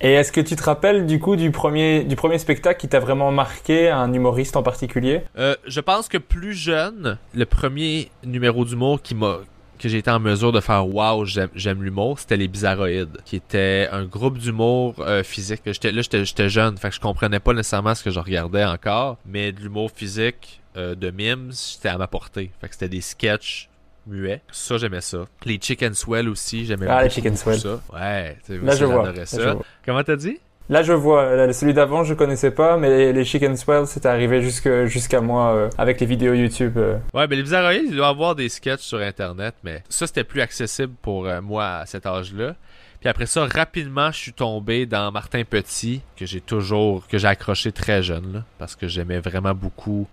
Et 0.03 0.13
est-ce 0.13 0.31
que 0.31 0.43
tu 0.43 0.57
te 0.57 0.63
rappelles 0.63 1.07
du 1.07 1.19
coup 1.19 1.37
du 1.37 1.51
premier, 1.51 2.05
du 2.05 2.17
premier 2.17 2.37
spectacle 2.37 2.79
qui 2.79 2.89
t'a 2.89 3.01
vraiment 3.01 3.33
marqué, 3.33 3.89
un 3.89 4.13
humoriste 4.13 4.57
en 4.57 4.63
particulier? 4.63 5.23
Je 5.37 5.81
pense 5.81 6.09
que 6.09 6.19
plus 6.19 6.53
jeune, 6.53 7.17
le 7.35 7.47
premier 7.47 8.11
numéro 8.25 8.67
d'humour 8.67 9.01
qui 9.01 9.15
m'a 9.15 9.39
que 9.79 9.89
j'ai 9.89 9.99
été 9.99 10.11
en 10.11 10.19
mesure 10.21 10.53
de 10.53 10.61
faire 10.61 10.87
wow 10.87 11.25
j'aime 11.25 11.83
l'humour 11.83 12.19
c'était 12.19 12.37
les 12.37 12.49
bizarroïdes 12.49 13.19
qui 13.25 13.37
était 13.37 13.89
un 13.93 14.05
groupe 14.05 14.39
d'humour 14.39 14.95
euh, 15.01 15.23
physique 15.23 15.63
j'étais 15.67 15.93
là 15.93 16.03
j'étais 16.03 16.49
jeune 16.49 16.77
fait 16.79 16.89
que 16.91 16.95
je 16.95 17.01
comprenais 17.01 17.41
pas 17.41 17.53
nécessairement 17.53 17.95
ce 17.95 18.03
que 18.05 18.11
je 18.11 18.21
regardais 18.21 18.65
encore 18.65 19.19
mais 19.27 19.53
de 19.53 19.61
l'humour 19.61 19.91
physique 19.95 20.61
euh, 20.77 20.95
de 20.95 21.11
mimes 21.11 21.51
c'était 21.53 21.89
à 21.91 21.99
ma 21.99 22.07
portée 22.07 22.51
fait 22.61 22.69
que 22.69 22.75
c'était 22.75 22.89
des 22.89 23.01
sketchs 23.01 23.69
muets 24.07 24.41
ça 24.53 24.79
j'aimais 24.79 25.01
ça 25.01 25.25
les 25.45 25.59
chicken 25.61 25.93
swell 25.95 26.29
aussi 26.29 26.65
j'aimais 26.65 26.87
Ah, 26.89 27.03
les 27.03 27.11
Chicken 27.11 27.37
Swell. 27.37 27.59
ça 27.59 27.81
ouais 27.93 28.37
tu 28.47 28.53
sais, 28.59 28.65
Là, 28.65 28.73
ça, 28.73 28.79
je 28.79 28.85
vois. 28.85 29.27
ça. 29.27 29.43
je 29.43 29.49
vois. 29.49 29.63
comment 29.85 30.03
t'as 30.05 30.17
dit? 30.17 30.39
Là, 30.69 30.83
je 30.83 30.93
vois. 30.93 31.37
Là, 31.37 31.53
Celui 31.53 31.75
d'avant, 31.75 32.03
je 32.03 32.15
connaissais 32.15 32.51
pas, 32.51 32.77
mais 32.77 33.13
les, 33.13 33.25
Chicken 33.25 33.57
Swell, 33.57 33.87
c'était 33.87 34.09
arrivé 34.09 34.43
jusqu'à 34.43 35.21
moi 35.21 35.55
euh, 35.55 35.71
avec 35.79 36.01
les 36.01 36.07
vidéos 36.07 36.35
YouTube. 36.35 36.77
euh. 36.77 36.99
Ouais, 37.15 37.27
mais 37.29 37.37
les 37.37 37.43
bizarroïdes, 37.43 37.87
il 37.89 37.97
doit 37.97 38.09
avoir 38.09 38.35
des 38.35 38.49
sketchs 38.49 38.81
sur 38.81 38.99
Internet, 38.99 39.55
mais 39.63 39.83
ça, 39.89 40.07
c'était 40.07 40.25
plus 40.25 40.41
accessible 40.41 40.95
pour 41.03 41.27
euh, 41.27 41.41
moi 41.41 41.79
à 41.79 41.87
cet 41.87 42.07
âge-là. 42.07 42.57
Puis 43.01 43.09
après 43.09 43.27
ça, 43.27 43.47
rapidement, 43.47 44.11
je 44.11 44.19
suis 44.19 44.33
tombé 44.33 44.87
dans 44.87 45.13
Martin 45.13 45.45
Petit, 45.45 46.03
que 46.17 46.27
j'ai 46.27 46.41
toujours, 46.41 47.07
que 47.07 47.19
j'ai 47.19 47.29
accroché 47.29 47.71
très 47.71 48.03
jeune, 48.03 48.43
parce 48.59 48.75
que 48.75 48.89
j'aimais 48.89 49.21
vraiment 49.21 49.55
beaucoup 49.55 50.09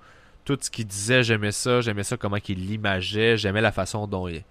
tout 0.46 0.58
ce 0.60 0.70
qu'il 0.70 0.86
disait, 0.86 1.24
j'aimais 1.24 1.52
ça, 1.52 1.82
j'aimais 1.82 2.04
ça 2.04 2.18
comment 2.18 2.38
qu'il 2.38 2.68
l'imageait, 2.68 3.38
j'aimais 3.38 3.62
la 3.62 3.72
façon 3.72 4.08
dont 4.08 4.28
il, 4.28 4.44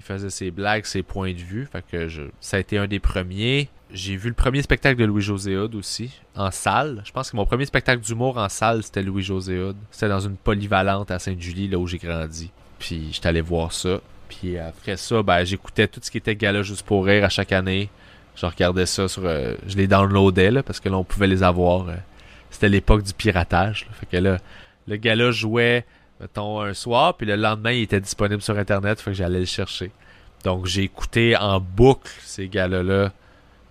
faisait 0.00 0.30
ses 0.30 0.50
blagues, 0.50 0.86
ses 0.86 1.02
points 1.02 1.32
de 1.32 1.38
vue. 1.40 1.66
Fait 1.70 1.84
que 1.86 2.08
ça 2.40 2.56
a 2.56 2.60
été 2.60 2.78
un 2.78 2.86
des 2.86 3.00
premiers. 3.00 3.68
J'ai 3.92 4.16
vu 4.16 4.28
le 4.28 4.34
premier 4.34 4.62
spectacle 4.62 4.98
de 5.00 5.04
Louis-José 5.04 5.56
Hood 5.56 5.74
aussi, 5.74 6.12
en 6.36 6.50
salle. 6.50 7.02
Je 7.04 7.10
pense 7.10 7.30
que 7.30 7.36
mon 7.36 7.44
premier 7.44 7.66
spectacle 7.66 8.02
d'humour 8.02 8.38
en 8.38 8.48
salle, 8.48 8.82
c'était 8.84 9.02
Louis-José. 9.02 9.72
C'était 9.90 10.08
dans 10.08 10.20
une 10.20 10.36
polyvalente 10.36 11.10
à 11.10 11.18
Sainte-Julie, 11.18 11.68
là 11.68 11.78
où 11.78 11.86
j'ai 11.86 11.98
grandi. 11.98 12.50
Puis 12.78 13.08
j'étais 13.12 13.28
allé 13.28 13.40
voir 13.40 13.72
ça. 13.72 14.00
Puis 14.28 14.56
après 14.58 14.96
ça, 14.96 15.22
ben, 15.22 15.44
j'écoutais 15.44 15.88
tout 15.88 16.00
ce 16.02 16.10
qui 16.10 16.18
était 16.18 16.36
gala 16.36 16.62
juste 16.62 16.86
pour 16.86 17.04
rire 17.04 17.24
à 17.24 17.28
chaque 17.28 17.50
année. 17.52 17.90
Je 18.36 18.46
regardais 18.46 18.86
ça 18.86 19.08
sur... 19.08 19.22
euh, 19.24 19.54
je 19.66 19.76
les 19.76 19.88
downloadais, 19.88 20.52
là, 20.52 20.62
parce 20.62 20.78
que 20.78 20.88
là, 20.88 20.96
on 20.96 21.04
pouvait 21.04 21.26
les 21.26 21.42
avoir. 21.42 21.88
euh, 21.88 21.96
c'était 22.50 22.68
l'époque 22.68 23.02
du 23.02 23.12
piratage. 23.12 23.86
là. 23.86 23.92
Fait 23.98 24.06
que 24.06 24.16
là, 24.16 24.38
le 24.86 24.96
gala 24.96 25.32
jouait, 25.32 25.84
mettons, 26.20 26.60
un 26.60 26.74
soir, 26.74 27.16
puis 27.16 27.26
le 27.26 27.34
lendemain, 27.36 27.72
il 27.72 27.82
était 27.82 28.00
disponible 28.00 28.40
sur 28.40 28.56
Internet, 28.56 29.00
fait 29.00 29.10
que 29.10 29.16
j'allais 29.16 29.40
le 29.40 29.46
chercher. 29.46 29.90
Donc, 30.44 30.66
j'ai 30.66 30.82
écouté 30.82 31.36
en 31.36 31.60
boucle 31.60 32.10
ces 32.22 32.48
galas-là 32.48 33.12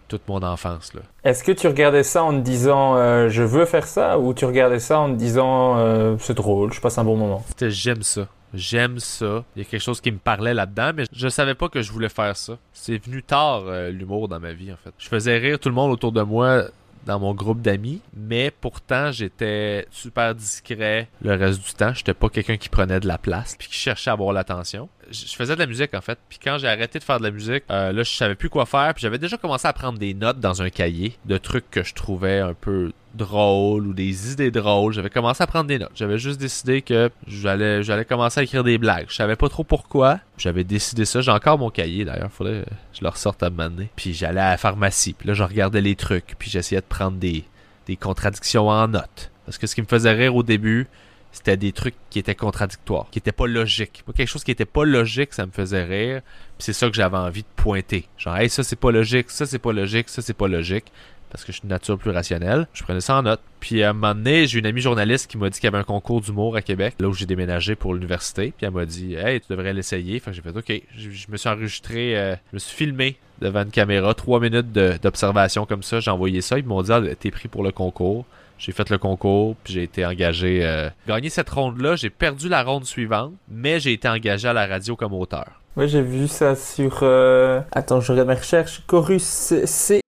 toute 0.10 0.28
mon 0.28 0.44
enfance. 0.44 0.92
Est-ce 1.24 1.44
que 1.44 1.54
tu 1.54 1.68
regardais 1.68 2.04
ça 2.04 2.24
en 2.24 2.34
te 2.34 2.44
disant 2.44 2.96
euh, 2.98 3.30
je 3.30 3.44
veux 3.44 3.66
faire 3.66 3.88
ça 3.88 4.20
ou 4.20 4.34
tu 4.34 4.44
regardais 4.46 4.80
ça 4.80 5.00
en 5.00 5.10
te 5.10 5.18
disant 5.18 5.78
euh, 5.78 6.16
c'est 6.20 6.34
drôle, 6.34 6.74
je 6.74 6.82
passe 6.82 6.98
un 6.98 7.06
bon 7.06 7.16
moment? 7.16 7.44
C'était 7.48 7.72
j'aime 7.72 8.04
ça. 8.04 8.28
J'aime 8.54 8.98
ça. 8.98 9.44
Il 9.56 9.62
y 9.62 9.66
a 9.66 9.70
quelque 9.70 9.82
chose 9.82 10.02
qui 10.02 10.12
me 10.12 10.18
parlait 10.18 10.56
là-dedans, 10.56 10.92
mais 10.96 11.04
je 11.14 11.28
savais 11.28 11.54
pas 11.54 11.70
que 11.70 11.84
je 11.84 11.92
voulais 11.92 12.10
faire 12.10 12.36
ça. 12.36 12.58
C'est 12.74 12.98
venu 12.98 13.22
tard, 13.22 13.64
euh, 13.68 13.92
l'humour 13.92 14.28
dans 14.28 14.40
ma 14.40 14.54
vie, 14.54 14.74
en 14.74 14.76
fait. 14.76 14.92
Je 14.98 15.08
faisais 15.08 15.38
rire 15.38 15.60
tout 15.60 15.70
le 15.70 15.76
monde 15.76 15.92
autour 15.92 16.12
de 16.12 16.24
moi 16.24 16.64
dans 17.06 17.20
mon 17.20 17.34
groupe 17.34 17.62
d'amis, 17.62 18.02
mais 18.16 18.52
pourtant, 18.52 19.12
j'étais 19.12 19.88
super 19.92 20.36
discret 20.36 21.08
le 21.22 21.36
reste 21.36 21.64
du 21.64 21.74
temps. 21.74 21.94
J'étais 21.94 22.14
pas 22.14 22.30
quelqu'un 22.30 22.58
qui 22.58 22.70
prenait 22.70 23.00
de 23.00 23.08
la 23.08 23.18
place 23.18 23.56
puis 23.58 23.68
qui 23.68 23.76
cherchait 23.76 24.10
à 24.10 24.14
avoir 24.14 24.34
l'attention. 24.34 24.90
Je 25.12 25.36
faisais 25.36 25.56
de 25.56 25.60
la 25.60 25.66
musique, 25.66 25.94
en 25.94 26.02
fait. 26.02 26.18
Puis 26.30 26.40
quand 26.44 26.58
j'ai 26.58 26.68
arrêté 26.68 27.00
de 27.00 27.04
faire 27.04 27.20
de 27.20 27.24
la 27.24 27.32
musique, 27.32 27.64
euh, 27.70 27.92
là, 27.92 28.04
je 28.04 28.12
savais 28.12 28.36
plus 28.36 28.50
quoi 28.50 28.66
faire. 28.66 28.94
Puis 28.94 29.02
j'avais 29.02 29.18
déjà 29.18 29.38
commencé 29.38 29.68
à 29.68 29.74
prendre 29.74 29.98
des 29.98 30.14
notes 30.14 30.40
dans 30.40 30.62
un 30.62 30.70
cahier 30.70 31.18
de 31.26 31.38
trucs 31.38 31.70
que 31.70 31.84
je 31.84 31.94
trouvais 31.94 32.40
un 32.40 32.54
peu 32.54 32.92
drôles 33.16 33.88
ou 33.88 33.94
des 33.94 34.32
idées 34.32 34.52
drôles. 34.52 34.94
J'avais 34.94 35.10
commencé 35.10 35.44
à 35.44 35.48
prendre 35.48 35.68
des 35.68 35.80
notes. 35.80 35.92
J'avais 35.96 36.18
juste 36.18 36.40
décidé 36.40 36.82
que 36.82 37.10
j'allais 37.28 37.84
j'allais 37.84 38.06
commencer 38.06 38.40
à 38.40 38.44
écrire 38.44 38.64
des 38.64 38.78
blagues. 38.78 39.08
Je 39.10 39.16
savais 39.16 39.36
pas 39.36 39.50
trop 39.50 39.64
pourquoi. 39.64 40.20
J'avais 40.38 40.64
décidé 40.64 41.06
ça. 41.06 41.22
J'ai 41.22 41.32
encore 41.32 41.58
mon 41.58 41.70
cahier 41.70 42.06
d'ailleurs. 42.06 42.32
Faudrait 42.32 42.62
que 42.62 42.70
je 42.94 43.02
le 43.02 43.10
ressorte 43.10 43.44
à 43.44 43.48
un 43.48 43.72
Puis 43.96 44.14
j'allais 44.14 44.42
à 44.42 44.52
la 44.52 44.58
pharmacie. 44.58 45.14
Puis 45.14 45.28
là, 45.28 45.34
je 45.34 45.44
regardais 45.44 45.82
les 45.82 45.96
trucs. 45.96 46.36
Puis 46.38 46.50
j'essayais 46.50 46.82
de 46.82 46.86
prendre 46.88 47.18
des, 47.18 47.44
des 47.88 47.96
contradictions 47.96 48.70
en 48.70 48.88
notes. 48.88 49.32
Parce 49.46 49.58
que 49.58 49.68
ce 49.68 49.76
qui 49.76 49.82
me 49.82 49.88
faisait 49.88 50.12
rire 50.12 50.36
au 50.36 50.44
début, 50.44 50.88
c'était 51.32 51.58
des 51.58 51.72
trucs 51.72 51.96
qui 52.10 52.20
étaient 52.20 52.36
contradictoires, 52.36 53.08
qui 53.12 53.20
étaient 53.20 53.32
pas 53.32 53.48
logiques. 53.48 54.04
Quelque 54.16 54.28
chose 54.28 54.44
qui 54.44 54.52
était 54.52 54.66
pas 54.66 54.86
logique, 54.86 55.34
ça 55.34 55.46
me 55.46 55.52
faisait 55.52 55.84
rire. 55.84 56.22
Puis 56.58 56.66
c'est 56.66 56.74
ça 56.74 56.90
que 56.90 56.96
j'avais 56.96 57.18
envie 57.18 57.44
de 57.44 57.48
pointer. 57.56 58.08
Genre, 58.18 58.36
hey, 58.38 58.50
ça 58.50 58.64
c'est 58.64 58.76
pas 58.76 58.92
logique, 58.92 59.30
ça 59.30 59.46
c'est 59.46 59.60
pas 59.60 59.72
logique, 59.72 60.10
ça 60.10 60.22
c'est 60.22 60.34
pas 60.34 60.48
logique. 60.48 60.86
Parce 61.30 61.44
que 61.44 61.52
je 61.52 61.60
suis 61.60 61.68
de 61.68 61.72
nature 61.72 61.98
plus 62.00 62.10
rationnelle. 62.10 62.68
Je 62.74 62.82
prenais 62.82 63.02
ça 63.02 63.16
en 63.16 63.22
note. 63.22 63.42
Puis 63.60 63.84
à 63.84 63.92
un 63.92 63.94
moment 63.94 64.16
donné, 64.16 64.48
j'ai 64.48 64.58
une 64.58 64.66
amie 64.66 64.82
journaliste 64.82 65.30
qui 65.30 65.38
m'a 65.38 65.52
dit 65.52 65.60
qu'il 65.60 65.68
y 65.68 65.68
avait 65.68 65.78
un 65.78 65.84
concours 65.84 66.22
d'humour 66.22 66.56
à 66.56 66.64
Québec, 66.64 66.96
là 67.00 67.08
où 67.08 67.14
j'ai 67.14 67.28
déménagé 67.28 67.76
pour 67.76 67.94
l'université. 67.94 68.52
Puis 68.58 68.66
elle 68.66 68.72
m'a 68.72 68.88
dit, 68.88 69.14
hey, 69.14 69.40
tu 69.40 69.46
devrais 69.52 69.72
l'essayer. 69.74 70.20
Fait 70.20 70.34
j'ai 70.34 70.42
fait, 70.42 70.58
ok. 70.58 70.82
Je, 70.98 71.12
je 71.12 71.28
me 71.30 71.38
suis 71.38 71.48
enregistré, 71.50 72.18
euh, 72.18 72.36
je 72.52 72.56
me 72.56 72.60
suis 72.60 72.76
filmé 72.76 73.18
devant 73.40 73.62
une 73.62 73.70
caméra, 73.70 74.16
trois 74.16 74.40
minutes 74.40 74.72
d'observation 74.72 75.68
comme 75.68 75.84
ça. 75.84 76.00
J'ai 76.00 76.10
envoyé 76.10 76.42
ça. 76.42 76.58
Ils 76.58 76.66
m'ont 76.66 76.82
dit, 76.82 76.92
ah, 76.92 77.02
t'es 77.20 77.30
pris 77.30 77.48
pour 77.48 77.62
le 77.62 77.72
concours. 77.72 78.26
J'ai 78.60 78.74
fait 78.74 78.90
le 78.90 78.98
concours, 78.98 79.56
puis 79.64 79.74
j'ai 79.74 79.84
été 79.84 80.06
engagé. 80.06 80.60
Euh... 80.66 80.90
Gagné 81.08 81.30
cette 81.30 81.50
ronde-là, 81.50 81.96
j'ai 81.96 82.10
perdu 82.10 82.50
la 82.50 82.62
ronde 82.64 82.86
suivante, 82.86 83.34
mais 83.50 83.80
j'ai 83.80 83.94
été 83.94 84.08
engagé 84.10 84.48
à 84.50 84.54
la 84.54 84.68
radio 84.68 84.96
comme 84.98 85.14
auteur. 85.14 85.48
Oui, 85.78 85.88
j'ai 85.88 86.02
vu 86.02 86.28
ça 86.28 86.56
sur. 86.56 87.00
euh, 87.04 87.62
Attends, 87.72 88.02
je 88.02 88.12
regarde 88.12 88.28
mes 88.28 88.36
recherches. 88.36 88.82
Chorus, 88.86 89.24
c'est- 89.24 89.66
c'est. 89.66 90.02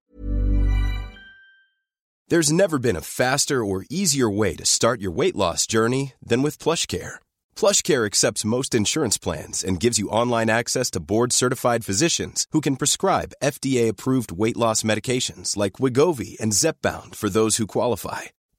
There's 2.29 2.51
never 2.51 2.77
been 2.79 2.95
a 2.95 3.01
faster 3.01 3.63
or 3.63 3.83
easier 3.89 4.29
way 4.29 4.55
to 4.55 4.65
start 4.65 5.01
your 5.01 5.11
weight 5.15 5.35
loss 5.35 5.65
journey 5.67 6.13
than 6.25 6.41
with 6.41 6.57
PlushCare. 6.59 7.15
PlushCare 7.55 8.05
accepts 8.05 8.45
most 8.45 8.73
insurance 8.73 9.17
plans 9.17 9.63
and 9.63 9.79
gives 9.81 9.97
you 9.99 10.07
online 10.09 10.49
access 10.49 10.89
to 10.91 10.99
board-certified 11.01 11.83
physicians 11.85 12.45
who 12.51 12.61
can 12.61 12.75
prescribe 12.77 13.33
FDA-approved 13.43 14.31
weight 14.31 14.55
loss 14.57 14.83
medications 14.83 15.55
like 15.57 15.73
Wigovi 15.79 16.37
and 16.39 16.53
Zepbound 16.53 17.15
for 17.15 17.29
those 17.29 17.57
who 17.57 17.67
qualify. 17.67 18.29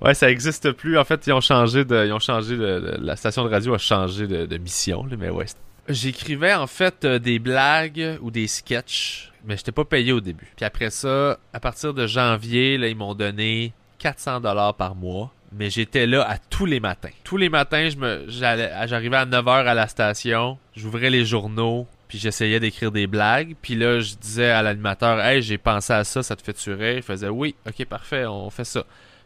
Ouais, 0.00 0.14
ça 0.14 0.30
existe 0.30 0.72
plus. 0.72 0.98
En 0.98 1.04
fait, 1.04 1.26
ils 1.26 1.32
ont 1.32 1.40
changé 1.40 1.84
de, 1.84 2.06
ils 2.06 2.12
ont 2.12 2.18
changé 2.18 2.56
de, 2.56 2.96
la 3.00 3.16
station 3.16 3.44
de 3.44 3.48
radio 3.48 3.74
a 3.74 3.78
changé 3.78 4.26
de, 4.26 4.58
mission, 4.58 5.06
mais 5.18 5.30
ouais. 5.30 5.46
J'écrivais 5.88 6.54
en 6.54 6.66
fait 6.66 7.04
euh, 7.04 7.18
des 7.18 7.38
blagues 7.38 8.18
ou 8.22 8.30
des 8.30 8.46
sketchs, 8.46 9.32
mais 9.44 9.56
j'étais 9.56 9.72
pas 9.72 9.84
payé 9.84 10.12
au 10.12 10.20
début. 10.20 10.50
Puis 10.56 10.64
après 10.64 10.88
ça, 10.88 11.38
à 11.52 11.60
partir 11.60 11.92
de 11.92 12.06
janvier, 12.06 12.78
là, 12.78 12.88
ils 12.88 12.96
m'ont 12.96 13.14
donné 13.14 13.74
400 13.98 14.40
dollars 14.40 14.74
par 14.74 14.94
mois. 14.94 15.32
Mais 15.56 15.70
j'étais 15.70 16.06
là 16.06 16.28
à 16.28 16.36
tous 16.38 16.66
les 16.66 16.80
matins. 16.80 17.10
Tous 17.22 17.36
les 17.36 17.48
matins, 17.48 17.88
je 17.88 17.96
me, 17.96 18.24
j'arrivais 18.28 19.16
à 19.16 19.24
9h 19.24 19.66
à 19.66 19.74
la 19.74 19.86
station, 19.86 20.58
j'ouvrais 20.74 21.10
les 21.10 21.24
journaux, 21.24 21.86
puis 22.08 22.18
j'essayais 22.18 22.58
d'écrire 22.58 22.90
des 22.90 23.06
blagues. 23.06 23.54
Puis 23.62 23.76
là, 23.76 24.00
je 24.00 24.16
disais 24.16 24.50
à 24.50 24.62
l'animateur, 24.62 25.20
hey, 25.20 25.42
j'ai 25.42 25.58
pensé 25.58 25.92
à 25.92 26.02
ça, 26.02 26.24
ça 26.24 26.34
te 26.34 26.42
fait 26.42 26.54
tuer. 26.54 26.96
Il 26.96 27.02
faisait, 27.02 27.28
oui, 27.28 27.54
ok, 27.68 27.84
parfait, 27.86 28.26
on 28.26 28.50
fait 28.50 28.64
ça. 28.64 28.84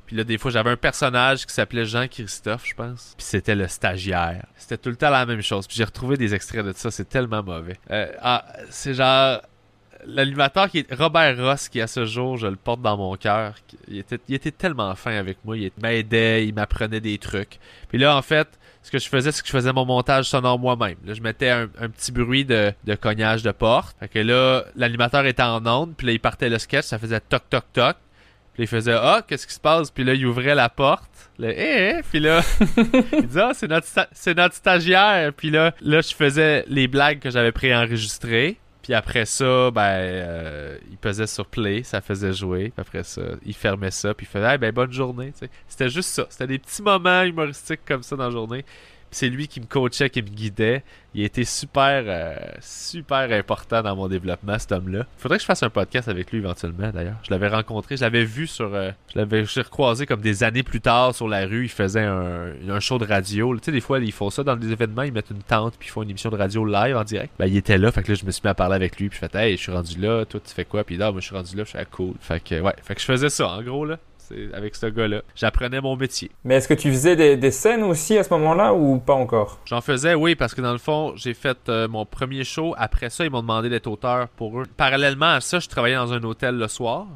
Puis 0.09 0.17
là, 0.17 0.25
des 0.25 0.39
fois, 0.39 0.51
j'avais 0.51 0.71
un 0.71 0.77
personnage 0.77 1.45
qui 1.45 1.53
s'appelait 1.53 1.85
Jean-Christophe, 1.85 2.65
je 2.67 2.75
pense. 2.75 3.13
Puis 3.19 3.27
c'était 3.27 3.55
le 3.55 3.69
stagiaire. 3.69 4.47
C'était 4.57 4.79
tout 4.79 4.89
le 4.89 4.97
temps 4.97 5.11
la 5.11 5.27
même 5.27 5.43
chose. 5.43 5.67
Puis 5.67 5.77
j'ai 5.77 5.85
retrouvé 5.85 6.17
des 6.17 6.35
extraits 6.35 6.65
de 6.65 6.73
ça, 6.73 6.91
c'est 6.91 7.11
tellement 7.11 7.43
mauvais. 7.43 7.77
Euh, 7.91 8.11
ah, 8.23 8.47
c'est 8.71 8.95
genre... 8.95 9.43
l'animateur 10.07 10.71
qui 10.71 10.79
est 10.79 10.95
Robert 10.95 11.37
Ross, 11.37 11.69
qui 11.69 11.83
à 11.83 11.87
ce 11.87 12.07
jour, 12.07 12.39
je 12.39 12.47
le 12.47 12.57
porte 12.57 12.81
dans 12.81 12.97
mon 12.97 13.15
cœur. 13.17 13.57
Il 13.87 13.99
était, 13.99 14.19
il 14.29 14.35
était 14.35 14.51
tellement 14.51 14.95
fin 14.95 15.15
avec 15.15 15.45
moi. 15.45 15.59
Il 15.59 15.71
m'aidait, 15.83 16.47
il 16.47 16.55
m'apprenait 16.55 17.01
des 17.01 17.19
trucs. 17.19 17.59
Puis 17.91 17.99
là, 17.99 18.17
en 18.17 18.23
fait, 18.23 18.49
ce 18.83 18.91
que 18.91 18.99
je 18.99 19.11
faisais, 19.11 19.31
c'est 19.31 19.43
que 19.43 19.49
je 19.49 19.53
faisais 19.53 19.75
mon 19.75 19.85
montage 19.85 20.25
sonore 20.25 20.59
moi-même. 20.59 20.97
Là, 21.05 21.13
je 21.13 21.21
mettais 21.21 21.51
un, 21.51 21.69
petit 21.69 22.13
bruit 22.13 22.47
de, 22.47 22.73
cognage 22.99 23.43
de 23.43 23.51
porte. 23.51 23.95
Fait 24.01 24.09
que 24.09 24.19
là, 24.21 24.65
l'animateur 24.75 25.27
était 25.27 25.43
en 25.43 25.67
onde, 25.67 25.95
puis 25.95 26.07
là, 26.07 26.15
il 26.15 26.21
partait 26.21 26.49
le 26.49 26.59
sketch, 26.59 26.87
ça 26.87 26.99
faisait 26.99 27.21
toc 27.21 27.43
toc 27.51 27.65
toc. 27.75 27.97
Puis 28.59 28.65
il 28.65 28.67
faisait 28.67 28.93
Ah, 28.93 29.23
qu'est-ce 29.25 29.47
qui 29.47 29.55
se 29.55 29.61
passe? 29.61 29.89
Puis 29.93 30.03
là, 30.03 30.15
il 30.15 30.27
ouvrait 30.27 30.57
la 30.57 30.69
porte. 30.69 31.31
Là, 31.39 31.51
eh. 31.53 32.03
Puis 32.11 32.19
là, 32.19 32.43
il 33.13 33.29
disait 33.29 33.41
Ah, 33.41 33.53
c'est 33.55 33.69
notre, 33.69 33.87
c'est 34.11 34.37
notre 34.37 34.57
stagiaire. 34.57 35.33
Puis 35.33 35.51
là, 35.51 35.73
là, 35.81 36.01
je 36.01 36.13
faisais 36.13 36.65
les 36.67 36.89
blagues 36.89 37.21
que 37.21 37.31
j'avais 37.31 37.53
préenregistrées. 37.53 38.57
Puis 38.83 38.95
après 38.95 39.27
ça, 39.27 39.71
ben, 39.71 39.83
euh, 39.83 40.77
il 40.91 40.97
pesait 40.97 41.29
sur 41.29 41.47
play, 41.47 41.85
ça 41.85 42.01
faisait 42.01 42.33
jouer. 42.33 42.73
Puis 42.75 42.81
après 42.81 43.05
ça, 43.05 43.23
il 43.47 43.55
fermait 43.55 43.93
ça, 43.93 44.13
puis 44.13 44.27
il 44.29 44.33
faisait, 44.33 44.59
ben, 44.59 44.73
bonne 44.73 44.93
journée. 44.93 45.33
C'était 45.69 45.89
juste 45.89 46.09
ça. 46.09 46.27
C'était 46.29 46.49
des 46.49 46.59
petits 46.59 46.83
moments 46.83 47.23
humoristiques 47.23 47.85
comme 47.87 48.03
ça 48.03 48.17
dans 48.17 48.25
la 48.25 48.31
journée 48.31 48.65
c'est 49.11 49.29
lui 49.29 49.49
qui 49.49 49.61
me 49.61 49.67
coachait, 49.67 50.11
qui 50.11 50.23
me 50.23 50.29
guidait. 50.29 50.83
Il 51.15 51.23
a 51.23 51.27
été 51.27 51.45
super, 51.45 52.05
euh, 52.07 52.37
super 52.61 53.33
important 53.33 53.83
dans 53.83 53.97
mon 53.97 54.09
développement, 54.09 54.59
cet 54.59 54.73
homme-là. 54.73 55.07
Faudrait 55.17 55.39
que 55.39 55.43
je 55.43 55.47
fasse 55.47 55.63
un 55.63 55.71
podcast 55.71 56.09
avec 56.09 56.31
lui 56.31 56.39
éventuellement, 56.39 56.91
d'ailleurs. 56.91 57.17
Je 57.23 57.31
l'avais 57.31 57.49
rencontré, 57.49 57.97
je 57.97 58.03
l'avais 58.03 58.25
vu 58.25 58.47
sur... 58.47 58.75
Euh, 58.75 58.91
je 59.13 59.19
l'avais 59.19 59.43
recroisé 59.43 60.07
comme 60.07 60.21
des 60.21 60.45
années 60.45 60.63
plus 60.63 60.81
tard 60.81 61.15
sur 61.15 61.27
la 61.27 61.47
rue. 61.47 61.65
Il 61.65 61.71
faisait 61.71 62.05
un, 62.05 62.81
show 62.81 62.99
de 62.99 63.07
radio. 63.07 63.57
Tu 63.57 63.65
sais, 63.65 63.73
des 63.73 63.81
fois, 63.81 63.99
ils 63.99 64.13
font 64.13 64.31
ça 64.31 64.45
dans 64.45 64.57
des 64.57 64.71
événements. 64.71 65.03
Ils 65.03 65.13
mettent 65.13 65.31
une 65.31 65.43
tente, 65.43 65.75
puis 65.79 65.89
ils 65.89 65.93
font 65.93 66.03
une 66.03 66.11
émission 66.11 66.31
de 66.31 66.37
radio 66.37 66.65
live 66.65 66.97
en 66.97 67.05
direct. 67.05 67.33
Ben, 67.39 67.47
il 67.47 67.57
était 67.57 67.79
là, 67.79 67.91
fait 67.91 68.03
que 68.03 68.13
là, 68.13 68.19
je 68.21 68.27
me 68.27 68.31
suis 68.31 68.43
mis 68.45 68.51
à 68.51 68.55
parler 68.55 68.77
avec 68.77 69.01
lui. 69.01 69.09
Puis 69.09 69.19
je 69.21 69.27
fais, 69.27 69.39
hey, 69.39 69.57
je 69.57 69.63
suis 69.63 69.73
rendu 69.73 69.99
là, 69.99 70.25
toi, 70.27 70.41
tu 70.45 70.53
fais 70.53 70.65
quoi? 70.65 70.85
Puis 70.85 70.97
là, 70.97 71.11
moi, 71.11 71.21
je 71.21 71.27
suis 71.27 71.35
rendu 71.35 71.57
là, 71.57 71.65
je 71.65 71.71
suis 71.71 71.87
cool. 71.91 72.15
Fait 72.21 72.41
que, 72.41 72.61
ouais, 72.61 72.75
fait 72.83 72.95
que 72.95 73.01
je 73.01 73.07
faisais 73.07 73.31
ça, 73.31 73.49
en 73.49 73.63
gros, 73.63 73.85
là 73.85 73.99
avec 74.53 74.75
ce 74.75 74.87
gars-là. 74.87 75.23
J'apprenais 75.35 75.81
mon 75.81 75.97
métier. 75.97 76.31
Mais 76.45 76.57
est-ce 76.57 76.69
que 76.69 76.75
tu 76.75 76.91
faisais 76.91 77.37
des, 77.37 77.51
scènes 77.51 77.83
aussi 77.83 78.17
à 78.19 78.25
ce 78.25 78.31
moment-là 78.31 78.75
ou 78.75 78.99
pas 78.99 79.15
encore? 79.15 79.59
J'en 79.65 79.81
faisais, 79.81 80.15
oui, 80.15 80.35
parce 80.35 80.55
que 80.55 80.61
dans 80.61 80.73
le 80.73 80.79
fond, 80.79 81.13
j'ai 81.17 81.35
fait 81.35 81.59
euh, 81.69 81.89
mon 81.89 82.05
premier 82.05 82.45
show. 82.45 82.75
Après 82.79 83.11
ça, 83.11 83.25
ils 83.25 83.31
m'ont 83.31 83.41
demandé 83.41 83.69
d'être 83.69 83.87
auteur 83.87 84.29
pour 84.29 84.61
eux. 84.61 84.67
Parallèlement 84.77 85.35
à 85.35 85.41
ça, 85.41 85.59
je 85.59 85.69
travaillais 85.69 85.97
dans 85.97 86.13
un 86.13 86.23
hôtel 86.23 86.57
le 86.57 86.69
soir, 86.69 87.07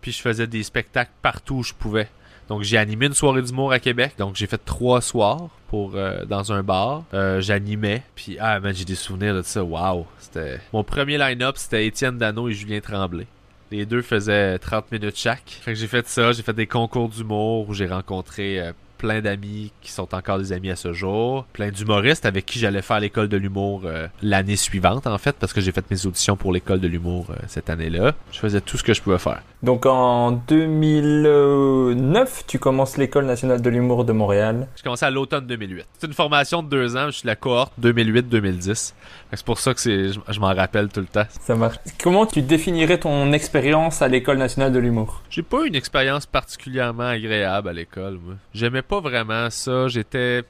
puis 0.00 0.12
je 0.12 0.20
faisais 0.20 0.46
des 0.46 0.62
spectacles 0.62 1.12
partout 1.22 1.56
où 1.56 1.62
je 1.62 1.74
pouvais. 1.74 2.08
Donc 2.48 2.62
j'ai 2.62 2.78
animé 2.78 3.06
une 3.06 3.14
soirée 3.14 3.42
d'humour 3.42 3.72
à 3.72 3.80
Québec. 3.80 4.14
Donc 4.18 4.36
j'ai 4.36 4.46
fait 4.46 4.60
trois 4.64 5.00
soirs 5.00 5.48
pour 5.68 5.96
euh, 5.96 6.24
dans 6.24 6.52
un 6.52 6.62
bar. 6.62 7.04
Euh, 7.12 7.40
j'animais. 7.40 8.02
Puis 8.14 8.36
ah 8.40 8.60
man, 8.60 8.74
j'ai 8.74 8.84
des 8.84 8.94
souvenirs 8.94 9.34
de 9.34 9.42
ça. 9.42 9.64
Waouh, 9.64 10.06
c'était 10.18 10.60
mon 10.72 10.84
premier 10.84 11.18
line-up, 11.18 11.56
c'était 11.56 11.86
Étienne 11.86 12.18
Dano 12.18 12.48
et 12.48 12.52
Julien 12.52 12.80
Tremblay. 12.80 13.26
Les 13.70 13.84
deux 13.84 14.02
faisaient 14.02 14.58
30 14.58 14.92
minutes 14.92 15.16
chaque. 15.16 15.58
Fait 15.62 15.72
que 15.72 15.78
j'ai 15.78 15.88
fait 15.88 16.06
ça, 16.06 16.32
j'ai 16.32 16.42
fait 16.42 16.52
des 16.52 16.66
concours 16.66 17.08
d'humour 17.08 17.68
où 17.68 17.74
j'ai 17.74 17.86
rencontré 17.86 18.60
euh, 18.60 18.72
plein 19.06 19.20
d'amis 19.20 19.70
qui 19.80 19.92
sont 19.92 20.12
encore 20.16 20.38
des 20.38 20.52
amis 20.52 20.68
à 20.68 20.74
ce 20.74 20.92
jour, 20.92 21.44
plein 21.52 21.70
d'humoristes 21.70 22.26
avec 22.26 22.44
qui 22.44 22.58
j'allais 22.58 22.82
faire 22.82 22.98
l'école 22.98 23.28
de 23.28 23.36
l'humour 23.36 23.82
euh, 23.84 24.08
l'année 24.20 24.56
suivante 24.56 25.06
en 25.06 25.16
fait 25.16 25.36
parce 25.38 25.52
que 25.52 25.60
j'ai 25.60 25.70
fait 25.70 25.88
mes 25.92 26.06
auditions 26.06 26.36
pour 26.36 26.52
l'école 26.52 26.80
de 26.80 26.88
l'humour 26.88 27.26
euh, 27.30 27.36
cette 27.46 27.70
année-là. 27.70 28.14
Je 28.32 28.40
faisais 28.40 28.60
tout 28.60 28.76
ce 28.76 28.82
que 28.82 28.94
je 28.94 29.00
pouvais 29.00 29.18
faire. 29.18 29.42
Donc 29.62 29.86
en 29.86 30.32
2009, 30.32 32.46
tu 32.48 32.58
commences 32.58 32.96
l'école 32.96 33.26
nationale 33.26 33.62
de 33.62 33.70
l'humour 33.70 34.04
de 34.04 34.12
Montréal. 34.12 34.66
Je 34.74 34.82
commençais 34.82 35.06
à 35.06 35.10
l'automne 35.10 35.46
2008. 35.46 35.86
C'est 35.98 36.08
une 36.08 36.12
formation 36.12 36.64
de 36.64 36.68
deux 36.68 36.96
ans, 36.96 37.06
je 37.06 37.18
suis 37.18 37.28
la 37.28 37.36
cohorte 37.36 37.72
2008-2010. 37.80 38.92
C'est 39.32 39.44
pour 39.44 39.58
ça 39.58 39.74
que 39.74 39.80
c'est, 39.80 40.12
je, 40.12 40.40
m'en 40.40 40.54
rappelle 40.54 40.88
tout 40.88 41.00
le 41.00 41.06
temps. 41.06 41.26
Ça 41.40 41.54
marche. 41.54 41.76
Comment 42.02 42.26
tu 42.26 42.42
définirais 42.42 42.98
ton 42.98 43.32
expérience 43.32 44.02
à 44.02 44.08
l'école 44.08 44.38
nationale 44.38 44.72
de 44.72 44.78
l'humour? 44.78 45.22
J'ai 45.30 45.42
pas 45.42 45.64
eu 45.64 45.68
une 45.68 45.74
expérience 45.74 46.26
particulièrement 46.26 47.08
agréable 47.08 47.68
à 47.68 47.72
l'école, 47.72 48.18
moi. 48.24 48.34
J'aimais 48.54 48.82
pas 48.82 48.95
vraiment 49.00 49.50
ça. 49.50 49.88
J'étais. 49.88 50.42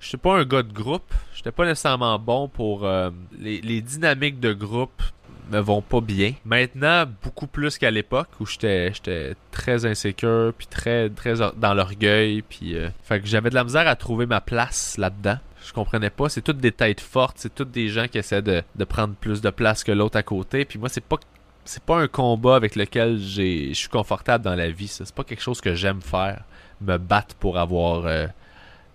J'étais 0.00 0.18
pas 0.18 0.36
un 0.38 0.44
gars 0.44 0.62
de 0.62 0.72
groupe. 0.72 1.14
J'étais 1.34 1.52
pas 1.52 1.64
nécessairement 1.64 2.18
bon 2.18 2.48
pour. 2.48 2.84
Euh, 2.84 3.10
les, 3.38 3.60
les, 3.60 3.80
dynamiques 3.80 4.40
de 4.40 4.52
groupe 4.52 5.02
me 5.50 5.60
vont 5.60 5.82
pas 5.82 6.00
bien. 6.00 6.34
Maintenant, 6.44 7.04
beaucoup 7.22 7.46
plus 7.46 7.78
qu'à 7.78 7.90
l'époque 7.90 8.28
où 8.40 8.46
j'étais 8.46 9.34
très 9.50 9.86
insécure 9.86 10.52
puis 10.56 10.66
très 10.66 11.10
très 11.10 11.34
dans 11.56 11.74
l'orgueil 11.74 12.42
puis 12.42 12.76
euh, 12.76 12.88
fait 13.02 13.20
que 13.20 13.26
j'avais 13.26 13.50
de 13.50 13.54
la 13.54 13.64
misère 13.64 13.86
à 13.86 13.96
trouver 13.96 14.26
ma 14.26 14.40
place 14.40 14.96
là-dedans. 14.98 15.38
Je 15.64 15.72
comprenais 15.72 16.10
pas, 16.10 16.28
c'est 16.28 16.42
toutes 16.42 16.58
des 16.58 16.72
têtes 16.72 17.00
fortes, 17.00 17.36
c'est 17.38 17.54
toutes 17.54 17.70
des 17.70 17.88
gens 17.88 18.08
qui 18.08 18.18
essaient 18.18 18.42
de, 18.42 18.62
de 18.74 18.84
prendre 18.84 19.14
plus 19.14 19.40
de 19.40 19.50
place 19.50 19.84
que 19.84 19.92
l'autre 19.92 20.18
à 20.18 20.22
côté 20.22 20.64
puis 20.64 20.78
moi 20.78 20.88
c'est 20.88 21.04
pas 21.04 21.18
c'est 21.64 21.82
pas 21.82 22.00
un 22.00 22.08
combat 22.08 22.56
avec 22.56 22.74
lequel 22.74 23.20
je 23.20 23.72
suis 23.72 23.88
confortable 23.88 24.44
dans 24.44 24.56
la 24.56 24.70
vie, 24.70 24.88
c'est 24.88 25.14
pas 25.14 25.22
quelque 25.22 25.42
chose 25.42 25.60
que 25.60 25.74
j'aime 25.74 26.00
faire 26.00 26.42
me 26.82 26.98
battre 26.98 27.34
pour 27.36 27.58
avoir 27.58 28.06
euh, 28.06 28.26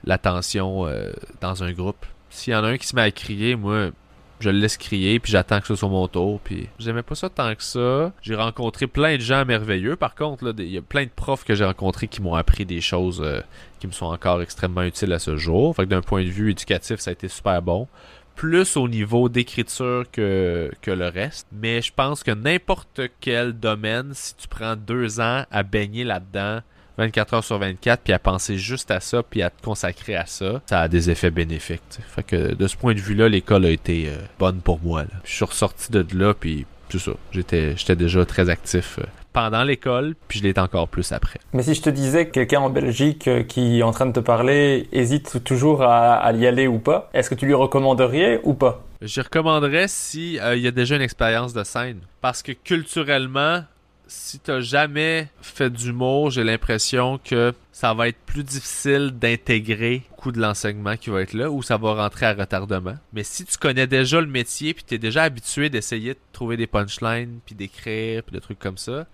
l'attention 0.03 0.87
euh, 0.87 1.11
dans 1.41 1.63
un 1.63 1.71
groupe. 1.71 2.05
S'il 2.29 2.53
y 2.53 2.55
en 2.55 2.63
a 2.63 2.67
un 2.67 2.77
qui 2.77 2.87
se 2.87 2.95
met 2.95 3.01
à 3.01 3.11
crier, 3.11 3.55
moi, 3.55 3.91
je 4.39 4.49
le 4.49 4.59
laisse 4.59 4.77
crier, 4.77 5.19
puis 5.19 5.31
j'attends 5.31 5.59
que 5.59 5.67
ce 5.67 5.75
soit 5.75 5.89
mon 5.89 6.07
tour. 6.07 6.39
Puis 6.43 6.67
j'aimais 6.79 7.03
pas 7.03 7.15
ça 7.15 7.29
tant 7.29 7.53
que 7.55 7.63
ça. 7.63 8.11
J'ai 8.21 8.35
rencontré 8.35 8.87
plein 8.87 9.15
de 9.15 9.21
gens 9.21 9.45
merveilleux. 9.45 9.95
Par 9.95 10.15
contre, 10.15 10.53
il 10.57 10.69
y 10.69 10.77
a 10.77 10.81
plein 10.81 11.03
de 11.03 11.11
profs 11.15 11.43
que 11.43 11.55
j'ai 11.55 11.65
rencontrés 11.65 12.07
qui 12.07 12.21
m'ont 12.21 12.35
appris 12.35 12.65
des 12.65 12.81
choses 12.81 13.21
euh, 13.23 13.41
qui 13.79 13.87
me 13.87 13.91
sont 13.91 14.05
encore 14.05 14.41
extrêmement 14.41 14.83
utiles 14.83 15.13
à 15.13 15.19
ce 15.19 15.37
jour. 15.37 15.75
Fait 15.75 15.83
que 15.83 15.89
d'un 15.89 16.01
point 16.01 16.23
de 16.23 16.29
vue 16.29 16.51
éducatif, 16.51 16.99
ça 16.99 17.11
a 17.11 17.13
été 17.13 17.27
super 17.27 17.61
bon. 17.61 17.87
Plus 18.35 18.77
au 18.77 18.87
niveau 18.87 19.29
d'écriture 19.29 20.05
que, 20.11 20.71
que 20.83 20.91
le 20.91 21.07
reste. 21.07 21.47
Mais 21.51 21.81
je 21.81 21.91
pense 21.91 22.23
que 22.23 22.29
n'importe 22.31 23.01
quel 23.19 23.53
domaine, 23.53 24.11
si 24.13 24.35
tu 24.35 24.47
prends 24.47 24.75
deux 24.75 25.19
ans 25.19 25.45
à 25.49 25.63
baigner 25.63 26.03
là-dedans, 26.03 26.61
24 26.97 27.33
heures 27.35 27.43
sur 27.43 27.59
24, 27.59 28.01
puis 28.03 28.13
à 28.13 28.19
penser 28.19 28.57
juste 28.57 28.91
à 28.91 28.99
ça, 28.99 29.21
puis 29.23 29.41
à 29.41 29.49
te 29.49 29.61
consacrer 29.61 30.15
à 30.15 30.25
ça, 30.25 30.61
ça 30.65 30.81
a 30.81 30.87
des 30.87 31.09
effets 31.09 31.31
bénéfiques. 31.31 31.81
Fait 32.07 32.23
que 32.23 32.55
de 32.55 32.67
ce 32.67 32.75
point 32.75 32.93
de 32.93 32.99
vue-là, 32.99 33.29
l'école 33.29 33.65
a 33.65 33.69
été 33.69 34.07
euh, 34.07 34.17
bonne 34.39 34.61
pour 34.61 34.79
moi. 34.81 35.03
Je 35.23 35.33
suis 35.33 35.45
ressorti 35.45 35.91
de 35.91 36.05
là, 36.17 36.33
puis 36.33 36.65
tout 36.89 36.99
ça. 36.99 37.11
J'étais, 37.31 37.75
j'étais 37.77 37.95
déjà 37.95 38.25
très 38.25 38.49
actif 38.49 38.97
euh, 38.99 39.03
pendant 39.31 39.63
l'école, 39.63 40.15
puis 40.27 40.39
je 40.39 40.43
l'étais 40.43 40.59
encore 40.59 40.87
plus 40.87 41.11
après. 41.11 41.39
Mais 41.53 41.61
si 41.61 41.75
je 41.75 41.81
te 41.81 41.89
disais 41.89 42.25
que 42.25 42.31
quelqu'un 42.31 42.61
en 42.61 42.69
Belgique 42.69 43.27
euh, 43.27 43.43
qui 43.43 43.79
est 43.79 43.83
en 43.83 43.91
train 43.91 44.07
de 44.07 44.13
te 44.13 44.19
parler 44.19 44.87
hésite 44.91 45.43
toujours 45.43 45.83
à, 45.83 46.31
y 46.33 46.47
aller 46.47 46.65
ou 46.65 46.79
pas, 46.79 47.09
est-ce 47.13 47.29
que 47.29 47.35
tu 47.35 47.45
lui 47.45 47.53
recommanderais 47.53 48.41
ou 48.43 48.55
pas? 48.55 48.83
Je 49.01 49.21
recommanderais 49.21 49.87
si 49.87 50.39
il 50.55 50.59
y 50.59 50.67
a 50.67 50.71
déjà 50.71 50.95
une 50.95 51.03
expérience 51.03 51.53
de 51.53 51.63
scène. 51.63 51.99
Parce 52.21 52.41
que 52.41 52.51
culturellement, 52.51 53.61
si 54.07 54.39
t'as 54.39 54.61
jamais 54.61 55.27
fait 55.41 55.69
d'humour, 55.69 56.31
j'ai 56.31 56.43
l'impression 56.43 57.17
que 57.17 57.53
ça 57.71 57.93
va 57.93 58.07
être 58.07 58.19
plus 58.25 58.43
difficile 58.43 59.11
d'intégrer 59.11 60.03
le 60.09 60.15
coup 60.15 60.31
de 60.31 60.39
l'enseignement 60.39 60.97
qui 60.97 61.09
va 61.09 61.21
être 61.21 61.33
là 61.33 61.51
ou 61.51 61.61
ça 61.61 61.77
va 61.77 61.93
rentrer 61.93 62.25
à 62.25 62.33
retardement. 62.33 62.97
Mais 63.13 63.23
si 63.23 63.45
tu 63.45 63.57
connais 63.57 63.87
déjà 63.87 64.19
le 64.19 64.27
métier 64.27 64.73
puis 64.73 64.83
t'es 64.83 64.97
déjà 64.97 65.23
habitué 65.23 65.69
d'essayer 65.69 66.13
de 66.13 66.19
trouver 66.31 66.57
des 66.57 66.67
punchlines 66.67 67.39
puis 67.45 67.55
d'écrire 67.55 68.23
puis 68.23 68.33
des 68.33 68.41
trucs 68.41 68.59
comme 68.59 68.77
ça, 68.77 69.05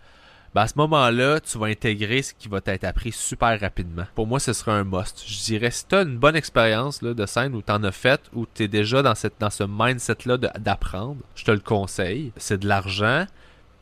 ben 0.54 0.62
à 0.62 0.68
ce 0.68 0.76
moment-là, 0.78 1.40
tu 1.40 1.58
vas 1.58 1.66
intégrer 1.66 2.22
ce 2.22 2.34
qui 2.34 2.48
va 2.48 2.62
t'être 2.62 2.84
appris 2.84 3.12
super 3.12 3.60
rapidement. 3.60 4.06
Pour 4.14 4.28
moi, 4.28 4.40
ce 4.40 4.54
sera 4.54 4.74
un 4.74 4.84
must. 4.84 5.24
Je 5.26 5.44
dirais, 5.44 5.72
si 5.72 5.86
t'as 5.88 6.04
une 6.04 6.18
bonne 6.18 6.36
expérience 6.36 7.04
de 7.04 7.26
scène 7.26 7.56
où 7.56 7.64
t'en 7.64 7.84
as 7.84 7.92
fait, 7.92 8.22
où 8.34 8.46
t'es 8.46 8.68
déjà 8.68 9.02
dans, 9.02 9.16
cette, 9.16 9.40
dans 9.40 9.50
ce 9.50 9.64
mindset-là 9.68 10.38
d'apprendre, 10.38 11.18
je 11.36 11.44
te 11.44 11.52
le 11.52 11.60
conseille. 11.60 12.32
C'est 12.38 12.60
de 12.60 12.68
l'argent, 12.68 13.26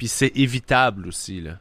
puis 0.02 0.08
c'est 0.08 0.36
évitable 0.36 1.08
aussi, 1.08 1.42
là. 1.42 1.52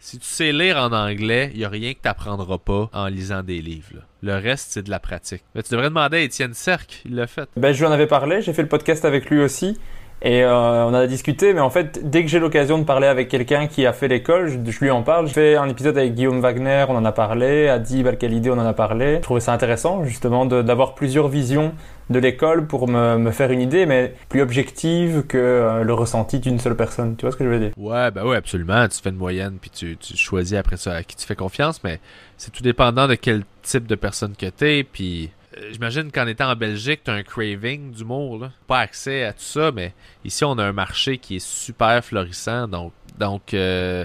Si 0.00 0.18
tu 0.18 0.26
sais 0.26 0.50
lire 0.50 0.76
en 0.76 0.90
anglais, 0.90 1.52
il 1.52 1.60
n'y 1.60 1.64
a 1.64 1.68
rien 1.68 1.92
que 1.92 2.00
tu 2.02 2.08
n'apprendras 2.08 2.58
pas 2.58 2.90
en 2.92 3.06
lisant 3.06 3.44
des 3.44 3.62
livres. 3.62 4.02
Le 4.22 4.34
reste, 4.34 4.72
c'est 4.72 4.82
de 4.82 4.90
la 4.90 4.98
pratique. 4.98 5.44
Mais 5.54 5.62
tu 5.62 5.70
devrais 5.70 5.88
demander 5.88 6.16
à 6.16 6.20
Étienne 6.22 6.52
Cerc, 6.52 7.02
il 7.04 7.14
l'a 7.14 7.28
fait. 7.28 7.48
Ben, 7.56 7.72
je 7.72 7.78
lui 7.78 7.86
en 7.86 7.92
avais 7.92 8.08
parlé, 8.08 8.42
j'ai 8.42 8.52
fait 8.52 8.62
le 8.62 8.68
podcast 8.68 9.04
avec 9.04 9.30
lui 9.30 9.40
aussi. 9.40 9.78
Et 10.20 10.42
euh, 10.42 10.84
on 10.84 10.94
a 10.94 11.06
discuté, 11.06 11.54
mais 11.54 11.60
en 11.60 11.70
fait, 11.70 12.10
dès 12.10 12.24
que 12.24 12.28
j'ai 12.28 12.40
l'occasion 12.40 12.78
de 12.78 12.82
parler 12.82 13.06
avec 13.06 13.28
quelqu'un 13.28 13.68
qui 13.68 13.86
a 13.86 13.92
fait 13.92 14.08
l'école, 14.08 14.48
je, 14.48 14.80
lui 14.80 14.90
en 14.90 15.04
parle. 15.04 15.28
J'ai 15.28 15.34
fait 15.34 15.56
un 15.56 15.68
épisode 15.68 15.96
avec 15.96 16.14
Guillaume 16.14 16.40
Wagner, 16.40 16.86
on 16.88 16.96
en 16.96 17.04
a 17.04 17.12
parlé. 17.12 17.68
Adi 17.68 18.02
Balkalidé, 18.02 18.50
on 18.50 18.58
en 18.58 18.66
a 18.66 18.72
parlé. 18.72 19.18
Je 19.18 19.20
trouvais 19.20 19.38
ça 19.38 19.52
intéressant, 19.52 20.02
justement, 20.04 20.44
d'avoir 20.44 20.96
plusieurs 20.96 21.28
visions 21.28 21.72
de 22.10 22.18
l'école 22.18 22.66
pour 22.66 22.88
me, 22.88 23.18
me, 23.18 23.30
faire 23.30 23.50
une 23.50 23.60
idée, 23.60 23.86
mais 23.86 24.14
plus 24.28 24.40
objective 24.40 25.24
que 25.26 25.36
euh, 25.36 25.82
le 25.82 25.92
ressenti 25.92 26.38
d'une 26.38 26.58
seule 26.58 26.76
personne. 26.76 27.16
Tu 27.16 27.22
vois 27.22 27.32
ce 27.32 27.36
que 27.36 27.44
je 27.44 27.48
veux 27.48 27.58
dire? 27.58 27.72
Ouais, 27.76 28.10
ben 28.10 28.24
ouais, 28.24 28.36
absolument. 28.36 28.86
Tu 28.88 29.00
fais 29.00 29.10
une 29.10 29.16
moyenne, 29.16 29.58
puis 29.60 29.70
tu, 29.70 29.96
tu 29.96 30.16
choisis 30.16 30.56
après 30.56 30.76
ça 30.76 30.94
à 30.94 31.02
qui 31.02 31.16
tu 31.16 31.26
fais 31.26 31.36
confiance, 31.36 31.82
mais 31.82 32.00
c'est 32.36 32.52
tout 32.52 32.62
dépendant 32.62 33.08
de 33.08 33.14
quel 33.14 33.42
type 33.62 33.86
de 33.86 33.94
personne 33.94 34.34
que 34.36 34.46
t'es, 34.46 34.84
puis 34.84 35.30
euh, 35.56 35.70
j'imagine 35.72 36.10
qu'en 36.12 36.26
étant 36.26 36.50
en 36.50 36.56
Belgique, 36.56 37.02
tu 37.04 37.10
as 37.10 37.14
un 37.14 37.22
craving 37.22 37.92
d'humour. 37.92 38.38
Là. 38.38 38.52
Pas 38.66 38.80
accès 38.80 39.24
à 39.24 39.32
tout 39.32 39.40
ça, 39.40 39.72
mais 39.72 39.94
ici, 40.24 40.44
on 40.44 40.58
a 40.58 40.64
un 40.64 40.72
marché 40.72 41.18
qui 41.18 41.36
est 41.36 41.46
super 41.46 42.04
florissant. 42.04 42.68
Donc, 42.68 42.92
donc 43.18 43.54
euh, 43.54 44.04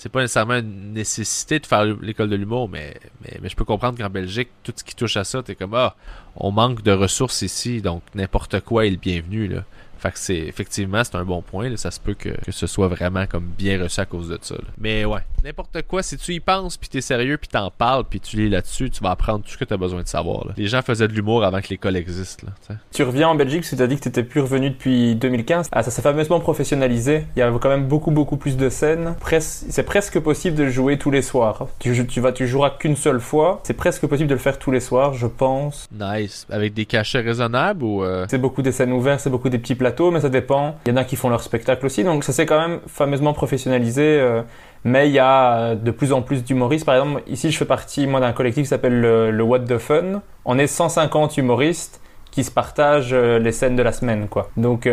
c'est 0.00 0.08
pas 0.08 0.22
nécessairement 0.22 0.56
une 0.56 0.94
nécessité 0.94 1.58
de 1.58 1.66
faire 1.66 1.84
l'école 1.84 2.30
de 2.30 2.36
l'humour, 2.36 2.70
mais, 2.70 2.94
mais, 3.20 3.50
je 3.50 3.54
peux 3.54 3.66
comprendre 3.66 3.98
qu'en 3.98 4.08
Belgique, 4.08 4.48
tout 4.62 4.72
ce 4.74 4.82
qui 4.82 4.96
touche 4.96 5.18
à 5.18 5.24
ça, 5.24 5.42
t'es 5.42 5.54
comme, 5.54 5.74
ah, 5.74 5.94
on 6.36 6.50
manque 6.52 6.82
de 6.82 6.90
ressources 6.90 7.42
ici, 7.42 7.82
donc 7.82 8.02
n'importe 8.14 8.60
quoi 8.60 8.86
est 8.86 8.90
le 8.90 8.96
bienvenu. 8.96 9.46
Là. 9.46 9.64
Fait 10.00 10.10
que 10.10 10.18
c'est 10.18 10.36
effectivement 10.36 11.02
c'est 11.04 11.14
un 11.16 11.24
bon 11.24 11.42
point. 11.42 11.68
là. 11.68 11.76
Ça 11.76 11.90
se 11.90 12.00
peut 12.00 12.14
que, 12.14 12.30
que 12.30 12.52
ce 12.52 12.66
soit 12.66 12.88
vraiment 12.88 13.26
comme 13.26 13.44
bien 13.58 13.80
reçu 13.82 14.00
à 14.00 14.06
cause 14.06 14.28
de 14.28 14.38
ça. 14.40 14.54
là. 14.54 14.64
Mais 14.78 15.04
ouais, 15.04 15.20
n'importe 15.44 15.82
quoi, 15.86 16.02
si 16.02 16.16
tu 16.16 16.32
y 16.34 16.40
penses, 16.40 16.76
puis 16.76 16.88
t'es 16.88 17.00
sérieux, 17.00 17.36
puis 17.36 17.48
t'en 17.48 17.70
parles, 17.70 18.04
puis 18.08 18.18
tu 18.20 18.36
lis 18.36 18.48
là-dessus, 18.48 18.90
tu 18.90 19.02
vas 19.02 19.10
apprendre 19.10 19.44
tout 19.44 19.50
ce 19.50 19.58
que 19.58 19.64
t'as 19.64 19.76
besoin 19.76 20.02
de 20.02 20.08
savoir. 20.08 20.46
là. 20.46 20.54
Les 20.56 20.66
gens 20.66 20.82
faisaient 20.82 21.08
de 21.08 21.12
l'humour 21.12 21.44
avant 21.44 21.60
que 21.60 21.68
l'école 21.68 21.96
existe. 21.96 22.42
Là, 22.42 22.76
tu 22.92 23.02
reviens 23.02 23.28
en 23.28 23.34
Belgique, 23.34 23.62
tu 23.64 23.80
as 23.80 23.86
dit 23.86 23.96
que 23.96 24.02
tu 24.02 24.08
n'étais 24.08 24.22
plus 24.24 24.40
revenu 24.40 24.70
depuis 24.70 25.14
2015. 25.16 25.68
Ah, 25.72 25.82
ça 25.82 25.90
s'est 25.90 26.02
fameusement 26.02 26.40
professionnalisé. 26.40 27.24
Il 27.36 27.40
y 27.40 27.42
a 27.42 27.50
quand 27.60 27.68
même 27.68 27.86
beaucoup, 27.86 28.10
beaucoup 28.10 28.36
plus 28.36 28.56
de 28.56 28.68
scènes. 28.68 29.14
Pres- 29.20 29.40
c'est 29.40 29.82
presque 29.82 30.18
possible 30.20 30.56
de 30.56 30.68
jouer 30.68 30.98
tous 30.98 31.10
les 31.10 31.22
soirs. 31.22 31.66
Tu, 31.78 32.06
tu, 32.06 32.20
vas, 32.20 32.32
tu 32.32 32.46
joueras 32.46 32.70
qu'une 32.70 32.96
seule 32.96 33.20
fois. 33.20 33.60
C'est 33.64 33.74
presque 33.74 34.06
possible 34.06 34.28
de 34.28 34.34
le 34.34 34.40
faire 34.40 34.58
tous 34.58 34.70
les 34.70 34.80
soirs, 34.80 35.14
je 35.14 35.26
pense. 35.26 35.88
Nice. 35.92 36.46
Avec 36.50 36.74
des 36.74 36.86
cachets 36.86 37.20
raisonnables 37.20 37.82
ou. 37.84 38.04
euh, 38.04 38.26
C'est 38.30 38.38
beaucoup 38.38 38.62
des 38.62 38.72
scènes 38.72 38.92
ouvertes, 38.92 39.20
c'est 39.20 39.30
beaucoup 39.30 39.48
des 39.48 39.58
petits 39.58 39.74
mais 40.10 40.20
ça 40.20 40.28
dépend. 40.28 40.76
Il 40.86 40.90
y 40.90 40.92
en 40.92 40.96
a 40.96 41.04
qui 41.04 41.16
font 41.16 41.28
leur 41.28 41.42
spectacle 41.42 41.84
aussi, 41.86 42.04
donc 42.04 42.24
ça 42.24 42.32
s'est 42.32 42.46
quand 42.46 42.60
même 42.60 42.80
fameusement 42.86 43.32
professionnalisé. 43.32 44.02
euh, 44.02 44.42
mais 44.84 45.08
il 45.08 45.12
y 45.12 45.18
a 45.18 45.58
euh, 45.58 45.74
de 45.74 45.90
plus 45.90 46.12
en 46.12 46.22
plus 46.22 46.42
d'humoristes. 46.44 46.86
Par 46.86 46.94
exemple, 46.94 47.22
ici, 47.26 47.50
je 47.50 47.58
fais 47.58 47.64
partie 47.66 48.06
moi 48.06 48.20
d'un 48.20 48.32
collectif 48.32 48.64
qui 48.64 48.68
s'appelle 48.68 49.00
le, 49.00 49.42
What 49.42 49.60
the 49.60 49.78
Fun. 49.78 50.22
On 50.44 50.58
est 50.58 50.66
150 50.66 51.36
humoristes 51.36 52.00
qui 52.30 52.44
se 52.44 52.50
partagent 52.50 53.12
euh, 53.12 53.38
les 53.38 53.52
scènes 53.52 53.76
de 53.76 53.82
la 53.82 53.92
semaine, 53.92 54.28
quoi. 54.28 54.50
Donc, 54.56 54.88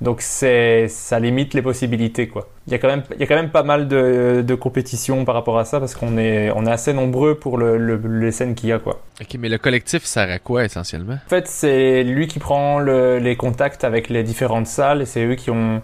donc 0.00 0.20
c'est, 0.22 0.88
ça 0.88 1.20
limite 1.20 1.52
les 1.54 1.62
possibilités, 1.62 2.26
quoi. 2.28 2.48
Il 2.66 2.72
y 2.72 2.76
a 2.76 2.78
quand 2.78 2.88
même, 2.88 3.02
il 3.14 3.20
y 3.20 3.22
a 3.22 3.26
quand 3.26 3.34
même 3.34 3.50
pas 3.50 3.62
mal 3.62 3.86
de, 3.88 4.42
de 4.46 4.54
compétition 4.54 5.24
par 5.24 5.34
rapport 5.34 5.58
à 5.58 5.64
ça 5.64 5.78
parce 5.80 5.94
qu'on 5.94 6.16
est, 6.16 6.50
on 6.52 6.64
est 6.66 6.70
assez 6.70 6.92
nombreux 6.92 7.34
pour 7.34 7.58
le, 7.58 7.76
le- 7.76 7.96
les 8.20 8.32
scènes 8.32 8.54
qu'il 8.54 8.68
y 8.68 8.72
a, 8.72 8.78
quoi. 8.78 9.02
Ok, 9.20 9.36
mais 9.38 9.48
le 9.48 9.58
collectif 9.58 10.04
sert 10.04 10.30
à 10.30 10.38
quoi 10.38 10.64
essentiellement? 10.64 11.14
En 11.26 11.28
fait, 11.28 11.46
c'est 11.48 12.02
lui 12.04 12.28
qui 12.28 12.38
prend 12.38 12.78
le- 12.78 13.18
les 13.18 13.36
contacts 13.36 13.84
avec 13.84 14.08
les 14.08 14.22
différentes 14.22 14.66
salles 14.68 15.02
et 15.02 15.06
c'est 15.06 15.24
eux 15.24 15.34
qui 15.34 15.50
ont. 15.50 15.82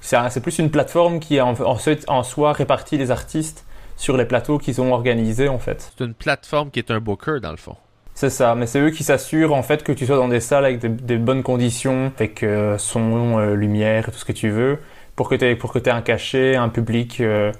C'est 0.00 0.16
un- 0.16 0.28
c'est 0.30 0.40
plus 0.40 0.58
une 0.58 0.70
plateforme 0.70 1.18
qui 1.20 1.40
en, 1.40 1.54
en, 1.60 1.76
en 2.08 2.22
soi 2.22 2.52
répartit 2.52 2.98
les 2.98 3.10
artistes 3.10 3.64
sur 3.96 4.16
les 4.18 4.26
plateaux 4.26 4.58
qu'ils 4.58 4.80
ont 4.80 4.92
organisés 4.92 5.48
en 5.48 5.58
fait. 5.58 5.90
C'est 5.98 6.04
une 6.04 6.14
plateforme 6.14 6.70
qui 6.70 6.78
est 6.78 6.90
un 6.90 7.00
booker 7.00 7.38
dans 7.42 7.50
le 7.50 7.56
fond. 7.56 7.76
C'est 8.16 8.30
ça, 8.30 8.54
mais 8.54 8.66
c'est 8.66 8.80
eux 8.80 8.88
qui 8.88 9.04
s'assurent 9.04 9.52
en 9.52 9.62
fait 9.62 9.84
que 9.84 9.92
tu 9.92 10.06
sois 10.06 10.16
dans 10.16 10.28
des 10.28 10.40
salles 10.40 10.64
avec 10.64 10.78
des, 10.80 11.18
bonnes 11.18 11.42
conditions, 11.42 12.10
avec 12.16 12.42
euh, 12.42 12.78
son, 12.78 13.38
euh, 13.38 13.54
lumière 13.54 14.06
tout 14.06 14.18
ce 14.18 14.24
que 14.24 14.32
tu 14.32 14.48
veux, 14.48 14.78
pour 15.16 15.28
que 15.28 15.34
tu 15.34 15.44
aies 15.44 15.90
un 15.90 16.00
cachet, 16.00 16.56
un 16.56 16.70
public, 16.70 17.20
euh, 17.20 17.52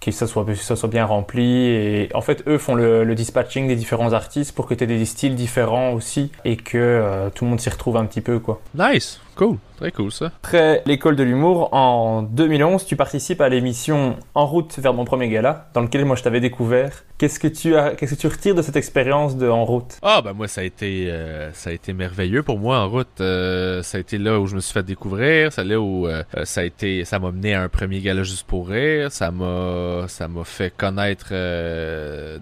que 0.00 0.12
ça 0.12 0.28
soit, 0.28 0.46
ça 0.54 0.76
soit 0.76 0.88
bien 0.88 1.04
rempli. 1.04 1.66
Et 1.66 2.08
en 2.14 2.20
fait, 2.20 2.44
eux 2.46 2.58
font 2.58 2.76
le, 2.76 3.02
le 3.02 3.14
dispatching 3.16 3.66
des 3.66 3.74
différents 3.74 4.12
artistes 4.12 4.54
pour 4.54 4.66
que 4.66 4.74
tu 4.74 4.84
aies 4.84 4.86
des 4.86 5.04
styles 5.04 5.34
différents 5.34 5.92
aussi 5.92 6.30
et 6.44 6.56
que 6.56 6.78
euh, 6.78 7.30
tout 7.30 7.44
le 7.44 7.50
monde 7.50 7.60
s'y 7.60 7.70
retrouve 7.70 7.96
un 7.96 8.06
petit 8.06 8.20
peu 8.20 8.38
quoi. 8.38 8.60
Nice, 8.76 9.20
cool, 9.34 9.56
très 9.76 9.92
cool 9.92 10.10
ça. 10.10 10.26
Après 10.42 10.82
l'école 10.86 11.16
de 11.16 11.22
l'humour, 11.22 11.72
en 11.72 12.22
2011, 12.22 12.84
tu 12.84 12.96
participes 12.96 13.40
à 13.40 13.48
l'émission 13.48 14.16
En 14.34 14.46
route 14.46 14.78
vers 14.78 14.94
mon 14.94 15.04
premier 15.04 15.28
gala, 15.28 15.68
dans 15.74 15.82
lequel 15.82 16.04
moi 16.04 16.16
je 16.16 16.22
t'avais 16.22 16.40
découvert. 16.40 17.04
Qu'est-ce 17.18 17.40
que 17.40 17.48
tu 17.48 17.76
as, 17.76 17.94
qu'est-ce 17.94 18.14
que 18.14 18.20
tu 18.20 18.26
retires 18.26 18.54
de 18.54 18.62
cette 18.62 18.76
expérience 18.76 19.36
de 19.36 19.48
En 19.48 19.64
route? 19.64 19.98
Ah 20.02 20.20
ben 20.22 20.32
moi 20.32 20.48
ça 20.48 20.62
a 20.62 20.64
été 20.64 21.10
euh, 21.10 21.52
ça 21.52 21.70
a 21.70 21.72
été 21.72 21.92
merveilleux 21.92 22.42
pour 22.42 22.58
moi 22.58 22.78
en 22.78 22.88
route. 22.88 23.20
Euh, 23.20 23.82
ça 23.82 23.98
a 23.98 24.00
été 24.00 24.18
là 24.18 24.40
où 24.40 24.46
je 24.46 24.56
me 24.56 24.60
suis 24.60 24.72
fait 24.72 24.82
découvrir, 24.82 25.52
c'est 25.52 25.64
là 25.64 25.80
où 25.80 26.06
euh, 26.06 26.22
ça 26.44 26.60
a 26.62 26.64
été 26.64 27.04
ça 27.04 27.18
m'a 27.18 27.30
mené 27.30 27.54
à 27.54 27.62
un 27.62 27.68
premier 27.68 28.00
gala 28.00 28.22
juste 28.22 28.46
pour 28.46 28.68
rire, 28.68 29.12
ça 29.12 29.30
m'a 29.30 30.06
ça 30.08 30.28
m'a 30.28 30.44
fait 30.44 30.74
connaître 30.74 31.30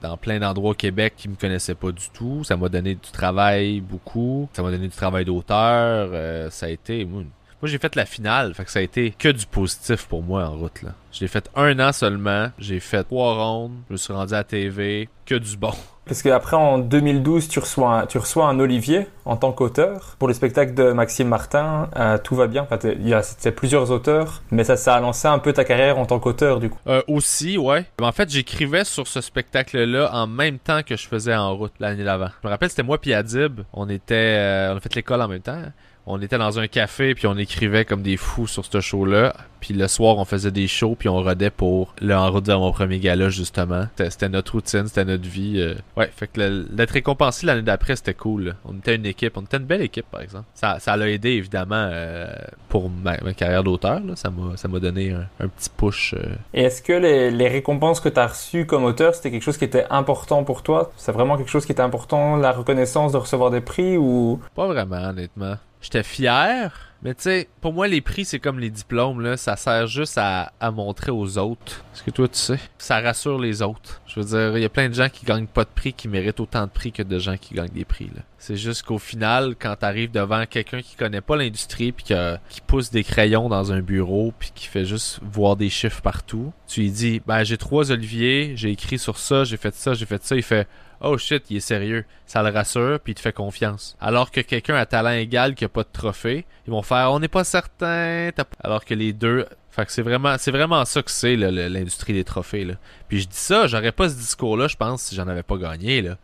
dans 0.00 0.16
plein 0.16 0.38
d'endroits 0.38 0.70
au 0.70 0.74
Québec 0.74 1.14
qui 1.16 1.28
me 1.28 1.36
connaissaient 1.36 1.74
pas 1.74 1.92
du 1.92 2.10
tout, 2.12 2.44
ça 2.44 2.56
m'a 2.56 2.68
donné 2.68 2.94
du 2.94 3.10
travail 3.12 3.80
beaucoup, 3.80 4.48
ça 4.52 4.62
m'a 4.62 4.70
donné 4.70 4.88
du 4.88 4.96
travail 4.96 5.24
d'auteur, 5.24 6.10
ça 6.50 6.66
a 6.66 6.68
été 6.68 7.04
moi, 7.04 7.23
moi, 7.64 7.70
j'ai 7.70 7.78
fait 7.78 7.96
la 7.96 8.04
finale, 8.04 8.52
fait 8.52 8.66
que 8.66 8.70
ça 8.70 8.80
a 8.80 8.82
été 8.82 9.14
que 9.18 9.30
du 9.30 9.46
positif 9.46 10.04
pour 10.04 10.22
moi 10.22 10.44
en 10.44 10.54
route 10.54 10.82
là. 10.82 10.90
J'ai 11.12 11.28
fait 11.28 11.48
un 11.56 11.78
an 11.80 11.92
seulement, 11.92 12.50
j'ai 12.58 12.78
fait 12.78 13.02
trois 13.04 13.32
rondes, 13.42 13.72
je 13.88 13.94
me 13.94 13.96
suis 13.96 14.12
rendu 14.12 14.34
à 14.34 14.38
la 14.38 14.44
TV, 14.44 15.08
que 15.24 15.34
du 15.36 15.56
bon. 15.56 15.72
Parce 16.04 16.20
qu'après, 16.20 16.56
en 16.56 16.76
2012, 16.76 17.48
tu 17.48 17.60
reçois, 17.60 18.00
un, 18.00 18.06
tu 18.06 18.18
reçois 18.18 18.46
un 18.48 18.60
Olivier 18.60 19.06
en 19.24 19.36
tant 19.38 19.52
qu'auteur 19.52 20.16
pour 20.18 20.28
le 20.28 20.34
spectacle 20.34 20.74
de 20.74 20.92
Maxime 20.92 21.28
Martin. 21.28 21.88
euh, 21.96 22.18
tout 22.18 22.34
va 22.34 22.48
bien. 22.48 22.66
Enfin, 22.70 22.76
il 22.82 23.08
y 23.08 23.14
a 23.14 23.22
c'était 23.22 23.52
plusieurs 23.52 23.90
auteurs, 23.90 24.42
mais 24.50 24.64
ça, 24.64 24.76
ça 24.76 24.96
a 24.96 25.00
lancé 25.00 25.26
un 25.26 25.38
peu 25.38 25.54
ta 25.54 25.64
carrière 25.64 25.98
en 25.98 26.04
tant 26.04 26.18
qu'auteur, 26.18 26.60
du 26.60 26.68
coup. 26.68 26.78
Euh, 26.86 27.00
aussi, 27.08 27.56
ouais. 27.56 27.86
En 28.02 28.12
fait, 28.12 28.28
j'écrivais 28.28 28.84
sur 28.84 29.06
ce 29.06 29.22
spectacle-là 29.22 30.10
en 30.12 30.26
même 30.26 30.58
temps 30.58 30.82
que 30.82 30.98
je 30.98 31.08
faisais 31.08 31.34
en 31.34 31.56
route 31.56 31.72
l'année 31.80 32.04
d'avant. 32.04 32.28
Je 32.42 32.46
me 32.46 32.52
rappelle, 32.52 32.68
c'était 32.68 32.82
moi 32.82 33.00
puis 33.00 33.14
Adib. 33.14 33.62
On 33.72 33.88
était, 33.88 34.14
euh, 34.14 34.74
on 34.74 34.76
a 34.76 34.80
fait 34.80 34.94
l'école 34.94 35.22
en 35.22 35.28
même 35.28 35.40
temps. 35.40 35.62
On 36.06 36.20
était 36.20 36.36
dans 36.38 36.58
un 36.58 36.66
café 36.66 37.14
puis 37.14 37.26
on 37.26 37.36
écrivait 37.36 37.84
comme 37.84 38.02
des 38.02 38.16
fous 38.16 38.46
sur 38.46 38.64
ce 38.64 38.80
show-là. 38.80 39.34
Puis 39.60 39.72
le 39.72 39.88
soir, 39.88 40.18
on 40.18 40.26
faisait 40.26 40.50
des 40.50 40.68
shows 40.68 40.94
puis 40.98 41.08
on 41.08 41.14
rodait 41.22 41.48
pour 41.48 41.94
le 42.02 42.14
En 42.14 42.30
route 42.30 42.44
vers 42.46 42.58
mon 42.60 42.70
premier 42.72 42.98
gala 42.98 43.30
justement. 43.30 43.86
C'était 43.96 44.28
notre 44.28 44.52
routine, 44.52 44.86
c'était 44.86 45.06
notre 45.06 45.26
vie. 45.26 45.54
euh. 45.58 45.74
Ouais, 45.96 46.10
fait 46.14 46.26
que 46.26 46.40
le- 46.40 46.64
d'être 46.64 46.90
récompensé 46.90 47.46
l'année 47.46 47.62
d'après, 47.62 47.96
c'était 47.96 48.12
cool. 48.12 48.54
On 48.66 48.74
était 48.74 48.96
une 48.96 49.06
équipe, 49.06 49.38
on 49.38 49.40
était 49.40 49.56
une 49.56 49.64
belle 49.64 49.80
équipe 49.80 50.04
par 50.10 50.20
exemple. 50.20 50.44
Ça, 50.52 50.78
ça 50.80 50.94
l'a 50.98 51.08
aidé 51.08 51.30
évidemment 51.30 51.88
euh, 51.90 52.26
pour 52.68 52.90
ma, 52.90 53.16
ma 53.22 53.32
carrière 53.32 53.64
d'auteur. 53.64 54.02
Ça 54.16 54.28
m'a, 54.28 54.58
ça 54.58 54.68
m'a 54.68 54.80
donné 54.80 55.12
un, 55.12 55.26
un 55.40 55.48
petit 55.48 55.70
push. 55.74 56.12
euh, 56.12 56.34
Et 56.52 56.64
est-ce 56.64 56.82
que 56.82 56.92
les, 56.92 57.30
les 57.30 57.48
récompenses 57.48 58.00
que 58.00 58.10
tu 58.10 58.20
as 58.20 58.26
reçues 58.26 58.66
comme 58.66 58.84
auteur, 58.84 59.14
c'était 59.14 59.30
quelque 59.30 59.42
chose 59.42 59.56
qui 59.56 59.64
était 59.64 59.86
important 59.88 60.44
pour 60.44 60.62
toi? 60.62 60.92
C'est 60.98 61.12
vraiment 61.12 61.38
quelque 61.38 61.50
chose 61.50 61.64
qui 61.64 61.72
était 61.72 61.80
important, 61.80 62.36
la 62.36 62.52
reconnaissance 62.52 63.12
de 63.12 63.16
recevoir 63.16 63.50
des 63.50 63.62
prix 63.62 63.96
ou? 63.96 64.38
Pas 64.54 64.66
vraiment, 64.66 64.96
honnêtement. 65.08 65.54
J'étais 65.84 66.02
fier, 66.02 66.94
mais 67.02 67.14
tu 67.14 67.24
sais, 67.24 67.48
pour 67.60 67.74
moi, 67.74 67.86
les 67.86 68.00
prix, 68.00 68.24
c'est 68.24 68.38
comme 68.38 68.58
les 68.58 68.70
diplômes, 68.70 69.20
là. 69.20 69.36
Ça 69.36 69.54
sert 69.56 69.86
juste 69.86 70.16
à, 70.16 70.54
à 70.58 70.70
montrer 70.70 71.10
aux 71.10 71.36
autres. 71.36 71.84
Est-ce 71.92 72.02
que 72.02 72.10
toi, 72.10 72.26
tu 72.26 72.38
sais? 72.38 72.58
Ça 72.78 73.02
rassure 73.02 73.38
les 73.38 73.60
autres. 73.60 74.00
Je 74.06 74.18
veux 74.18 74.24
dire, 74.24 74.56
il 74.56 74.62
y 74.62 74.64
a 74.64 74.70
plein 74.70 74.88
de 74.88 74.94
gens 74.94 75.10
qui 75.10 75.26
gagnent 75.26 75.46
pas 75.46 75.64
de 75.64 75.68
prix 75.68 75.92
qui 75.92 76.08
méritent 76.08 76.40
autant 76.40 76.62
de 76.62 76.70
prix 76.70 76.90
que 76.90 77.02
de 77.02 77.18
gens 77.18 77.36
qui 77.36 77.52
gagnent 77.52 77.68
des 77.68 77.84
prix, 77.84 78.10
là. 78.14 78.22
C'est 78.38 78.56
juste 78.56 78.84
qu'au 78.84 78.98
final, 78.98 79.56
quand 79.58 79.76
t'arrives 79.76 80.10
devant 80.10 80.46
quelqu'un 80.46 80.80
qui 80.80 80.96
connaît 80.96 81.20
pas 81.20 81.36
l'industrie 81.36 81.92
puis 81.92 82.04
qui 82.04 82.60
pousse 82.62 82.90
des 82.90 83.04
crayons 83.04 83.50
dans 83.50 83.72
un 83.72 83.80
bureau 83.80 84.32
puis 84.38 84.52
qui 84.54 84.66
fait 84.66 84.86
juste 84.86 85.20
voir 85.22 85.56
des 85.56 85.68
chiffres 85.68 86.00
partout, 86.00 86.52
tu 86.66 86.80
lui 86.80 86.90
dis, 86.90 87.22
ben, 87.26 87.44
j'ai 87.44 87.58
trois 87.58 87.90
Olivier, 87.90 88.52
j'ai 88.56 88.70
écrit 88.70 88.98
sur 88.98 89.18
ça, 89.18 89.44
j'ai 89.44 89.58
fait 89.58 89.74
ça, 89.74 89.92
j'ai 89.92 90.06
fait 90.06 90.22
ça. 90.24 90.36
Il 90.36 90.42
fait, 90.42 90.66
oh 91.04 91.18
shit, 91.18 91.50
il 91.50 91.58
est 91.58 91.60
sérieux. 91.60 92.04
Ça 92.26 92.42
le 92.42 92.50
rassure, 92.50 92.98
puis 93.00 93.12
il 93.12 93.14
te 93.14 93.20
fait 93.20 93.32
confiance. 93.32 93.96
Alors 94.00 94.30
que 94.30 94.40
quelqu'un 94.40 94.74
à 94.74 94.86
talent 94.86 95.10
égal 95.10 95.54
qui 95.54 95.64
a 95.64 95.68
pas 95.68 95.82
de 95.82 95.88
trophée, 95.92 96.46
ils 96.66 96.70
vont 96.70 96.82
faire, 96.82 97.12
on 97.12 97.20
n'est 97.20 97.28
pas 97.28 97.44
certain. 97.44 98.30
Alors 98.62 98.84
que 98.84 98.94
les 98.94 99.12
deux, 99.12 99.46
fait 99.70 99.86
que 99.86 99.92
c'est 99.92 100.02
vraiment, 100.02 100.36
c'est 100.38 100.50
vraiment 100.50 100.84
ça 100.84 101.02
que 101.02 101.10
c'est 101.10 101.36
l'industrie 101.36 102.12
des 102.12 102.24
trophées. 102.24 102.66
Puis 103.08 103.20
je 103.20 103.28
dis 103.28 103.36
ça, 103.36 103.66
j'aurais 103.66 103.92
pas 103.92 104.08
ce 104.08 104.14
discours-là, 104.14 104.68
je 104.68 104.76
pense, 104.76 105.02
si 105.02 105.14
j'en 105.14 105.28
avais 105.28 105.42
pas 105.42 105.56
gagné. 105.56 106.02
Là. 106.02 106.16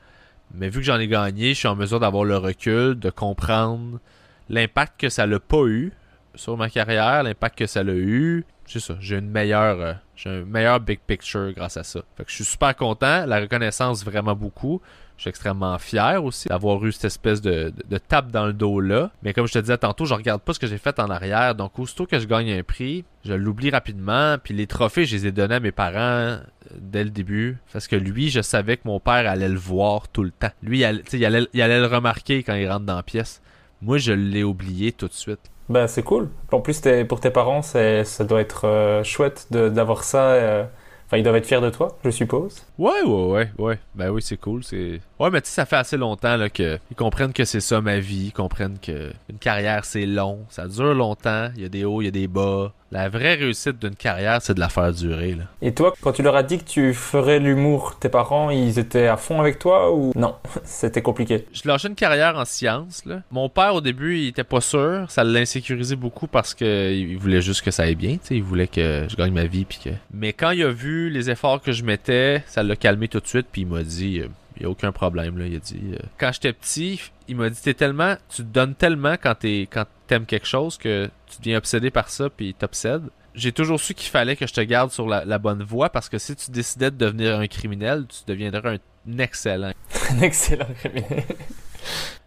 Mais 0.55 0.69
vu 0.69 0.81
que 0.81 0.87
j'en 0.87 0.99
ai 0.99 1.09
gagné, 1.09 1.55
je 1.55 1.59
suis 1.59 1.69
en 1.69 1.77
mesure 1.77 2.01
d'avoir 2.01 2.25
le 2.25 2.37
recul, 2.37 2.99
de 2.99 3.11
comprendre 3.11 4.01
l'impact 4.49 5.01
que 5.01 5.09
ça 5.09 5.27
l'a 5.27 5.39
pas 5.39 5.65
eu 5.67 5.93
sur 6.35 6.57
ma 6.57 6.71
carrière, 6.71 7.23
l'impact 7.23 7.59
que 7.59 7.67
ça 7.67 7.83
l'a 7.83 7.95
eu. 7.95 8.45
C'est 8.71 8.79
ça, 8.79 8.95
j'ai 9.01 9.17
une 9.17 9.29
meilleure, 9.29 9.81
euh, 9.81 9.95
j'ai 10.15 10.31
un 10.31 10.45
meilleur 10.45 10.79
big 10.79 11.01
picture 11.05 11.51
grâce 11.51 11.77
à 11.77 11.83
ça. 11.83 12.03
Fait 12.17 12.23
je 12.29 12.37
suis 12.37 12.45
super 12.45 12.77
content, 12.77 13.27
la 13.27 13.41
reconnaissance 13.41 14.05
vraiment 14.05 14.37
beaucoup. 14.37 14.81
Je 15.17 15.23
suis 15.23 15.29
extrêmement 15.29 15.77
fier 15.79 16.25
aussi 16.25 16.49
d'avoir 16.49 16.85
eu 16.85 16.93
cette 16.93 17.07
espèce 17.07 17.41
de, 17.41 17.73
de, 17.89 17.99
tape 17.99 18.31
dans 18.31 18.47
le 18.47 18.53
dos 18.53 18.79
là. 18.79 19.11
Mais 19.25 19.33
comme 19.33 19.49
je 19.49 19.55
te 19.55 19.59
disais 19.59 19.77
tantôt, 19.77 20.05
je 20.05 20.15
regarde 20.15 20.41
pas 20.41 20.53
ce 20.53 20.61
que 20.61 20.69
j'ai 20.69 20.79
fait 20.79 21.01
en 21.01 21.11
arrière. 21.11 21.57
Donc 21.57 21.81
aussitôt 21.81 22.07
que 22.07 22.21
je 22.21 22.29
gagne 22.29 22.53
un 22.53 22.63
prix, 22.63 23.05
je 23.25 23.35
l'oublie 23.35 23.71
rapidement. 23.71 24.37
Puis 24.39 24.55
les 24.55 24.69
trophées, 24.69 25.05
je 25.05 25.17
les 25.17 25.27
ai 25.27 25.33
donnés 25.33 25.57
à 25.57 25.61
mes 25.61 25.73
parents 25.73 25.99
euh, 25.99 26.39
dès 26.77 27.03
le 27.03 27.11
début. 27.11 27.59
Parce 27.73 27.89
que 27.89 27.97
lui, 27.97 28.31
je 28.31 28.41
savais 28.41 28.77
que 28.77 28.87
mon 28.87 29.01
père 29.01 29.29
allait 29.29 29.49
le 29.49 29.59
voir 29.59 30.07
tout 30.07 30.23
le 30.23 30.31
temps. 30.31 30.53
Lui, 30.63 30.85
allait, 30.85 31.03
il 31.13 31.25
allait 31.25 31.81
le 31.81 31.87
remarquer 31.87 32.45
quand 32.45 32.55
il 32.55 32.71
rentre 32.71 32.87
dans 32.87 32.97
la 32.97 33.03
pièce. 33.03 33.43
Moi, 33.83 33.99
je 33.99 34.13
l'ai 34.13 34.45
oublié 34.45 34.93
tout 34.93 35.09
de 35.09 35.13
suite. 35.13 35.51
Ben, 35.71 35.87
c'est 35.87 36.03
cool. 36.03 36.29
En 36.53 36.61
plus, 36.61 36.83
pour 37.09 37.21
tes 37.21 37.31
parents, 37.31 37.63
ça 37.63 38.25
doit 38.25 38.41
être 38.41 38.67
euh, 38.67 39.03
chouette 39.05 39.47
d'avoir 39.51 40.05
ça. 40.05 40.33
euh, 40.33 40.65
Enfin, 41.07 41.17
ils 41.19 41.25
doivent 41.25 41.35
être 41.37 41.47
fiers 41.47 41.61
de 41.61 41.71
toi, 41.71 41.97
je 42.05 42.11
suppose. 42.11 42.65
Ouais, 42.79 43.03
ouais, 43.05 43.25
ouais, 43.33 43.51
ouais. 43.59 43.79
Ben 43.97 44.11
oui, 44.11 44.23
c'est 44.23 44.37
cool. 44.37 44.63
C'est. 44.63 45.01
Ouais, 45.19 45.29
mais 45.29 45.41
tu 45.41 45.49
sais, 45.49 45.55
ça 45.55 45.67
fait 45.67 45.75
assez 45.75 45.97
longtemps 45.97 46.37
là, 46.37 46.49
que 46.49 46.79
ils 46.89 46.95
comprennent 46.97 47.33
que 47.33 47.45
c'est 47.45 47.59
ça 47.59 47.81
ma 47.81 47.99
vie. 47.99 48.27
Ils 48.27 48.33
comprennent 48.33 48.79
que 48.81 49.11
une 49.29 49.39
carrière 49.39 49.85
c'est 49.85 50.07
long, 50.07 50.39
ça 50.51 50.69
dure 50.69 50.95
longtemps. 50.95 51.49
Il 51.57 51.63
y 51.63 51.65
a 51.65 51.69
des 51.69 51.85
hauts, 51.85 52.01
il 52.01 52.05
y 52.05 52.09
a 52.09 52.13
des 52.13 52.29
bas. 52.29 52.73
La 52.93 53.09
vraie 53.09 53.35
réussite 53.35 53.79
d'une 53.79 53.95
carrière, 53.95 54.43
c'est 54.43 54.55
de 54.55 54.61
la 54.61 54.69
faire 54.69 54.93
durer. 54.93 55.37
Là. 55.37 55.45
Et 55.63 55.73
toi, 55.73 55.95
quand 56.01 56.11
tu 56.11 56.23
leur 56.23 56.35
as 56.35 56.43
dit 56.43 56.59
que 56.59 56.65
tu 56.65 56.93
ferais 56.93 57.39
l'humour, 57.39 57.97
tes 58.01 58.09
parents, 58.09 58.51
ils 58.51 58.81
étaient 58.81 59.07
à 59.07 59.17
fond 59.17 59.41
avec 59.41 59.61
toi 59.61 59.93
ou 59.95 60.13
non? 60.17 60.35
C'était 60.65 61.03
compliqué. 61.03 61.47
Je 61.53 61.69
lâchais 61.69 61.87
une 61.87 61.95
carrière 61.95 62.37
en 62.37 62.45
sciences. 62.45 63.05
Là. 63.05 63.23
Mon 63.31 63.49
père, 63.49 63.77
au 63.77 63.81
début, 63.81 64.19
il 64.19 64.29
était 64.29 64.43
pas 64.43 64.61
sûr. 64.61 65.07
Ça 65.09 65.23
l'insécurisait 65.23 65.95
beaucoup 65.95 66.27
parce 66.27 66.53
que 66.53 66.93
il 66.93 67.17
voulait 67.17 67.41
juste 67.41 67.63
que 67.63 67.71
ça 67.71 67.85
aille 67.85 67.95
bien. 67.95 68.15
tu 68.15 68.21
sais. 68.23 68.37
Il 68.37 68.43
voulait 68.43 68.67
que 68.67 69.07
je 69.09 69.15
gagne 69.15 69.33
ma 69.33 69.45
vie. 69.45 69.65
Puis 69.65 69.79
que... 69.85 69.91
Mais 70.13 70.33
quand 70.33 70.51
il 70.51 70.63
a 70.65 70.71
vu 70.71 71.11
les 71.11 71.31
efforts 71.31 71.63
que 71.63 71.71
je 71.71 71.85
mettais, 71.85 72.43
ça 72.47 72.65
l'a 72.65 72.75
calmé 72.75 73.07
tout 73.07 73.21
de 73.21 73.27
suite. 73.27 73.47
Puis 73.53 73.63
il 73.63 73.69
m'a 73.69 73.85
dit, 73.85 74.21
euh, 74.21 74.29
il 74.61 74.65
y 74.65 74.67
a 74.67 74.71
aucun 74.71 74.93
problème, 74.93 75.39
là. 75.39 75.47
Il 75.47 75.57
a 75.57 75.59
dit. 75.59 75.81
euh, 75.95 75.99
Quand 76.19 76.31
j'étais 76.33 76.53
petit, 76.53 77.01
il 77.29 77.37
m'a 77.37 77.51
dit 77.51 77.61
T'es 77.61 77.75
tellement. 77.75 78.17
Tu 78.29 78.37
te 78.43 78.49
donnes 78.49 78.75
tellement 78.75 79.15
quand 79.15 79.35
t'es 79.35 79.67
quand 79.71 79.87
t'aimes 80.07 80.27
quelque 80.27 80.47
chose 80.47 80.77
que 80.79 81.11
tu 81.27 81.39
deviens 81.39 81.59
obsédé 81.59 81.91
par 81.91 82.09
ça, 82.11 82.29
puis 82.31 82.55
t'obsèdes. 82.55 83.09
J'ai 83.35 83.53
toujours 83.53 83.81
su 83.81 83.95
qu'il 83.95 84.11
fallait 84.11 84.37
que 84.37 84.47
je 84.47 84.53
te 84.53 84.61
garde 84.61 84.91
sur 84.91 85.07
la, 85.09 85.25
la 85.25 85.39
bonne 85.39 85.63
voie 85.63 85.89
parce 85.91 86.09
que 86.09 86.19
si 86.19 86.35
tu 86.37 86.51
décidais 86.51 86.91
de 86.91 86.97
devenir 86.97 87.39
un 87.39 87.47
criminel, 87.47 88.07
tu 88.09 88.19
deviendrais 88.27 88.79
un 89.09 89.19
excellent. 89.19 89.73
Un 90.11 90.21
excellent 90.23 90.67
criminel. 90.79 91.25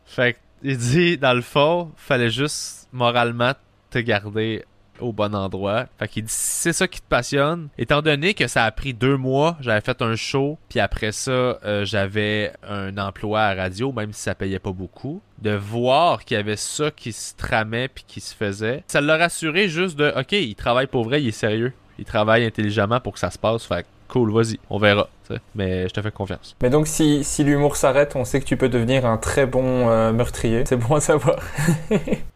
Fait 0.05 0.33
que, 0.33 0.39
il 0.63 0.77
dit, 0.77 1.17
dans 1.17 1.33
le 1.33 1.41
fond, 1.41 1.91
fallait 1.97 2.29
juste 2.29 2.87
moralement 2.93 3.53
te 3.89 3.99
garder 3.99 4.63
au 5.03 5.13
bon 5.13 5.35
endroit. 5.35 5.85
Fait 5.99 6.07
qu'il 6.07 6.23
dit, 6.23 6.33
c'est 6.33 6.73
ça 6.73 6.87
qui 6.87 7.01
te 7.01 7.07
passionne, 7.07 7.69
étant 7.77 8.01
donné 8.01 8.33
que 8.33 8.47
ça 8.47 8.65
a 8.65 8.71
pris 8.71 8.93
deux 8.93 9.17
mois, 9.17 9.57
j'avais 9.59 9.81
fait 9.81 10.01
un 10.01 10.15
show, 10.15 10.57
puis 10.69 10.79
après 10.79 11.11
ça, 11.11 11.31
euh, 11.31 11.85
j'avais 11.85 12.53
un 12.67 12.97
emploi 12.97 13.41
à 13.41 13.53
radio, 13.53 13.91
même 13.91 14.13
si 14.13 14.21
ça 14.21 14.35
payait 14.35 14.59
pas 14.59 14.71
beaucoup, 14.71 15.21
de 15.41 15.51
voir 15.51 16.23
qu'il 16.23 16.37
y 16.37 16.39
avait 16.39 16.55
ça 16.55 16.89
qui 16.91 17.11
se 17.11 17.35
tramait 17.35 17.89
puis 17.89 18.05
qui 18.07 18.21
se 18.21 18.33
faisait, 18.33 18.83
ça 18.87 19.01
l'a 19.01 19.17
rassuré 19.17 19.67
juste 19.67 19.97
de, 19.97 20.13
ok, 20.17 20.31
il 20.31 20.55
travaille 20.55 20.87
pour 20.87 21.03
vrai, 21.03 21.21
il 21.21 21.27
est 21.27 21.31
sérieux. 21.31 21.73
Il 21.99 22.05
travaille 22.05 22.45
intelligemment 22.45 22.99
pour 22.99 23.13
que 23.13 23.19
ça 23.19 23.29
se 23.29 23.37
passe. 23.37 23.65
Fait 23.65 23.85
cool, 24.07 24.31
vas-y, 24.31 24.59
on 24.69 24.77
verra. 24.77 25.09
Mais 25.55 25.87
je 25.87 25.93
te 25.93 26.01
fais 26.01 26.11
confiance. 26.11 26.55
Mais 26.61 26.69
donc, 26.69 26.87
si, 26.87 27.23
si 27.23 27.43
l'humour 27.43 27.75
s'arrête, 27.75 28.15
on 28.15 28.25
sait 28.25 28.39
que 28.39 28.45
tu 28.45 28.57
peux 28.57 28.69
devenir 28.69 29.05
un 29.05 29.17
très 29.17 29.45
bon 29.45 29.89
euh, 29.89 30.11
meurtrier. 30.11 30.63
C'est 30.65 30.77
bon 30.77 30.95
à 30.95 30.99
savoir. 30.99 31.37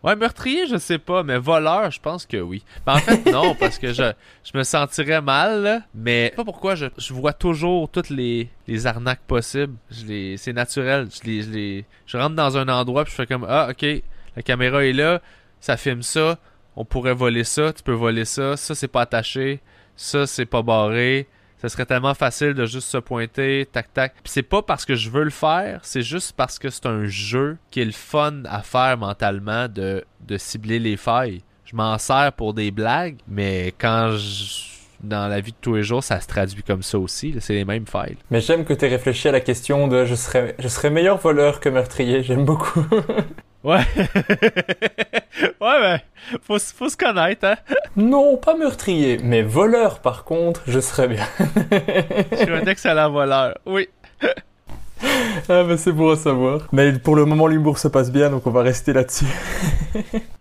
Ouais, 0.03 0.15
meurtrier, 0.15 0.67
je 0.67 0.77
sais 0.77 0.99
pas, 0.99 1.23
mais 1.23 1.37
voleur, 1.37 1.91
je 1.91 1.99
pense 1.99 2.25
que 2.25 2.37
oui. 2.37 2.63
Mais 2.85 2.93
en 2.93 2.97
fait, 2.97 3.29
non, 3.29 3.55
parce 3.59 3.77
que 3.77 3.91
je, 3.91 4.13
je 4.43 4.57
me 4.57 4.63
sentirais 4.63 5.21
mal, 5.21 5.63
là, 5.63 5.81
mais 5.93 6.25
je 6.25 6.29
sais 6.29 6.35
pas 6.37 6.45
pourquoi 6.45 6.75
je, 6.75 6.85
je 6.97 7.13
vois 7.13 7.33
toujours 7.33 7.89
toutes 7.89 8.09
les, 8.09 8.47
les 8.67 8.87
arnaques 8.87 9.19
possibles. 9.27 9.73
Je 9.91 10.05
les, 10.05 10.37
c'est 10.37 10.53
naturel. 10.53 11.09
Je 11.11 11.27
les, 11.27 11.41
je 11.41 11.49
les, 11.49 11.85
je 12.05 12.17
rentre 12.17 12.35
dans 12.35 12.55
un 12.57 12.69
endroit 12.69 13.03
puis 13.03 13.11
je 13.11 13.17
fais 13.17 13.25
comme, 13.27 13.45
ah, 13.49 13.67
ok, 13.69 13.85
la 14.37 14.43
caméra 14.43 14.85
est 14.85 14.93
là, 14.93 15.21
ça 15.59 15.75
filme 15.75 16.03
ça, 16.03 16.37
on 16.75 16.85
pourrait 16.85 17.13
voler 17.13 17.43
ça, 17.43 17.73
tu 17.73 17.83
peux 17.83 17.91
voler 17.91 18.23
ça, 18.23 18.55
ça 18.55 18.75
c'est 18.75 18.87
pas 18.87 19.01
attaché, 19.01 19.61
ça 19.95 20.27
c'est 20.27 20.45
pas 20.45 20.61
barré. 20.61 21.27
Ça 21.59 21.69
serait 21.69 21.85
tellement 21.85 22.13
facile 22.13 22.53
de 22.53 22.65
juste 22.65 22.87
se 22.87 22.97
pointer, 22.97 23.67
tac 23.71 23.91
tac. 23.93 24.13
Puis 24.23 24.31
c'est 24.31 24.43
pas 24.43 24.61
parce 24.61 24.85
que 24.85 24.95
je 24.95 25.09
veux 25.09 25.23
le 25.23 25.31
faire, 25.31 25.79
c'est 25.83 26.03
juste 26.03 26.33
parce 26.35 26.59
que 26.59 26.69
c'est 26.69 26.85
un 26.85 27.05
jeu 27.05 27.57
qui 27.71 27.81
est 27.81 27.85
le 27.85 27.91
fun 27.91 28.43
à 28.45 28.61
faire 28.61 28.97
mentalement 28.97 29.67
de, 29.67 30.05
de 30.27 30.37
cibler 30.37 30.79
les 30.79 30.97
failles. 30.97 31.41
Je 31.65 31.75
m'en 31.75 31.97
sers 31.97 32.31
pour 32.33 32.53
des 32.53 32.71
blagues, 32.71 33.17
mais 33.27 33.73
quand 33.77 34.11
je 34.17 34.67
dans 35.03 35.27
la 35.27 35.39
vie 35.41 35.51
de 35.51 35.57
tous 35.61 35.75
les 35.75 35.83
jours, 35.83 36.03
ça 36.03 36.19
se 36.19 36.27
traduit 36.27 36.63
comme 36.63 36.81
ça 36.81 36.97
aussi. 36.97 37.35
C'est 37.39 37.53
les 37.53 37.65
mêmes 37.65 37.85
failles. 37.85 38.17
Mais 38.31 38.41
j'aime 38.41 38.65
que 38.65 38.73
tu 38.73 38.85
réfléchi 38.85 39.27
à 39.27 39.31
la 39.31 39.41
question 39.41 39.87
de 39.87 40.05
je 40.05 40.15
serais, 40.15 40.55
je 40.59 40.67
serais 40.67 40.89
meilleur 40.89 41.17
voleur 41.17 41.59
que 41.59 41.69
meurtrier. 41.69 42.23
J'aime 42.23 42.45
beaucoup. 42.45 42.85
Ouais. 43.63 43.81
ouais, 45.41 45.51
ben, 45.59 45.99
faut, 46.41 46.59
faut 46.59 46.89
se 46.89 46.97
connaître, 46.97 47.45
hein. 47.45 47.55
non, 47.95 48.37
pas 48.37 48.55
meurtrier, 48.55 49.17
mais 49.23 49.41
voleur 49.41 49.99
par 49.99 50.23
contre, 50.23 50.61
je 50.67 50.79
serais 50.79 51.07
bien. 51.07 51.25
Je 52.31 52.37
suis 52.37 52.53
un 52.53 52.65
excellent 52.65 53.09
voleur. 53.11 53.57
Oui. 53.65 53.89
ah 55.49 55.63
bah 55.63 55.77
c'est 55.77 55.91
bon 55.91 56.11
à 56.11 56.15
savoir. 56.15 56.67
Mais 56.71 56.93
pour 56.93 57.15
le 57.15 57.25
moment, 57.25 57.47
l'humour 57.47 57.77
se 57.77 57.87
passe 57.87 58.11
bien, 58.11 58.29
donc 58.29 58.45
on 58.47 58.51
va 58.51 58.61
rester 58.61 58.93
là-dessus. 58.93 59.25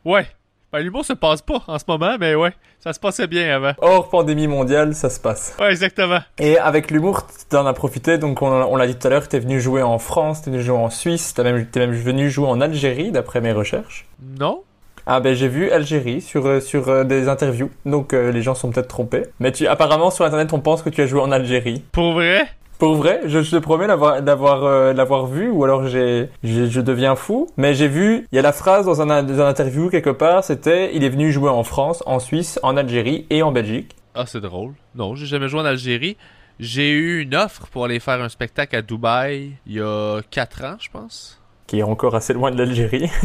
Ouais. 0.05 0.27
Ben, 0.73 0.81
l'humour 0.81 1.05
se 1.05 1.13
passe 1.13 1.43
pas 1.43 1.63
en 1.69 1.79
ce 1.79 1.85
moment, 1.87 2.17
mais 2.19 2.35
ouais. 2.35 2.53
Ça 2.81 2.93
se 2.93 3.01
passait 3.01 3.27
bien 3.27 3.55
avant. 3.55 3.73
Hors 3.81 4.09
pandémie 4.09 4.47
mondiale, 4.47 4.95
ça 4.95 5.11
se 5.11 5.19
passe. 5.19 5.57
Ouais, 5.59 5.71
exactement. 5.71 6.19
Et 6.39 6.59
avec 6.59 6.91
l'humour, 6.91 7.27
t'en 7.49 7.67
as 7.67 7.73
profité, 7.73 8.19
donc 8.19 8.43
on, 8.43 8.49
on 8.49 8.77
l'a 8.77 8.87
dit 8.87 8.97
tout 8.97 9.07
à 9.07 9.11
l'heure, 9.11 9.29
t'es 9.29 9.39
venu 9.39 9.61
jouer 9.61 9.83
en 9.83 9.99
France, 9.99 10.43
t'es 10.43 10.51
venu 10.51 10.63
jouer 10.63 10.77
en 10.77 10.91
Suisse, 10.91 11.35
t'es 11.35 11.45
même, 11.45 11.67
t'es 11.67 11.81
même 11.81 11.93
venu 11.93 12.31
jouer 12.31 12.49
en 12.49 12.61
Algérie, 12.61 13.13
d'après 13.13 13.41
mes 13.41 13.53
recherches. 13.53 14.07
Non? 14.39 14.63
Ah 15.09 15.21
ben 15.21 15.35
j'ai 15.35 15.47
vu 15.47 15.71
Algérie 15.71 16.21
sur, 16.21 16.47
euh, 16.47 16.59
sur 16.59 16.89
euh, 16.89 17.05
des 17.05 17.29
interviews, 17.29 17.71
donc 17.85 18.13
euh, 18.13 18.33
les 18.33 18.43
gens 18.43 18.57
sont 18.57 18.71
peut-être 18.73 18.89
trompés. 18.89 19.23
Mais 19.39 19.53
tu, 19.53 19.69
apparemment 19.69 20.11
sur 20.11 20.25
internet 20.25 20.53
on 20.53 20.59
pense 20.59 20.83
que 20.83 20.91
tu 20.91 21.01
as 21.01 21.07
joué 21.07 21.21
en 21.21 21.31
Algérie. 21.31 21.85
Pour 21.93 22.15
vrai? 22.15 22.49
Pour 22.79 22.95
vrai, 22.97 23.23
je, 23.25 23.43
je 23.43 23.51
te 23.51 23.57
promets 23.57 23.87
l'avoir 23.87 24.21
l'avoir 24.21 24.65
euh, 24.65 24.93
l'avoir 24.93 25.27
vu 25.27 25.49
ou 25.49 25.65
alors 25.65 25.87
j'ai 25.87 26.29
je 26.45 26.81
deviens 26.81 27.17
fou. 27.17 27.49
Mais 27.57 27.75
j'ai 27.75 27.89
vu, 27.89 28.27
il 28.31 28.37
y 28.37 28.39
a 28.39 28.43
la 28.43 28.53
phrase 28.53 28.85
dans 28.87 29.01
un, 29.01 29.23
dans 29.23 29.41
un 29.41 29.49
interview 29.49 29.89
quelque 29.89 30.11
part, 30.11 30.45
c'était 30.45 30.95
il 30.95 31.03
est 31.03 31.09
venu 31.09 31.33
jouer 31.33 31.49
en 31.51 31.65
France, 31.65 32.03
en 32.07 32.19
Suisse, 32.19 32.61
en 32.63 32.77
Algérie 32.77 33.27
et 33.31 33.43
en 33.43 33.51
Belgique. 33.53 33.97
Ah, 34.15 34.25
c'est 34.27 34.41
drôle. 34.41 34.73
Non, 34.95 35.15
j'ai 35.15 35.27
jamais 35.27 35.49
joué 35.49 35.61
en 35.61 35.65
Algérie. 35.65 36.17
J'ai 36.59 36.91
eu 36.91 37.21
une 37.23 37.35
offre 37.35 37.67
pour 37.69 37.85
aller 37.85 38.01
faire 38.01 38.23
un 38.23 38.29
spectacle 38.31 38.77
à 38.77 38.83
Dubaï 38.83 39.53
il 39.67 39.75
y 39.75 39.81
a 39.81 40.21
4 40.31 40.65
ans, 40.65 40.77
je 40.81 40.89
pense. 40.91 41.41
qui 41.67 41.81
est 41.81 41.83
encore 41.83 42.15
assez 42.15 42.33
loin 42.33 42.51
de 42.51 42.59
l'Algérie. 42.59 43.11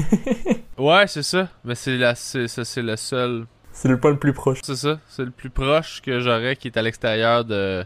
Ouais, 0.77 1.05
c'est 1.05 1.21
ça. 1.23 1.47
Mais 1.63 1.75
c'est 1.75 1.95
la, 1.95 2.15
c'est, 2.15 2.47
ça, 2.47 2.65
c'est 2.65 2.81
le 2.81 2.95
seul. 2.95 3.45
C'est 3.71 3.87
le 3.87 3.99
point 3.99 4.09
le 4.11 4.17
plus 4.17 4.33
proche. 4.33 4.59
C'est 4.63 4.75
ça. 4.75 4.97
C'est 5.07 5.23
le 5.23 5.29
plus 5.29 5.51
proche 5.51 6.01
que 6.01 6.19
j'aurais 6.19 6.55
qui 6.55 6.69
est 6.69 6.77
à 6.77 6.81
l'extérieur 6.81 7.45
de 7.45 7.85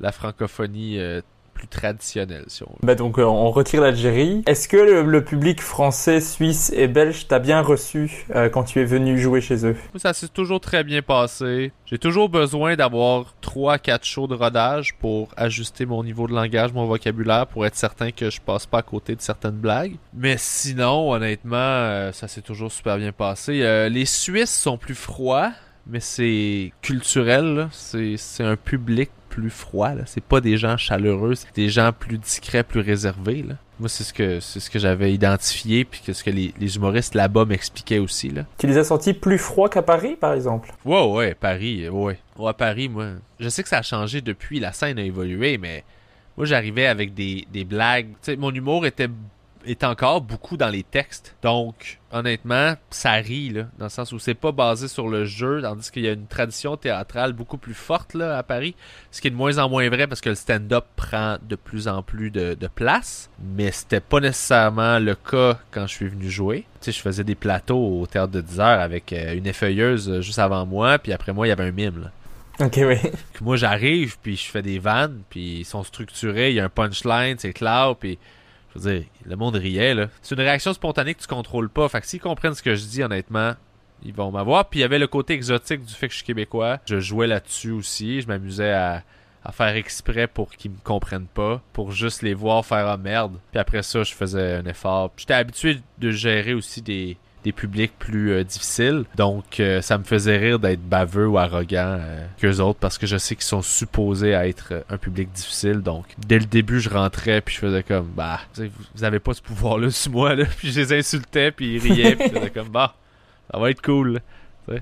la 0.00 0.12
francophonie 0.12 0.98
euh, 0.98 1.20
plus 1.56 1.66
traditionnelle, 1.68 2.44
si 2.48 2.62
on 2.62 2.66
veut. 2.66 2.78
Bah 2.82 2.94
donc 2.94 3.18
euh, 3.18 3.24
on 3.24 3.50
retire 3.50 3.80
l'Algérie. 3.80 4.42
Est-ce 4.46 4.68
que 4.68 4.76
le, 4.76 5.02
le 5.02 5.24
public 5.24 5.60
français, 5.60 6.20
suisse 6.20 6.70
et 6.76 6.86
belge 6.86 7.26
t'a 7.26 7.38
bien 7.38 7.62
reçu 7.62 8.26
euh, 8.34 8.48
quand 8.48 8.64
tu 8.64 8.80
es 8.80 8.84
venu 8.84 9.18
jouer 9.18 9.40
chez 9.40 9.66
eux? 9.66 9.76
Ça 9.96 10.12
s'est 10.12 10.28
toujours 10.28 10.60
très 10.60 10.84
bien 10.84 11.02
passé. 11.02 11.72
J'ai 11.86 11.98
toujours 11.98 12.28
besoin 12.28 12.76
d'avoir 12.76 13.34
3-4 13.42 14.04
shows 14.04 14.26
de 14.26 14.34
rodage 14.34 14.94
pour 15.00 15.28
ajuster 15.36 15.86
mon 15.86 16.04
niveau 16.04 16.26
de 16.28 16.34
langage, 16.34 16.72
mon 16.72 16.84
vocabulaire, 16.84 17.46
pour 17.46 17.64
être 17.64 17.76
certain 17.76 18.10
que 18.10 18.30
je 18.30 18.40
passe 18.40 18.66
pas 18.66 18.78
à 18.78 18.82
côté 18.82 19.16
de 19.16 19.22
certaines 19.22 19.52
blagues. 19.52 19.96
Mais 20.12 20.36
sinon, 20.38 21.12
honnêtement, 21.12 21.56
euh, 21.56 22.12
ça 22.12 22.28
s'est 22.28 22.42
toujours 22.42 22.70
super 22.70 22.98
bien 22.98 23.12
passé. 23.12 23.62
Euh, 23.62 23.88
les 23.88 24.04
Suisses 24.04 24.54
sont 24.54 24.76
plus 24.76 24.94
froids, 24.94 25.52
mais 25.86 26.00
c'est 26.00 26.72
culturel. 26.82 27.68
c'est 27.72 28.18
un 28.40 28.56
public 28.56 29.10
plus 29.36 29.50
froid. 29.50 29.92
là. 29.94 30.02
C'est 30.06 30.24
pas 30.24 30.40
des 30.40 30.56
gens 30.56 30.78
chaleureux, 30.78 31.34
c'est 31.34 31.54
des 31.54 31.68
gens 31.68 31.92
plus 31.92 32.16
discrets, 32.16 32.62
plus 32.62 32.80
réservés. 32.80 33.42
là. 33.42 33.56
Moi, 33.78 33.90
c'est 33.90 34.04
ce 34.04 34.14
que 34.14 34.40
c'est 34.40 34.60
ce 34.60 34.70
que 34.70 34.78
j'avais 34.78 35.12
identifié, 35.12 35.84
puis 35.84 36.00
que 36.04 36.14
ce 36.14 36.24
que 36.24 36.30
les, 36.30 36.54
les 36.58 36.76
humoristes 36.76 37.14
là-bas 37.14 37.44
m'expliquaient 37.44 37.98
aussi. 37.98 38.30
Là. 38.30 38.46
Tu 38.56 38.66
les 38.66 38.78
as 38.78 38.84
sentis 38.84 39.12
plus 39.12 39.36
froids 39.36 39.68
qu'à 39.68 39.82
Paris, 39.82 40.16
par 40.18 40.32
exemple? 40.32 40.72
Ouais, 40.86 41.04
ouais, 41.04 41.34
Paris, 41.34 41.84
euh, 41.84 41.90
ouais. 41.90 42.18
Ouais, 42.38 42.52
Paris, 42.54 42.88
moi. 42.88 43.08
Je 43.38 43.50
sais 43.50 43.62
que 43.62 43.68
ça 43.68 43.78
a 43.78 43.82
changé 43.82 44.22
depuis, 44.22 44.58
la 44.58 44.72
scène 44.72 44.98
a 44.98 45.02
évolué, 45.02 45.58
mais 45.58 45.84
moi, 46.38 46.46
j'arrivais 46.46 46.86
avec 46.86 47.12
des, 47.12 47.46
des 47.52 47.64
blagues. 47.64 48.08
Mon 48.38 48.50
humour 48.52 48.86
était, 48.86 49.08
était 49.66 49.86
encore 49.86 50.20
beaucoup 50.20 50.56
dans 50.56 50.68
les 50.68 50.82
textes. 50.82 51.36
Donc, 51.42 51.98
honnêtement, 52.12 52.74
ça 52.90 53.12
rit, 53.12 53.50
là, 53.50 53.64
dans 53.78 53.86
le 53.86 53.90
sens 53.90 54.12
où 54.12 54.18
c'est 54.18 54.34
pas 54.34 54.52
basé 54.52 54.88
sur 54.88 55.08
le 55.08 55.24
jeu, 55.24 55.60
tandis 55.62 55.90
qu'il 55.90 56.04
y 56.04 56.08
a 56.08 56.12
une 56.12 56.26
tradition 56.26 56.76
théâtrale 56.76 57.32
beaucoup 57.32 57.58
plus 57.58 57.74
forte, 57.74 58.14
là, 58.14 58.38
à 58.38 58.42
Paris. 58.42 58.74
Ce 59.10 59.20
qui 59.20 59.28
est 59.28 59.30
de 59.30 59.36
moins 59.36 59.58
en 59.58 59.68
moins 59.68 59.88
vrai 59.88 60.06
parce 60.06 60.20
que 60.20 60.30
le 60.30 60.34
stand-up 60.34 60.84
prend 60.96 61.36
de 61.42 61.56
plus 61.56 61.88
en 61.88 62.02
plus 62.02 62.30
de, 62.30 62.54
de 62.54 62.66
place. 62.68 63.30
Mais 63.40 63.70
c'était 63.72 64.00
pas 64.00 64.20
nécessairement 64.20 64.98
le 64.98 65.14
cas 65.14 65.58
quand 65.70 65.86
je 65.86 65.94
suis 65.94 66.08
venu 66.08 66.30
jouer. 66.30 66.66
Tu 66.80 66.86
sais, 66.86 66.92
je 66.92 67.00
faisais 67.00 67.24
des 67.24 67.34
plateaux 67.34 68.00
au 68.00 68.06
théâtre 68.06 68.32
de 68.32 68.40
10 68.40 68.60
heures 68.60 68.80
avec 68.80 69.12
euh, 69.12 69.34
une 69.34 69.46
effeuilleuse 69.46 70.08
euh, 70.08 70.20
juste 70.20 70.38
avant 70.38 70.66
moi, 70.66 70.98
puis 70.98 71.12
après 71.12 71.32
moi, 71.32 71.46
il 71.46 71.50
y 71.50 71.52
avait 71.52 71.64
un 71.64 71.72
mime, 71.72 72.02
là. 72.02 72.10
Ok, 72.58 72.78
oui. 72.78 72.96
Moi, 73.42 73.56
j'arrive, 73.56 74.16
puis 74.22 74.36
je 74.36 74.50
fais 74.50 74.62
des 74.62 74.78
vannes, 74.78 75.20
puis 75.28 75.58
ils 75.58 75.64
sont 75.64 75.84
structurés, 75.84 76.50
il 76.50 76.54
y 76.56 76.60
a 76.60 76.64
un 76.64 76.70
punchline, 76.70 77.36
c'est 77.38 77.52
clair, 77.52 77.94
puis 78.00 78.18
le 78.84 79.36
monde 79.36 79.56
riait, 79.56 79.94
là. 79.94 80.08
C'est 80.22 80.34
une 80.34 80.40
réaction 80.40 80.72
spontanée 80.72 81.14
que 81.14 81.20
tu 81.20 81.26
contrôles 81.26 81.68
pas. 81.68 81.88
Fait 81.88 82.00
que 82.00 82.06
s'ils 82.06 82.20
comprennent 82.20 82.54
ce 82.54 82.62
que 82.62 82.74
je 82.74 82.84
dis, 82.84 83.02
honnêtement, 83.02 83.54
ils 84.04 84.14
vont 84.14 84.30
m'avoir. 84.30 84.68
Puis 84.68 84.80
il 84.80 84.82
y 84.82 84.84
avait 84.84 84.98
le 84.98 85.06
côté 85.06 85.34
exotique 85.34 85.84
du 85.84 85.94
fait 85.94 86.08
que 86.08 86.12
je 86.12 86.18
suis 86.18 86.26
québécois. 86.26 86.78
Je 86.86 87.00
jouais 87.00 87.26
là-dessus 87.26 87.70
aussi. 87.70 88.20
Je 88.20 88.28
m'amusais 88.28 88.72
à, 88.72 89.02
faire 89.52 89.76
exprès 89.76 90.26
pour 90.26 90.50
qu'ils 90.50 90.72
me 90.72 90.78
comprennent 90.82 91.28
pas, 91.28 91.62
pour 91.72 91.92
juste 91.92 92.22
les 92.22 92.34
voir 92.34 92.66
faire 92.66 92.88
ah 92.88 92.96
merde. 92.96 93.38
Puis 93.52 93.60
après 93.60 93.82
ça, 93.82 94.02
je 94.02 94.12
faisais 94.12 94.56
un 94.56 94.66
effort. 94.66 95.12
J'étais 95.16 95.34
habitué 95.34 95.78
de 95.98 96.10
gérer 96.10 96.52
aussi 96.52 96.82
des, 96.82 97.16
des 97.46 97.52
publics 97.52 97.92
plus 97.98 98.32
euh, 98.32 98.42
difficiles. 98.44 99.04
Donc, 99.16 99.60
euh, 99.60 99.80
ça 99.80 99.96
me 99.98 100.02
faisait 100.04 100.36
rire 100.36 100.58
d'être 100.58 100.80
baveux 100.82 101.28
ou 101.28 101.38
arrogant 101.38 101.96
euh, 102.00 102.26
qu'eux 102.40 102.58
autres 102.60 102.78
parce 102.80 102.98
que 102.98 103.06
je 103.06 103.16
sais 103.16 103.36
qu'ils 103.36 103.44
sont 103.44 103.62
supposés 103.62 104.30
être 104.30 104.68
euh, 104.72 104.80
un 104.90 104.98
public 104.98 105.30
difficile. 105.32 105.80
Donc, 105.80 106.06
dès 106.18 106.38
le 106.40 106.44
début, 106.46 106.80
je 106.80 106.90
rentrais 106.90 107.40
puis 107.40 107.54
je 107.54 107.60
faisais 107.60 107.82
comme, 107.84 108.08
bah, 108.16 108.40
vous 108.50 108.56
savez, 108.56 108.68
vous- 108.76 108.84
vous 108.96 109.04
avez 109.04 109.20
pas 109.20 109.32
ce 109.32 109.42
pouvoir-là 109.42 109.90
sur 109.90 110.10
moi, 110.10 110.34
là. 110.34 110.44
Puis 110.58 110.72
je 110.72 110.80
les 110.80 110.92
insultais 110.98 111.52
puis 111.52 111.76
ils 111.76 111.78
riaient 111.78 112.16
puis 112.16 112.28
je 112.32 112.38
faisais 112.38 112.50
comme, 112.50 112.68
bah, 112.68 112.96
ça 113.52 113.58
va 113.60 113.70
être 113.70 113.80
cool. 113.82 114.20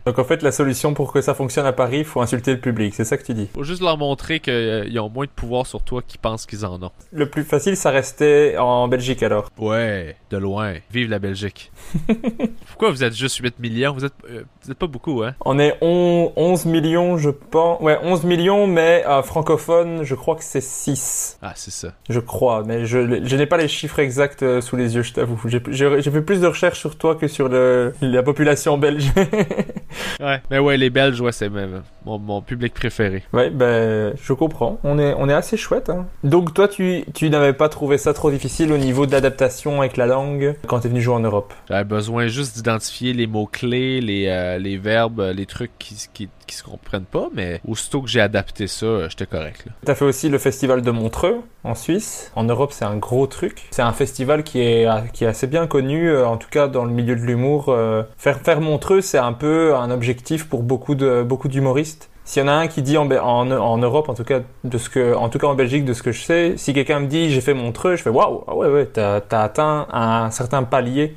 Donc 0.06 0.18
en 0.18 0.24
fait, 0.24 0.42
la 0.42 0.52
solution 0.52 0.94
pour 0.94 1.12
que 1.12 1.20
ça 1.20 1.34
fonctionne 1.34 1.66
à 1.66 1.72
Paris, 1.72 1.98
il 1.98 2.04
faut 2.04 2.20
insulter 2.20 2.52
le 2.52 2.60
public, 2.60 2.94
c'est 2.94 3.04
ça 3.04 3.16
que 3.16 3.24
tu 3.24 3.34
dis? 3.34 3.48
Faut 3.54 3.64
juste 3.64 3.82
leur 3.82 3.98
montrer 3.98 4.40
qu'ils 4.40 4.98
ont 5.00 5.08
moins 5.10 5.26
de 5.26 5.30
pouvoir 5.30 5.66
sur 5.66 5.82
toi 5.82 6.02
qu'ils 6.06 6.20
pensent 6.20 6.46
qu'ils 6.46 6.64
en 6.66 6.82
ont. 6.82 6.90
Le 7.12 7.28
plus 7.28 7.44
facile, 7.44 7.76
ça 7.76 7.90
restait 7.90 8.56
en 8.58 8.88
Belgique 8.88 9.22
alors. 9.22 9.50
Ouais, 9.58 10.16
de 10.30 10.36
loin. 10.38 10.74
Vive 10.90 11.10
la 11.10 11.18
Belgique. 11.18 11.70
Pourquoi 12.68 12.90
vous 12.90 13.04
êtes 13.04 13.14
juste 13.14 13.36
8 13.36 13.58
millions? 13.60 13.92
Vous 13.92 14.04
êtes, 14.04 14.12
euh, 14.30 14.42
vous 14.64 14.70
êtes 14.70 14.78
pas 14.78 14.86
beaucoup, 14.86 15.22
hein? 15.22 15.34
On 15.44 15.58
est 15.58 15.74
on- 15.80 16.32
11 16.36 16.64
millions, 16.66 17.16
je 17.18 17.30
pense. 17.30 17.80
Ouais, 17.80 17.98
11 18.02 18.24
millions, 18.24 18.66
mais 18.66 19.04
euh, 19.06 19.22
francophone, 19.22 20.02
je 20.04 20.14
crois 20.14 20.36
que 20.36 20.44
c'est 20.44 20.60
6. 20.62 21.38
Ah, 21.42 21.52
c'est 21.54 21.70
ça. 21.72 21.92
Je 22.08 22.20
crois, 22.20 22.62
mais 22.64 22.86
je, 22.86 23.24
je 23.24 23.36
n'ai 23.36 23.46
pas 23.46 23.56
les 23.56 23.68
chiffres 23.68 23.98
exacts 23.98 24.42
euh, 24.42 24.60
sous 24.60 24.76
les 24.76 24.94
yeux, 24.94 25.02
je 25.02 25.12
t'avoue. 25.12 25.40
J'ai 25.46 25.60
j'ai- 25.68 26.00
j'ai 26.00 26.10
fait 26.10 26.22
plus 26.22 26.40
de 26.40 26.46
recherches 26.46 26.78
sur 26.78 26.96
toi 26.96 27.14
que 27.14 27.28
sur 27.28 27.48
le, 27.48 27.92
la 28.00 28.22
population 28.22 28.78
belge. 28.78 29.10
Ouais. 30.20 30.40
Mais 30.50 30.58
ouais, 30.58 30.76
les 30.76 30.90
Belges, 30.90 31.20
ouais, 31.20 31.32
c'est 31.32 31.48
même 31.48 31.82
mon, 32.04 32.18
mon 32.18 32.40
public 32.40 32.72
préféré. 32.74 33.24
ouais, 33.32 33.50
ben, 33.50 34.14
je 34.22 34.32
comprends. 34.32 34.78
On 34.84 34.98
est, 34.98 35.14
on 35.18 35.28
est 35.28 35.32
assez 35.34 35.56
chouette. 35.56 35.90
Hein. 35.90 36.06
Donc 36.22 36.54
toi, 36.54 36.68
tu, 36.68 37.04
tu 37.14 37.30
n'avais 37.30 37.52
pas 37.52 37.68
trouvé 37.68 37.98
ça 37.98 38.14
trop 38.14 38.30
difficile 38.30 38.72
au 38.72 38.78
niveau 38.78 39.06
de 39.06 39.12
l'adaptation 39.12 39.80
avec 39.80 39.96
la 39.96 40.06
langue 40.06 40.56
quand 40.66 40.80
tu 40.80 40.86
es 40.86 40.90
venu 40.90 41.00
jouer 41.00 41.14
en 41.14 41.20
Europe? 41.20 41.52
J'avais 41.68 41.84
besoin 41.84 42.26
juste 42.26 42.56
d'identifier 42.56 43.12
les 43.12 43.26
mots-clés, 43.26 44.00
les, 44.00 44.26
euh, 44.28 44.58
les 44.58 44.76
verbes, 44.76 45.32
les 45.34 45.46
trucs 45.46 45.76
qui, 45.78 45.96
qui, 46.12 46.28
qui 46.46 46.54
se 46.56 46.62
comprennent 46.62 47.04
pas, 47.04 47.28
mais 47.34 47.60
aussitôt 47.66 48.02
que 48.02 48.08
j'ai 48.08 48.20
adapté 48.20 48.66
ça, 48.66 48.86
euh, 48.86 49.08
j'étais 49.08 49.26
correct. 49.26 49.64
Tu 49.84 49.90
as 49.90 49.94
fait 49.94 50.04
aussi 50.04 50.28
le 50.28 50.38
festival 50.38 50.82
de 50.82 50.90
Montreux 50.90 51.40
en 51.64 51.74
Suisse. 51.74 52.30
En 52.36 52.44
Europe, 52.44 52.72
c'est 52.72 52.84
un 52.84 52.96
gros 52.96 53.26
truc. 53.26 53.66
C'est 53.70 53.82
un 53.82 53.92
festival 53.92 54.42
qui 54.44 54.60
est, 54.60 54.86
qui 55.12 55.24
est 55.24 55.28
assez 55.28 55.46
bien 55.46 55.66
connu, 55.66 56.08
euh, 56.08 56.26
en 56.26 56.36
tout 56.36 56.48
cas 56.50 56.68
dans 56.68 56.84
le 56.84 56.90
milieu 56.92 57.16
de 57.16 57.22
l'humour. 57.22 57.66
euh. 57.68 58.02
Faire, 58.16 58.38
faire 58.40 58.60
Montreux, 58.60 59.00
c'est 59.00 59.18
un 59.18 59.32
peu 59.32 59.74
un 59.74 59.90
objectif 59.90 60.48
pour 60.48 60.62
beaucoup 60.62 60.94
d'humoristes. 60.94 62.10
S'il 62.26 62.42
y 62.42 62.44
en 62.46 62.48
a 62.48 62.52
un 62.52 62.68
qui 62.68 62.80
dit 62.80 62.96
en, 62.96 63.10
en, 63.10 63.50
en 63.50 63.76
Europe, 63.78 64.08
en 64.08 64.14
tout 64.14 64.24
cas 64.24 64.40
de 64.64 64.78
ce 64.78 64.88
que, 64.88 65.14
en 65.14 65.28
tout 65.28 65.38
cas 65.38 65.46
en 65.46 65.54
Belgique, 65.54 65.84
de 65.84 65.92
ce 65.92 66.02
que 66.02 66.10
je 66.10 66.22
sais, 66.22 66.54
si 66.56 66.72
quelqu'un 66.72 67.00
me 67.00 67.06
dit 67.06 67.30
j'ai 67.30 67.42
fait 67.42 67.52
Montreux, 67.52 67.96
je 67.96 68.02
fais 68.02 68.08
waouh, 68.08 68.44
ah 68.48 68.54
ouais 68.56 68.68
ouais, 68.68 68.86
t'as 68.86 69.20
as 69.30 69.42
atteint 69.42 69.86
un 69.92 70.30
certain 70.30 70.62
palier 70.62 71.14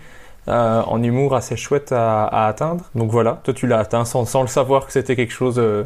euh, 0.48 0.82
en 0.82 1.04
humour 1.04 1.36
assez 1.36 1.58
chouette 1.58 1.92
à, 1.92 2.48
atteindre. 2.48 2.86
Donc 2.96 3.12
voilà, 3.12 3.42
toi 3.44 3.54
tu 3.54 3.68
l'as 3.68 3.80
atteint 3.80 4.06
sans, 4.06 4.42
le 4.42 4.48
savoir 4.48 4.86
que 4.86 4.92
c'était 4.92 5.16
quelque 5.16 5.34
chose 5.34 5.60
euh, 5.60 5.84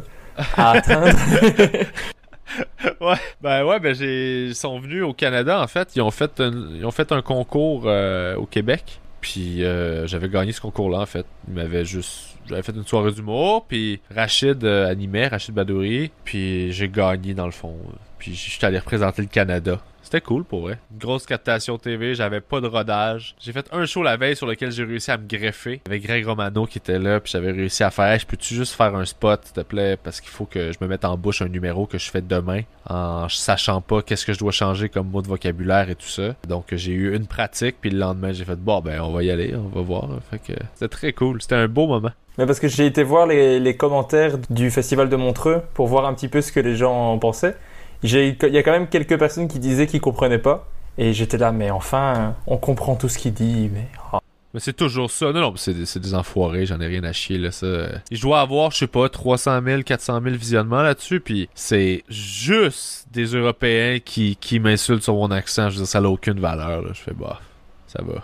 à 0.56 0.72
atteindre. 0.72 1.18
ouais, 3.00 3.16
ben 3.40 3.64
ouais, 3.64 3.80
ben 3.80 3.94
j'ai 3.94 4.46
ils 4.46 4.54
sont 4.54 4.78
venus 4.78 5.02
au 5.02 5.12
Canada 5.12 5.60
en 5.60 5.66
fait, 5.66 5.96
ils 5.96 6.02
ont 6.02 6.10
fait 6.10 6.40
un, 6.40 6.52
ils 6.74 6.86
ont 6.86 6.90
fait 6.90 7.10
un 7.12 7.22
concours 7.22 7.84
euh, 7.86 8.36
au 8.36 8.46
Québec. 8.46 9.00
Puis 9.20 9.62
j'avais 10.04 10.28
gagné 10.28 10.50
ce 10.50 10.60
concours-là 10.60 10.98
en 10.98 11.06
fait. 11.06 11.24
Ils 11.46 11.54
m'avaient 11.54 11.84
juste 11.84 12.36
j'avais 12.48 12.62
fait 12.62 12.72
une 12.72 12.84
soirée 12.84 13.12
d'humour, 13.12 13.66
puis 13.68 14.00
Rachid 14.12 14.64
animait, 14.64 15.28
Rachid 15.28 15.54
Badouri, 15.54 16.10
puis 16.24 16.72
j'ai 16.72 16.88
gagné 16.88 17.32
dans 17.32 17.46
le 17.46 17.52
fond. 17.52 17.76
Puis 18.18 18.34
j'étais 18.34 18.66
allé 18.66 18.80
représenter 18.80 19.22
le 19.22 19.28
Canada. 19.28 19.78
C'était 20.12 20.26
cool 20.26 20.44
pour 20.44 20.60
vrai. 20.60 20.78
Grosse 20.98 21.24
captation 21.24 21.78
TV, 21.78 22.14
j'avais 22.14 22.42
pas 22.42 22.60
de 22.60 22.66
rodage. 22.66 23.34
J'ai 23.40 23.50
fait 23.50 23.66
un 23.72 23.86
show 23.86 24.02
la 24.02 24.18
veille 24.18 24.36
sur 24.36 24.46
lequel 24.46 24.70
j'ai 24.70 24.84
réussi 24.84 25.10
à 25.10 25.16
me 25.16 25.26
greffer. 25.26 25.80
Avec 25.86 26.02
Greg 26.02 26.26
Romano 26.26 26.66
qui 26.66 26.76
était 26.76 26.98
là, 26.98 27.18
puis 27.18 27.32
j'avais 27.32 27.50
réussi 27.50 27.82
à 27.82 27.90
faire 27.90 28.18
je 28.18 28.26
peux-tu 28.26 28.54
juste 28.54 28.74
faire 28.74 28.94
un 28.94 29.06
spot, 29.06 29.40
s'il 29.42 29.54
te 29.54 29.62
plaît, 29.62 29.96
parce 29.96 30.20
qu'il 30.20 30.28
faut 30.28 30.44
que 30.44 30.70
je 30.70 30.76
me 30.82 30.86
mette 30.86 31.06
en 31.06 31.16
bouche 31.16 31.40
un 31.40 31.48
numéro 31.48 31.86
que 31.86 31.96
je 31.96 32.10
fais 32.10 32.20
demain, 32.20 32.60
en 32.90 33.26
sachant 33.30 33.80
pas 33.80 34.02
qu'est-ce 34.02 34.26
que 34.26 34.34
je 34.34 34.38
dois 34.38 34.52
changer 34.52 34.90
comme 34.90 35.08
mot 35.08 35.22
de 35.22 35.28
vocabulaire 35.28 35.88
et 35.88 35.94
tout 35.94 36.08
ça. 36.08 36.34
Donc 36.46 36.66
j'ai 36.72 36.92
eu 36.92 37.16
une 37.16 37.26
pratique, 37.26 37.76
puis 37.80 37.88
le 37.88 37.98
lendemain 37.98 38.32
j'ai 38.32 38.44
fait 38.44 38.56
bon 38.56 38.82
ben 38.82 39.00
on 39.00 39.12
va 39.12 39.22
y 39.22 39.30
aller, 39.30 39.54
on 39.54 39.74
va 39.74 39.80
voir. 39.80 40.10
Fait 40.30 40.40
que 40.40 40.58
c'était 40.74 40.88
très 40.88 41.14
cool, 41.14 41.40
c'était 41.40 41.54
un 41.54 41.68
beau 41.68 41.86
moment. 41.86 42.12
Mais 42.36 42.44
parce 42.44 42.60
que 42.60 42.68
j'ai 42.68 42.84
été 42.84 43.02
voir 43.02 43.26
les, 43.26 43.58
les 43.58 43.76
commentaires 43.78 44.36
du 44.50 44.70
festival 44.70 45.08
de 45.08 45.16
Montreux 45.16 45.62
pour 45.72 45.86
voir 45.86 46.04
un 46.04 46.12
petit 46.12 46.28
peu 46.28 46.42
ce 46.42 46.52
que 46.52 46.60
les 46.60 46.76
gens 46.76 47.12
en 47.12 47.18
pensaient. 47.18 47.56
Il 48.02 48.10
y 48.10 48.58
a 48.58 48.62
quand 48.62 48.72
même 48.72 48.88
quelques 48.88 49.18
personnes 49.18 49.48
qui 49.48 49.58
disaient 49.58 49.86
qu'ils 49.86 50.00
comprenaient 50.00 50.38
pas. 50.38 50.68
Et 50.98 51.12
j'étais 51.14 51.38
là, 51.38 51.52
mais 51.52 51.70
enfin, 51.70 52.34
on 52.46 52.58
comprend 52.58 52.96
tout 52.96 53.08
ce 53.08 53.18
qu'il 53.18 53.32
dit. 53.32 53.70
Mais 53.72 53.88
oh. 54.12 54.18
Mais 54.54 54.60
c'est 54.60 54.74
toujours 54.74 55.10
ça. 55.10 55.32
Non, 55.32 55.40
non, 55.40 55.54
c'est 55.56 55.72
des, 55.72 56.14
enfoirés, 56.14 56.66
j'en 56.66 56.78
ai 56.80 56.86
rien 56.86 57.04
à 57.04 57.12
chier, 57.12 57.38
là, 57.38 57.50
ça. 57.50 57.66
Je 58.10 58.20
dois 58.20 58.40
avoir, 58.40 58.70
je 58.70 58.78
sais 58.78 58.86
pas, 58.86 59.08
300 59.08 59.62
000, 59.64 59.82
400 59.82 60.20
000 60.22 60.36
visionnements 60.36 60.82
là-dessus, 60.82 61.20
puis 61.20 61.48
c'est 61.54 62.04
juste 62.10 63.06
des 63.12 63.24
Européens 63.24 63.98
qui, 64.04 64.36
qui 64.36 64.60
m'insultent 64.60 65.04
sur 65.04 65.14
mon 65.14 65.30
accent. 65.30 65.70
Je 65.70 65.76
veux 65.76 65.82
dire, 65.82 65.88
ça 65.88 66.02
n'a 66.02 66.10
aucune 66.10 66.38
valeur, 66.38 66.82
là. 66.82 66.90
Je 66.92 67.00
fais, 67.00 67.14
bah, 67.14 67.40
ça 67.86 68.02
va. 68.02 68.22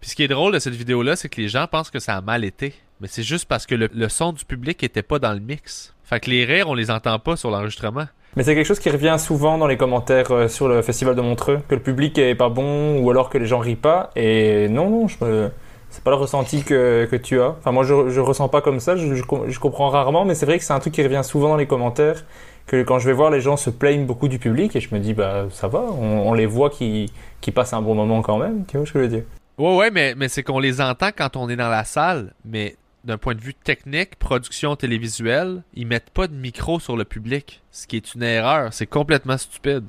Puis 0.00 0.10
ce 0.10 0.16
qui 0.16 0.24
est 0.24 0.28
drôle 0.28 0.52
de 0.52 0.58
cette 0.58 0.74
vidéo-là, 0.74 1.16
c'est 1.16 1.30
que 1.30 1.40
les 1.40 1.48
gens 1.48 1.66
pensent 1.66 1.90
que 1.90 2.00
ça 2.00 2.16
a 2.16 2.20
mal 2.20 2.44
été. 2.44 2.74
Mais 3.00 3.08
c'est 3.08 3.22
juste 3.22 3.46
parce 3.46 3.64
que 3.64 3.74
le, 3.74 3.88
le 3.94 4.08
son 4.10 4.32
du 4.32 4.44
public 4.44 4.82
était 4.82 5.02
pas 5.02 5.18
dans 5.18 5.32
le 5.32 5.40
mix. 5.40 5.94
Fait 6.04 6.20
que 6.20 6.28
les 6.28 6.44
rires, 6.44 6.68
on 6.68 6.74
les 6.74 6.90
entend 6.90 7.18
pas 7.18 7.36
sur 7.36 7.50
l'enregistrement. 7.50 8.06
Mais 8.36 8.42
c'est 8.42 8.54
quelque 8.54 8.66
chose 8.66 8.80
qui 8.80 8.90
revient 8.90 9.16
souvent 9.18 9.58
dans 9.58 9.66
les 9.66 9.76
commentaires 9.76 10.30
euh, 10.30 10.48
sur 10.48 10.68
le 10.68 10.80
festival 10.82 11.14
de 11.14 11.20
Montreux, 11.20 11.60
que 11.68 11.74
le 11.74 11.82
public 11.82 12.16
est 12.18 12.34
pas 12.34 12.48
bon 12.48 12.98
ou 13.00 13.10
alors 13.10 13.28
que 13.28 13.38
les 13.38 13.46
gens 13.46 13.58
rient 13.58 13.76
pas. 13.76 14.10
Et 14.16 14.68
non, 14.68 14.88
non, 14.88 15.08
je 15.08 15.22
me... 15.24 15.50
c'est 15.90 16.02
pas 16.02 16.10
le 16.10 16.16
ressenti 16.16 16.62
que, 16.62 17.06
que 17.10 17.16
tu 17.16 17.40
as. 17.40 17.50
Enfin, 17.58 17.72
moi, 17.72 17.84
je, 17.84 18.08
je 18.08 18.20
ressens 18.20 18.48
pas 18.48 18.62
comme 18.62 18.80
ça, 18.80 18.96
je, 18.96 19.14
je, 19.14 19.22
com- 19.22 19.44
je 19.48 19.58
comprends 19.58 19.90
rarement, 19.90 20.24
mais 20.24 20.34
c'est 20.34 20.46
vrai 20.46 20.58
que 20.58 20.64
c'est 20.64 20.72
un 20.72 20.80
truc 20.80 20.94
qui 20.94 21.02
revient 21.02 21.22
souvent 21.22 21.50
dans 21.50 21.56
les 21.56 21.66
commentaires. 21.66 22.24
Que 22.64 22.84
quand 22.84 23.00
je 23.00 23.06
vais 23.06 23.12
voir, 23.12 23.30
les 23.30 23.40
gens 23.40 23.56
se 23.56 23.70
plaignent 23.70 24.06
beaucoup 24.06 24.28
du 24.28 24.38
public 24.38 24.76
et 24.76 24.80
je 24.80 24.94
me 24.94 25.00
dis, 25.00 25.14
bah 25.14 25.46
ça 25.50 25.66
va, 25.66 25.80
on, 25.80 26.28
on 26.28 26.32
les 26.32 26.46
voit 26.46 26.70
qui, 26.70 27.12
qui 27.40 27.50
passent 27.50 27.72
un 27.72 27.82
bon 27.82 27.96
moment 27.96 28.22
quand 28.22 28.38
même. 28.38 28.64
Tu 28.66 28.76
vois 28.76 28.86
ce 28.86 28.92
que 28.92 29.00
je 29.00 29.04
veux 29.04 29.10
dire? 29.10 29.24
Ouais, 29.58 29.76
ouais, 29.76 29.90
mais, 29.90 30.14
mais 30.16 30.28
c'est 30.28 30.44
qu'on 30.44 30.60
les 30.60 30.80
entend 30.80 31.08
quand 31.14 31.36
on 31.36 31.48
est 31.48 31.56
dans 31.56 31.68
la 31.68 31.84
salle, 31.84 32.32
mais 32.44 32.76
d'un 33.04 33.18
point 33.18 33.34
de 33.34 33.40
vue 33.40 33.52
technique, 33.52 34.16
production 34.16 34.76
télévisuelle, 34.76 35.64
ils 35.74 35.88
mettent 35.88 36.10
pas 36.10 36.28
de 36.28 36.34
micro 36.34 36.78
sur 36.78 36.96
le 36.96 37.04
public, 37.04 37.61
ce 37.72 37.86
qui 37.86 37.96
est 37.96 38.14
une 38.14 38.22
erreur. 38.22 38.72
C'est 38.72 38.86
complètement 38.86 39.38
stupide. 39.38 39.84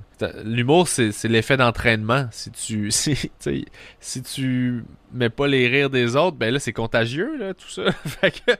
L'humour, 0.45 0.87
c'est 0.87 1.11
l'effet 1.25 1.57
d'entraînement. 1.57 2.27
Si 2.31 2.49
tu, 2.49 2.89
si, 2.91 3.13
tu 3.15 3.29
sais, 3.39 3.65
si 3.99 4.21
tu 4.23 4.85
mets 5.13 5.29
pas 5.29 5.47
les 5.47 5.67
rires 5.67 5.89
des 5.89 6.15
autres, 6.15 6.37
ben 6.37 6.51
là, 6.53 6.59
c'est 6.59 6.71
contagieux, 6.73 7.37
là, 7.37 7.53
tout 7.53 7.69
ça. 7.69 7.91
fait 8.05 8.31
que, 8.31 8.53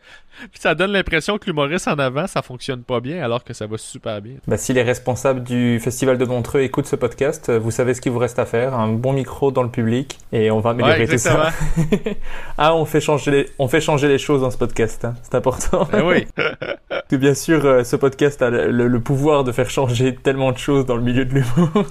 ça 0.53 0.75
donne 0.75 0.91
l'impression 0.91 1.37
que 1.37 1.45
l'humoriste 1.45 1.87
en 1.87 1.97
avant, 1.97 2.27
ça 2.27 2.41
fonctionne 2.41 2.83
pas 2.83 2.99
bien, 2.99 3.23
alors 3.23 3.43
que 3.43 3.53
ça 3.53 3.65
va 3.65 3.77
super 3.77 4.21
bien. 4.21 4.33
Bah, 4.45 4.57
si 4.57 4.73
les 4.73 4.83
responsables 4.83 5.41
du 5.41 5.79
festival 5.79 6.17
de 6.17 6.25
Montreux 6.25 6.61
écoutent 6.61 6.85
ce 6.85 6.95
podcast, 6.97 7.47
euh, 7.49 7.57
vous 7.57 7.71
savez 7.71 7.93
ce 7.93 8.01
qu'il 8.01 8.11
vous 8.11 8.19
reste 8.19 8.37
à 8.39 8.45
faire, 8.45 8.73
un 8.73 8.89
bon 8.89 9.13
micro 9.13 9.51
dans 9.51 9.63
le 9.63 9.69
public 9.69 10.19
et 10.31 10.51
on 10.51 10.59
va 10.59 10.71
améliorer 10.71 10.99
Ouais, 11.05 11.07
tout 11.07 11.17
ça. 11.17 11.51
ah, 12.57 12.75
on 12.75 12.85
fait 12.85 13.01
changer 13.01 13.31
les, 13.31 13.49
on 13.57 13.67
fait 13.67 13.81
changer 13.81 14.07
les 14.09 14.17
choses 14.19 14.41
dans 14.41 14.51
ce 14.51 14.57
podcast, 14.57 15.05
hein. 15.05 15.15
c'est 15.23 15.35
important. 15.35 15.87
Ben 15.91 16.03
oui. 16.05 16.27
bien 17.17 17.33
sûr, 17.33 17.65
euh, 17.65 17.83
ce 17.83 17.95
podcast 17.95 18.41
a 18.41 18.49
le, 18.49 18.69
le- 18.69 18.87
le 18.87 18.99
pouvoir 18.99 19.12
de 19.43 19.51
faire 19.51 19.69
changer 19.69 20.15
tellement 20.15 20.51
de 20.51 20.57
choses 20.57 20.85
dans 20.85 20.95
le 20.95 21.01
milieu 21.01 21.25
de 21.25 21.33
l'humour. 21.33 21.69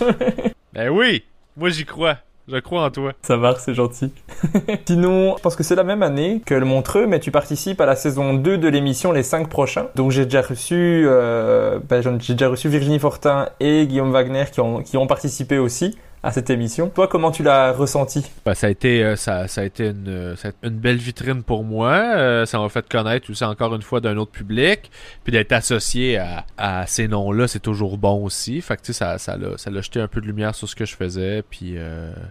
Ben 0.74 0.88
oui. 0.88 1.22
Moi, 1.58 1.68
j'y 1.68 1.84
crois. 1.84 2.16
Je 2.48 2.56
crois 2.56 2.86
en 2.86 2.90
toi. 2.90 3.12
Ça 3.20 3.36
marche, 3.36 3.60
c'est 3.62 3.74
gentil. 3.74 4.10
Sinon, 4.86 5.36
je 5.36 5.42
pense 5.42 5.54
que 5.54 5.62
c'est 5.62 5.74
la 5.74 5.84
même 5.84 6.02
année 6.02 6.40
que 6.46 6.54
le 6.54 6.64
Montreux, 6.64 7.06
mais 7.06 7.20
tu 7.20 7.30
participes 7.30 7.78
à 7.80 7.84
la 7.84 7.94
saison 7.94 8.32
2 8.32 8.56
de 8.56 8.68
l'émission 8.68 9.12
Les 9.12 9.22
5 9.22 9.48
prochains. 9.50 9.88
Donc 9.96 10.12
j'ai 10.12 10.24
déjà 10.24 10.40
reçu, 10.40 11.04
euh, 11.06 11.78
ben, 11.88 12.02
j'ai 12.20 12.32
déjà 12.32 12.48
reçu 12.48 12.70
Virginie 12.70 12.98
Fortin 12.98 13.50
et 13.60 13.86
Guillaume 13.86 14.12
Wagner 14.12 14.44
qui 14.50 14.60
ont, 14.60 14.82
qui 14.82 14.96
ont 14.96 15.06
participé 15.06 15.58
aussi 15.58 15.98
à 16.22 16.30
cette 16.30 16.50
émission. 16.50 16.88
Toi, 16.88 17.08
comment 17.08 17.32
tu 17.32 17.42
l'as 17.42 17.72
ressenti? 17.72 18.24
Ben, 18.46 18.54
ça 18.54 18.68
a 18.68 18.70
été 18.70 19.02
euh, 19.02 19.16
ça, 19.16 19.48
ça 19.48 19.62
a 19.62 19.64
été 19.64 19.88
une, 19.88 20.08
euh, 20.08 20.36
ça 20.36 20.48
a 20.48 20.50
été 20.50 20.68
une 20.68 20.78
belle 20.78 20.96
vitrine 20.96 21.42
pour 21.42 21.64
moi. 21.64 21.92
Euh, 21.92 22.46
ça 22.46 22.58
m'a 22.60 22.68
fait 22.68 22.88
connaître 22.88 23.28
aussi 23.30 23.44
encore 23.44 23.74
une 23.74 23.82
fois 23.82 24.00
d'un 24.00 24.16
autre 24.16 24.30
public. 24.30 24.90
Puis 25.24 25.32
d'être 25.32 25.52
associé 25.52 26.18
à, 26.18 26.44
à 26.56 26.86
ces 26.86 27.08
noms-là, 27.08 27.48
c'est 27.48 27.60
toujours 27.60 27.98
bon 27.98 28.24
aussi. 28.24 28.60
Fait 28.60 28.80
que 28.80 28.92
ça, 28.92 29.18
ça 29.18 29.36
l'a 29.36 29.58
ça 29.58 29.70
l'a 29.70 29.80
jeté 29.80 30.00
un 30.00 30.06
peu 30.06 30.20
de 30.20 30.26
lumière 30.26 30.54
sur 30.54 30.68
ce 30.68 30.76
que 30.76 30.84
je 30.84 30.94
faisais. 30.94 31.42
Puis 31.42 31.76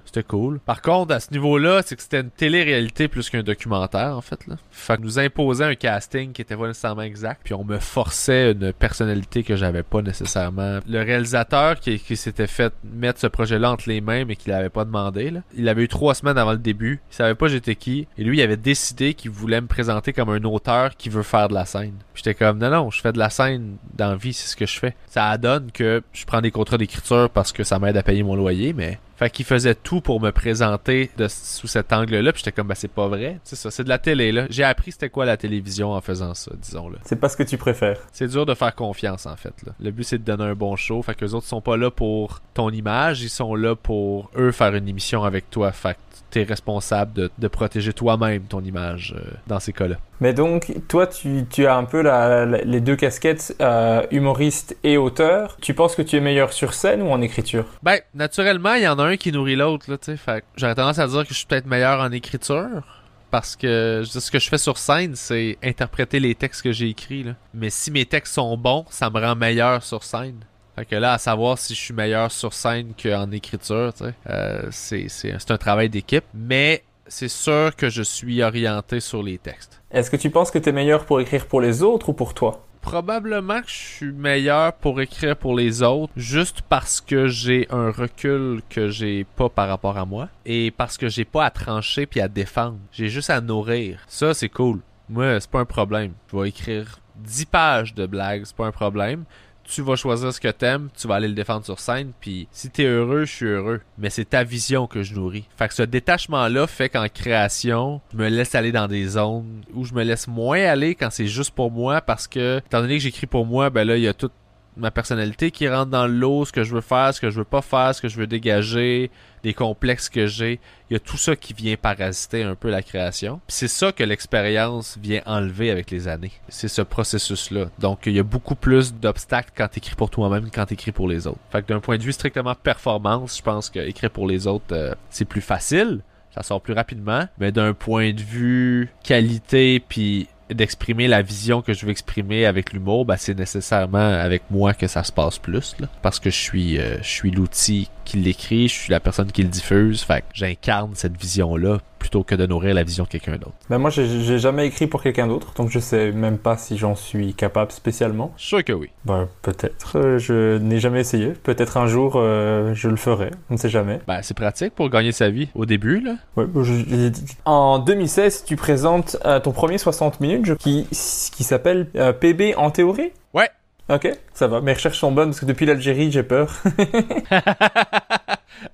c'était 0.05 0.23
cool. 0.23 0.59
Par 0.59 0.81
contre, 0.81 1.13
à 1.13 1.19
ce 1.19 1.31
niveau-là, 1.31 1.81
c'est 1.85 1.95
que 1.95 2.01
c'était 2.01 2.21
une 2.21 2.29
télé-réalité 2.31 3.07
plus 3.07 3.29
qu'un 3.29 3.43
documentaire, 3.43 4.15
en 4.15 4.21
fait. 4.21 4.47
Là. 4.47 4.55
Fait 4.71 4.97
que 4.97 5.01
nous 5.01 5.19
imposait 5.19 5.65
un 5.65 5.75
casting 5.75 6.31
qui 6.31 6.41
était 6.41 6.55
pas 6.55 6.67
nécessairement 6.67 7.01
exact. 7.01 7.41
Puis 7.43 7.53
on 7.53 7.63
me 7.63 7.77
forçait 7.79 8.51
une 8.51 8.71
personnalité 8.73 9.43
que 9.43 9.55
j'avais 9.55 9.83
pas 9.83 10.01
nécessairement. 10.01 10.79
Le 10.87 10.99
réalisateur 10.99 11.79
qui, 11.79 11.99
qui 11.99 12.15
s'était 12.15 12.47
fait 12.47 12.73
mettre 12.83 13.19
ce 13.19 13.27
projet-là 13.27 13.71
entre 13.71 13.80
les 13.85 14.01
mains, 14.01 14.25
mais 14.25 14.35
qu'il 14.35 14.51
avait 14.51 14.69
pas 14.69 14.85
demandé, 14.85 15.31
là, 15.31 15.41
il 15.55 15.67
avait 15.69 15.83
eu 15.83 15.87
trois 15.87 16.15
semaines 16.15 16.37
avant 16.37 16.51
le 16.51 16.57
début. 16.57 17.01
Il 17.11 17.15
savait 17.15 17.35
pas 17.35 17.47
j'étais 17.47 17.75
qui. 17.75 18.07
Et 18.17 18.23
lui, 18.23 18.39
il 18.39 18.41
avait 18.41 18.57
décidé 18.57 19.13
qu'il 19.13 19.31
voulait 19.31 19.61
me 19.61 19.67
présenter 19.67 20.13
comme 20.13 20.29
un 20.29 20.43
auteur 20.43 20.95
qui 20.95 21.09
veut 21.09 21.23
faire 21.23 21.49
de 21.49 21.53
la 21.53 21.65
scène. 21.65 21.95
J'étais 22.15 22.33
comme, 22.33 22.57
non, 22.57 22.69
non, 22.69 22.91
je 22.91 23.01
fais 23.01 23.11
de 23.11 23.19
la 23.19 23.29
scène 23.29 23.77
dans 23.95 24.09
la 24.09 24.15
vie, 24.15 24.33
c'est 24.33 24.47
ce 24.47 24.55
que 24.55 24.65
je 24.65 24.79
fais. 24.79 24.95
Ça 25.07 25.37
donne 25.37 25.71
que 25.71 26.01
je 26.13 26.25
prends 26.25 26.41
des 26.41 26.51
contrats 26.51 26.77
d'écriture 26.77 27.29
parce 27.29 27.51
que 27.51 27.63
ça 27.63 27.79
m'aide 27.79 27.97
à 27.97 28.03
payer 28.03 28.23
mon 28.23 28.35
loyer, 28.35 28.73
mais 28.73 28.99
fait 29.21 29.29
qu'il 29.29 29.45
faisait 29.45 29.75
tout 29.75 30.01
pour 30.01 30.19
me 30.19 30.31
présenter 30.31 31.11
de, 31.15 31.27
sous 31.27 31.67
cet 31.67 31.93
angle-là. 31.93 32.33
Puis 32.33 32.39
j'étais 32.39 32.51
comme, 32.51 32.67
bah 32.67 32.73
c'est 32.73 32.87
pas 32.87 33.07
vrai. 33.07 33.39
C'est 33.43 33.55
ça, 33.55 33.69
c'est 33.69 33.83
de 33.83 33.89
la 33.89 33.99
télé, 33.99 34.31
là. 34.31 34.47
J'ai 34.49 34.63
appris 34.63 34.93
c'était 34.93 35.09
quoi 35.09 35.25
la 35.25 35.37
télévision 35.37 35.91
en 35.91 36.01
faisant 36.01 36.33
ça, 36.33 36.51
disons-le. 36.59 36.97
C'est 37.05 37.19
pas 37.19 37.29
ce 37.29 37.37
que 37.37 37.43
tu 37.43 37.59
préfères. 37.59 37.99
C'est 38.11 38.27
dur 38.27 38.47
de 38.47 38.55
faire 38.55 38.73
confiance, 38.73 39.27
en 39.27 39.35
fait. 39.35 39.53
Là. 39.63 39.73
Le 39.79 39.91
but, 39.91 40.05
c'est 40.05 40.17
de 40.17 40.23
donner 40.23 40.45
un 40.45 40.55
bon 40.55 40.75
show. 40.75 41.03
Fait 41.03 41.13
que 41.13 41.23
les 41.23 41.35
autres 41.35 41.45
sont 41.45 41.61
pas 41.61 41.77
là 41.77 41.91
pour 41.91 42.41
ton 42.55 42.71
image. 42.71 43.21
Ils 43.21 43.29
sont 43.29 43.53
là 43.53 43.75
pour, 43.75 44.31
eux, 44.35 44.51
faire 44.51 44.73
une 44.73 44.87
émission 44.87 45.23
avec 45.23 45.51
toi. 45.51 45.71
Fait 45.71 45.97
tu 46.31 46.41
es 46.41 46.43
responsable 46.43 47.13
de, 47.13 47.31
de 47.37 47.47
protéger 47.47 47.93
toi-même 47.93 48.43
ton 48.43 48.61
image 48.61 49.13
euh, 49.17 49.21
dans 49.47 49.59
ces 49.59 49.73
cas-là. 49.73 49.97
Mais 50.19 50.33
donc, 50.33 50.71
toi, 50.87 51.07
tu, 51.07 51.45
tu 51.49 51.65
as 51.65 51.75
un 51.75 51.83
peu 51.83 52.01
la, 52.01 52.45
la- 52.45 52.61
les 52.63 52.79
deux 52.81 52.95
casquettes, 52.95 53.55
euh, 53.61 54.01
humoriste 54.11 54.77
et 54.83 54.97
auteur. 54.97 55.57
Tu 55.61 55.73
penses 55.73 55.95
que 55.95 56.01
tu 56.01 56.15
es 56.17 56.19
meilleur 56.21 56.53
sur 56.53 56.73
scène 56.73 57.01
ou 57.01 57.09
en 57.11 57.21
écriture? 57.21 57.65
Ben, 57.83 57.99
naturellement, 58.13 58.73
il 58.75 58.83
y 58.83 58.87
en 58.87 58.97
a 58.99 59.03
un 59.03 59.17
qui 59.17 59.31
nourrit 59.31 59.55
l'autre, 59.55 59.89
là, 59.89 59.97
tu 59.97 60.15
sais. 60.17 60.43
J'aurais 60.57 60.75
tendance 60.75 60.99
à 60.99 61.07
dire 61.07 61.23
que 61.23 61.29
je 61.29 61.37
suis 61.39 61.47
peut-être 61.47 61.65
meilleur 61.67 61.99
en 61.99 62.11
écriture. 62.11 62.83
Parce 63.31 63.55
que 63.55 64.03
ce 64.05 64.29
que 64.29 64.39
je 64.39 64.49
fais 64.49 64.57
sur 64.57 64.77
scène, 64.77 65.15
c'est 65.15 65.57
interpréter 65.63 66.19
les 66.19 66.35
textes 66.35 66.61
que 66.63 66.73
j'ai 66.73 66.89
écrits. 66.89 67.23
Là. 67.23 67.31
Mais 67.53 67.69
si 67.69 67.89
mes 67.89 68.05
textes 68.05 68.33
sont 68.33 68.57
bons, 68.57 68.83
ça 68.89 69.09
me 69.09 69.21
rend 69.21 69.37
meilleur 69.37 69.83
sur 69.83 70.03
scène. 70.03 70.41
Fait 70.81 70.85
que 70.85 70.95
là, 70.95 71.13
à 71.13 71.17
savoir 71.19 71.59
si 71.59 71.75
je 71.75 71.79
suis 71.79 71.93
meilleur 71.93 72.31
sur 72.31 72.53
scène 72.53 72.93
qu'en 72.99 73.29
écriture, 73.29 73.93
tu 73.95 74.05
sais, 74.05 74.15
euh, 74.27 74.67
c'est 74.71 75.51
un 75.51 75.57
travail 75.59 75.89
d'équipe. 75.89 76.23
Mais 76.33 76.81
c'est 77.05 77.27
sûr 77.27 77.75
que 77.75 77.87
je 77.87 78.01
suis 78.01 78.41
orienté 78.41 78.99
sur 78.99 79.21
les 79.21 79.37
textes. 79.37 79.79
Est-ce 79.91 80.09
que 80.09 80.15
tu 80.15 80.31
penses 80.31 80.49
que 80.49 80.57
tu 80.57 80.69
es 80.69 80.71
meilleur 80.71 81.05
pour 81.05 81.21
écrire 81.21 81.45
pour 81.45 81.61
les 81.61 81.83
autres 81.83 82.09
ou 82.09 82.13
pour 82.13 82.33
toi? 82.33 82.65
Probablement 82.81 83.61
que 83.61 83.67
je 83.67 83.75
suis 83.75 84.11
meilleur 84.11 84.73
pour 84.73 84.99
écrire 85.01 85.37
pour 85.37 85.55
les 85.55 85.83
autres, 85.83 86.11
juste 86.15 86.63
parce 86.67 86.99
que 86.99 87.27
j'ai 87.27 87.67
un 87.69 87.91
recul 87.91 88.63
que 88.67 88.89
j'ai 88.89 89.23
pas 89.23 89.49
par 89.49 89.67
rapport 89.67 89.99
à 89.99 90.05
moi, 90.05 90.29
et 90.47 90.71
parce 90.71 90.97
que 90.97 91.09
j'ai 91.09 91.25
pas 91.25 91.45
à 91.45 91.51
trancher 91.51 92.07
puis 92.07 92.21
à 92.21 92.27
défendre. 92.27 92.79
J'ai 92.91 93.09
juste 93.09 93.29
à 93.29 93.39
nourrir. 93.39 93.99
Ça, 94.07 94.33
c'est 94.33 94.49
cool. 94.49 94.79
Moi, 95.09 95.39
c'est 95.39 95.51
pas 95.51 95.59
un 95.59 95.65
problème. 95.65 96.13
Je 96.31 96.37
vais 96.37 96.49
écrire 96.49 96.97
10 97.17 97.45
pages 97.45 97.93
de 97.93 98.07
blagues, 98.07 98.45
c'est 98.45 98.55
pas 98.55 98.65
un 98.65 98.71
problème. 98.71 99.25
Tu 99.73 99.81
vas 99.81 99.95
choisir 99.95 100.33
ce 100.33 100.41
que 100.41 100.49
t'aimes, 100.49 100.89
tu 100.99 101.07
vas 101.07 101.15
aller 101.15 101.29
le 101.29 101.33
défendre 101.33 101.63
sur 101.63 101.79
scène, 101.79 102.11
puis 102.19 102.49
si 102.51 102.69
t'es 102.69 102.83
heureux, 102.83 103.23
je 103.23 103.31
suis 103.33 103.45
heureux. 103.45 103.79
Mais 103.97 104.09
c'est 104.09 104.25
ta 104.25 104.43
vision 104.43 104.85
que 104.85 105.01
je 105.01 105.15
nourris. 105.15 105.45
Fait 105.55 105.69
que 105.69 105.73
ce 105.73 105.83
détachement-là 105.83 106.67
fait 106.67 106.89
qu'en 106.89 107.07
création, 107.07 108.01
je 108.11 108.17
me 108.17 108.27
laisse 108.27 108.53
aller 108.53 108.73
dans 108.73 108.89
des 108.89 109.05
zones 109.05 109.63
où 109.73 109.85
je 109.85 109.93
me 109.93 110.03
laisse 110.03 110.27
moins 110.27 110.59
aller 110.59 110.93
quand 110.93 111.09
c'est 111.09 111.27
juste 111.27 111.51
pour 111.51 111.71
moi, 111.71 112.01
parce 112.01 112.27
que, 112.27 112.57
étant 112.57 112.81
donné 112.81 112.97
que 112.97 113.03
j'écris 113.03 113.27
pour 113.27 113.45
moi, 113.45 113.69
ben 113.69 113.87
là, 113.87 113.95
il 113.95 114.03
y 114.03 114.09
a 114.09 114.13
toute 114.13 114.33
ma 114.77 114.91
personnalité 114.91 115.51
qui 115.51 115.67
rentre 115.67 115.91
dans 115.91 116.07
l'eau, 116.07 116.45
ce 116.45 116.51
que 116.51 116.63
je 116.63 116.73
veux 116.73 116.81
faire, 116.81 117.13
ce 117.13 117.21
que 117.21 117.29
je 117.29 117.39
veux 117.39 117.45
pas 117.45 117.61
faire, 117.61 117.93
ce 117.93 118.01
que 118.01 118.07
je 118.07 118.17
veux 118.17 118.27
dégager, 118.27 119.11
les 119.43 119.53
complexes 119.53 120.09
que 120.09 120.27
j'ai. 120.27 120.59
Il 120.89 120.93
y 120.93 120.95
a 120.95 120.99
tout 120.99 121.17
ça 121.17 121.35
qui 121.35 121.53
vient 121.53 121.75
parasiter 121.75 122.43
un 122.43 122.55
peu 122.55 122.69
la 122.69 122.81
création. 122.81 123.41
C'est 123.47 123.67
ça 123.67 123.91
que 123.91 124.03
l'expérience 124.03 124.97
vient 125.01 125.21
enlever 125.25 125.71
avec 125.71 125.91
les 125.91 126.07
années. 126.07 126.31
C'est 126.49 126.67
ce 126.67 126.81
processus-là. 126.81 127.69
Donc 127.79 128.01
il 128.05 128.13
y 128.13 128.19
a 128.19 128.23
beaucoup 128.23 128.55
plus 128.55 128.93
d'obstacles 128.93 129.51
quand 129.55 129.67
t'écris 129.67 129.95
pour 129.95 130.09
toi-même 130.09 130.49
que 130.49 130.55
quand 130.55 130.65
t'écris 130.65 130.91
pour 130.91 131.07
les 131.07 131.27
autres. 131.27 131.39
Fait 131.51 131.61
que 131.61 131.67
d'un 131.67 131.79
point 131.79 131.97
de 131.97 132.03
vue 132.03 132.13
strictement 132.13 132.55
performance, 132.55 133.37
je 133.37 133.41
pense 133.41 133.69
que 133.69 133.79
écrire 133.79 134.11
pour 134.11 134.27
les 134.27 134.47
autres, 134.47 134.65
euh, 134.71 134.93
c'est 135.09 135.25
plus 135.25 135.41
facile. 135.41 136.01
Ça 136.33 136.43
sort 136.43 136.61
plus 136.61 136.73
rapidement. 136.73 137.27
Mais 137.39 137.51
d'un 137.51 137.73
point 137.73 138.13
de 138.13 138.21
vue 138.21 138.89
qualité 139.03 139.81
puis 139.81 140.29
d'exprimer 140.53 141.07
la 141.07 141.21
vision 141.21 141.61
que 141.61 141.73
je 141.73 141.85
veux 141.85 141.91
exprimer 141.91 142.45
avec 142.45 142.73
l'humour, 142.73 143.05
ben 143.05 143.17
c'est 143.17 143.37
nécessairement 143.37 143.99
avec 143.99 144.43
moi 144.49 144.73
que 144.73 144.87
ça 144.87 145.03
se 145.03 145.11
passe 145.11 145.39
plus 145.39 145.75
là. 145.79 145.87
parce 146.01 146.19
que 146.19 146.29
je 146.29 146.37
suis 146.37 146.79
euh, 146.79 146.97
je 147.01 147.09
suis 147.09 147.31
l'outil 147.31 147.89
qui 148.05 148.17
l'écrit, 148.17 148.67
je 148.67 148.73
suis 148.73 148.91
la 148.91 148.99
personne 148.99 149.31
qui 149.31 149.43
le 149.43 149.49
diffuse, 149.49 150.01
fait 150.03 150.23
j'incarne 150.33 150.91
cette 150.95 151.19
vision 151.19 151.55
là 151.55 151.79
plutôt 152.01 152.23
que 152.23 152.33
de 152.33 152.47
nourrir 152.47 152.73
la 152.73 152.81
vision 152.83 153.03
de 153.03 153.09
quelqu'un 153.09 153.37
d'autre. 153.37 153.53
Ben 153.69 153.77
moi, 153.77 153.91
j'ai 153.91 154.39
jamais 154.39 154.65
écrit 154.65 154.87
pour 154.87 155.03
quelqu'un 155.03 155.27
d'autre, 155.27 155.53
donc 155.55 155.69
je 155.69 155.77
sais 155.77 156.11
même 156.11 156.39
pas 156.39 156.57
si 156.57 156.75
j'en 156.77 156.95
suis 156.95 157.35
capable 157.35 157.71
spécialement. 157.71 158.33
Sûr 158.37 158.63
que 158.63 158.73
oui. 158.73 158.89
Ben 159.05 159.27
peut-être. 159.43 159.97
Euh, 159.99 160.17
Je 160.17 160.57
n'ai 160.57 160.79
jamais 160.79 161.01
essayé. 161.01 161.27
Peut-être 161.29 161.77
un 161.77 161.85
jour 161.85 162.13
euh, 162.15 162.73
je 162.73 162.87
le 162.89 162.95
ferai. 162.95 163.29
On 163.51 163.53
ne 163.53 163.59
sait 163.59 163.69
jamais. 163.69 163.99
Ben 164.07 164.19
c'est 164.23 164.33
pratique 164.35 164.73
pour 164.73 164.89
gagner 164.89 165.11
sa 165.11 165.29
vie 165.29 165.49
au 165.53 165.65
début 165.67 165.99
là. 166.01 166.15
Ouais, 166.35 166.45
je- 166.63 167.11
en 167.45 167.77
2016, 167.79 168.45
tu 168.45 168.55
présentes 168.55 169.17
euh, 169.25 169.39
ton 169.39 169.51
premier 169.51 169.77
60 169.77 170.19
minutes 170.19 170.45
je- 170.45 170.53
qui, 170.55 170.87
qui 170.89 171.43
s'appelle 171.43 171.87
PB 172.19 172.55
en 172.57 172.71
théorie? 172.71 173.11
Ouais. 173.33 173.49
Ok, 173.91 174.09
ça 174.33 174.47
va. 174.47 174.61
Mes 174.61 174.71
recherches 174.73 174.97
sont 174.99 175.11
bonnes 175.11 175.29
parce 175.29 175.41
que 175.41 175.45
depuis 175.45 175.65
l'Algérie, 175.65 176.11
j'ai 176.11 176.23
peur. 176.23 176.49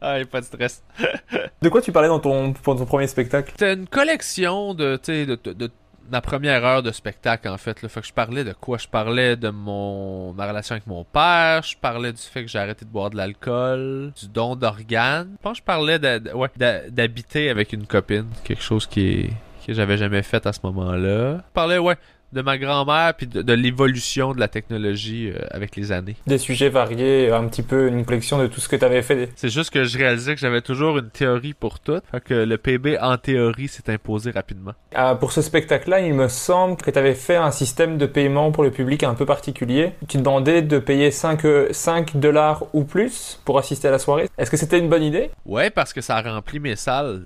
ah, 0.01 0.17
pas 0.29 0.41
de 0.41 0.45
stress. 0.45 0.83
de 1.61 1.69
quoi 1.69 1.81
tu 1.81 1.91
parlais 1.91 2.07
dans 2.07 2.19
ton, 2.19 2.49
dans 2.49 2.75
ton 2.75 2.85
premier 2.85 3.07
spectacle? 3.07 3.51
C'était 3.51 3.73
une 3.73 3.87
collection 3.87 4.73
de, 4.75 4.99
de, 5.07 5.35
de, 5.35 5.53
de 5.53 5.71
ma 6.11 6.21
première 6.21 6.63
heure 6.63 6.83
de 6.83 6.91
spectacle 6.91 7.47
en 7.49 7.57
fait. 7.57 7.81
Là. 7.81 7.89
Fait 7.89 8.01
que 8.01 8.07
je 8.07 8.13
parlais 8.13 8.43
de 8.43 8.53
quoi? 8.53 8.77
Je 8.77 8.87
parlais 8.87 9.35
de 9.35 9.49
mon 9.49 10.33
ma 10.33 10.47
relation 10.47 10.73
avec 10.73 10.85
mon 10.85 11.03
père. 11.03 11.63
Je 11.63 11.75
parlais 11.77 12.13
du 12.13 12.21
fait 12.21 12.43
que 12.43 12.49
j'ai 12.51 12.59
arrêté 12.59 12.85
de 12.85 12.91
boire 12.91 13.09
de 13.09 13.17
l'alcool, 13.17 14.13
du 14.19 14.27
don 14.27 14.55
d'organes. 14.55 15.31
Je 15.37 15.41
pense 15.41 15.53
que 15.53 15.57
je 15.59 15.63
parlais 15.63 15.97
de- 15.97 16.31
ouais, 16.33 16.49
d'habiter 16.89 17.49
avec 17.49 17.73
une 17.73 17.87
copine, 17.87 18.27
quelque 18.43 18.61
chose 18.63 18.85
qui 18.85 19.09
est 19.21 19.29
que 19.65 19.73
j'avais 19.73 19.97
jamais 19.97 20.23
fait 20.23 20.45
à 20.47 20.53
ce 20.53 20.59
moment-là. 20.63 21.37
Je 21.39 21.53
parlais 21.53 21.77
ouais 21.77 21.97
de 22.33 22.41
ma 22.41 22.57
grand-mère 22.57 23.13
puis 23.15 23.27
de, 23.27 23.41
de 23.41 23.53
l'évolution 23.53 24.33
de 24.33 24.39
la 24.39 24.47
technologie 24.47 25.29
euh, 25.29 25.39
avec 25.51 25.75
les 25.75 25.91
années. 25.91 26.15
Des 26.27 26.37
sujets 26.37 26.69
variés, 26.69 27.31
un 27.31 27.47
petit 27.47 27.63
peu 27.63 27.87
une 27.87 28.05
collection 28.05 28.37
de 28.37 28.47
tout 28.47 28.59
ce 28.59 28.67
que 28.67 28.75
tu 28.75 28.85
avais 28.85 29.01
fait. 29.01 29.29
C'est 29.35 29.49
juste 29.49 29.69
que 29.69 29.83
je 29.83 29.97
réalisais 29.97 30.35
que 30.35 30.41
j'avais 30.41 30.61
toujours 30.61 30.97
une 30.97 31.09
théorie 31.09 31.53
pour 31.53 31.79
tout. 31.79 31.99
Fait 32.11 32.23
que 32.23 32.33
le 32.33 32.57
PB 32.57 32.97
en 33.01 33.17
théorie 33.17 33.67
s'est 33.67 33.91
imposé 33.91 34.31
rapidement. 34.31 34.73
Euh, 34.97 35.15
pour 35.15 35.31
ce 35.31 35.41
spectacle-là, 35.41 36.01
il 36.01 36.13
me 36.13 36.27
semble 36.27 36.77
que 36.77 36.91
tu 36.91 36.99
avais 36.99 37.15
fait 37.15 37.35
un 37.35 37.51
système 37.51 37.97
de 37.97 38.05
paiement 38.05 38.51
pour 38.51 38.63
le 38.63 38.71
public 38.71 39.03
un 39.03 39.13
peu 39.13 39.25
particulier. 39.25 39.93
Tu 40.07 40.17
demandais 40.17 40.61
de 40.61 40.79
payer 40.79 41.11
5, 41.11 41.45
euh, 41.45 41.67
5 41.71 42.17
dollars 42.17 42.63
ou 42.73 42.83
plus 42.83 43.39
pour 43.45 43.57
assister 43.57 43.87
à 43.87 43.91
la 43.91 43.99
soirée. 43.99 44.29
Est-ce 44.37 44.51
que 44.51 44.57
c'était 44.57 44.79
une 44.79 44.89
bonne 44.89 45.03
idée? 45.03 45.29
Ouais, 45.45 45.69
parce 45.69 45.93
que 45.93 46.01
ça 46.01 46.17
a 46.17 46.21
rempli 46.21 46.59
mes 46.59 46.75
salles 46.75 47.23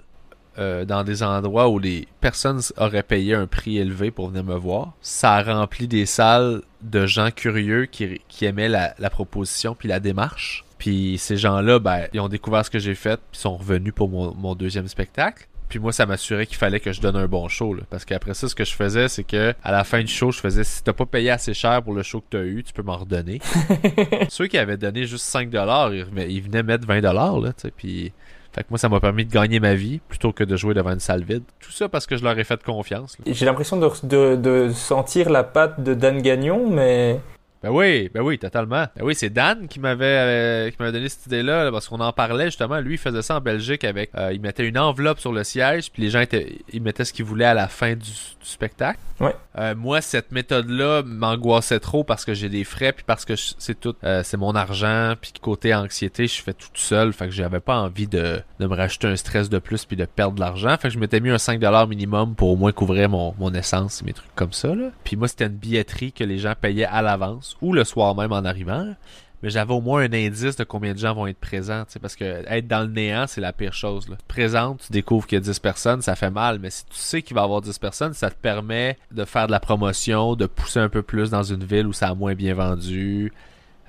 euh, 0.59 0.85
dans 0.85 1.03
des 1.03 1.23
endroits 1.23 1.69
où 1.69 1.79
les 1.79 2.07
personnes 2.19 2.61
auraient 2.77 3.03
payé 3.03 3.33
un 3.33 3.47
prix 3.47 3.77
élevé 3.77 4.11
pour 4.11 4.29
venir 4.29 4.43
me 4.43 4.55
voir. 4.55 4.93
Ça 5.01 5.35
a 5.35 5.43
rempli 5.43 5.87
des 5.87 6.05
salles 6.05 6.61
de 6.81 7.05
gens 7.05 7.31
curieux 7.31 7.85
qui, 7.85 8.21
qui 8.27 8.45
aimaient 8.45 8.69
la, 8.69 8.93
la 8.99 9.09
proposition 9.09 9.75
puis 9.75 9.87
la 9.87 9.99
démarche. 9.99 10.65
Puis 10.77 11.17
ces 11.17 11.37
gens-là, 11.37 11.79
ben, 11.79 12.07
ils 12.13 12.19
ont 12.19 12.27
découvert 12.27 12.65
ce 12.65 12.69
que 12.69 12.79
j'ai 12.79 12.95
fait 12.95 13.19
puis 13.31 13.39
sont 13.39 13.55
revenus 13.55 13.93
pour 13.93 14.09
mon, 14.09 14.33
mon 14.33 14.55
deuxième 14.55 14.87
spectacle. 14.87 15.47
Puis 15.71 15.79
moi, 15.79 15.93
ça 15.93 16.05
m'assurait 16.05 16.47
qu'il 16.47 16.57
fallait 16.57 16.81
que 16.81 16.91
je 16.91 16.99
donne 16.99 17.15
un 17.15 17.27
bon 17.27 17.47
show. 17.47 17.73
Là. 17.73 17.83
Parce 17.89 18.03
qu'après 18.03 18.33
ça, 18.33 18.49
ce 18.49 18.55
que 18.55 18.65
je 18.65 18.73
faisais, 18.73 19.07
c'est 19.07 19.23
que 19.23 19.53
à 19.63 19.71
la 19.71 19.85
fin 19.85 20.01
du 20.01 20.11
show, 20.11 20.29
je 20.29 20.41
faisais 20.41 20.65
si 20.65 20.83
t'as 20.83 20.91
pas 20.91 21.05
payé 21.05 21.29
assez 21.29 21.53
cher 21.53 21.81
pour 21.81 21.93
le 21.93 22.03
show 22.03 22.19
que 22.19 22.25
t'as 22.37 22.43
eu, 22.43 22.61
tu 22.61 22.73
peux 22.73 22.83
m'en 22.83 22.97
redonner. 22.97 23.39
Ceux 24.29 24.47
qui 24.47 24.57
avaient 24.57 24.75
donné 24.75 25.05
juste 25.05 25.33
5$, 25.33 25.93
ils, 26.27 26.41
venaient 26.41 26.63
mettre 26.63 26.85
20$, 26.85 27.01
là, 27.41 27.53
tu 27.53 27.61
sais. 27.61 27.71
Puis 27.71 28.11
fait 28.53 28.63
que 28.63 28.67
moi, 28.69 28.77
ça 28.77 28.89
m'a 28.89 28.99
permis 28.99 29.25
de 29.25 29.31
gagner 29.31 29.59
ma 29.59 29.75
vie 29.75 29.99
plutôt 30.07 30.33
que 30.33 30.43
de 30.43 30.55
jouer 30.57 30.73
devant 30.73 30.91
une 30.91 30.99
salle 30.99 31.23
vide. 31.23 31.43
Tout 31.59 31.71
ça 31.71 31.87
parce 31.89 32.05
que 32.05 32.17
je 32.17 32.23
leur 32.23 32.37
ai 32.37 32.43
fait 32.43 32.61
confiance. 32.63 33.17
J'ai 33.25 33.45
l'impression 33.45 33.77
de, 33.77 33.89
de, 34.03 34.35
de 34.35 34.71
sentir 34.73 35.29
la 35.29 35.43
patte 35.43 35.81
de 35.81 35.93
Dan 35.93 36.21
Gagnon, 36.21 36.69
mais 36.69 37.19
Ben 37.63 37.69
oui, 37.69 38.09
ben 38.13 38.21
oui, 38.21 38.39
totalement. 38.39 38.85
Ben 38.95 39.03
oui, 39.03 39.13
c'est 39.13 39.29
Dan 39.29 39.67
qui 39.67 39.79
m'avait 39.79 40.05
euh, 40.05 40.69
qui 40.71 40.77
m'avait 40.79 40.91
donné 40.91 41.09
cette 41.09 41.27
idée-là 41.27 41.65
là, 41.65 41.71
parce 41.71 41.87
qu'on 41.87 41.99
en 41.99 42.11
parlait 42.11 42.45
justement. 42.45 42.79
Lui, 42.79 42.95
il 42.95 42.97
faisait 42.97 43.21
ça 43.21 43.35
en 43.37 43.41
Belgique 43.41 43.83
avec. 43.83 44.09
euh, 44.15 44.33
il 44.33 44.41
mettait 44.41 44.67
une 44.67 44.79
enveloppe 44.79 45.19
sur 45.19 45.31
le 45.31 45.43
siège, 45.43 45.91
puis 45.91 46.01
les 46.01 46.09
gens 46.09 46.21
étaient, 46.21 46.57
ils 46.73 46.81
mettaient 46.81 47.05
ce 47.05 47.13
qu'ils 47.13 47.25
voulaient 47.25 47.45
à 47.45 47.53
la 47.53 47.67
fin 47.67 47.91
du, 47.93 47.99
du 47.99 48.09
spectacle. 48.41 48.99
Ouais. 49.19 49.35
Euh, 49.59 49.75
moi, 49.75 50.01
cette 50.01 50.31
méthode-là 50.31 51.03
m'angoissait 51.05 51.79
trop 51.79 52.03
parce 52.03 52.25
que 52.25 52.33
j'ai 52.33 52.49
des 52.49 52.63
frais, 52.63 52.93
puis 52.93 53.03
parce 53.05 53.25
que 53.25 53.35
c'est 53.35 53.79
tout, 53.79 53.95
euh, 54.03 54.23
c'est 54.23 54.37
mon 54.37 54.55
argent, 54.55 55.13
puis 55.21 55.31
côté 55.39 55.75
anxiété, 55.75 56.25
je 56.25 56.41
fais 56.41 56.53
tout 56.53 56.67
seul, 56.73 57.13
fait 57.13 57.25
que 57.25 57.31
j'avais 57.31 57.59
pas 57.59 57.77
envie 57.77 58.07
de, 58.07 58.41
de 58.59 58.65
me 58.65 58.75
rajouter 58.75 59.07
un 59.07 59.15
stress 59.15 59.49
de 59.49 59.59
plus 59.59 59.85
puis 59.85 59.95
de 59.97 60.05
perdre 60.05 60.33
de 60.35 60.39
l'argent, 60.39 60.75
fait 60.77 60.87
que 60.87 60.93
je 60.95 60.99
m'étais 60.99 61.19
mis 61.19 61.29
un 61.29 61.35
5$ 61.35 61.87
minimum 61.87 62.33
pour 62.33 62.49
au 62.49 62.55
moins 62.55 62.71
couvrir 62.71 63.09
mon, 63.09 63.35
mon 63.37 63.53
essence 63.53 64.01
et 64.01 64.05
mes 64.05 64.13
trucs 64.13 64.33
comme 64.33 64.53
ça, 64.53 64.73
là. 64.73 64.89
Puis 65.03 65.15
moi, 65.15 65.27
c'était 65.27 65.45
une 65.45 65.51
billetterie 65.57 66.11
que 66.11 66.23
les 66.23 66.39
gens 66.39 66.53
payaient 66.59 66.85
à 66.85 67.03
l'avance 67.03 67.50
ou 67.61 67.73
le 67.73 67.83
soir 67.83 68.15
même 68.15 68.31
en 68.31 68.43
arrivant. 68.45 68.95
Mais 69.43 69.49
j'avais 69.49 69.73
au 69.73 69.81
moins 69.81 70.03
un 70.03 70.13
indice 70.13 70.55
de 70.55 70.63
combien 70.63 70.93
de 70.93 70.99
gens 70.99 71.15
vont 71.15 71.25
être 71.25 71.39
présents, 71.39 71.83
parce 71.99 72.15
que 72.15 72.43
être 72.47 72.67
dans 72.67 72.81
le 72.81 72.87
néant, 72.87 73.25
c'est 73.27 73.41
la 73.41 73.53
pire 73.53 73.73
chose. 73.73 74.07
Là. 74.07 74.17
Tu 74.29 74.91
découvres 74.91 75.25
qu'il 75.25 75.37
y 75.37 75.41
a 75.41 75.43
10 75.43 75.59
personnes, 75.59 76.01
ça 76.01 76.15
fait 76.15 76.29
mal, 76.29 76.59
mais 76.59 76.69
si 76.69 76.85
tu 76.85 76.95
sais 76.95 77.21
qu'il 77.21 77.35
va 77.35 77.41
y 77.41 77.43
avoir 77.43 77.61
10 77.61 77.79
personnes, 77.79 78.13
ça 78.13 78.29
te 78.29 78.35
permet 78.35 78.97
de 79.11 79.25
faire 79.25 79.47
de 79.47 79.51
la 79.51 79.59
promotion, 79.59 80.35
de 80.35 80.45
pousser 80.45 80.79
un 80.79 80.89
peu 80.89 81.01
plus 81.01 81.31
dans 81.31 81.43
une 81.43 81.63
ville 81.63 81.87
où 81.87 81.93
ça 81.93 82.09
a 82.09 82.13
moins 82.13 82.35
bien 82.35 82.53
vendu, 82.53 83.33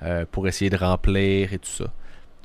euh, 0.01 0.25
pour 0.31 0.47
essayer 0.47 0.71
de 0.71 0.77
remplir 0.77 1.53
et 1.53 1.59
tout 1.59 1.69
ça. 1.69 1.85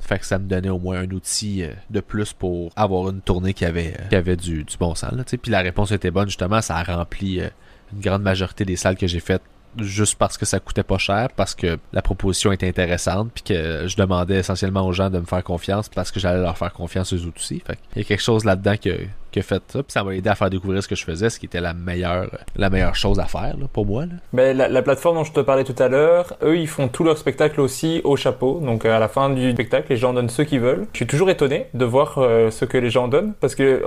Fait 0.00 0.18
que 0.18 0.26
ça 0.26 0.38
me 0.38 0.46
donnait 0.46 0.68
au 0.68 0.78
moins 0.78 1.00
un 1.00 1.10
outil 1.10 1.64
euh, 1.64 1.72
de 1.90 2.00
plus 2.00 2.32
pour 2.32 2.70
avoir 2.76 3.08
une 3.08 3.22
tournée 3.22 3.54
qui 3.54 3.64
avait, 3.64 3.94
euh, 4.12 4.36
du, 4.36 4.64
bon 4.78 4.94
sens. 4.94 5.12
Là. 5.12 5.24
Puis 5.24 5.50
la 5.50 5.60
réponse 5.60 5.92
était 5.92 6.10
bonne, 6.10 6.28
justement, 6.28 6.60
ça 6.60 6.76
a 6.76 6.82
rempli 6.82 7.40
une 7.40 8.00
grande 8.00 8.22
majorité 8.22 8.66
des 8.66 8.76
salles 8.76 8.96
que 8.96 9.06
j'ai 9.06 9.20
faites 9.20 9.42
juste 9.82 10.16
parce 10.16 10.36
que 10.38 10.46
ça 10.46 10.60
coûtait 10.60 10.82
pas 10.82 10.98
cher, 10.98 11.28
parce 11.36 11.54
que 11.54 11.78
la 11.92 12.02
proposition 12.02 12.52
était 12.52 12.68
intéressante, 12.68 13.30
puis 13.34 13.42
que 13.42 13.86
je 13.86 13.96
demandais 13.96 14.36
essentiellement 14.36 14.86
aux 14.86 14.92
gens 14.92 15.10
de 15.10 15.18
me 15.18 15.26
faire 15.26 15.44
confiance 15.44 15.88
parce 15.88 16.10
que 16.10 16.20
j'allais 16.20 16.42
leur 16.42 16.56
faire 16.56 16.72
confiance 16.72 17.12
eux 17.12 17.32
aussi. 17.36 17.62
Fait 17.66 17.78
il 17.94 18.02
y 18.02 18.04
a 18.04 18.04
quelque 18.04 18.22
chose 18.22 18.44
là-dedans 18.44 18.76
que 18.82 18.98
qui 19.30 19.40
a 19.40 19.42
fait 19.42 19.62
ça, 19.68 19.82
puis 19.82 19.92
ça 19.92 20.02
m'a 20.02 20.14
aidé 20.14 20.30
à 20.30 20.34
faire 20.34 20.50
découvrir 20.50 20.82
ce 20.82 20.88
que 20.88 20.94
je 20.94 21.04
faisais, 21.04 21.28
ce 21.30 21.38
qui 21.38 21.46
était 21.46 21.60
la 21.60 21.74
meilleure, 21.74 22.30
la 22.56 22.70
meilleure 22.70 22.94
chose 22.94 23.18
à 23.20 23.26
faire 23.26 23.56
pour 23.72 23.84
moi. 23.84 24.04
Mais 24.32 24.54
la, 24.54 24.82
plateforme 24.82 25.16
dont 25.16 25.24
je 25.24 25.32
te 25.32 25.40
parlais 25.40 25.64
tout 25.64 25.74
à 25.78 25.88
l'heure, 25.88 26.34
eux, 26.42 26.56
ils 26.56 26.68
font 26.68 26.88
tout 26.88 27.04
leur 27.04 27.18
spectacle 27.18 27.60
aussi 27.60 28.00
au 28.04 28.16
chapeau. 28.16 28.60
Donc 28.60 28.84
à 28.84 28.98
la 28.98 29.08
fin 29.08 29.30
du 29.30 29.52
spectacle, 29.52 29.86
les 29.90 29.96
gens 29.96 30.14
donnent 30.14 30.30
ce 30.30 30.42
qu'ils 30.42 30.60
veulent. 30.60 30.86
Je 30.92 30.98
suis 30.98 31.06
toujours 31.06 31.30
étonné 31.30 31.66
de 31.74 31.84
voir 31.84 32.18
euh, 32.18 32.50
ce 32.50 32.64
que 32.64 32.78
les 32.78 32.90
gens 32.90 33.08
donnent, 33.08 33.34
parce 33.40 33.54
que 33.54 33.82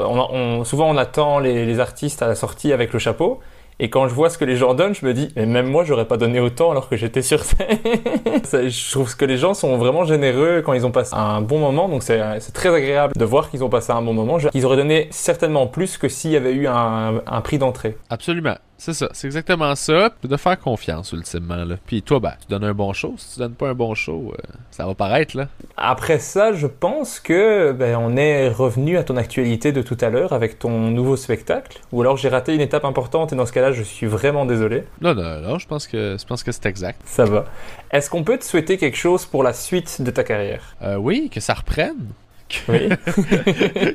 souvent 0.63 0.89
on 0.89 0.97
attend 0.97 1.39
les 1.39 1.80
artistes 1.80 2.22
à 2.22 2.27
la 2.27 2.35
sortie 2.35 2.72
avec 2.72 2.93
le 2.93 2.99
chapeau. 2.99 3.39
Et 3.84 3.90
quand 3.90 4.08
je 4.08 4.14
vois 4.14 4.30
ce 4.30 4.38
que 4.38 4.45
les 4.45 4.58
gens 4.58 4.76
donnent, 4.76 4.94
je 4.94 5.03
me 5.03 5.12
dis, 5.12 5.30
mais 5.36 5.48
même 5.48 5.66
moi, 5.66 5.84
j'aurais 5.84 6.06
pas 6.06 6.18
donné 6.18 6.40
autant 6.40 6.70
alors 6.70 6.88
que 6.88 6.95
j'étais 6.95 7.24
sur 7.24 7.44
scène. 7.44 7.80
je 8.53 8.91
trouve 8.91 9.18
que 9.18 9.26
les 9.26 9.38
gens 9.38 9.56
sont 9.56 9.76
vraiment 9.78 10.06
généreux 10.06 10.62
quand 10.64 10.74
ils 10.74 10.86
ont 10.86 10.91
passé 10.91 11.16
un 11.16 11.41
bon 11.41 11.58
moment. 11.58 11.90
Donc 11.90 12.03
c'est 12.03 12.22
très 12.53 12.70
agréable 12.70 13.14
de 13.18 13.26
voir 13.26 13.49
qu'ils 13.49 13.64
ont 13.64 13.70
passé 13.70 13.91
un 13.91 14.03
bon 14.03 14.14
moment. 14.14 14.38
Ils 14.53 14.66
auraient 14.68 14.78
donné 14.78 15.08
certainement 15.10 15.66
plus 15.66 15.98
que 15.98 16.10
s'il 16.10 16.30
y 16.30 16.38
avait 16.38 16.53
eu 16.53 16.68
un, 16.68 17.24
un 17.26 17.41
prix 17.41 17.58
d'entrée. 17.58 17.98
Absolument. 18.12 18.56
C'est 18.84 18.95
ça, 18.95 19.10
c'est 19.14 19.28
exactement 19.28 19.76
ça. 19.76 20.10
De 20.24 20.38
faire 20.38 20.60
confiance, 20.60 21.12
ultimement. 21.12 21.64
Là. 21.66 21.76
Puis 21.86 22.02
toi, 22.02 22.20
ben, 22.20 22.34
tu 22.41 22.48
donnes 22.49 22.64
un 22.64 22.74
bon 22.74 22.94
show. 22.94 23.14
Si 23.16 23.36
tu 23.36 23.40
donnes 23.40 23.53
pas 23.53 23.70
un 23.70 23.76
bon 23.76 23.94
show, 23.94 24.34
euh, 24.34 24.41
ça 24.72 24.88
va 24.88 24.95
paraître, 24.95 25.38
là. 25.38 25.49
Après 25.78 26.18
ça, 26.18 26.52
je 26.52 26.66
pense 26.66 27.20
que 27.20 27.74
ben, 27.74 27.95
on 27.95 28.18
est 28.18 28.49
revenu 28.49 28.98
à 28.98 29.03
ton 29.03 29.18
actualité 29.18 29.72
de 29.72 29.84
tout 29.84 29.99
à 30.02 30.10
l'heure 30.10 30.34
avec 30.34 30.58
ton 30.58 30.72
nouveau 30.90 31.16
spectacle. 31.16 31.80
Ou 31.91 32.02
alors 32.02 32.18
j'ai 32.18 32.30
raté 32.30 32.56
une 32.56 32.62
étape 32.62 32.84
importante 32.84 33.32
et 33.32 33.36
dans 33.36 33.45
ce 33.45 33.52
cas-là, 33.52 33.72
je 33.72 33.84
suis 33.84 34.08
vraiment 34.08 34.48
désolé. 34.48 34.84
Non, 34.99 35.14
non, 35.14 35.41
non, 35.41 35.60
je 35.60 35.68
pense 35.68 35.86
que, 35.86 36.18
je 36.20 36.26
pense 36.26 36.41
que 36.41 36.52
c'est 36.52 36.66
exact. 36.66 36.99
Ça 37.06 37.26
va. 37.26 37.45
Est-ce 37.91 38.10
qu'on 38.10 38.24
peut 38.24 38.40
te 38.40 38.44
souhaiter 38.44 38.80
quelque 38.80 38.98
chose 38.98 39.28
pour 39.28 39.44
la 39.44 39.53
suite 39.53 40.02
de 40.02 40.10
ta 40.10 40.24
carrière? 40.24 40.76
Euh, 40.82 40.95
Oui, 40.95 41.30
que 41.32 41.40
ça 41.40 41.53
reprenne. 41.53 42.08
Que, 42.49 42.72
oui. 42.72 42.90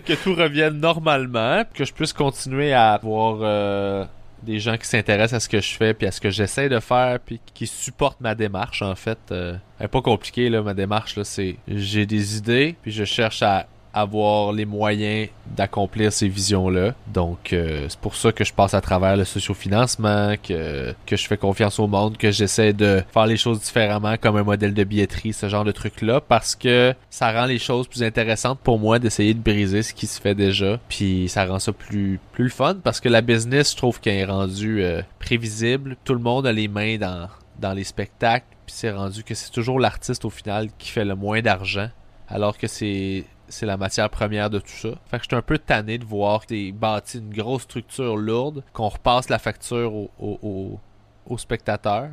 que 0.06 0.22
tout 0.22 0.36
revienne 0.36 0.78
normalement, 0.78 1.64
que 1.74 1.84
je 1.84 1.92
puisse 1.92 2.12
continuer 2.12 2.72
à 2.72 2.92
avoir 2.92 3.38
euh, 3.42 4.04
des 4.42 4.58
gens 4.60 4.76
qui 4.76 4.86
s'intéressent 4.86 5.34
à 5.34 5.40
ce 5.40 5.48
que 5.48 5.60
je 5.60 5.74
fais 5.74 5.94
puis 5.94 6.06
à 6.06 6.12
ce 6.12 6.20
que 6.20 6.30
j'essaie 6.30 6.68
de 6.68 6.80
faire 6.80 7.18
puis 7.20 7.40
qui 7.54 7.66
supportent 7.66 8.20
ma 8.20 8.34
démarche 8.34 8.82
en 8.82 8.94
fait. 8.94 9.18
Euh, 9.30 9.56
pas 9.90 10.02
compliqué 10.02 10.48
là 10.48 10.62
ma 10.62 10.74
démarche 10.74 11.16
là, 11.16 11.24
c'est 11.24 11.56
j'ai 11.68 12.06
des 12.06 12.36
idées 12.36 12.76
puis 12.82 12.92
je 12.92 13.04
cherche 13.04 13.42
à 13.42 13.66
avoir 13.96 14.52
les 14.52 14.66
moyens 14.66 15.30
d'accomplir 15.56 16.12
ces 16.12 16.28
visions-là. 16.28 16.94
Donc, 17.06 17.54
euh, 17.54 17.86
c'est 17.88 17.98
pour 17.98 18.14
ça 18.14 18.30
que 18.30 18.44
je 18.44 18.52
passe 18.52 18.74
à 18.74 18.82
travers 18.82 19.16
le 19.16 19.24
sociofinancement, 19.24 20.34
que, 20.36 20.94
que 21.06 21.16
je 21.16 21.26
fais 21.26 21.38
confiance 21.38 21.80
au 21.80 21.86
monde, 21.86 22.18
que 22.18 22.30
j'essaie 22.30 22.74
de 22.74 23.02
faire 23.10 23.26
les 23.26 23.38
choses 23.38 23.60
différemment 23.60 24.16
comme 24.20 24.36
un 24.36 24.42
modèle 24.42 24.74
de 24.74 24.84
billetterie, 24.84 25.32
ce 25.32 25.48
genre 25.48 25.64
de 25.64 25.72
truc-là, 25.72 26.20
parce 26.20 26.54
que 26.54 26.94
ça 27.08 27.32
rend 27.32 27.46
les 27.46 27.58
choses 27.58 27.88
plus 27.88 28.02
intéressantes 28.02 28.58
pour 28.60 28.78
moi 28.78 28.98
d'essayer 28.98 29.32
de 29.32 29.40
briser 29.40 29.82
ce 29.82 29.94
qui 29.94 30.06
se 30.06 30.20
fait 30.20 30.34
déjà. 30.34 30.78
Puis 30.90 31.30
ça 31.30 31.46
rend 31.46 31.58
ça 31.58 31.72
plus, 31.72 32.20
plus 32.32 32.44
le 32.44 32.50
fun, 32.50 32.76
parce 32.84 33.00
que 33.00 33.08
la 33.08 33.22
business, 33.22 33.72
je 33.72 33.76
trouve 33.78 33.98
qu'elle 33.98 34.18
est 34.18 34.24
rendue 34.26 34.82
euh, 34.82 35.00
prévisible. 35.18 35.96
Tout 36.04 36.12
le 36.12 36.20
monde 36.20 36.46
a 36.46 36.52
les 36.52 36.68
mains 36.68 36.98
dans, 36.98 37.28
dans 37.58 37.72
les 37.72 37.84
spectacles, 37.84 38.44
puis 38.66 38.74
c'est 38.76 38.90
rendu 38.90 39.24
que 39.24 39.34
c'est 39.34 39.50
toujours 39.50 39.80
l'artiste 39.80 40.26
au 40.26 40.30
final 40.30 40.68
qui 40.76 40.90
fait 40.90 41.06
le 41.06 41.14
moins 41.14 41.40
d'argent 41.40 41.88
alors 42.28 42.58
que 42.58 42.66
c'est 42.66 43.24
c'est 43.48 43.66
la 43.66 43.76
matière 43.76 44.10
première 44.10 44.50
de 44.50 44.58
tout 44.58 44.68
ça. 44.68 44.88
Fait 45.06 45.18
que 45.18 45.24
j'étais 45.24 45.36
un 45.36 45.42
peu 45.42 45.58
tanné 45.58 45.98
de 45.98 46.04
voir 46.04 46.40
que 46.40 46.46
t'es 46.46 46.72
bâti 46.72 47.18
une 47.18 47.32
grosse 47.32 47.62
structure 47.62 48.16
lourde, 48.16 48.62
qu'on 48.72 48.88
repasse 48.88 49.28
la 49.28 49.38
facture 49.38 49.92
au, 49.94 50.10
au, 50.18 51.38
spectateurs. 51.38 52.10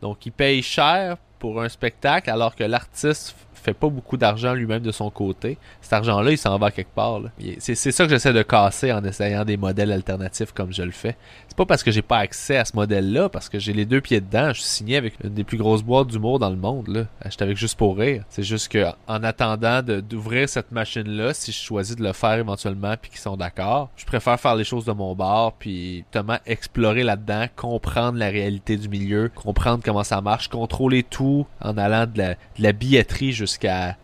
Donc, 0.00 0.24
ils 0.26 0.32
payent 0.32 0.62
cher 0.62 1.16
pour 1.38 1.62
un 1.62 1.68
spectacle 1.68 2.30
alors 2.30 2.54
que 2.54 2.64
l'artiste 2.64 3.36
fait 3.60 3.74
pas 3.74 3.88
beaucoup 3.88 4.16
d'argent 4.16 4.54
lui-même 4.54 4.82
de 4.82 4.92
son 4.92 5.10
côté. 5.10 5.58
Cet 5.80 5.92
argent-là, 5.92 6.30
il 6.30 6.38
s'en 6.38 6.58
va 6.58 6.70
quelque 6.70 6.94
part. 6.94 7.20
C'est 7.58 7.74
ça 7.74 8.04
que 8.04 8.10
j'essaie 8.10 8.32
de 8.32 8.42
casser 8.42 8.92
en 8.92 9.04
essayant 9.04 9.44
des 9.44 9.56
modèles 9.56 9.92
alternatifs 9.92 10.52
comme 10.52 10.72
je 10.72 10.82
le 10.82 10.90
fais. 10.90 11.16
C'est 11.48 11.56
pas 11.56 11.66
parce 11.66 11.82
que 11.82 11.90
j'ai 11.90 12.02
pas 12.02 12.18
accès 12.18 12.56
à 12.56 12.64
ce 12.64 12.76
modèle-là, 12.76 13.28
parce 13.28 13.48
que 13.48 13.58
j'ai 13.58 13.72
les 13.72 13.84
deux 13.84 14.00
pieds 14.00 14.20
dedans. 14.20 14.48
Je 14.52 14.60
suis 14.60 14.70
signé 14.70 14.96
avec 14.96 15.14
une 15.22 15.34
des 15.34 15.44
plus 15.44 15.58
grosses 15.58 15.82
boîtes 15.82 16.08
d'humour 16.08 16.38
dans 16.38 16.50
le 16.50 16.56
monde. 16.56 17.06
J'étais 17.24 17.42
avec 17.42 17.56
juste 17.56 17.76
pour 17.76 17.96
rire. 17.98 18.24
C'est 18.28 18.42
juste 18.42 18.68
que 18.68 18.86
en 19.06 19.22
attendant 19.22 19.82
d'ouvrir 19.82 20.48
cette 20.48 20.72
machine-là, 20.72 21.34
si 21.34 21.52
je 21.52 21.58
choisis 21.58 21.96
de 21.96 22.02
le 22.02 22.12
faire 22.12 22.34
éventuellement 22.34 22.94
puis 23.00 23.10
qu'ils 23.10 23.20
sont 23.20 23.36
d'accord, 23.36 23.90
je 23.96 24.04
préfère 24.04 24.38
faire 24.38 24.54
les 24.56 24.64
choses 24.64 24.84
de 24.84 24.92
mon 24.92 25.14
bord 25.14 25.54
puis 25.58 25.98
justement 25.98 26.38
explorer 26.46 27.02
là-dedans, 27.02 27.46
comprendre 27.56 28.18
la 28.18 28.28
réalité 28.28 28.76
du 28.76 28.88
milieu, 28.88 29.30
comprendre 29.34 29.82
comment 29.84 30.04
ça 30.04 30.20
marche, 30.20 30.48
contrôler 30.48 31.02
tout 31.02 31.46
en 31.60 31.76
allant 31.76 32.06
de 32.06 32.18
la, 32.18 32.34
de 32.34 32.62
la 32.62 32.72
billetterie 32.72 33.32
jusqu'à 33.32 33.49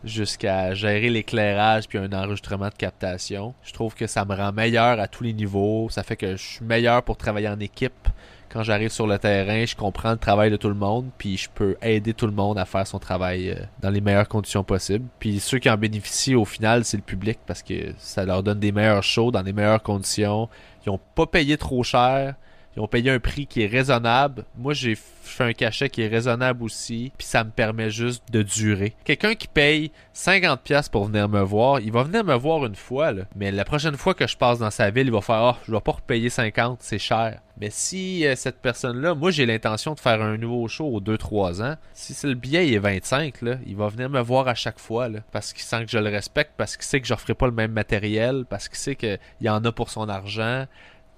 jusqu'à 0.04 0.74
gérer 0.74 1.10
l'éclairage 1.10 1.88
puis 1.88 1.98
un 1.98 2.12
enregistrement 2.12 2.68
de 2.68 2.74
captation. 2.74 3.54
Je 3.62 3.72
trouve 3.72 3.94
que 3.94 4.06
ça 4.06 4.24
me 4.24 4.34
rend 4.34 4.52
meilleur 4.52 4.98
à 5.00 5.08
tous 5.08 5.24
les 5.24 5.32
niveaux. 5.32 5.88
Ça 5.90 6.02
fait 6.02 6.16
que 6.16 6.36
je 6.36 6.42
suis 6.42 6.64
meilleur 6.64 7.02
pour 7.02 7.16
travailler 7.16 7.48
en 7.48 7.60
équipe. 7.60 8.08
Quand 8.48 8.62
j'arrive 8.62 8.90
sur 8.90 9.06
le 9.06 9.18
terrain, 9.18 9.66
je 9.66 9.74
comprends 9.76 10.12
le 10.12 10.18
travail 10.18 10.50
de 10.50 10.56
tout 10.56 10.68
le 10.68 10.74
monde, 10.74 11.10
puis 11.18 11.36
je 11.36 11.50
peux 11.52 11.76
aider 11.82 12.14
tout 12.14 12.26
le 12.26 12.32
monde 12.32 12.58
à 12.58 12.64
faire 12.64 12.86
son 12.86 12.98
travail 12.98 13.50
euh, 13.50 13.56
dans 13.80 13.90
les 13.90 14.00
meilleures 14.00 14.28
conditions 14.28 14.64
possibles. 14.64 15.04
Puis 15.18 15.40
ceux 15.40 15.58
qui 15.58 15.68
en 15.68 15.76
bénéficient 15.76 16.36
au 16.36 16.44
final, 16.44 16.84
c'est 16.84 16.96
le 16.96 17.02
public 17.02 17.38
parce 17.46 17.62
que 17.62 17.92
ça 17.98 18.24
leur 18.24 18.42
donne 18.42 18.60
des 18.60 18.72
meilleurs 18.72 19.02
shows 19.02 19.30
dans 19.30 19.42
les 19.42 19.52
meilleures 19.52 19.82
conditions. 19.82 20.48
Ils 20.86 20.90
ont 20.90 21.00
pas 21.14 21.26
payé 21.26 21.58
trop 21.58 21.82
cher. 21.82 22.34
Ils 22.76 22.82
ont 22.82 22.88
payé 22.88 23.10
un 23.10 23.18
prix 23.18 23.46
qui 23.46 23.62
est 23.62 23.66
raisonnable. 23.66 24.44
Moi, 24.58 24.74
j'ai 24.74 24.94
fait 24.96 25.44
un 25.44 25.52
cachet 25.54 25.88
qui 25.88 26.02
est 26.02 26.08
raisonnable 26.08 26.62
aussi. 26.62 27.10
Puis 27.16 27.26
ça 27.26 27.42
me 27.42 27.50
permet 27.50 27.90
juste 27.90 28.24
de 28.30 28.42
durer. 28.42 28.94
Quelqu'un 29.04 29.34
qui 29.34 29.48
paye 29.48 29.92
50$ 30.14 30.90
pour 30.90 31.06
venir 31.06 31.28
me 31.28 31.40
voir, 31.40 31.80
il 31.80 31.90
va 31.90 32.02
venir 32.02 32.22
me 32.22 32.34
voir 32.34 32.66
une 32.66 32.74
fois. 32.74 33.12
Mais 33.34 33.50
la 33.50 33.64
prochaine 33.64 33.96
fois 33.96 34.12
que 34.12 34.26
je 34.26 34.36
passe 34.36 34.58
dans 34.58 34.70
sa 34.70 34.90
ville, 34.90 35.06
il 35.06 35.12
va 35.12 35.22
faire 35.22 35.36
Ah, 35.36 35.58
je 35.66 35.72
vais 35.72 35.80
pas 35.80 35.92
repayer 35.92 36.28
50$, 36.28 36.76
c'est 36.80 36.98
cher. 36.98 37.40
Mais 37.58 37.70
si 37.70 38.26
euh, 38.26 38.36
cette 38.36 38.60
personne-là, 38.60 39.14
moi 39.14 39.30
j'ai 39.30 39.46
l'intention 39.46 39.94
de 39.94 40.00
faire 40.00 40.20
un 40.20 40.36
nouveau 40.36 40.68
show 40.68 40.84
aux 40.84 41.00
2-3 41.00 41.62
ans, 41.62 41.76
si 41.94 42.26
le 42.26 42.34
billet 42.34 42.70
est 42.72 42.78
25, 42.78 43.40
là, 43.40 43.56
il 43.66 43.76
va 43.76 43.88
venir 43.88 44.10
me 44.10 44.20
voir 44.20 44.48
à 44.48 44.54
chaque 44.54 44.78
fois. 44.78 45.08
Parce 45.32 45.54
qu'il 45.54 45.62
sent 45.62 45.86
que 45.86 45.90
je 45.90 45.98
le 45.98 46.10
respecte, 46.10 46.52
parce 46.58 46.76
qu'il 46.76 46.84
sait 46.84 47.00
que 47.00 47.06
je 47.06 47.14
ferai 47.14 47.34
pas 47.34 47.46
le 47.46 47.52
même 47.52 47.72
matériel, 47.72 48.44
parce 48.48 48.68
qu'il 48.68 48.76
sait 48.78 48.96
qu'il 48.96 49.18
y 49.40 49.48
en 49.48 49.64
a 49.64 49.72
pour 49.72 49.88
son 49.88 50.08
argent. 50.10 50.66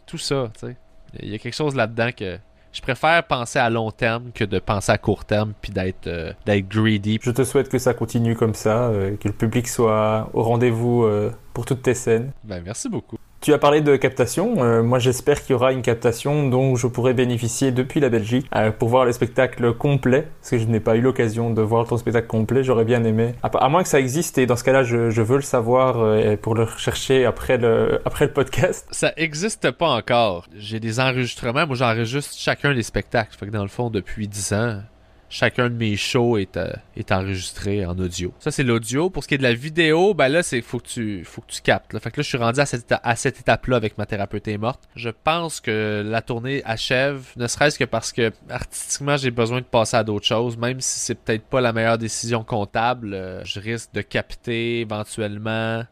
Tout 0.07 0.19
ça, 0.19 0.51
tu 0.55 0.69
sais. 0.69 0.77
Il 1.21 1.31
y 1.31 1.35
a 1.35 1.39
quelque 1.39 1.55
chose 1.55 1.75
là-dedans 1.75 2.11
que 2.17 2.39
je 2.73 2.83
préfère 2.83 3.27
penser 3.27 3.59
à 3.59 3.71
long 3.71 3.91
terme 3.91 4.31
que 4.33 4.45
de 4.45 4.59
penser 4.59 4.93
à 4.93 4.99
court 4.99 5.25
terme 5.25 5.53
puis 5.61 5.73
d'être 5.73 6.07
euh, 6.07 6.33
greedy. 6.47 7.19
Je 7.23 7.31
te 7.31 7.45
souhaite 7.45 7.69
que 7.69 7.79
ça 7.79 7.95
continue 7.95 8.37
comme 8.37 8.55
ça, 8.55 8.89
euh, 8.89 9.17
que 9.17 9.29
le 9.29 9.35
public 9.35 9.69
soit 9.69 10.31
au 10.35 10.43
rendez-vous 10.43 11.05
euh, 11.05 11.33
pour 11.55 11.65
toutes 11.65 11.83
tes 11.83 11.95
scènes. 11.95 12.33
Ben 12.45 12.63
merci 12.65 12.89
beaucoup. 12.89 13.19
Tu 13.41 13.53
as 13.53 13.59
parlé 13.59 13.81
de 13.81 13.95
captation. 13.95 14.65
Euh, 14.65 14.83
moi, 14.83 14.99
j'espère 14.99 15.41
qu'il 15.41 15.53
y 15.53 15.55
aura 15.55 15.73
une 15.73 15.83
captation 15.83 16.49
dont 16.49 16.75
je 16.75 16.89
pourrai 16.89 17.15
bénéficier 17.15 17.71
depuis 17.71 18.01
la 18.01 18.09
Belgique 18.09 18.47
euh, 18.57 18.73
pour 18.73 18.89
voir 18.89 19.05
le 19.05 19.13
spectacle 19.13 19.75
complet, 19.75 20.27
parce 20.41 20.51
que 20.51 20.59
je 20.59 20.65
n'ai 20.65 20.81
pas 20.81 20.97
eu 20.97 21.01
l'occasion 21.01 21.51
de 21.51 21.63
voir 21.63 21.87
ton 21.87 21.97
spectacle 21.97 22.27
complet. 22.27 22.65
J'aurais 22.65 22.85
bien 22.85 23.05
aimé. 23.05 23.35
À, 23.45 23.69
moins 23.69 23.85
que 23.85 23.89
ça 23.89 24.01
existe, 24.01 24.39
et 24.39 24.47
dans 24.47 24.57
ce 24.57 24.65
cas-là, 24.65 24.83
je, 24.83 25.23
veux 25.23 25.37
le 25.37 25.43
savoir 25.43 25.99
euh, 26.01 26.37
pour 26.37 26.57
le 26.57 26.65
rechercher 26.65 27.25
après 27.27 27.59
le, 27.59 28.01
après 28.05 28.27
le 28.27 28.33
podcast. 28.33 28.89
Ça 28.91 29.13
existe 29.17 29.71
pas 29.71 29.91
encore. 29.91 30.47
J'ai 30.57 30.81
des 30.81 30.99
enregistrements. 30.99 31.67
Moi, 31.67 31.77
j'enregistre 31.77 32.35
chacun 32.37 32.75
des 32.75 32.83
spectacles. 32.83 33.37
Fait 33.39 33.47
que 33.47 33.53
dans 33.53 33.63
le 33.63 33.69
fond, 33.69 33.89
depuis 33.89 34.27
10 34.27 34.53
ans, 34.55 34.81
chacun 35.29 35.69
de 35.69 35.75
mes 35.75 35.97
shows 35.97 36.39
est, 36.39 36.57
euh, 36.57 36.73
est 36.97 37.13
enregistré 37.13 37.85
en 37.85 37.99
audio. 37.99 38.33
Ça, 38.39 38.51
c'est 38.51 38.63
l'audio. 38.63 39.11
Pour 39.11 39.23
ce 39.23 39.29
qui 39.29 39.35
est 39.35 39.39
de 39.39 39.43
la 39.43 39.55
vidéo, 39.55 40.15
ben 40.15 40.29
là, 40.29 40.43
c'est 40.43 40.61
faut 40.61 40.79
que 40.79 40.87
tu 40.87 41.25
faut 41.25 41.41
que 41.41 41.51
tu 41.51 41.63
captes. 41.63 41.93
Là. 41.93 42.01
Fait 42.01 42.11
que 42.11 42.21
là, 42.21 42.23
je 42.23 42.29
suis 42.29 42.39
rendu 42.39 42.61
à 42.61 42.67
cette, 42.67 42.95
à 43.03 43.17
cette 43.17 43.41
étape-là 43.41 43.77
avec 43.77 43.99
ma 43.99 44.07
thérapeute 44.07 44.49
est 44.49 44.59
morte. 44.59 44.89
Je 44.95 45.11
pense 45.11 45.61
que 45.61 46.03
la 46.07 46.23
tournée 46.23 46.63
achève, 46.65 47.27
ne 47.37 47.47
serait-ce 47.47 47.79
que 47.79 47.85
parce 47.85 48.13
que 48.13 48.33
artistiquement, 48.49 49.17
j'ai 49.17 49.31
besoin 49.31 49.61
de 49.61 49.67
passer 49.67 49.97
à 49.97 50.05
d'autres 50.05 50.27
choses. 50.27 50.57
Même 50.57 50.81
si 50.81 50.99
c'est 51.01 51.15
peut-être 51.15 51.45
pas 51.45 51.61
la 51.61 51.73
meilleure 51.73 51.99
décision 51.99 52.45
comptable, 52.45 53.15
euh, 53.15 53.45
je 53.45 53.61
risque 53.61 53.93
de 53.95 54.01
capter 54.01 54.81
éventuellement 54.81 55.85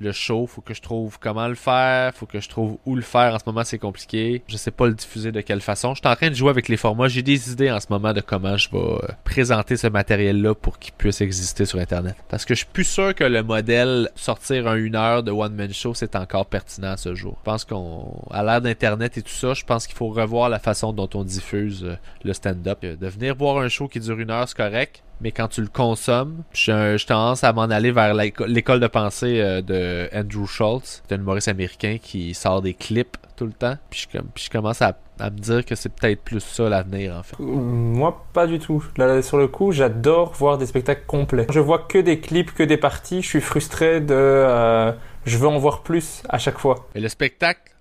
le 0.00 0.12
show, 0.12 0.46
faut 0.46 0.60
que 0.60 0.74
je 0.74 0.80
trouve 0.80 1.18
comment 1.18 1.48
le 1.48 1.54
faire, 1.54 2.14
faut 2.14 2.26
que 2.26 2.40
je 2.40 2.48
trouve 2.48 2.78
où 2.86 2.94
le 2.94 3.02
faire. 3.02 3.34
En 3.34 3.38
ce 3.38 3.44
moment, 3.46 3.64
c'est 3.64 3.78
compliqué. 3.78 4.42
Je 4.46 4.56
sais 4.56 4.70
pas 4.70 4.86
le 4.86 4.94
diffuser 4.94 5.32
de 5.32 5.40
quelle 5.40 5.60
façon. 5.60 5.94
Je 5.94 6.00
suis 6.00 6.08
en 6.08 6.14
train 6.14 6.30
de 6.30 6.34
jouer 6.34 6.50
avec 6.50 6.68
les 6.68 6.76
formats. 6.76 7.08
J'ai 7.08 7.22
des 7.22 7.50
idées 7.50 7.70
en 7.70 7.80
ce 7.80 7.86
moment 7.90 8.12
de 8.12 8.20
comment 8.20 8.56
je 8.56 8.70
vais 8.70 8.78
euh, 8.78 8.98
présenter 9.24 9.76
ce 9.76 9.86
matériel-là 9.86 10.54
pour 10.54 10.78
qu'il 10.78 10.92
puisse 10.94 11.20
exister 11.20 11.64
sur 11.64 11.78
Internet. 11.78 12.14
Parce 12.28 12.44
que 12.44 12.54
je 12.54 12.60
suis 12.60 12.68
plus 12.72 12.84
sûr 12.84 13.14
que 13.14 13.24
le 13.24 13.42
modèle 13.42 14.10
sortir 14.14 14.68
un 14.68 14.76
une 14.76 14.94
heure 14.94 15.22
de 15.22 15.32
one 15.32 15.54
man 15.54 15.72
show 15.72 15.94
c'est 15.94 16.14
encore 16.14 16.46
pertinent 16.46 16.92
à 16.92 16.96
ce 16.96 17.14
jour. 17.14 17.36
Je 17.40 17.44
pense 17.44 17.64
qu'on, 17.64 18.22
à 18.30 18.42
l'ère 18.42 18.60
d'Internet 18.60 19.18
et 19.18 19.22
tout 19.22 19.30
ça, 19.30 19.54
je 19.54 19.64
pense 19.64 19.86
qu'il 19.86 19.96
faut 19.96 20.08
revoir 20.08 20.48
la 20.48 20.58
façon 20.58 20.92
dont 20.92 21.08
on 21.14 21.24
diffuse 21.24 21.84
euh, 21.84 21.96
le 22.24 22.32
stand-up. 22.32 22.84
De 22.84 23.08
venir 23.08 23.34
voir 23.34 23.58
un 23.58 23.68
show 23.68 23.88
qui 23.88 24.00
dure 24.00 24.18
une 24.18 24.30
heure, 24.30 24.48
c'est 24.48 24.56
correct 24.56 25.02
mais 25.20 25.32
quand 25.32 25.48
tu 25.48 25.60
le 25.60 25.68
consommes, 25.68 26.42
je, 26.52 26.96
je 26.96 27.06
tendance 27.06 27.44
à 27.44 27.52
m'en 27.52 27.62
aller 27.62 27.90
vers 27.90 28.14
l'école 28.14 28.80
de 28.80 28.86
pensée 28.86 29.40
euh, 29.40 29.62
de 29.62 30.08
Andrew 30.14 30.46
Schultz, 30.46 31.02
c'est 31.06 31.14
un 31.14 31.18
humoriste 31.18 31.48
américain 31.48 31.98
qui 32.00 32.34
sort 32.34 32.62
des 32.62 32.74
clips 32.74 33.16
tout 33.36 33.46
le 33.46 33.52
temps. 33.52 33.76
Puis 33.90 34.08
je, 34.12 34.18
puis 34.18 34.44
je 34.44 34.50
commence 34.50 34.82
à, 34.82 34.98
à, 35.18 35.30
me 35.30 35.38
dire 35.38 35.64
que 35.64 35.74
c'est 35.74 35.88
peut-être 35.88 36.22
plus 36.22 36.40
ça 36.40 36.68
l'avenir 36.68 37.16
en 37.16 37.22
fait. 37.22 37.36
Moi, 37.38 38.24
pas 38.32 38.46
du 38.46 38.58
tout. 38.58 38.84
Là, 38.96 39.22
sur 39.22 39.38
le 39.38 39.48
coup, 39.48 39.72
j'adore 39.72 40.32
voir 40.34 40.58
des 40.58 40.66
spectacles 40.66 41.06
complets. 41.06 41.46
Je 41.50 41.60
vois 41.60 41.78
que 41.78 41.98
des 41.98 42.20
clips, 42.20 42.52
que 42.52 42.64
des 42.64 42.76
parties. 42.76 43.22
Je 43.22 43.28
suis 43.28 43.40
frustré 43.40 44.00
de. 44.00 44.14
Euh, 44.14 44.92
je 45.24 45.38
veux 45.38 45.48
en 45.48 45.58
voir 45.58 45.82
plus 45.82 46.22
à 46.28 46.38
chaque 46.38 46.58
fois. 46.58 46.88
Et 46.94 47.00
le 47.00 47.08
spectacle, 47.08 47.72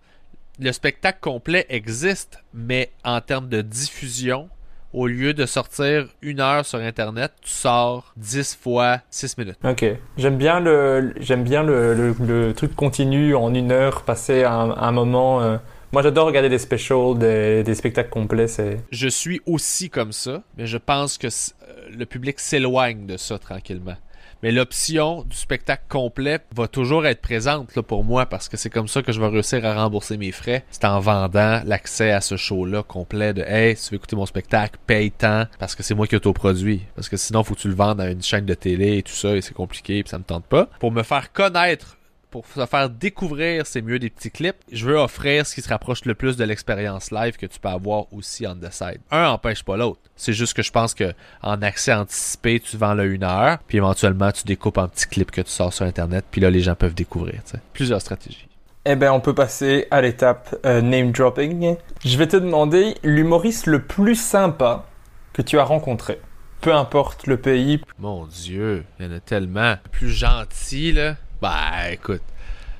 le 0.59 0.71
spectacle 0.71 1.19
complet 1.21 1.65
existe, 1.69 2.43
mais 2.53 2.91
en 3.03 3.21
termes 3.21 3.49
de 3.49 3.61
diffusion, 3.61 4.49
au 4.93 5.07
lieu 5.07 5.33
de 5.33 5.45
sortir 5.45 6.07
une 6.21 6.39
heure 6.39 6.65
sur 6.65 6.79
Internet, 6.79 7.33
tu 7.41 7.49
sors 7.49 8.13
10 8.17 8.57
fois 8.61 8.99
6 9.09 9.37
minutes. 9.37 9.57
Ok. 9.63 9.85
J'aime 10.17 10.37
bien 10.37 10.59
le, 10.59 11.13
j'aime 11.19 11.43
bien 11.43 11.63
le, 11.63 12.15
le, 12.19 12.53
truc 12.53 12.75
continu 12.75 13.35
en 13.35 13.53
une 13.53 13.71
heure, 13.71 14.03
passer 14.03 14.43
un, 14.43 14.71
un 14.71 14.91
moment. 14.91 15.41
Euh, 15.41 15.57
moi, 15.93 16.01
j'adore 16.01 16.27
regarder 16.27 16.49
des 16.49 16.57
specials, 16.57 17.17
des, 17.17 17.63
des 17.63 17.75
spectacles 17.75 18.09
complets. 18.09 18.47
C'est... 18.47 18.79
Je 18.91 19.07
suis 19.07 19.41
aussi 19.45 19.89
comme 19.89 20.11
ça, 20.11 20.43
mais 20.57 20.67
je 20.67 20.77
pense 20.77 21.17
que 21.17 21.27
euh, 21.27 21.89
le 21.97 22.05
public 22.05 22.39
s'éloigne 22.39 23.05
de 23.05 23.17
ça 23.17 23.39
tranquillement. 23.39 23.95
Mais 24.43 24.51
l'option 24.51 25.23
du 25.23 25.35
spectacle 25.35 25.83
complet 25.89 26.39
va 26.55 26.67
toujours 26.67 27.05
être 27.07 27.21
présente 27.21 27.75
là, 27.75 27.81
pour 27.81 28.03
moi 28.03 28.25
parce 28.25 28.49
que 28.49 28.57
c'est 28.57 28.69
comme 28.69 28.87
ça 28.87 29.01
que 29.01 29.11
je 29.11 29.19
vais 29.19 29.27
réussir 29.27 29.65
à 29.65 29.73
rembourser 29.73 30.17
mes 30.17 30.31
frais. 30.31 30.63
C'est 30.69 30.85
en 30.85 30.99
vendant 30.99 31.61
l'accès 31.65 32.11
à 32.11 32.21
ce 32.21 32.37
show-là 32.37 32.83
complet 32.83 33.33
de 33.33 33.41
Hey, 33.41 33.75
si 33.75 33.85
tu 33.85 33.91
veux 33.91 33.95
écouter 33.97 34.15
mon 34.15 34.25
spectacle, 34.25 34.77
paye 34.85 35.11
tant 35.11 35.45
parce 35.59 35.75
que 35.75 35.83
c'est 35.83 35.95
moi 35.95 36.07
qui 36.07 36.15
autoproduis. 36.15 36.83
Parce 36.95 37.09
que 37.09 37.17
sinon, 37.17 37.43
faut 37.43 37.55
que 37.55 37.61
tu 37.61 37.67
le 37.67 37.75
vendes 37.75 37.99
à 37.99 38.09
une 38.09 38.21
chaîne 38.21 38.45
de 38.45 38.53
télé 38.53 38.97
et 38.97 39.03
tout 39.03 39.13
ça 39.13 39.35
et 39.35 39.41
c'est 39.41 39.53
compliqué 39.53 39.99
et 39.99 40.03
ça 40.05 40.17
me 40.19 40.23
tente 40.23 40.45
pas. 40.45 40.69
Pour 40.79 40.91
me 40.91 41.03
faire 41.03 41.31
connaître 41.33 41.96
pour 42.43 42.63
se 42.63 42.67
faire 42.67 42.89
découvrir, 42.89 43.65
c'est 43.65 43.81
mieux 43.81 43.99
des 43.99 44.09
petits 44.09 44.31
clips. 44.31 44.57
Je 44.71 44.85
veux 44.85 44.97
offrir 44.97 45.45
ce 45.45 45.55
qui 45.55 45.61
se 45.61 45.69
rapproche 45.69 46.05
le 46.05 46.15
plus 46.15 46.37
de 46.37 46.43
l'expérience 46.43 47.11
live 47.11 47.37
que 47.37 47.45
tu 47.45 47.59
peux 47.59 47.69
avoir 47.69 48.11
aussi 48.13 48.45
on 48.47 48.55
the 48.55 48.71
side. 48.71 48.99
Un 49.11 49.29
empêche 49.29 49.63
pas 49.63 49.77
l'autre. 49.77 50.01
C'est 50.15 50.33
juste 50.33 50.53
que 50.53 50.63
je 50.63 50.71
pense 50.71 50.93
que 50.93 51.13
en 51.41 51.61
accès 51.61 51.93
anticipé, 51.93 52.59
tu 52.59 52.77
vends 52.77 52.93
le 52.93 53.05
une 53.05 53.23
heure, 53.23 53.59
puis 53.67 53.77
éventuellement 53.77 54.31
tu 54.31 54.43
découpes 54.43 54.77
un 54.77 54.87
petit 54.87 55.07
clip 55.07 55.31
que 55.31 55.41
tu 55.41 55.51
sors 55.51 55.73
sur 55.73 55.85
internet, 55.85 56.25
puis 56.29 56.41
là 56.41 56.49
les 56.49 56.61
gens 56.61 56.75
peuvent 56.75 56.95
découvrir. 56.95 57.41
Plusieurs 57.73 58.01
stratégies. 58.01 58.47
Eh 58.89 58.95
bien, 58.95 59.11
on 59.11 59.19
peut 59.19 59.35
passer 59.35 59.85
à 59.91 60.01
l'étape 60.01 60.55
euh, 60.65 60.81
name 60.81 61.11
dropping. 61.11 61.75
Je 62.05 62.17
vais 62.17 62.27
te 62.27 62.37
demander 62.37 62.95
l'humoriste 63.03 63.65
le 63.67 63.81
plus 63.81 64.15
sympa 64.15 64.85
que 65.33 65.41
tu 65.41 65.59
as 65.59 65.65
rencontré. 65.65 66.21
Peu 66.61 66.73
importe 66.73 67.27
le 67.27 67.35
pays. 67.35 67.81
Mon 67.99 68.25
Dieu, 68.27 68.85
il 68.97 69.05
y 69.05 69.09
en 69.09 69.11
a 69.11 69.19
tellement. 69.19 69.71
Le 69.83 69.89
plus 69.91 70.09
gentil, 70.09 70.93
là. 70.93 71.17
Bah, 71.41 71.91
écoute, 71.91 72.21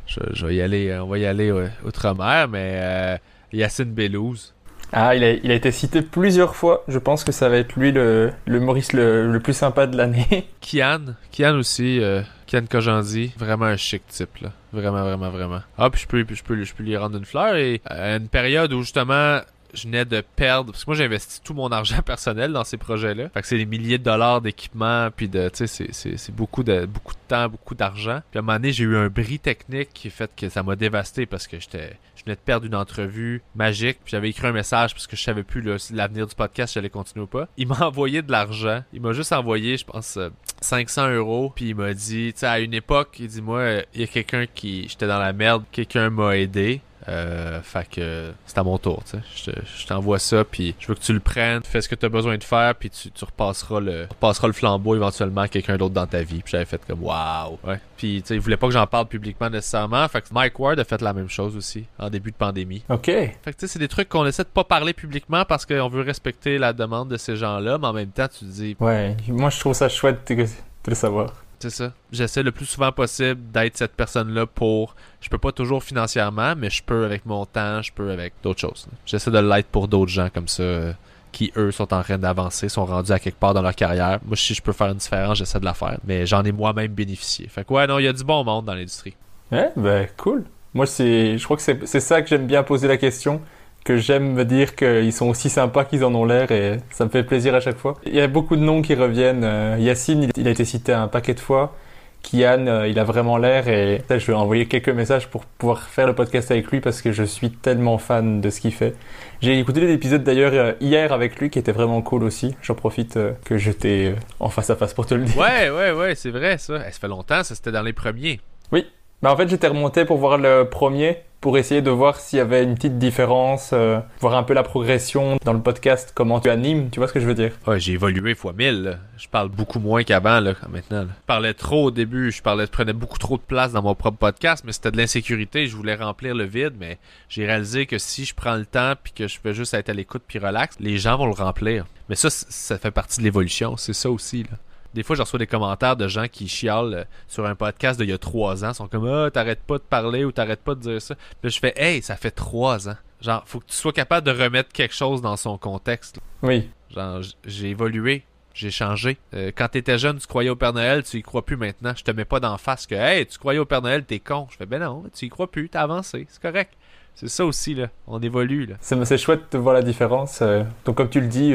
je, 0.06 0.46
vais 0.46 0.56
y 0.56 0.62
aller, 0.62 0.98
on 1.00 1.08
va 1.08 1.18
y 1.18 1.26
aller 1.26 1.52
outre-mer, 1.86 2.48
mais 2.48 2.74
euh, 2.76 3.18
Yacine 3.52 3.94
Bellouz. 3.94 4.54
Ah, 4.94 5.16
il 5.16 5.24
a, 5.24 5.32
il 5.34 5.52
a, 5.52 5.54
été 5.54 5.72
cité 5.72 6.02
plusieurs 6.02 6.56
fois. 6.56 6.84
Je 6.88 6.98
pense 6.98 7.24
que 7.24 7.32
ça 7.32 7.50
va 7.50 7.58
être 7.58 7.76
lui 7.76 7.92
le, 7.92 8.32
le 8.46 8.60
Maurice 8.60 8.94
le, 8.94 9.30
le, 9.32 9.40
plus 9.40 9.54
sympa 9.54 9.86
de 9.86 9.98
l'année. 9.98 10.48
Kian, 10.62 11.16
Kian 11.32 11.56
aussi, 11.56 12.00
euh, 12.02 12.22
Kian 12.46 12.66
Kojandi, 12.70 13.34
vraiment 13.38 13.66
un 13.66 13.76
chic 13.76 14.08
type 14.08 14.38
là, 14.42 14.54
vraiment 14.72 15.04
vraiment 15.04 15.30
vraiment. 15.30 15.60
Ah 15.78 15.90
puis 15.90 16.02
je 16.02 16.08
peux, 16.08 16.26
je 16.34 16.44
peux, 16.44 16.64
je 16.64 16.74
peux 16.74 16.84
lui 16.84 16.96
rendre 16.96 17.18
une 17.18 17.26
fleur 17.26 17.56
et 17.58 17.82
à 17.86 18.16
une 18.16 18.30
période 18.30 18.72
où 18.72 18.82
justement 18.82 19.42
je 19.74 19.84
venais 19.84 20.06
de 20.06 20.22
perdre 20.36 20.72
parce 20.72 20.84
que 20.86 20.90
moi 20.90 20.96
j'ai 20.96 21.06
investi 21.06 21.42
tout 21.42 21.54
mon 21.54 21.70
argent 21.72 22.02
personnel 22.06 22.54
dans 22.54 22.64
ces 22.64 22.78
projets-là. 22.78 23.30
Fait 23.30 23.42
que 23.42 23.48
c'est 23.48 23.58
des 23.58 23.66
milliers 23.66 23.98
de 23.98 24.04
dollars 24.04 24.42
d'équipement 24.42 25.10
puis 25.16 25.28
de 25.30 25.50
tu 25.50 25.68
sais 25.68 25.88
c'est 25.92 26.36
beaucoup 26.36 26.64
de 26.64 26.86
beaucoup 26.86 27.14
de 27.14 27.20
temps, 27.28 27.50
beaucoup 27.50 27.76
d'argent. 27.76 28.22
Puis 28.32 28.38
à 28.38 28.40
un 28.40 28.44
moment 28.44 28.58
donné, 28.58 28.72
j'ai 28.72 28.84
eu 28.84 28.98
un 28.98 29.10
bris 29.10 29.40
technique 29.40 29.90
qui 29.94 30.10
fait 30.10 30.32
que 30.36 30.50
ça 30.50 30.64
m'a 30.64 30.76
dévasté 30.76 31.26
parce 31.26 31.48
que 31.48 31.60
j'étais 31.60 31.98
je 32.16 32.24
venais 32.24 32.36
de 32.36 32.42
perdre 32.42 32.66
une 32.66 32.76
entrevue 32.76 33.44
magique, 33.56 34.00
puis 34.04 34.12
j'avais 34.12 34.30
écrit 34.30 34.48
un 34.48 34.52
message 34.52 34.94
parce 34.94 35.06
que 35.06 35.16
je 35.16 35.22
savais 35.22 35.44
plus 35.44 35.62
l'avenir 35.92 36.26
du 36.26 36.34
podcast, 36.34 36.74
j'allais 36.74 36.90
continuer 36.90 37.24
ou 37.26 37.28
pas. 37.28 37.48
Il 37.58 37.68
m'a 37.68 37.80
envoyé 37.86 38.22
de 38.24 38.32
l'argent. 38.32 38.84
Il 38.92 39.02
m'a 39.02 39.14
juste 39.14 39.32
envoyé, 39.34 39.78
je 39.78 39.86
pense 39.86 40.18
500 40.62 41.02
euh, 41.04 41.18
euros, 41.18 41.54
puis 41.56 41.70
il 41.70 41.76
m'a 41.76 41.94
dit, 41.94 42.34
tu 42.34 42.40
sais 42.40 42.48
à 42.48 42.60
une 42.60 42.74
époque, 42.74 43.18
il 43.20 43.28
dit 43.28 43.42
moi, 43.42 43.82
il 43.94 44.02
y 44.02 44.04
a 44.04 44.08
quelqu'un 44.08 44.46
qui 44.48 44.88
j'étais 44.90 45.08
dans 45.08 45.20
la 45.20 45.32
merde, 45.34 45.64
quelqu'un 45.72 46.10
m'a 46.10 46.38
aidé. 46.38 46.82
Euh, 47.08 47.62
fait 47.62 47.88
que 47.90 48.32
c'est 48.46 48.58
à 48.58 48.64
mon 48.64 48.78
tour, 48.78 49.04
tu 49.10 49.18
sais. 49.36 49.54
Je 49.78 49.88
t'envoie 49.88 50.20
ça, 50.20 50.44
puis 50.44 50.76
je 50.80 50.88
veux 50.88 50.96
que 50.96 51.00
tu 51.00 51.14
le 51.14 51.20
prennes, 51.20 51.64
fais 51.64 51.82
ce 51.82 51.88
que 51.88 51.96
tu 51.96 52.06
as 52.06 52.10
besoin 52.10 52.38
de 52.38 52.44
faire, 52.44 52.76
puis 52.76 52.90
tu, 52.90 53.12
tu 53.12 53.26
repasseras 53.26 53.80
le 53.80 54.08
repasseras 54.10 54.48
le 54.48 54.54
flambeau 54.54 54.96
éventuellement 54.96 55.42
à 55.42 55.48
quelqu'un 55.48 55.78
d'autre 55.78 55.94
dans 55.94 56.08
ta 56.08 56.22
vie. 56.22 56.42
Puis 56.42 56.52
j'avais 56.52 56.66
fait 56.66 56.82
comme 56.86 57.04
waouh. 57.04 57.58
Ouais. 57.64 57.80
Puis 57.96 58.22
tu 58.22 58.28
sais, 58.28 58.36
il 58.36 58.42
voulait 58.42 58.58
pas 58.58 58.68
que 58.68 58.74
j'en 58.74 58.88
parle 58.88 59.08
publiquement 59.08 59.50
nécessairement. 59.50 60.08
Fait 60.08 60.22
que 60.22 60.28
Mike 60.32 60.60
Ward 60.60 60.80
a 60.80 60.84
fait 60.84 61.02
la 61.02 61.14
même 61.14 61.30
chose 61.30 61.56
aussi 61.56 61.86
en 61.98 62.10
début 62.10 62.32
de 62.32 62.36
pandémie. 62.36 62.84
OK. 62.90 63.06
Fait 63.06 63.34
que 63.46 63.52
tu 63.52 63.56
sais, 63.60 63.68
c'est 63.68 63.80
des 63.80 63.88
trucs 63.88 64.10
qu'on 64.10 64.26
essaie 64.26 64.44
de 64.44 64.50
pas 64.50 64.64
parler 64.64 64.94
publiquement 64.94 65.46
parce 65.46 65.66
qu'on 65.66 65.88
veut 65.88 66.02
respecter 66.02 66.58
la 66.58 66.74
demande 66.74 67.10
de 67.10 67.18
ces 67.18 67.36
gens-là, 67.38 67.78
mais 67.78 67.88
en 67.88 67.94
même 67.94 68.12
temps, 68.12 68.28
tu 68.28 68.40
te 68.40 68.52
dis. 68.52 68.76
Ouais, 68.80 69.16
moi 69.30 69.50
je 69.50 69.60
trouve 69.60 69.74
ça 69.74 69.90
chouette 69.90 70.30
de 70.32 70.46
le 70.88 70.96
savoir. 70.96 71.34
C'est 71.60 71.72
ça. 71.72 71.92
J'essaie 72.12 72.44
le 72.44 72.52
plus 72.52 72.66
souvent 72.66 72.92
possible 72.92 73.42
d'être 73.52 73.78
cette 73.78 73.94
personne-là 73.94 74.46
pour. 74.46 74.96
Je 75.22 75.30
peux 75.30 75.40
pas 75.40 75.52
toujours 75.52 75.84
financièrement, 75.84 76.54
mais 76.56 76.70
je 76.70 76.84
peux 76.84 77.06
avec 77.06 77.26
mon 77.26 77.46
temps, 77.46 77.82
je 77.82 77.92
peux 77.92 78.12
avec 78.12 78.34
d'autres 78.44 78.62
choses. 78.62 78.88
J'essaie 79.06 79.32
de 79.32 79.40
l'être 79.40 79.68
pour 79.68 79.88
d'autres 79.88 80.12
gens 80.12 80.30
comme 80.32 80.48
ça 80.48 80.64
euh, 80.64 80.94
qui, 81.32 81.52
eux, 81.58 81.72
sont 81.72 81.92
en 81.94 82.04
train 82.04 82.18
d'avancer, 82.20 82.70
sont 82.70 82.86
rendus 82.86 83.12
à 83.12 83.20
quelque 83.20 83.40
part 83.40 83.54
dans 83.54 83.64
leur 83.64 83.76
carrière. 83.76 84.20
Moi, 84.26 84.36
si 84.36 84.54
je 84.54 84.62
peux 84.62 84.72
faire 84.72 84.88
une 84.88 84.98
différence, 84.98 85.40
j'essaie 85.40 85.60
de 85.60 85.66
la 85.66 85.74
faire. 85.74 85.98
Mais 86.06 86.28
j'en 86.28 86.44
ai 86.44 86.52
moi-même 86.52 86.92
bénéficié. 86.92 87.48
Fait 87.48 87.66
que, 87.66 87.74
ouais, 87.74 87.88
non, 87.88 87.98
il 87.98 88.06
y 88.06 88.08
a 88.08 88.14
du 88.14 88.24
bon 88.24 88.44
monde 88.44 88.66
dans 88.66 88.76
l'industrie. 88.76 89.16
Ouais, 89.52 89.72
ben, 89.76 90.08
cool. 90.18 90.44
Moi, 90.76 90.86
c'est, 90.86 91.40
je 91.40 91.44
crois 91.44 91.58
que 91.58 91.64
c'est 91.64 92.00
ça 92.00 92.22
que 92.22 92.28
j'aime 92.28 92.46
bien 92.46 92.62
poser 92.62 92.88
la 92.88 92.98
question 92.98 93.42
que 93.88 93.96
j'aime 93.96 94.34
me 94.34 94.44
dire 94.44 94.76
qu'ils 94.76 95.14
sont 95.14 95.30
aussi 95.30 95.50
sympas 95.50 95.86
qu'ils 95.86 96.04
en 96.04 96.14
ont 96.14 96.26
l'air 96.26 96.52
et 96.52 96.82
ça 96.90 97.06
me 97.06 97.10
fait 97.10 97.24
plaisir 97.24 97.56
à 97.56 97.62
chaque 97.62 97.78
fois. 97.78 97.94
Il 98.06 98.14
y 98.14 98.20
a 98.20 98.28
beaucoup 98.28 98.58
de 98.58 98.62
noms 98.62 98.82
qui 98.82 98.96
reviennent. 98.96 99.46
Euh, 99.46 99.78
Yacine, 99.80 100.30
il 100.36 100.46
a 100.46 100.52
été 100.52 100.66
cité 100.66 100.92
un 100.92 101.08
paquet 101.08 101.34
de 101.34 101.40
fois. 101.40 101.74
Kian, 102.22 102.68
euh, 102.68 102.90
il 102.90 103.00
a 103.00 103.06
vraiment 103.06 103.38
l'air 103.38 103.70
et 103.70 104.04
je 104.10 104.26
vais 104.26 104.34
envoyer 104.34 104.66
quelques 104.66 104.90
messages 104.90 105.30
pour 105.30 105.46
pouvoir 105.46 105.84
faire 105.84 106.06
le 106.06 106.14
podcast 106.14 106.52
avec 106.52 106.70
lui 106.70 106.82
parce 106.82 107.02
que 107.02 107.14
je 107.14 107.24
suis 107.24 107.50
tellement 107.50 107.98
fan 107.98 108.42
de 108.42 108.50
ce 108.50 108.60
qu'il 108.60 108.74
fait. 108.74 108.94
J'ai 109.40 109.58
écouté 109.58 109.80
des 109.80 109.94
épisodes 109.94 110.22
d'ailleurs 110.22 110.52
euh, 110.54 110.74
hier 110.82 111.14
avec 111.14 111.40
lui 111.40 111.50
qui 111.50 111.58
était 111.58 111.72
vraiment 111.72 112.02
cool 112.02 112.26
aussi. 112.26 112.58
J'en 112.62 112.76
profite 112.76 113.18
que 113.46 113.58
j'étais 113.58 114.16
en 114.42 114.50
face 114.50 114.70
à 114.70 114.76
face 114.76 114.94
pour 114.94 115.06
te 115.06 115.14
le 115.14 115.24
dire. 115.24 115.38
Ouais, 115.38 115.70
ouais, 115.70 115.92
ouais, 115.94 116.16
c'est 116.16 116.32
vrai 116.32 116.58
ça. 116.58 116.84
ça 116.84 116.92
fait 116.92 117.08
longtemps, 117.08 117.42
ça 117.42 117.56
c'était 117.56 117.72
dans 117.72 117.84
les 117.84 117.94
premiers. 117.94 118.42
Oui. 118.74 118.86
Mais 119.22 119.30
en 119.30 119.36
fait, 119.36 119.50
j'étais 119.50 119.68
remonté 119.68 120.06
pour 120.06 120.18
voir 120.18 120.38
le 120.38 120.66
premier 120.70 121.18
pour 121.42 121.58
essayer 121.58 121.82
de 121.82 121.92
voir 121.92 122.20
s'il 122.20 122.38
y 122.38 122.42
avait 122.42 122.64
une 122.64 122.76
petite 122.76 122.98
différence, 122.98 123.70
euh, 123.74 124.00
voir 124.20 124.36
un 124.36 124.44
peu 124.44 124.54
la 124.54 124.64
progression 124.64 125.38
dans 125.46 125.54
le 125.54 125.62
podcast, 125.62 126.12
comment 126.16 126.40
tu 126.40 126.50
animes, 126.50 126.90
tu 126.90 127.00
vois 127.00 127.08
ce 127.08 127.14
que 127.14 127.20
je 127.20 127.28
veux 127.28 127.36
dire? 127.36 127.52
Ouais, 127.68 127.80
j'ai 127.80 127.94
évolué 127.94 128.34
fois 128.34 128.54
mille. 128.54 129.00
Je 129.18 129.28
parle 129.28 129.50
beaucoup 129.50 129.80
moins 129.80 130.04
qu'avant 130.04 130.40
là, 130.40 130.54
maintenant. 130.70 131.04
Je 131.04 131.26
parlais 131.28 131.54
trop 131.54 131.86
au 131.86 131.92
début, 131.92 132.32
je 132.32 132.42
parlais, 132.42 132.66
je 132.66 132.72
prenais 132.72 132.94
beaucoup 132.94 133.20
trop 133.20 133.38
de 133.38 133.44
place 133.44 133.72
dans 133.72 133.84
mon 133.84 133.94
propre 133.94 134.18
podcast, 134.18 134.64
mais 134.66 134.72
c'était 134.72 134.92
de 134.92 134.98
l'insécurité, 134.98 135.68
je 135.68 135.76
voulais 135.76 135.96
remplir 135.96 136.34
le 136.34 136.46
vide, 136.46 136.74
mais 136.80 136.98
j'ai 137.30 137.46
réalisé 137.46 137.86
que 137.86 138.00
si 138.00 138.26
je 138.26 138.34
prends 138.34 138.56
le 138.56 138.66
temps 138.66 138.94
puis 139.02 139.14
que 139.14 139.28
je 139.28 139.40
peux 139.40 139.54
juste 139.54 139.74
être 139.74 139.90
à 139.90 139.94
l'écoute 139.94 140.24
puis 140.28 140.40
relax, 140.40 140.76
les 140.80 140.98
gens 140.98 141.18
vont 141.18 141.28
le 141.28 141.34
remplir. 141.34 141.86
Mais 142.10 142.16
ça, 142.16 142.30
ça 142.30 142.78
fait 142.78 142.92
partie 142.92 143.20
de 143.20 143.24
l'évolution, 143.24 143.78
c'est 143.78 143.94
ça 143.94 144.10
aussi 144.10 144.44
là. 144.44 144.58
Des 144.94 145.04
fois, 145.04 145.16
je 145.16 145.22
reçois 145.22 145.40
des 145.40 145.48
commentaires 145.48 145.96
de 145.96 146.08
gens 146.08 146.28
qui 146.28 146.48
chialent 146.48 146.94
euh, 146.94 147.04
sur 147.28 147.46
un 147.46 147.56
podcast 147.56 148.00
d'il 148.00 148.10
y 148.10 148.14
a 148.14 148.18
trois 148.18 148.64
ans. 148.66 148.70
Ils 148.70 148.76
sont 148.76 148.88
comme 148.88 149.08
Ah, 149.08 149.30
t'arrêtes 149.32 149.62
pas 149.64 149.78
de 149.78 149.84
parler 149.84 150.24
ou 150.26 150.32
t'arrêtes 150.32 150.62
pas 150.64 150.76
de 150.76 150.80
dire 150.82 151.02
ça. 151.02 151.16
Puis 151.42 151.52
je 151.52 151.60
fais 151.60 151.74
Hey, 151.76 152.02
ça 152.02 152.16
fait 152.16 152.32
trois 152.32 152.90
ans. 152.90 152.96
Genre, 153.22 153.44
faut 153.46 153.60
que 153.60 153.66
tu 153.66 153.76
sois 153.76 153.94
capable 153.94 154.26
de 154.26 154.32
remettre 154.32 154.72
quelque 154.72 154.94
chose 154.94 155.22
dans 155.22 155.38
son 155.38 155.58
contexte. 155.58 156.20
Oui. 156.44 156.70
Genre, 156.94 157.22
j'ai 157.46 157.70
évolué. 157.70 158.24
J'ai 158.54 158.72
changé. 158.72 159.18
Euh, 159.36 159.52
quand 159.56 159.68
t'étais 159.68 160.00
jeune, 160.00 160.18
tu 160.18 160.26
croyais 160.26 160.50
au 160.50 160.56
Père 160.56 160.74
Noël, 160.74 161.04
tu 161.04 161.18
y 161.18 161.22
crois 161.22 161.46
plus 161.46 161.58
maintenant. 161.58 161.94
Je 161.96 162.04
te 162.04 162.10
mets 162.10 162.26
pas 162.26 162.40
d'en 162.40 162.58
face 162.58 162.88
que 162.88 162.96
Hey, 162.96 163.26
tu 163.28 163.38
croyais 163.38 163.60
au 163.60 163.66
Père 163.66 163.84
Noël, 163.84 164.04
t'es 164.04 164.20
con. 164.20 164.48
Je 164.50 164.58
fais 164.58 164.66
Ben 164.66 164.80
non, 164.82 165.04
tu 165.14 165.26
y 165.26 165.30
crois 165.30 165.50
plus, 165.52 165.70
t'as 165.70 165.82
avancé. 165.82 166.26
C'est 166.30 166.42
correct. 166.42 166.74
C'est 167.14 167.30
ça 167.30 167.46
aussi, 167.46 167.76
là. 167.76 167.88
On 168.08 168.20
évolue, 168.22 168.66
là. 168.66 168.76
C'est 168.80 169.18
chouette 169.18 169.52
de 169.52 169.58
voir 169.60 169.76
la 169.76 169.84
différence. 169.84 170.40
Euh. 170.42 170.64
Donc, 170.86 170.98
comme 170.98 171.10
tu 171.10 171.22
le 171.22 171.28
dis, 171.28 171.54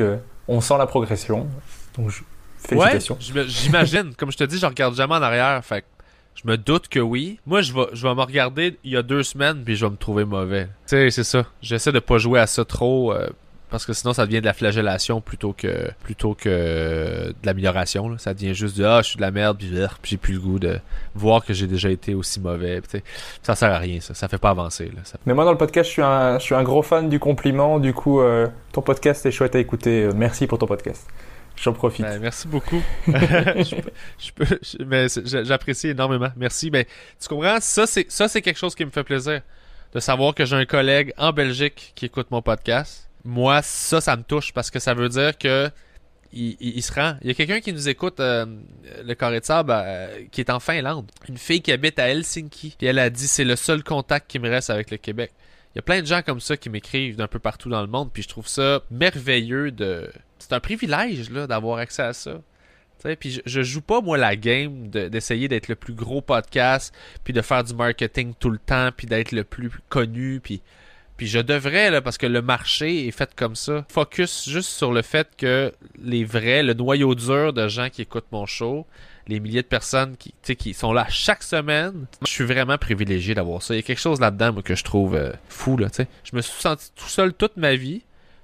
on 0.48 0.60
sent 0.60 0.78
la 0.78 0.86
progression. 0.86 1.48
Donc, 1.96 2.10
je, 2.10 2.22
Félicitations. 2.66 3.18
Ouais, 3.34 3.44
j'imagine. 3.46 4.14
Comme 4.16 4.32
je 4.32 4.36
te 4.36 4.44
dis, 4.44 4.58
je 4.58 4.66
regarde 4.66 4.94
jamais 4.94 5.14
en 5.14 5.22
arrière. 5.22 5.64
Fait 5.64 5.84
je 6.34 6.48
me 6.48 6.56
doute 6.56 6.88
que 6.88 7.00
oui. 7.00 7.38
Moi, 7.46 7.60
je 7.62 7.72
vais, 7.72 7.86
je 7.92 8.06
vais 8.06 8.14
me 8.14 8.22
regarder 8.22 8.78
il 8.84 8.92
y 8.92 8.96
a 8.96 9.02
deux 9.02 9.22
semaines, 9.22 9.62
puis 9.64 9.76
je 9.76 9.84
vais 9.84 9.90
me 9.90 9.96
trouver 9.96 10.24
mauvais. 10.24 10.64
Tu 10.86 10.96
sais, 10.96 11.10
c'est 11.10 11.24
ça. 11.24 11.44
J'essaie 11.60 11.92
de 11.92 11.98
pas 11.98 12.18
jouer 12.18 12.40
à 12.40 12.46
ça 12.46 12.64
trop. 12.64 13.12
Euh, 13.12 13.28
parce 13.72 13.86
que 13.86 13.94
sinon 13.94 14.12
ça 14.12 14.26
devient 14.26 14.42
de 14.42 14.46
la 14.46 14.52
flagellation 14.52 15.22
plutôt 15.22 15.54
que 15.54 15.90
plutôt 16.04 16.34
que 16.34 17.28
de 17.30 17.46
l'amélioration 17.46 18.18
ça 18.18 18.34
devient 18.34 18.54
juste 18.54 18.76
de 18.76 18.84
ah 18.84 19.00
je 19.00 19.08
suis 19.08 19.16
de 19.16 19.22
la 19.22 19.30
merde 19.30 19.56
puis, 19.56 19.74
j'ai 20.04 20.16
plus 20.18 20.34
le 20.34 20.40
goût 20.40 20.58
de 20.58 20.78
voir 21.14 21.42
que 21.42 21.54
j'ai 21.54 21.66
déjà 21.66 21.88
été 21.88 22.12
aussi 22.12 22.38
mauvais 22.38 22.82
sais 22.86 23.02
ça 23.42 23.54
sert 23.54 23.72
à 23.72 23.78
rien 23.78 23.98
ça 24.00 24.12
ça 24.12 24.28
fait 24.28 24.36
pas 24.36 24.50
avancer 24.50 24.92
là, 24.94 25.00
mais 25.24 25.32
moi 25.32 25.46
dans 25.46 25.52
le 25.52 25.58
podcast 25.58 25.88
je 25.88 25.92
suis 25.92 26.02
un 26.02 26.38
je 26.38 26.44
suis 26.44 26.54
un 26.54 26.62
gros 26.62 26.82
fan 26.82 27.08
du 27.08 27.18
compliment 27.18 27.80
du 27.80 27.94
coup 27.94 28.20
euh, 28.20 28.46
ton 28.72 28.82
podcast 28.82 29.24
est 29.24 29.30
chouette 29.30 29.56
à 29.56 29.58
écouter 29.58 30.04
euh, 30.04 30.12
merci 30.14 30.46
pour 30.46 30.58
ton 30.58 30.66
podcast 30.66 31.08
J'en 31.56 31.72
profite. 31.72 32.04
Ben, 32.04 32.18
merci 32.20 32.48
beaucoup. 32.48 32.82
je, 33.06 33.74
peux- 33.80 33.90
je 34.18 34.32
peux- 34.32 34.58
je- 34.62 34.84
mais 34.84 35.06
j'a- 35.08 35.44
j'apprécie 35.44 35.88
énormément. 35.88 36.30
Merci. 36.36 36.70
Ben, 36.70 36.84
tu 37.20 37.28
comprends? 37.28 37.58
Ça, 37.60 37.86
c'est, 37.86 38.10
ça, 38.10 38.28
c'est 38.28 38.42
quelque 38.42 38.58
chose 38.58 38.74
qui 38.74 38.84
me 38.84 38.90
fait 38.90 39.04
plaisir. 39.04 39.42
De 39.94 40.00
savoir 40.00 40.34
que 40.34 40.44
j'ai 40.46 40.56
un 40.56 40.64
collègue 40.64 41.12
en 41.18 41.32
Belgique 41.32 41.92
qui 41.94 42.06
écoute 42.06 42.30
mon 42.30 42.40
podcast. 42.40 43.08
Moi, 43.24 43.60
ça, 43.62 44.00
ça 44.00 44.16
me 44.16 44.22
touche 44.22 44.52
parce 44.52 44.70
que 44.70 44.78
ça 44.78 44.94
veut 44.94 45.08
dire 45.10 45.36
que 45.36 45.70
il, 46.32 46.56
il- 46.60 46.76
il 46.78 46.82
se 46.82 46.92
rend. 46.92 47.16
Il 47.20 47.28
y 47.28 47.30
a 47.30 47.34
quelqu'un 47.34 47.60
qui 47.60 47.72
nous 47.74 47.88
écoute, 47.90 48.18
euh, 48.18 48.46
le 49.04 49.14
carré 49.14 49.38
de 49.40 49.44
sable, 49.44 49.70
euh, 49.74 50.24
qui 50.32 50.40
est 50.40 50.48
en 50.50 50.58
Finlande. 50.60 51.10
Une 51.28 51.36
fille 51.36 51.60
qui 51.60 51.70
habite 51.72 51.98
à 51.98 52.08
Helsinki. 52.08 52.74
Puis 52.78 52.86
elle 52.86 52.98
a 52.98 53.10
dit, 53.10 53.28
c'est 53.28 53.44
le 53.44 53.54
seul 53.54 53.84
contact 53.84 54.30
qui 54.30 54.38
me 54.38 54.48
reste 54.48 54.70
avec 54.70 54.90
le 54.90 54.96
Québec. 54.96 55.30
Il 55.74 55.76
y 55.76 55.78
a 55.80 55.82
plein 55.82 56.00
de 56.00 56.06
gens 56.06 56.22
comme 56.22 56.40
ça 56.40 56.56
qui 56.56 56.70
m'écrivent 56.70 57.16
d'un 57.16 57.28
peu 57.28 57.38
partout 57.38 57.68
dans 57.68 57.80
le 57.82 57.86
monde, 57.86 58.10
puis 58.12 58.22
je 58.22 58.28
trouve 58.28 58.48
ça 58.48 58.80
merveilleux 58.90 59.70
de. 59.70 60.10
C'est 60.42 60.54
un 60.54 60.60
privilège 60.60 61.30
d'avoir 61.30 61.78
accès 61.78 62.02
à 62.02 62.12
ça. 62.12 62.40
Puis 63.18 63.40
je, 63.44 63.62
joue 63.62 63.80
pas 63.80 64.00
moi 64.00 64.16
la 64.16 64.36
game 64.36 64.88
de- 64.88 65.08
d'essayer 65.08 65.48
d'être 65.48 65.68
le 65.68 65.74
plus 65.74 65.94
gros 65.94 66.20
podcast, 66.20 66.94
puis 67.24 67.32
de 67.32 67.42
faire 67.42 67.64
du 67.64 67.74
marketing 67.74 68.34
tout 68.38 68.50
le 68.50 68.58
temps, 68.58 68.90
puis 68.96 69.06
d'être 69.06 69.32
le 69.32 69.44
plus 69.44 69.70
connu, 69.88 70.40
puis 70.40 70.62
puis 71.16 71.26
je 71.28 71.38
devrais 71.38 71.90
là 71.90 72.00
parce 72.00 72.18
que 72.18 72.26
le 72.26 72.42
marché 72.42 73.06
est 73.06 73.10
fait 73.12 73.32
comme 73.36 73.54
ça. 73.54 73.84
Focus 73.88 74.48
juste 74.48 74.70
sur 74.70 74.92
le 74.92 75.02
fait 75.02 75.28
que 75.36 75.72
les 76.02 76.24
vrais, 76.24 76.62
le 76.64 76.74
noyau 76.74 77.14
dur 77.14 77.52
de 77.52 77.68
gens 77.68 77.90
qui 77.90 78.02
écoutent 78.02 78.32
mon 78.32 78.46
show, 78.46 78.86
les 79.28 79.38
milliers 79.38 79.62
de 79.62 79.68
personnes 79.68 80.16
qui, 80.16 80.34
qui 80.56 80.74
sont 80.74 80.92
là 80.92 81.06
chaque 81.08 81.42
semaine. 81.44 82.06
Je 82.26 82.30
suis 82.30 82.44
vraiment 82.44 82.78
privilégié 82.78 83.34
d'avoir 83.34 83.62
ça. 83.62 83.74
Il 83.74 83.76
y 83.76 83.80
a 83.80 83.82
quelque 83.82 84.00
chose 84.00 84.20
là-dedans 84.20 84.52
que 84.62 84.74
je 84.74 84.82
trouve 84.82 85.14
euh, 85.14 85.32
fou. 85.48 85.76
Là, 85.76 85.90
tu 85.90 86.04
je 86.24 86.34
me 86.34 86.40
suis 86.40 86.60
senti 86.60 86.90
tout 86.96 87.08
seul 87.08 87.32
toute 87.34 87.56
ma 87.56 87.76
vie. 87.76 88.02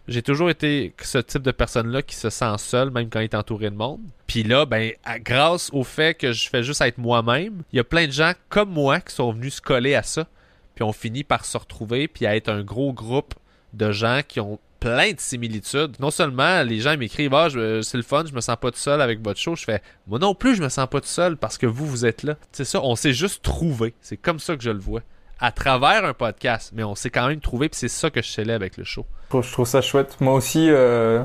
J'ai 0.08 0.22
toujours 0.22 0.48
été 0.50 0.94
ce 1.02 1.18
type 1.18 1.42
de 1.42 1.50
personne-là 1.50 2.00
qui 2.02 2.14
se 2.16 2.30
sent 2.30 2.54
seul, 2.58 2.90
même 2.90 3.10
quand 3.10 3.20
il 3.20 3.24
est 3.24 3.34
entouré 3.34 3.68
de 3.70 3.76
monde. 3.76 4.00
Puis 4.26 4.42
là, 4.42 4.64
ben, 4.64 4.92
grâce 5.20 5.68
au 5.72 5.84
fait 5.84 6.14
que 6.14 6.32
je 6.32 6.48
fais 6.48 6.62
juste 6.62 6.80
être 6.80 6.98
moi-même, 6.98 7.62
il 7.72 7.76
y 7.76 7.80
a 7.80 7.84
plein 7.84 8.06
de 8.06 8.12
gens 8.12 8.32
comme 8.48 8.70
moi 8.70 9.00
qui 9.00 9.14
sont 9.14 9.32
venus 9.32 9.56
se 9.56 9.60
coller 9.60 9.94
à 9.94 10.02
ça. 10.02 10.26
Puis 10.74 10.82
on 10.82 10.92
finit 10.92 11.24
par 11.24 11.44
se 11.44 11.58
retrouver, 11.58 12.08
puis 12.08 12.24
à 12.26 12.36
être 12.36 12.48
un 12.48 12.62
gros 12.62 12.92
groupe 12.92 13.34
de 13.74 13.92
gens 13.92 14.20
qui 14.26 14.40
ont 14.40 14.58
plein 14.80 15.10
de 15.12 15.18
similitudes. 15.20 15.96
Non 15.98 16.10
seulement 16.12 16.62
les 16.62 16.78
gens 16.80 16.96
m'écrivent 16.96 17.34
Ah, 17.34 17.48
je- 17.48 17.82
c'est 17.82 17.96
le 17.96 18.02
fun, 18.04 18.24
je 18.26 18.32
me 18.32 18.40
sens 18.40 18.56
pas 18.60 18.70
tout 18.70 18.78
seul 18.78 19.00
avec 19.02 19.20
votre 19.22 19.40
show. 19.40 19.56
Je 19.56 19.64
fais 19.64 19.82
Moi 20.06 20.18
non 20.20 20.34
plus, 20.34 20.54
je 20.54 20.62
me 20.62 20.68
sens 20.68 20.86
pas 20.88 21.00
tout 21.00 21.08
seul 21.08 21.36
parce 21.36 21.58
que 21.58 21.66
vous, 21.66 21.84
vous 21.84 22.06
êtes 22.06 22.22
là. 22.22 22.36
C'est 22.52 22.64
ça, 22.64 22.80
on 22.82 22.94
s'est 22.96 23.12
juste 23.12 23.42
trouvé. 23.42 23.92
C'est 24.00 24.16
comme 24.16 24.38
ça 24.38 24.56
que 24.56 24.62
je 24.62 24.70
le 24.70 24.78
vois. 24.78 25.02
À 25.40 25.52
travers 25.52 26.04
un 26.04 26.14
podcast, 26.14 26.72
mais 26.74 26.82
on 26.82 26.94
s'est 26.94 27.10
quand 27.10 27.28
même 27.28 27.40
trouvé, 27.40 27.68
puis 27.68 27.78
c'est 27.78 27.88
ça 27.88 28.10
que 28.10 28.20
je 28.22 28.28
célèbre 28.28 28.62
avec 28.62 28.76
le 28.76 28.84
show. 28.84 29.06
Je 29.32 29.52
trouve- 29.52 29.66
ça 29.68 29.82
chouette. 29.82 30.16
Moi 30.20 30.32
aussi, 30.34 30.68
euh, 30.70 31.22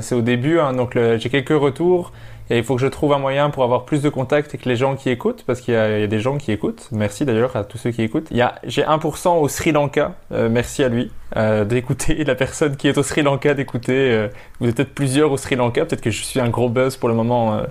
c'est 0.00 0.14
au 0.14 0.22
début, 0.22 0.60
hein, 0.60 0.72
donc 0.74 0.96
j'ai 0.96 1.28
quelques 1.30 1.48
retours. 1.60 2.12
Et 2.50 2.56
il 2.56 2.64
faut 2.64 2.76
que 2.76 2.80
je 2.80 2.86
trouve 2.86 3.12
un 3.12 3.18
moyen 3.18 3.50
pour 3.50 3.62
avoir 3.62 3.84
plus 3.84 4.00
de 4.00 4.08
contact 4.08 4.48
avec 4.54 4.64
les 4.64 4.74
gens 4.76 4.96
qui 4.96 5.10
écoutent, 5.10 5.44
parce 5.46 5.60
qu'il 5.60 5.74
y, 5.74 5.76
a 5.76 6.06
des 6.06 6.20
gens 6.20 6.38
qui 6.38 6.50
écoutent. 6.50 6.88
Merci 6.92 7.26
d'ailleurs 7.26 7.54
à 7.56 7.64
tous 7.64 7.76
ceux 7.76 7.90
qui 7.90 8.00
écoutent. 8.02 8.28
J'ai 8.64 8.84
1% 8.84 9.36
au 9.38 9.48
Sri 9.48 9.70
Lanka. 9.72 10.14
Euh, 10.32 10.48
merci 10.48 10.82
à 10.82 10.88
lui 10.88 11.10
euh, 11.36 11.66
d'écouter. 11.66 12.14
La 12.24 12.34
personne 12.34 12.76
qui 12.76 12.88
est 12.88 12.96
au 12.96 13.02
Sri 13.02 13.20
Lanka 13.22 13.52
d'écouter. 13.52 13.92
euh, 14.12 14.28
vous 14.60 14.68
êtes 14.68 14.76
peut-être 14.76 14.94
plusieurs 14.94 15.30
au 15.30 15.36
Sri 15.36 15.56
Lanka. 15.56 15.84
Peut-être 15.84 16.00
que 16.00 16.10
je 16.10 16.22
suis 16.22 16.40
un 16.40 16.48
gros 16.48 16.70
buzz 16.70 16.96
pour 16.96 17.10
le 17.10 17.14
moment 17.14 17.54
euh, 17.54 17.64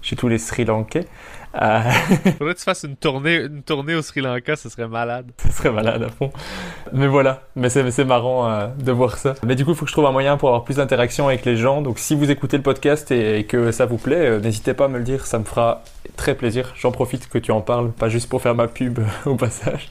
chez 0.00 0.14
tous 0.14 0.28
les 0.28 0.38
Sri 0.38 0.64
Lankais. 0.64 1.06
Euh, 1.54 1.80
Faudrait 2.38 2.54
que 2.54 2.58
tu 2.58 2.64
fasses 2.64 2.84
une 2.84 2.96
tournée, 2.96 3.36
une 3.36 3.62
tournée 3.62 3.94
au 3.94 4.02
Sri 4.02 4.20
Lanka, 4.20 4.56
ce 4.56 4.68
serait 4.68 4.86
malade. 4.86 5.30
Ce 5.38 5.50
serait 5.50 5.72
malade 5.72 6.02
à 6.02 6.08
fond. 6.08 6.30
Mais 6.92 7.06
voilà, 7.06 7.42
mais 7.56 7.68
c'est 7.68 8.04
marrant 8.04 8.48
euh, 8.48 8.68
de 8.68 8.92
voir 8.92 9.18
ça. 9.18 9.34
Mais 9.44 9.56
du 9.56 9.64
coup, 9.64 9.72
il 9.72 9.76
faut 9.76 9.84
que 9.84 9.88
je 9.88 9.94
trouve 9.94 10.06
un 10.06 10.12
moyen 10.12 10.36
pour 10.36 10.48
avoir 10.50 10.64
plus 10.64 10.76
d'interaction 10.76 11.26
avec 11.26 11.44
les 11.44 11.56
gens. 11.56 11.82
Donc 11.82 11.98
si 11.98 12.14
vous 12.14 12.30
écoutez 12.30 12.56
le 12.56 12.62
podcast 12.62 13.10
et, 13.10 13.40
et 13.40 13.44
que 13.44 13.72
ça 13.72 13.86
vous 13.86 13.98
plaît, 13.98 14.26
euh, 14.26 14.40
n'hésitez 14.40 14.74
pas 14.74 14.84
à 14.84 14.88
me 14.88 14.98
le 14.98 15.04
dire, 15.04 15.26
ça 15.26 15.38
me 15.38 15.44
fera 15.44 15.82
très 16.16 16.34
plaisir. 16.34 16.72
J'en 16.76 16.92
profite 16.92 17.28
que 17.28 17.38
tu 17.38 17.50
en 17.50 17.60
parles, 17.60 17.90
pas 17.92 18.08
juste 18.08 18.28
pour 18.28 18.40
faire 18.42 18.54
ma 18.54 18.68
pub 18.68 19.00
au 19.26 19.36
passage. 19.36 19.88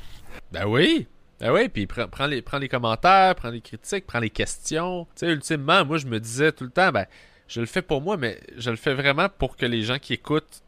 Ben 0.51 0.65
oui! 0.65 1.07
Ben 1.39 1.53
oui, 1.53 1.69
puis 1.69 1.87
prends, 1.87 2.07
prends 2.07 2.27
les, 2.27 2.41
prends 2.41 2.57
les 2.57 2.67
commentaires, 2.67 3.33
prends 3.35 3.49
les 3.49 3.61
critiques, 3.61 4.05
prends 4.05 4.19
les 4.19 4.29
questions. 4.29 5.07
Tu 5.15 5.25
sais, 5.25 5.31
ultimement, 5.31 5.85
moi, 5.85 5.97
je 5.97 6.05
me 6.05 6.19
disais 6.19 6.51
tout 6.51 6.65
le 6.65 6.69
temps, 6.69 6.91
ben, 6.91 7.05
je 7.47 7.61
le 7.61 7.65
fais 7.65 7.81
pour 7.81 8.01
moi, 8.01 8.17
mais 8.17 8.39
je 8.57 8.69
le 8.69 8.75
fais 8.75 8.93
vraiment 8.93 9.27
pour 9.29 9.55
que 9.55 9.65
les 9.65 9.81
gens 9.81 9.99
qui 9.99 10.13
écoutent 10.13 10.61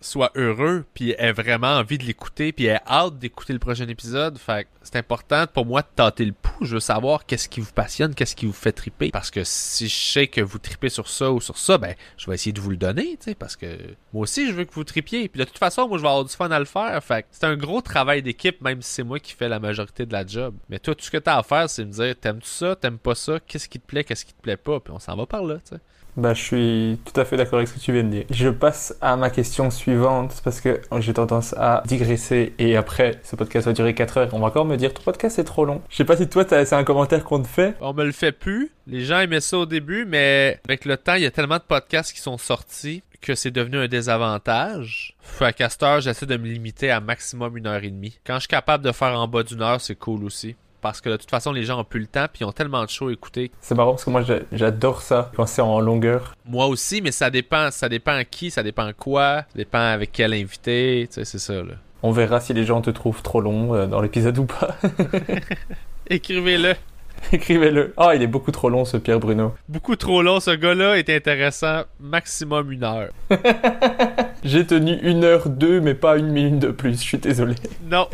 soient 0.00 0.32
heureux, 0.34 0.84
puis 0.94 1.14
aient 1.18 1.32
vraiment 1.32 1.76
envie 1.76 1.98
de 1.98 2.04
l'écouter, 2.04 2.52
puis 2.52 2.66
aient 2.66 2.80
hâte 2.86 3.18
d'écouter 3.18 3.52
le 3.52 3.58
prochain 3.58 3.88
épisode. 3.88 4.38
Fait 4.38 4.66
c'est 4.82 4.96
important 4.96 5.46
pour 5.46 5.66
moi 5.66 5.82
de 5.82 5.88
tâter 5.94 6.24
le 6.24 6.32
pouls. 6.32 6.64
Je 6.64 6.74
veux 6.74 6.80
savoir 6.80 7.26
qu'est-ce 7.26 7.48
qui 7.48 7.60
vous 7.60 7.72
passionne, 7.72 8.14
qu'est-ce 8.14 8.34
qui 8.34 8.46
vous 8.46 8.52
fait 8.52 8.72
triper. 8.72 9.10
Parce 9.10 9.30
que 9.30 9.42
si 9.44 9.88
je 9.88 9.94
sais 9.94 10.26
que 10.28 10.40
vous 10.40 10.58
tripez 10.58 10.88
sur 10.88 11.08
ça 11.08 11.30
ou 11.30 11.40
sur 11.40 11.58
ça, 11.58 11.76
ben, 11.76 11.94
je 12.16 12.26
vais 12.26 12.34
essayer 12.34 12.52
de 12.52 12.60
vous 12.60 12.70
le 12.70 12.76
donner, 12.76 13.16
tu 13.18 13.24
sais, 13.24 13.34
parce 13.34 13.56
que 13.56 13.66
moi 14.12 14.22
aussi, 14.22 14.48
je 14.48 14.52
veux 14.52 14.64
que 14.64 14.72
vous 14.72 14.84
tripiez. 14.84 15.28
Puis 15.28 15.40
de 15.40 15.44
toute 15.44 15.58
façon, 15.58 15.88
moi, 15.88 15.98
je 15.98 16.02
vais 16.02 16.08
avoir 16.08 16.24
du 16.24 16.34
fun 16.34 16.50
à 16.50 16.58
le 16.58 16.64
faire. 16.64 17.02
Fait 17.04 17.26
c'est 17.30 17.44
un 17.44 17.56
gros 17.56 17.82
travail 17.82 18.22
d'équipe, 18.22 18.60
même 18.62 18.80
si 18.82 18.92
c'est 18.92 19.02
moi 19.02 19.20
qui 19.20 19.32
fais 19.32 19.48
la 19.48 19.60
majorité 19.60 20.06
de 20.06 20.12
la 20.12 20.26
job. 20.26 20.54
Mais 20.70 20.78
toi, 20.78 20.94
tout 20.94 21.04
ce 21.04 21.10
que 21.10 21.18
t'as 21.18 21.38
à 21.38 21.42
faire, 21.42 21.68
c'est 21.68 21.84
me 21.84 21.92
dire, 21.92 22.14
t'aimes-tu 22.18 22.48
ça, 22.48 22.74
t'aimes 22.76 22.98
pas 22.98 23.14
ça, 23.14 23.40
qu'est-ce 23.40 23.68
qui 23.68 23.78
te 23.80 23.86
plaît, 23.86 24.04
qu'est-ce 24.04 24.24
qui 24.24 24.32
te 24.32 24.40
plaît 24.40 24.56
pas, 24.56 24.80
puis 24.80 24.92
on 24.92 24.98
s'en 24.98 25.16
va 25.16 25.26
par 25.26 25.42
là, 25.42 25.56
tu 25.56 25.74
sais. 25.74 25.80
Bah, 26.18 26.34
je 26.34 26.42
suis 26.42 26.98
tout 27.04 27.18
à 27.20 27.24
fait 27.24 27.36
d'accord 27.36 27.58
avec 27.58 27.68
ce 27.68 27.74
que 27.74 27.78
tu 27.78 27.92
viens 27.92 28.02
de 28.02 28.08
dire. 28.08 28.24
Je 28.28 28.48
passe 28.48 28.96
à 29.00 29.14
ma 29.14 29.30
question 29.30 29.70
suivante 29.70 30.40
parce 30.42 30.60
que 30.60 30.80
j'ai 30.98 31.14
tendance 31.14 31.54
à 31.56 31.84
digresser 31.86 32.54
et 32.58 32.76
après, 32.76 33.20
ce 33.22 33.36
podcast 33.36 33.66
va 33.66 33.72
durer 33.72 33.94
4 33.94 34.18
heures. 34.18 34.28
On 34.32 34.40
va 34.40 34.48
encore 34.48 34.64
me 34.64 34.74
dire, 34.74 34.92
ton 34.92 35.02
podcast 35.02 35.38
est 35.38 35.44
trop 35.44 35.64
long. 35.64 35.80
Je 35.88 35.94
sais 35.94 36.04
pas 36.04 36.16
si 36.16 36.28
toi, 36.28 36.44
c'est 36.48 36.72
un 36.72 36.82
commentaire 36.82 37.22
qu'on 37.22 37.40
te 37.40 37.46
fait. 37.46 37.76
On 37.80 37.94
me 37.94 38.04
le 38.04 38.10
fait 38.10 38.32
plus. 38.32 38.72
Les 38.88 39.04
gens 39.04 39.20
aimaient 39.20 39.40
ça 39.40 39.58
au 39.58 39.66
début, 39.66 40.06
mais 40.06 40.58
avec 40.68 40.86
le 40.86 40.96
temps, 40.96 41.14
il 41.14 41.22
y 41.22 41.26
a 41.26 41.30
tellement 41.30 41.58
de 41.58 41.62
podcasts 41.62 42.12
qui 42.12 42.20
sont 42.20 42.36
sortis 42.36 43.04
que 43.20 43.36
c'est 43.36 43.52
devenu 43.52 43.78
un 43.78 43.86
désavantage. 43.86 45.16
Fait 45.20 45.54
qu'à 45.54 45.68
j'essaie 46.00 46.26
de 46.26 46.36
me 46.36 46.48
limiter 46.48 46.90
à 46.90 47.00
maximum 47.00 47.56
une 47.56 47.68
heure 47.68 47.84
et 47.84 47.90
demie. 47.90 48.18
Quand 48.26 48.34
je 48.34 48.40
suis 48.40 48.48
capable 48.48 48.84
de 48.84 48.90
faire 48.90 49.16
en 49.16 49.28
bas 49.28 49.44
d'une 49.44 49.62
heure, 49.62 49.80
c'est 49.80 49.94
cool 49.94 50.24
aussi. 50.24 50.56
Parce 50.80 51.00
que 51.00 51.08
de 51.10 51.16
toute 51.16 51.30
façon, 51.30 51.52
les 51.52 51.64
gens 51.64 51.80
ont 51.80 51.84
plus 51.84 52.00
le 52.00 52.06
temps 52.06 52.26
puis 52.32 52.42
ils 52.42 52.44
ont 52.44 52.52
tellement 52.52 52.84
de 52.84 52.88
shows 52.90 53.08
à 53.08 53.12
écouter. 53.12 53.50
C'est 53.60 53.74
marrant 53.74 53.90
parce 53.92 54.04
que 54.04 54.10
moi, 54.10 54.22
j'a- 54.22 54.40
j'adore 54.52 55.02
ça 55.02 55.30
quand 55.36 55.46
c'est 55.46 55.62
en 55.62 55.80
longueur. 55.80 56.34
Moi 56.46 56.66
aussi, 56.66 57.00
mais 57.02 57.10
ça 57.12 57.30
dépend. 57.30 57.70
Ça 57.70 57.88
dépend 57.88 58.12
à 58.14 58.24
qui, 58.24 58.50
ça 58.50 58.62
dépend 58.62 58.90
quoi, 58.96 59.38
ça 59.40 59.56
dépend 59.56 59.78
avec 59.78 60.12
quel 60.12 60.32
invité. 60.34 61.06
Tu 61.08 61.14
sais, 61.14 61.24
c'est 61.24 61.38
ça, 61.38 61.54
là. 61.54 61.74
On 62.02 62.12
verra 62.12 62.38
si 62.40 62.54
les 62.54 62.64
gens 62.64 62.80
te 62.80 62.90
trouvent 62.90 63.22
trop 63.22 63.40
long 63.40 63.74
euh, 63.74 63.86
dans 63.86 64.00
l'épisode 64.00 64.38
ou 64.38 64.44
pas. 64.44 64.76
Écrivez-le. 66.08 66.74
Écrivez-le. 67.32 67.92
Ah, 67.96 68.14
il 68.14 68.22
est 68.22 68.28
beaucoup 68.28 68.52
trop 68.52 68.68
long 68.70 68.84
ce 68.84 68.96
Pierre 68.96 69.18
Bruno. 69.18 69.52
Beaucoup 69.68 69.96
trop 69.96 70.22
long, 70.22 70.38
ce 70.38 70.52
gars-là 70.52 70.96
est 70.98 71.10
intéressant. 71.10 71.82
Maximum 71.98 72.70
une 72.70 72.84
heure. 72.84 73.08
J'ai 74.44 74.64
tenu 74.64 74.96
une 75.02 75.24
heure 75.24 75.48
deux, 75.48 75.80
mais 75.80 75.94
pas 75.94 76.16
une 76.16 76.28
minute 76.28 76.60
de 76.60 76.68
plus. 76.70 76.92
Je 76.92 77.02
suis 77.02 77.18
désolé. 77.18 77.56
Non. 77.90 78.06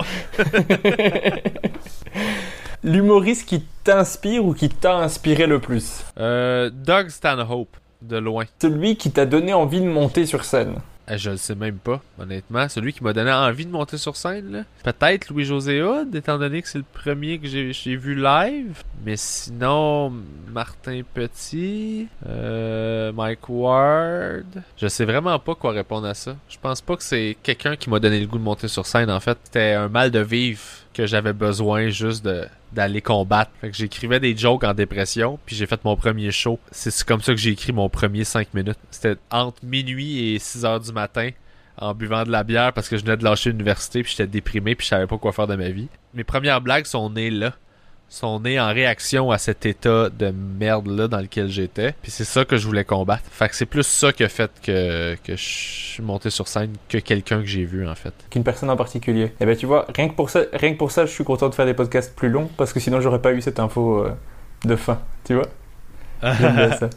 L'humoriste 2.85 3.49
qui 3.49 3.63
t'inspire 3.83 4.45
ou 4.45 4.53
qui 4.53 4.69
t'a 4.69 4.99
inspiré 4.99 5.47
le 5.47 5.59
plus? 5.59 6.05
Euh, 6.19 6.69
Doug 6.69 7.09
Stanhope, 7.09 7.75
de 8.03 8.19
loin. 8.19 8.45
Celui 8.61 8.97
qui 8.97 9.11
t'a 9.11 9.25
donné 9.25 9.55
envie 9.55 9.81
de 9.81 9.87
monter 9.87 10.27
sur 10.27 10.45
scène. 10.45 10.75
Eh, 11.09 11.17
je 11.17 11.31
le 11.31 11.39
sais 11.39 11.55
même 11.55 11.79
pas, 11.79 12.03
honnêtement. 12.19 12.69
Celui 12.69 12.93
qui 12.93 13.03
m'a 13.03 13.15
donné 13.15 13.33
envie 13.33 13.65
de 13.65 13.71
monter 13.71 13.97
sur 13.97 14.17
scène. 14.17 14.67
Peut-être 14.83 15.31
Louis-José 15.31 15.83
Hood, 15.83 16.15
étant 16.15 16.39
donné 16.39 16.61
que 16.61 16.69
c'est 16.69 16.77
le 16.77 16.85
premier 16.85 17.39
que 17.39 17.47
j'ai 17.47 17.73
j'ai 17.73 17.97
vu 17.97 18.15
live. 18.15 18.83
Mais 19.03 19.17
sinon, 19.17 20.13
Martin 20.53 21.01
Petit, 21.15 22.09
euh, 22.27 23.13
Mike 23.13 23.49
Ward. 23.49 24.63
Je 24.77 24.89
sais 24.89 25.07
vraiment 25.07 25.39
pas 25.39 25.55
quoi 25.55 25.73
répondre 25.73 26.07
à 26.07 26.13
ça. 26.13 26.37
Je 26.51 26.59
pense 26.61 26.83
pas 26.83 26.97
que 26.97 27.03
c'est 27.03 27.39
quelqu'un 27.43 27.77
qui 27.77 27.89
m'a 27.89 27.99
donné 27.99 28.21
le 28.21 28.27
goût 28.27 28.39
de 28.39 28.45
monter 28.45 28.69
sur 28.69 28.85
scène, 28.85 29.11
en 29.11 29.21
fait. 29.21 29.39
C'était 29.45 29.73
un 29.73 29.89
mal 29.89 30.11
de 30.11 30.21
vivre 30.21 30.61
que 30.95 31.07
j'avais 31.07 31.33
besoin 31.33 31.89
juste 31.89 32.27
d'aller 32.73 33.03
combattre. 33.03 33.51
Fait 33.61 33.71
que 33.71 33.77
j'écrivais 33.77 34.21
des 34.21 34.37
jokes 34.37 34.65
en 34.65 34.73
dépression, 34.73 35.39
puis 35.45 35.57
j'ai 35.57 35.67
fait 35.67 35.85
mon 35.85 35.97
premier 35.97 36.31
show. 36.31 36.59
C'est 36.71 37.05
comme 37.05 37.21
ça 37.21 37.33
que 37.33 37.39
j'ai 37.39 37.51
écrit 37.51 37.73
mon 37.73 37.89
premier 37.89 38.25
5 38.25 38.55
minutes. 38.55 38.79
C'était 38.91 39.17
entre 39.31 39.65
minuit 39.65 40.35
et 40.35 40.39
6 40.39 40.65
heures 40.65 40.81
du 40.81 40.93
matin 40.93 41.31
en 41.77 41.95
buvant 41.95 42.25
de 42.25 42.31
la 42.31 42.45
bière 42.45 42.73
parce 42.73 42.89
que 42.89 42.97
je 42.97 43.05
venais 43.05 43.17
de 43.17 43.25
lâcher 43.25 43.51
l'université 43.51 44.03
puis 44.03 44.13
j'étais 44.13 44.29
déprimé 44.29 44.75
puis 44.75 44.85
je 44.85 44.91
savais 44.91 45.07
pas 45.07 45.19
quoi 45.19 45.33
faire 45.33 45.47
de 45.47 45.57
ma 45.57 45.71
vie. 45.71 45.89
Mes 46.15 46.25
premières 46.25 46.61
blagues 46.61 46.87
sont 46.87 47.11
nées 47.11 47.31
là. 47.31 47.53
Sont 48.09 48.41
nées 48.41 48.61
en 48.61 48.69
réaction 48.69 49.33
à 49.33 49.39
cet 49.39 49.67
état 49.67 50.09
de 50.09 50.31
merde 50.31 50.87
là 50.87 51.09
dans 51.09 51.19
lequel 51.19 51.49
j'étais. 51.49 51.95
Puis 52.01 52.13
c'est 52.13 52.25
ça 52.25 52.45
que 52.45 52.57
je 52.57 52.67
voulais 52.67 52.85
combattre. 52.85 53.25
Fait 53.31 53.49
que 53.49 53.57
c'est 53.57 53.67
plus 53.67 53.87
ça 53.87 54.13
qui 54.13 54.23
a 54.23 54.29
fait 54.29 54.51
que, 54.63 55.17
que 55.25 55.35
je 55.35 55.43
suis 55.43 56.03
monté 56.03 56.31
sur 56.31 56.47
scène 56.47 56.75
que 56.89 56.99
quelqu'un 56.99 57.41
que 57.41 57.47
j'ai 57.47 57.65
vu 57.65 57.89
en 57.89 57.95
fait. 57.95 58.15
Qu'une 58.31 58.45
personne 58.45 58.71
en 58.71 58.77
particulier. 58.77 59.33
Et 59.41 59.47
ben 59.47 59.57
tu 59.57 59.67
vois, 59.67 59.87
rien 59.95 60.09
que 60.09 60.15
pour 60.15 60.31
ça, 60.31 60.43
rien 60.53 60.73
que 60.73 60.79
pour 60.79 60.93
ça, 60.93 61.07
je 61.07 61.11
suis 61.11 61.25
content 61.25 61.49
de 61.49 61.55
faire 61.55 61.67
des 61.67 61.75
podcasts 61.75 62.15
plus 62.15 62.29
longs 62.29 62.49
parce 62.57 62.73
que 62.73 62.79
sinon 62.79 63.01
j'aurais 63.01 63.21
pas 63.21 63.33
eu 63.33 63.41
cette 63.41 63.59
info 63.59 64.05
euh, 64.05 64.13
de 64.65 64.77
fin. 64.77 65.01
Tu 65.25 65.35
vois? 65.35 65.49
Bien 66.39 66.73
ça. 66.73 66.89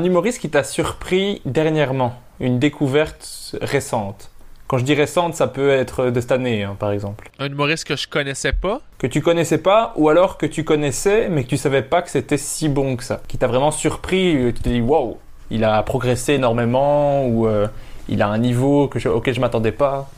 Un 0.00 0.04
humoriste 0.04 0.40
qui 0.40 0.48
t'a 0.48 0.64
surpris 0.64 1.42
dernièrement, 1.44 2.18
une 2.40 2.58
découverte 2.58 3.56
récente. 3.60 4.30
Quand 4.74 4.78
je 4.78 4.84
dis 4.84 4.94
récente, 4.94 5.36
ça 5.36 5.46
peut 5.46 5.70
être 5.70 6.06
de 6.10 6.20
cette 6.20 6.32
année, 6.32 6.64
hein, 6.64 6.74
par 6.76 6.90
exemple. 6.90 7.30
Un 7.38 7.46
humoriste 7.46 7.84
que 7.84 7.94
je 7.94 8.08
connaissais 8.08 8.52
pas. 8.52 8.80
Que 8.98 9.06
tu 9.06 9.22
connaissais 9.22 9.58
pas, 9.58 9.92
ou 9.94 10.08
alors 10.08 10.36
que 10.36 10.46
tu 10.46 10.64
connaissais, 10.64 11.28
mais 11.30 11.44
que 11.44 11.48
tu 11.48 11.56
savais 11.56 11.82
pas 11.82 12.02
que 12.02 12.10
c'était 12.10 12.36
si 12.38 12.68
bon 12.68 12.96
que 12.96 13.04
ça. 13.04 13.22
Qui 13.28 13.38
t'a 13.38 13.46
vraiment 13.46 13.70
surpris, 13.70 14.34
euh, 14.36 14.52
tu 14.52 14.62
t'es 14.62 14.70
dit, 14.70 14.80
waouh, 14.80 15.18
il 15.52 15.62
a 15.62 15.80
progressé 15.84 16.32
énormément 16.32 17.24
ou 17.24 17.46
euh, 17.46 17.68
il 18.08 18.20
a 18.20 18.26
un 18.26 18.38
niveau 18.38 18.88
que 18.88 18.98
je- 18.98 19.08
auquel 19.08 19.32
je 19.34 19.40
m'attendais 19.40 19.70
pas 19.70 20.10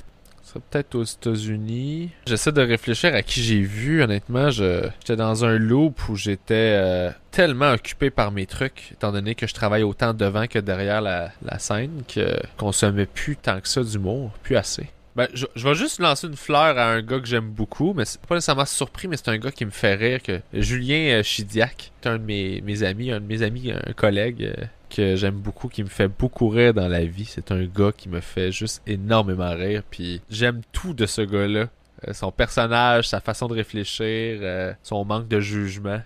peut-être 0.70 0.94
aux 0.94 1.04
États-Unis. 1.04 2.10
J'essaie 2.26 2.52
de 2.52 2.62
réfléchir 2.62 3.14
à 3.14 3.22
qui 3.22 3.42
j'ai 3.42 3.60
vu. 3.60 4.02
Honnêtement, 4.02 4.50
j'étais 4.50 5.16
dans 5.16 5.44
un 5.44 5.58
loop 5.58 6.08
où 6.08 6.16
j'étais 6.16 6.54
euh, 6.54 7.10
tellement 7.30 7.72
occupé 7.72 8.10
par 8.10 8.32
mes 8.32 8.46
trucs, 8.46 8.92
étant 8.92 9.12
donné 9.12 9.34
que 9.34 9.46
je 9.46 9.54
travaille 9.54 9.82
autant 9.82 10.14
devant 10.14 10.46
que 10.46 10.58
derrière 10.58 11.00
la, 11.00 11.30
la 11.42 11.58
scène, 11.58 12.02
que 12.08 12.20
je 12.20 12.56
consommais 12.56 13.06
plus 13.06 13.36
tant 13.36 13.60
que 13.60 13.68
ça 13.68 13.82
d'humour, 13.82 14.30
plus 14.42 14.56
assez. 14.56 14.90
Ben, 15.16 15.28
je, 15.32 15.46
vais 15.66 15.74
juste 15.74 15.98
lancer 15.98 16.26
une 16.26 16.36
fleur 16.36 16.76
à 16.76 16.90
un 16.90 17.00
gars 17.00 17.18
que 17.18 17.26
j'aime 17.26 17.48
beaucoup, 17.48 17.94
mais 17.94 18.04
c'est 18.04 18.20
pas 18.20 18.34
nécessairement 18.34 18.66
surpris, 18.66 19.08
mais 19.08 19.16
c'est 19.16 19.28
un 19.28 19.38
gars 19.38 19.50
qui 19.50 19.64
me 19.64 19.70
fait 19.70 19.94
rire, 19.94 20.22
que 20.22 20.42
Julien 20.52 21.18
euh, 21.18 21.22
Chidiac, 21.22 21.90
c'est 22.02 22.10
un 22.10 22.18
de 22.18 22.22
mes, 22.22 22.60
mes 22.60 22.82
amis, 22.82 23.10
un 23.10 23.20
de 23.20 23.24
mes 23.24 23.40
amis, 23.40 23.72
un 23.72 23.92
collègue 23.94 24.44
euh, 24.44 24.64
que 24.88 25.16
j'aime 25.16 25.36
beaucoup, 25.36 25.68
qui 25.68 25.82
me 25.82 25.88
fait 25.88 26.08
beaucoup 26.08 26.48
rire 26.48 26.74
dans 26.74 26.88
la 26.88 27.04
vie. 27.04 27.24
C'est 27.24 27.52
un 27.52 27.64
gars 27.64 27.92
qui 27.96 28.08
me 28.08 28.20
fait 28.20 28.52
juste 28.52 28.82
énormément 28.86 29.54
rire, 29.54 29.82
puis 29.90 30.20
j'aime 30.30 30.62
tout 30.72 30.94
de 30.94 31.06
ce 31.06 31.22
gars-là. 31.22 31.68
Euh, 32.06 32.12
son 32.12 32.30
personnage, 32.30 33.08
sa 33.08 33.20
façon 33.20 33.48
de 33.48 33.54
réfléchir, 33.54 34.38
euh, 34.42 34.72
son 34.82 35.04
manque 35.06 35.28
de 35.28 35.40
jugement. 35.40 36.00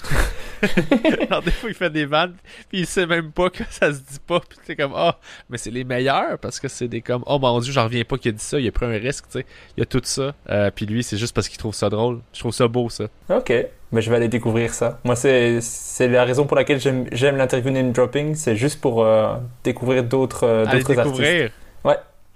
Alors 1.28 1.42
des 1.42 1.50
fois 1.50 1.68
il 1.68 1.74
fait 1.74 1.90
des 1.90 2.04
vannes, 2.04 2.34
puis 2.68 2.80
il 2.80 2.86
sait 2.86 3.06
même 3.06 3.32
pas 3.32 3.50
que 3.50 3.64
ça 3.70 3.92
se 3.92 3.98
dit 3.98 4.20
pas, 4.24 4.38
puis 4.38 4.58
c'est 4.62 4.76
comme 4.76 4.92
ah, 4.94 5.18
mais 5.48 5.58
c'est 5.58 5.72
les 5.72 5.82
meilleurs 5.82 6.38
parce 6.38 6.60
que 6.60 6.68
c'est 6.68 6.86
des 6.86 7.00
comme 7.00 7.24
oh 7.26 7.40
mon 7.40 7.58
dieu, 7.58 7.72
j'en 7.72 7.84
reviens 7.84 8.04
pas 8.04 8.18
qu'il 8.18 8.28
a 8.28 8.32
dit 8.32 8.44
ça, 8.44 8.60
il 8.60 8.68
a 8.68 8.70
pris 8.70 8.86
un 8.86 8.90
risque, 8.90 9.24
tu 9.26 9.40
sais. 9.40 9.46
Il 9.76 9.80
y 9.80 9.82
a 9.82 9.86
tout 9.86 10.00
ça. 10.04 10.32
Euh, 10.48 10.70
puis 10.72 10.86
lui, 10.86 11.02
c'est 11.02 11.16
juste 11.16 11.34
parce 11.34 11.48
qu'il 11.48 11.58
trouve 11.58 11.74
ça 11.74 11.88
drôle. 11.88 12.20
Je 12.32 12.38
trouve 12.38 12.52
ça 12.52 12.68
beau 12.68 12.88
ça. 12.88 13.06
Ok, 13.28 13.52
mais 13.90 14.00
je 14.00 14.10
vais 14.10 14.16
aller 14.16 14.28
découvrir 14.28 14.72
ça. 14.72 15.00
Moi, 15.02 15.16
c'est 15.16 15.60
la 16.08 16.24
raison 16.24 16.46
pour 16.46 16.56
laquelle 16.56 16.78
j'aime 16.80 17.36
l'interview 17.36 17.72
name 17.72 17.90
dropping, 17.90 18.36
c'est 18.36 18.54
juste 18.54 18.80
pour 18.80 19.02
euh, 19.04 19.34
découvrir 19.64 20.04
d'autres 20.04 20.64
d'autres 20.66 20.76
artistes. 20.76 20.90
découvrir. 20.90 21.50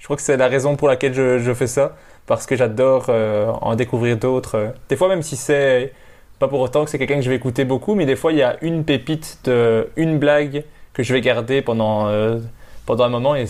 Je 0.05 0.06
crois 0.06 0.16
que 0.16 0.22
c'est 0.22 0.36
la 0.36 0.48
raison 0.48 0.76
pour 0.76 0.89
laquelle 0.89 1.14
je, 1.14 1.39
je 1.39 1.55
fais 1.55 1.66
ça, 1.66 1.97
parce 2.26 2.46
que 2.46 2.56
j'adore 2.56 3.06
euh, 3.09 3.51
en 3.60 3.74
découvrir 3.76 4.16
d'autres. 4.16 4.74
Des 4.88 4.96
fois, 4.96 5.09
même 5.09 5.22
si 5.22 5.36
c'est 5.36 5.92
pas 6.38 6.48
pour 6.48 6.60
autant 6.60 6.84
que 6.84 6.90
c'est 6.90 6.98
quelqu'un 6.98 7.16
que 7.16 7.22
je 7.22 7.30
vais 7.30 7.36
écouter 7.36 7.64
beaucoup, 7.64 7.94
mais 7.94 8.06
des 8.06 8.16
fois, 8.16 8.32
il 8.32 8.38
y 8.38 8.42
a 8.42 8.56
une 8.62 8.84
pépite 8.84 9.38
de 9.44 9.88
une 9.96 10.18
blague 10.18 10.64
que 10.92 11.02
je 11.02 11.12
vais 11.12 11.20
garder 11.20 11.62
pendant 11.62 12.09
euh, 12.09 12.38
pendant 12.86 13.05
un 13.05 13.09
moment 13.09 13.34
et 13.34 13.46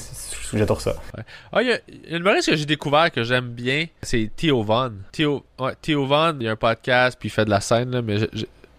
j'adore 0.53 0.81
ça. 0.81 0.95
Ah, 1.53 1.63
il 1.63 1.69
y 1.69 1.73
a, 1.73 1.79
une 2.09 2.21
humoriste 2.21 2.51
que 2.51 2.57
j'ai 2.57 2.67
découvert 2.67 3.11
que 3.11 3.25
j'aime 3.25 3.49
bien, 3.49 3.87
c'est 4.03 4.31
Theo 4.37 4.63
Von. 4.63 4.93
Theo, 5.13 5.45
ouais, 5.59 5.73
Theo 5.83 6.07
Von, 6.07 6.37
il 6.41 6.47
y 6.47 6.49
a 6.49 6.53
un 6.53 6.57
podcast, 6.57 7.17
puis 7.19 7.29
il 7.29 7.33
fait 7.33 7.45
de 7.45 7.51
la 7.51 7.61
scène, 7.61 7.91
là, 7.91 8.03
mais 8.03 8.17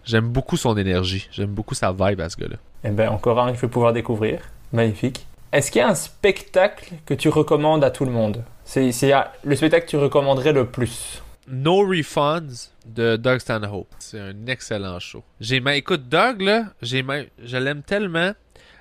j'aime 0.04 0.28
beaucoup 0.28 0.56
son 0.56 0.76
énergie. 0.76 1.28
J'aime 1.30 1.50
beaucoup 1.50 1.74
sa 1.74 1.92
vibe 1.92 2.20
à 2.20 2.30
ce 2.30 2.36
gars-là. 2.36 2.56
Et 2.84 2.90
ben 2.90 3.08
encore 3.08 3.40
un 3.40 3.50
que 3.50 3.56
je 3.56 3.62
vais 3.62 3.68
pouvoir 3.68 3.92
découvrir. 3.92 4.40
Magnifique. 4.72 5.26
Est-ce 5.56 5.70
qu'il 5.70 5.78
y 5.78 5.82
a 5.82 5.88
un 5.88 5.94
spectacle 5.94 6.92
que 7.06 7.14
tu 7.14 7.30
recommandes 7.30 7.82
à 7.82 7.90
tout 7.90 8.04
le 8.04 8.10
monde? 8.10 8.44
C'est 8.66 8.92
ah, 9.12 9.32
le 9.42 9.56
spectacle 9.56 9.86
que 9.86 9.90
tu 9.90 9.96
recommanderais 9.96 10.52
le 10.52 10.66
plus? 10.66 11.22
No 11.48 11.78
Refunds 11.78 12.72
de 12.84 13.16
Doug 13.16 13.38
Stanhope. 13.38 13.88
C'est 13.98 14.20
un 14.20 14.46
excellent 14.48 14.98
show. 14.98 15.24
J'ai 15.40 15.62
écoute, 15.74 16.10
Doug, 16.10 16.42
là, 16.42 16.64
je 16.82 17.56
l'aime 17.56 17.82
tellement. 17.82 18.34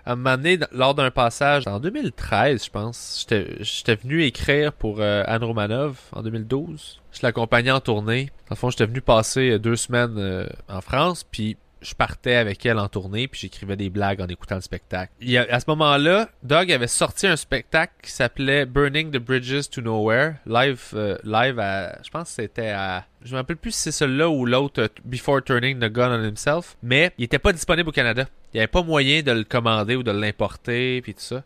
À 0.05 0.11
un 0.11 0.15
moment 0.17 0.35
donné, 0.35 0.59
lors 0.73 0.93
d'un 0.93 1.11
passage, 1.11 1.65
en 1.65 1.79
2013, 1.79 2.65
je 2.65 2.69
pense, 2.69 3.25
j'étais 3.29 3.95
venu 3.95 4.25
écrire 4.25 4.73
pour 4.73 4.97
euh, 4.99 5.23
Anne 5.27 5.45
Romanov 5.45 5.97
en 6.11 6.23
2012. 6.23 7.01
Je 7.13 7.19
l'accompagnais 7.23 7.71
en 7.71 7.79
tournée. 7.79 8.31
Le 8.49 8.57
fond, 8.57 8.69
j'étais 8.69 8.85
venu 8.85 8.99
passer 8.99 9.51
euh, 9.51 9.59
deux 9.59 9.77
semaines 9.77 10.17
euh, 10.17 10.45
en 10.67 10.81
France, 10.81 11.23
puis 11.23 11.55
je 11.85 11.93
partais 11.95 12.35
avec 12.35 12.65
elle 12.65 12.79
en 12.79 12.87
tournée, 12.89 13.27
puis 13.27 13.39
j'écrivais 13.41 13.75
des 13.75 13.89
blagues 13.89 14.19
en 14.21 14.27
écoutant 14.27 14.55
le 14.55 14.61
spectacle. 14.61 15.11
Il 15.21 15.37
a- 15.37 15.45
à 15.49 15.59
ce 15.59 15.65
moment-là, 15.67 16.29
Doug 16.43 16.71
avait 16.71 16.87
sorti 16.87 17.27
un 17.27 17.35
spectacle 17.35 17.93
qui 18.01 18.11
s'appelait 18.11 18.65
Burning 18.65 19.11
the 19.11 19.17
Bridges 19.17 19.69
to 19.71 19.81
Nowhere, 19.81 20.33
live, 20.45 20.81
euh, 20.95 21.17
live 21.23 21.59
à, 21.59 21.97
je 22.03 22.09
pense 22.09 22.29
que 22.29 22.35
c'était 22.41 22.69
à, 22.69 23.05
je 23.23 23.31
me 23.33 23.37
rappelle 23.37 23.57
plus 23.57 23.71
si 23.71 23.81
c'est 23.83 23.91
celui-là 23.91 24.29
ou 24.29 24.45
l'autre, 24.45 24.81
euh, 24.81 24.87
Before 25.03 25.43
Turning 25.43 25.79
the 25.79 25.91
Gun 25.91 26.19
on 26.19 26.23
Himself, 26.23 26.75
mais 26.83 27.11
il 27.17 27.25
était 27.25 27.39
pas 27.39 27.53
disponible 27.53 27.89
au 27.89 27.93
Canada. 27.93 28.25
Il 28.53 28.57
y 28.57 28.59
avait 28.59 28.67
pas 28.67 28.83
moyen 28.83 29.21
de 29.21 29.31
le 29.31 29.43
commander 29.43 29.95
ou 29.95 30.03
de 30.03 30.11
l'importer, 30.11 31.01
puis 31.01 31.13
tout 31.13 31.21
ça. 31.21 31.43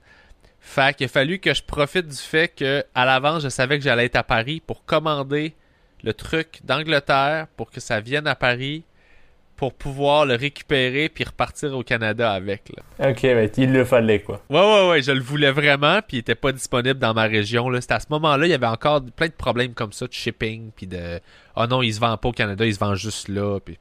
Fait 0.62 0.96
qu'il 0.96 1.06
a 1.06 1.08
fallu 1.10 1.40
que 1.40 1.54
je 1.54 1.64
profite 1.64 2.08
du 2.08 2.16
fait 2.18 2.50
que, 2.50 2.84
à 2.94 3.06
l'avance, 3.06 3.44
je 3.44 3.50
savais 3.50 3.78
que 3.78 3.84
j'allais 3.84 4.06
être 4.06 4.18
à 4.18 4.24
Paris 4.24 4.62
pour 4.66 4.86
commander 4.86 5.54
le 6.04 6.14
truc 6.14 6.60
d'Angleterre 6.64 7.48
pour 7.58 7.72
que 7.72 7.80
ça 7.80 8.00
vienne 8.02 8.28
à 8.28 8.36
Paris 8.36 8.84
pour 9.60 9.74
pouvoir 9.74 10.26
le 10.26 10.36
récupérer 10.36 11.10
puis 11.10 11.26
repartir 11.26 11.76
au 11.76 11.84
Canada 11.84 12.32
avec. 12.32 12.62
Là. 12.70 13.10
Ok, 13.10 13.24
ben, 13.24 13.50
il 13.58 13.74
le 13.74 13.84
fallait 13.84 14.22
quoi. 14.22 14.42
Ouais, 14.50 14.58
ouais, 14.58 14.90
ouais, 14.90 15.02
je 15.02 15.12
le 15.12 15.20
voulais 15.20 15.52
vraiment 15.52 16.00
puis 16.02 16.16
il 16.16 16.20
était 16.22 16.34
pas 16.34 16.54
disponible 16.54 16.98
dans 16.98 17.14
ma 17.14 17.24
région. 17.24 17.70
C'était 17.82 17.96
à 17.96 18.00
ce 18.00 18.06
moment-là, 18.12 18.46
il 18.46 18.52
y 18.52 18.54
avait 18.54 18.68
encore 18.68 19.02
plein 19.18 19.28
de 19.28 19.34
problèmes 19.34 19.74
comme 19.74 19.92
ça 19.92 20.08
de 20.08 20.14
shipping 20.14 20.72
puis 20.74 20.88
de 20.88 21.20
oh 21.58 21.68
non, 21.68 21.82
il 21.82 21.94
se 21.94 22.00
vend 22.00 22.16
pas 22.16 22.30
au 22.30 22.32
Canada, 22.32 22.66
il 22.66 22.74
se 22.74 22.80
vend 22.80 22.96
juste 22.96 23.28
là. 23.28 23.60
Puis 23.60 23.78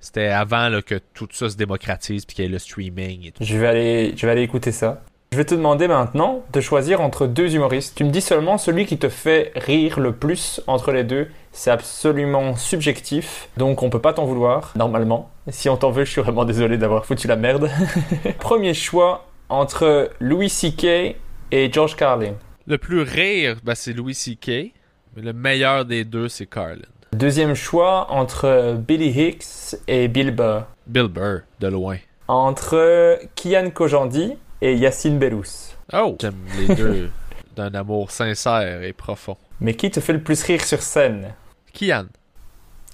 c'était 0.00 0.26
avant 0.26 0.68
là, 0.68 0.82
que 0.82 1.00
tout 1.14 1.28
ça 1.32 1.48
se 1.48 1.56
démocratise 1.56 2.26
puis 2.26 2.36
qu'il 2.36 2.44
y 2.44 2.48
ait 2.48 2.50
le 2.50 2.58
streaming 2.58 3.28
et 3.28 3.32
tout. 3.32 3.42
Je 3.42 3.56
vais 3.56 3.68
aller, 3.68 4.14
je 4.14 4.26
vais 4.26 4.32
aller 4.32 4.42
écouter 4.42 4.70
ça. 4.70 5.02
Je 5.32 5.38
vais 5.38 5.46
te 5.46 5.54
demander 5.54 5.88
maintenant 5.88 6.44
de 6.52 6.60
choisir 6.60 7.00
entre 7.00 7.26
deux 7.26 7.54
humoristes. 7.54 7.94
Tu 7.96 8.04
me 8.04 8.10
dis 8.10 8.20
seulement 8.20 8.58
celui 8.58 8.84
qui 8.84 8.98
te 8.98 9.08
fait 9.08 9.50
rire 9.56 9.98
le 9.98 10.12
plus 10.12 10.60
entre 10.66 10.92
les 10.92 11.04
deux. 11.04 11.26
C'est 11.52 11.70
absolument 11.70 12.54
subjectif, 12.54 13.48
donc 13.56 13.82
on 13.82 13.88
peut 13.88 13.98
pas 13.98 14.12
t'en 14.12 14.26
vouloir, 14.26 14.74
normalement. 14.76 15.30
Si 15.48 15.70
on 15.70 15.78
t'en 15.78 15.90
veut, 15.90 16.04
je 16.04 16.10
suis 16.10 16.20
vraiment 16.20 16.44
désolé 16.44 16.76
d'avoir 16.76 17.06
foutu 17.06 17.28
la 17.28 17.36
merde. 17.36 17.70
Premier 18.40 18.74
choix 18.74 19.24
entre 19.48 20.10
Louis 20.20 20.50
C.K. 20.50 21.16
et 21.50 21.72
George 21.72 21.96
Carlin. 21.96 22.34
Le 22.66 22.76
plus 22.76 23.00
rire, 23.00 23.56
ben, 23.64 23.74
c'est 23.74 23.94
Louis 23.94 24.14
C.K. 24.14 24.74
Mais 25.16 25.22
le 25.22 25.32
meilleur 25.32 25.86
des 25.86 26.04
deux, 26.04 26.28
c'est 26.28 26.44
Carlin. 26.44 26.82
Deuxième 27.14 27.54
choix 27.54 28.06
entre 28.10 28.76
Billy 28.78 29.08
Hicks 29.08 29.76
et 29.88 30.08
Bill 30.08 30.30
Burr. 30.30 30.64
Bill 30.86 31.08
Burr, 31.08 31.40
de 31.58 31.68
loin. 31.68 31.96
Entre 32.28 33.18
Kian 33.34 33.70
Kojandi 33.70 34.34
et 34.62 34.74
Yacine 34.76 35.18
Bellous. 35.18 35.74
Oh! 35.92 36.16
J'aime 36.20 36.36
les 36.56 36.74
deux 36.74 37.10
d'un 37.56 37.74
amour 37.74 38.10
sincère 38.10 38.82
et 38.82 38.92
profond. 38.92 39.36
Mais 39.60 39.74
qui 39.74 39.90
te 39.90 40.00
fait 40.00 40.12
le 40.14 40.22
plus 40.22 40.42
rire 40.44 40.64
sur 40.64 40.80
scène? 40.80 41.34
Kian. 41.74 42.06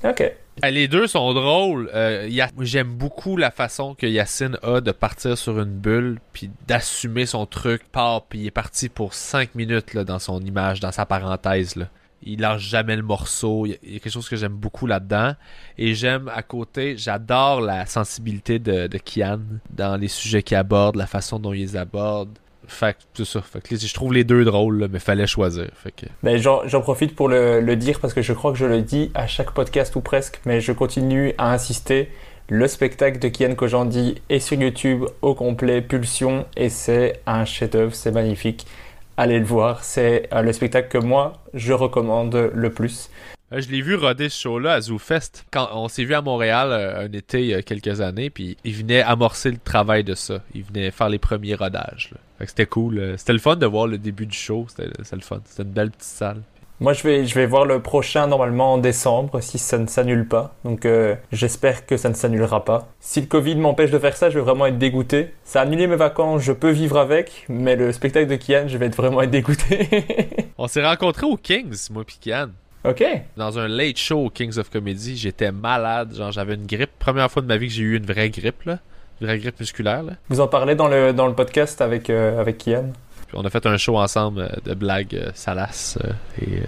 Ok. 0.03 0.21
Euh, 0.65 0.71
Les 0.71 0.89
deux 0.89 1.07
sont 1.07 1.33
drôles. 1.35 1.91
Euh, 1.95 2.29
J'aime 2.61 2.89
beaucoup 2.95 3.37
la 3.37 3.51
façon 3.51 3.95
que 3.95 4.07
Yacine 4.07 4.59
a 4.63 4.81
de 4.81 4.91
partir 4.93 5.37
sur 5.39 5.61
une 5.61 5.77
bulle 5.79 6.19
puis 6.33 6.51
d'assumer 6.67 7.27
son 7.27 7.47
truc. 7.47 7.83
Part 7.93 8.23
puis 8.23 8.41
il 8.41 8.47
est 8.47 8.51
parti 8.51 8.89
pour 8.89 9.15
5 9.15 9.55
minutes 9.55 9.95
là, 9.95 10.05
dans 10.05 10.19
son 10.19 10.41
image, 10.41 10.81
dans 10.81 10.93
sa 10.93 11.07
parenthèse. 11.07 11.77
Là. 11.77 11.87
Il 12.23 12.41
lâche 12.41 12.63
jamais 12.69 12.97
le 12.97 13.03
morceau. 13.03 13.65
Il 13.67 13.71
y 13.71 13.75
a- 13.97 13.99
quelque 14.01 14.11
chose 14.11 14.29
que 14.29 14.37
j'aime 14.37 14.53
beaucoup 14.55 14.87
là-dedans. 14.87 15.33
Et 15.77 15.95
j'aime 15.95 16.29
à 16.35 16.43
côté, 16.43 16.97
j'adore 16.97 17.61
la 17.61 17.87
sensibilité 17.87 18.59
de, 18.59 18.87
de 18.87 18.99
Kian 18.99 19.41
dans 19.71 19.97
les 19.97 20.09
sujets 20.09 20.43
qu'il 20.43 20.57
aborde, 20.57 20.97
la 20.97 21.07
façon 21.07 21.39
dont 21.39 21.53
il 21.53 21.61
les 21.61 21.77
aborde. 21.77 22.31
Fait 22.67 22.95
que 22.95 22.99
tout 23.15 23.25
ça. 23.25 23.41
Fait 23.41 23.61
que 23.67 23.77
je 23.77 23.95
trouve 23.95 24.13
les 24.13 24.25
deux 24.25 24.45
drôles, 24.45 24.89
mais 24.93 24.99
fallait 24.99 25.27
choisir. 25.27 25.69
Fait 25.75 25.91
que 25.93 26.05
Ben, 26.23 26.37
j'en 26.37 26.81
profite 26.83 27.15
pour 27.15 27.29
le, 27.29 27.61
le 27.63 27.77
dire 27.77 27.99
parce 28.01 28.13
que 28.13 28.21
je 28.21 28.33
crois 28.35 28.53
que 28.53 28.59
je 28.59 28.67
le 28.67 28.83
dis 28.83 29.11
à 29.15 29.27
chaque 29.27 29.53
podcast 29.53 29.97
ou 29.97 30.01
presque, 30.03 30.41
mais 30.45 30.61
je 30.61 30.73
continue 30.73 31.33
à 31.39 31.53
insister. 31.55 32.11
Le 32.51 32.67
spectacle 32.67 33.19
de 33.19 33.29
Kian 33.29 33.55
Kojandi 33.55 34.17
est 34.29 34.41
sur 34.41 34.59
YouTube 34.61 35.05
au 35.23 35.35
complet, 35.35 35.81
Pulsion, 35.83 36.47
et 36.57 36.69
c'est 36.71 37.21
un 37.27 37.45
chef-d'œuvre, 37.45 37.95
c'est 37.95 38.11
magnifique. 38.11 38.67
Allez 39.21 39.41
le 39.41 39.45
voir, 39.45 39.83
c'est 39.83 40.29
euh, 40.33 40.43
le 40.43 40.53
spectacle 40.53 40.89
que 40.91 41.05
moi 41.05 41.33
je 41.53 41.73
recommande 41.73 42.53
le 42.55 42.71
plus. 42.71 43.11
Euh, 43.53 43.61
Je 43.61 43.69
l'ai 43.69 43.81
vu 43.83 43.97
roder 43.97 44.29
ce 44.29 44.43
show-là 44.43 44.75
à 44.75 44.81
ZooFest. 44.81 45.45
Quand 45.51 45.71
on 45.73 45.89
s'est 45.89 46.05
vu 46.05 46.15
à 46.15 46.23
Montréal 46.23 46.69
euh, 46.71 47.05
un 47.05 47.13
été 47.13 47.41
il 47.41 47.47
y 47.49 47.55
a 47.55 47.63
quelques 47.63 48.01
années, 48.01 48.31
puis 48.31 48.57
il 48.63 48.75
venait 48.75 49.03
amorcer 49.03 49.51
le 49.51 49.57
travail 49.57 50.05
de 50.05 50.15
ça. 50.15 50.39
Il 50.55 50.63
venait 50.63 50.93
faire 50.93 51.09
les 51.09 51.19
premiers 51.19 51.57
rodages. 51.57 52.15
c'était 52.47 52.67
cool. 52.67 53.15
C'était 53.17 53.33
le 53.33 53.41
fun 53.41 53.57
de 53.57 53.67
voir 53.67 53.89
le 53.89 53.99
début 53.99 54.25
du 54.27 54.37
show. 54.37 54.67
C'était 54.69 54.87
le 54.87 55.21
fun. 55.21 55.41
C'était 55.47 55.65
une 55.65 55.75
belle 55.75 55.91
petite 55.91 56.05
salle. 56.05 56.43
Moi, 56.81 56.93
je 56.93 57.03
vais, 57.03 57.27
je 57.27 57.35
vais 57.35 57.47
voir 57.47 57.65
le 57.65 57.81
prochain 57.81 58.29
normalement 58.29 58.75
en 58.75 58.79
décembre 58.79 59.41
si 59.41 59.59
ça 59.59 59.79
ne 59.79 59.89
s'annule 59.89 60.29
pas. 60.29 60.55
Donc, 60.65 60.85
euh, 60.87 61.17
j'espère 61.33 61.87
que 61.87 61.97
ça 61.97 62.09
ne 62.09 62.15
s'annulera 62.15 62.65
pas. 62.65 62.87
Si 63.01 63.21
le 63.21 63.27
Covid 63.27 63.57
m'empêche 63.57 63.91
de 63.91 63.99
faire 63.99 64.17
ça, 64.17 64.31
je 64.31 64.39
vais 64.39 64.45
vraiment 64.45 64.67
être 64.67 64.79
dégoûté. 64.79 65.35
Ça 65.43 65.61
a 65.61 65.63
annulé 65.65 65.89
mes 65.89 65.97
vacances, 65.97 66.43
je 66.43 66.53
peux 66.53 66.71
vivre 66.71 66.99
avec, 66.99 67.45
mais 67.49 67.75
le 67.75 67.91
spectacle 67.93 68.29
de 68.29 68.37
Kian, 68.37 68.69
je 68.69 68.79
vais 68.79 68.87
être 68.87 68.97
vraiment 68.97 69.23
être 69.23 69.31
dégoûté. 69.31 69.89
On 70.59 70.69
s'est 70.69 70.85
rencontrés 70.87 71.27
au 71.27 71.37
Kings, 71.37 71.89
moi 71.91 72.05
pis 72.05 72.19
Kian. 72.21 72.51
ok. 72.85 73.05
Dans 73.37 73.59
un 73.59 73.67
late 73.67 73.99
show 73.99 74.27
au 74.27 74.31
Kings 74.31 74.57
of 74.59 74.71
Comedy. 74.71 75.17
J'étais 75.17 75.51
malade. 75.51 76.15
Genre, 76.15 76.31
j'avais 76.31 76.55
une 76.55 76.67
grippe. 76.67 76.91
Première 77.01 77.29
fois 77.31 77.43
de 77.43 77.49
ma 77.49 77.57
vie 77.57 77.67
que 77.67 77.73
j'ai 77.75 77.83
eu 77.83 77.97
une 77.97 78.07
vraie 78.07 78.31
grippe, 78.31 78.63
là. 78.65 78.79
Une 79.21 79.27
vraie 79.27 79.39
grippe 79.39 79.59
musculaire, 79.59 80.05
là. 80.05 80.13
Vous 80.29 80.39
en 80.41 80.47
parlez 80.47 80.77
dans 80.77 80.87
le, 80.87 81.13
dans 81.13 81.27
le 81.27 81.35
podcast 81.35 81.81
avec, 81.81 82.09
euh, 82.09 82.41
avec 82.41 82.59
Kian? 82.59 82.93
Puis 83.29 83.37
on 83.39 83.45
a 83.45 83.51
fait 83.51 83.65
un 83.67 83.77
show 83.77 83.97
ensemble 83.99 84.41
euh, 84.41 84.49
de 84.65 84.75
blagues 84.75 85.15
euh, 85.15 85.31
salaces 85.35 85.99
euh, 86.05 86.13
et 86.43 86.63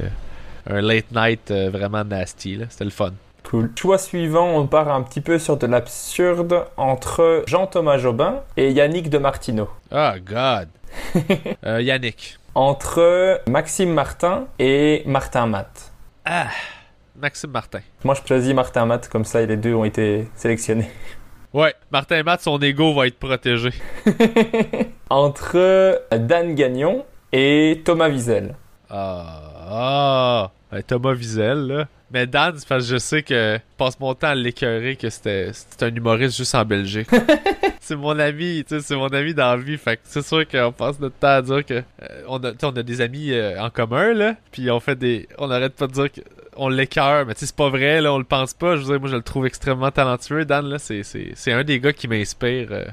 un 0.70 0.80
late 0.82 1.10
night 1.12 1.50
vraiment 1.50 2.04
nasty. 2.04 2.56
là. 2.56 2.66
C'était 2.68 2.84
le 2.84 2.90
fun. 2.90 3.12
Cool. 3.44 3.72
Choix 3.74 3.98
suivant, 3.98 4.46
on 4.56 4.66
part 4.66 4.88
un 4.90 5.02
petit 5.02 5.20
peu 5.22 5.38
sur 5.38 5.56
de 5.56 5.66
l'absurde 5.66 6.66
entre 6.76 7.42
Jean-Thomas 7.46 7.96
Jobin 7.98 8.42
et 8.56 8.70
Yannick 8.70 9.08
de 9.10 9.18
Martino. 9.18 9.68
Oh, 9.90 10.10
God. 10.24 10.68
Euh, 11.64 11.80
Yannick. 11.80 12.38
Entre 12.54 13.40
Maxime 13.48 13.92
Martin 13.92 14.46
et 14.58 15.02
Martin 15.06 15.46
Matt. 15.46 15.92
Ah, 16.24 16.48
Maxime 17.16 17.50
Martin. 17.50 17.80
Moi, 18.04 18.14
je 18.14 18.26
choisis 18.26 18.52
Martin 18.54 18.86
Matt, 18.86 19.08
comme 19.08 19.24
ça, 19.24 19.40
les 19.44 19.56
deux 19.56 19.74
ont 19.74 19.84
été 19.84 20.28
sélectionnés. 20.34 20.90
Ouais, 21.52 21.74
Martin 21.90 22.22
Matt, 22.22 22.42
son 22.42 22.60
ego 22.60 22.94
va 22.94 23.08
être 23.08 23.18
protégé. 23.18 23.70
Entre 25.10 26.00
Dan 26.16 26.54
Gagnon 26.54 27.04
et 27.32 27.82
Thomas 27.84 28.08
Wiesel. 28.08 28.54
Ah, 28.88 29.40
ah. 29.68 30.52
Ouais, 30.72 30.84
Thomas 30.84 31.14
Wiesel, 31.14 31.58
là. 31.66 31.88
Mais 32.12 32.26
Dan, 32.26 32.54
c'est 32.56 32.66
parce 32.68 32.86
que 32.86 32.92
je 32.94 32.98
sais 32.98 33.22
que 33.22 33.58
je 33.58 33.76
passe 33.76 33.98
mon 34.00 34.14
temps 34.14 34.28
à 34.28 34.34
l'écœurer 34.34 34.96
que 34.96 35.08
c'était 35.10 35.52
un 35.80 35.94
humoriste 35.94 36.36
juste 36.36 36.54
en 36.54 36.64
Belgique. 36.64 37.08
c'est 37.80 37.94
mon 37.94 38.18
ami, 38.18 38.64
tu 38.66 38.76
sais, 38.76 38.82
c'est 38.82 38.96
mon 38.96 39.08
ami 39.08 39.32
dans 39.32 39.50
la 39.50 39.56
vie. 39.56 39.78
Fait 39.78 39.96
que 39.96 40.02
c'est 40.04 40.22
sûr 40.22 40.46
qu'on 40.48 40.72
passe 40.72 40.98
notre 40.98 41.16
temps 41.16 41.28
à 41.28 41.42
dire 41.42 41.64
que 41.64 41.74
euh, 41.74 42.22
on, 42.26 42.42
a, 42.42 42.52
on 42.62 42.76
a 42.76 42.82
des 42.82 43.00
amis 43.00 43.32
euh, 43.32 43.60
en 43.62 43.70
commun, 43.70 44.12
là. 44.12 44.34
Puis 44.50 44.70
on 44.70 44.80
fait 44.80 44.96
des. 44.96 45.28
On 45.38 45.50
arrête 45.50 45.74
pas 45.74 45.86
de 45.86 45.92
dire 45.92 46.10
que 46.10 46.20
on 46.56 46.68
l'écœure, 46.68 47.26
mais 47.26 47.34
tu 47.34 47.40
sais, 47.40 47.46
c'est 47.46 47.56
pas 47.56 47.70
vrai, 47.70 48.00
là, 48.00 48.12
on 48.12 48.18
le 48.18 48.24
pense 48.24 48.54
pas. 48.54 48.76
Je 48.76 48.82
veux 48.82 48.86
dire, 48.86 49.00
moi, 49.00 49.08
je 49.08 49.16
le 49.16 49.22
trouve 49.22 49.46
extrêmement 49.46 49.90
talentueux. 49.90 50.44
Dan, 50.44 50.66
là, 50.66 50.78
c'est 50.78 51.52
un 51.52 51.64
des 51.64 51.80
gars 51.80 51.92
qui 51.92 52.08
m'inspire 52.08 52.68
euh, 52.72 52.84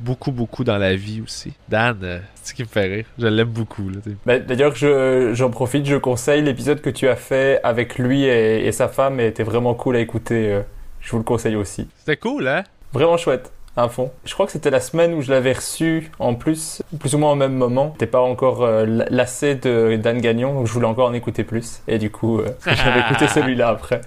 beaucoup, 0.00 0.32
beaucoup 0.32 0.64
dans 0.64 0.78
la 0.78 0.94
vie 0.96 1.20
aussi. 1.22 1.52
Dan, 1.68 1.98
euh, 2.02 2.18
c'est 2.34 2.50
ce 2.50 2.54
qui 2.54 2.62
me 2.62 2.68
fait 2.68 2.84
rire. 2.86 3.04
Je 3.18 3.26
l'aime 3.26 3.48
beaucoup. 3.48 3.90
Bah, 4.26 4.38
D'ailleurs, 4.38 4.74
je- 4.74 5.32
j'en 5.34 5.50
profite, 5.50 5.86
je 5.86 5.96
conseille 5.96 6.42
l'épisode 6.42 6.80
que 6.80 6.90
tu 6.90 7.08
as 7.08 7.16
fait 7.16 7.60
avec 7.62 7.98
lui 7.98 8.24
et, 8.24 8.66
et 8.66 8.72
sa 8.72 8.88
femme, 8.88 9.20
et 9.20 9.26
était 9.26 9.42
vraiment 9.44 9.74
cool 9.74 9.96
à 9.96 10.00
écouter. 10.00 10.52
euh, 10.52 10.62
Je 11.00 11.10
vous 11.12 11.18
le 11.18 11.24
conseille 11.24 11.56
aussi. 11.56 11.88
C'était 11.98 12.16
cool, 12.18 12.46
hein? 12.48 12.62
Vraiment 12.92 13.16
chouette, 13.16 13.52
à 13.76 13.88
fond. 13.88 14.10
Je 14.24 14.34
crois 14.34 14.44
que 14.46 14.52
c'était 14.52 14.70
la 14.70 14.80
semaine 14.80 15.14
où 15.14 15.22
je 15.22 15.30
l'avais 15.30 15.52
reçu 15.52 16.10
en 16.18 16.34
plus, 16.34 16.82
plus 16.98 17.14
ou 17.14 17.18
moins 17.18 17.32
au 17.32 17.36
même 17.36 17.54
moment. 17.54 17.94
T'es 17.96 18.06
pas 18.06 18.20
encore 18.20 18.62
euh, 18.64 18.84
la- 18.84 19.06
lassé 19.08 19.54
de 19.54 19.96
Dan 19.96 20.20
Gagnon, 20.20 20.52
donc 20.54 20.66
je 20.66 20.72
voulais 20.72 20.86
encore 20.86 21.08
en 21.08 21.14
écouter 21.14 21.44
plus. 21.44 21.80
Et 21.88 21.98
du 21.98 22.10
coup, 22.10 22.40
euh, 22.40 22.48
j'avais 22.66 23.00
écouté 23.00 23.28
celui-là 23.34 23.68
après. 23.68 24.00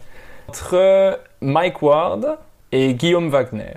Entre 0.49 1.19
Mike 1.41 1.81
Ward 1.81 2.37
et 2.71 2.93
Guillaume 2.93 3.29
Wagner. 3.29 3.73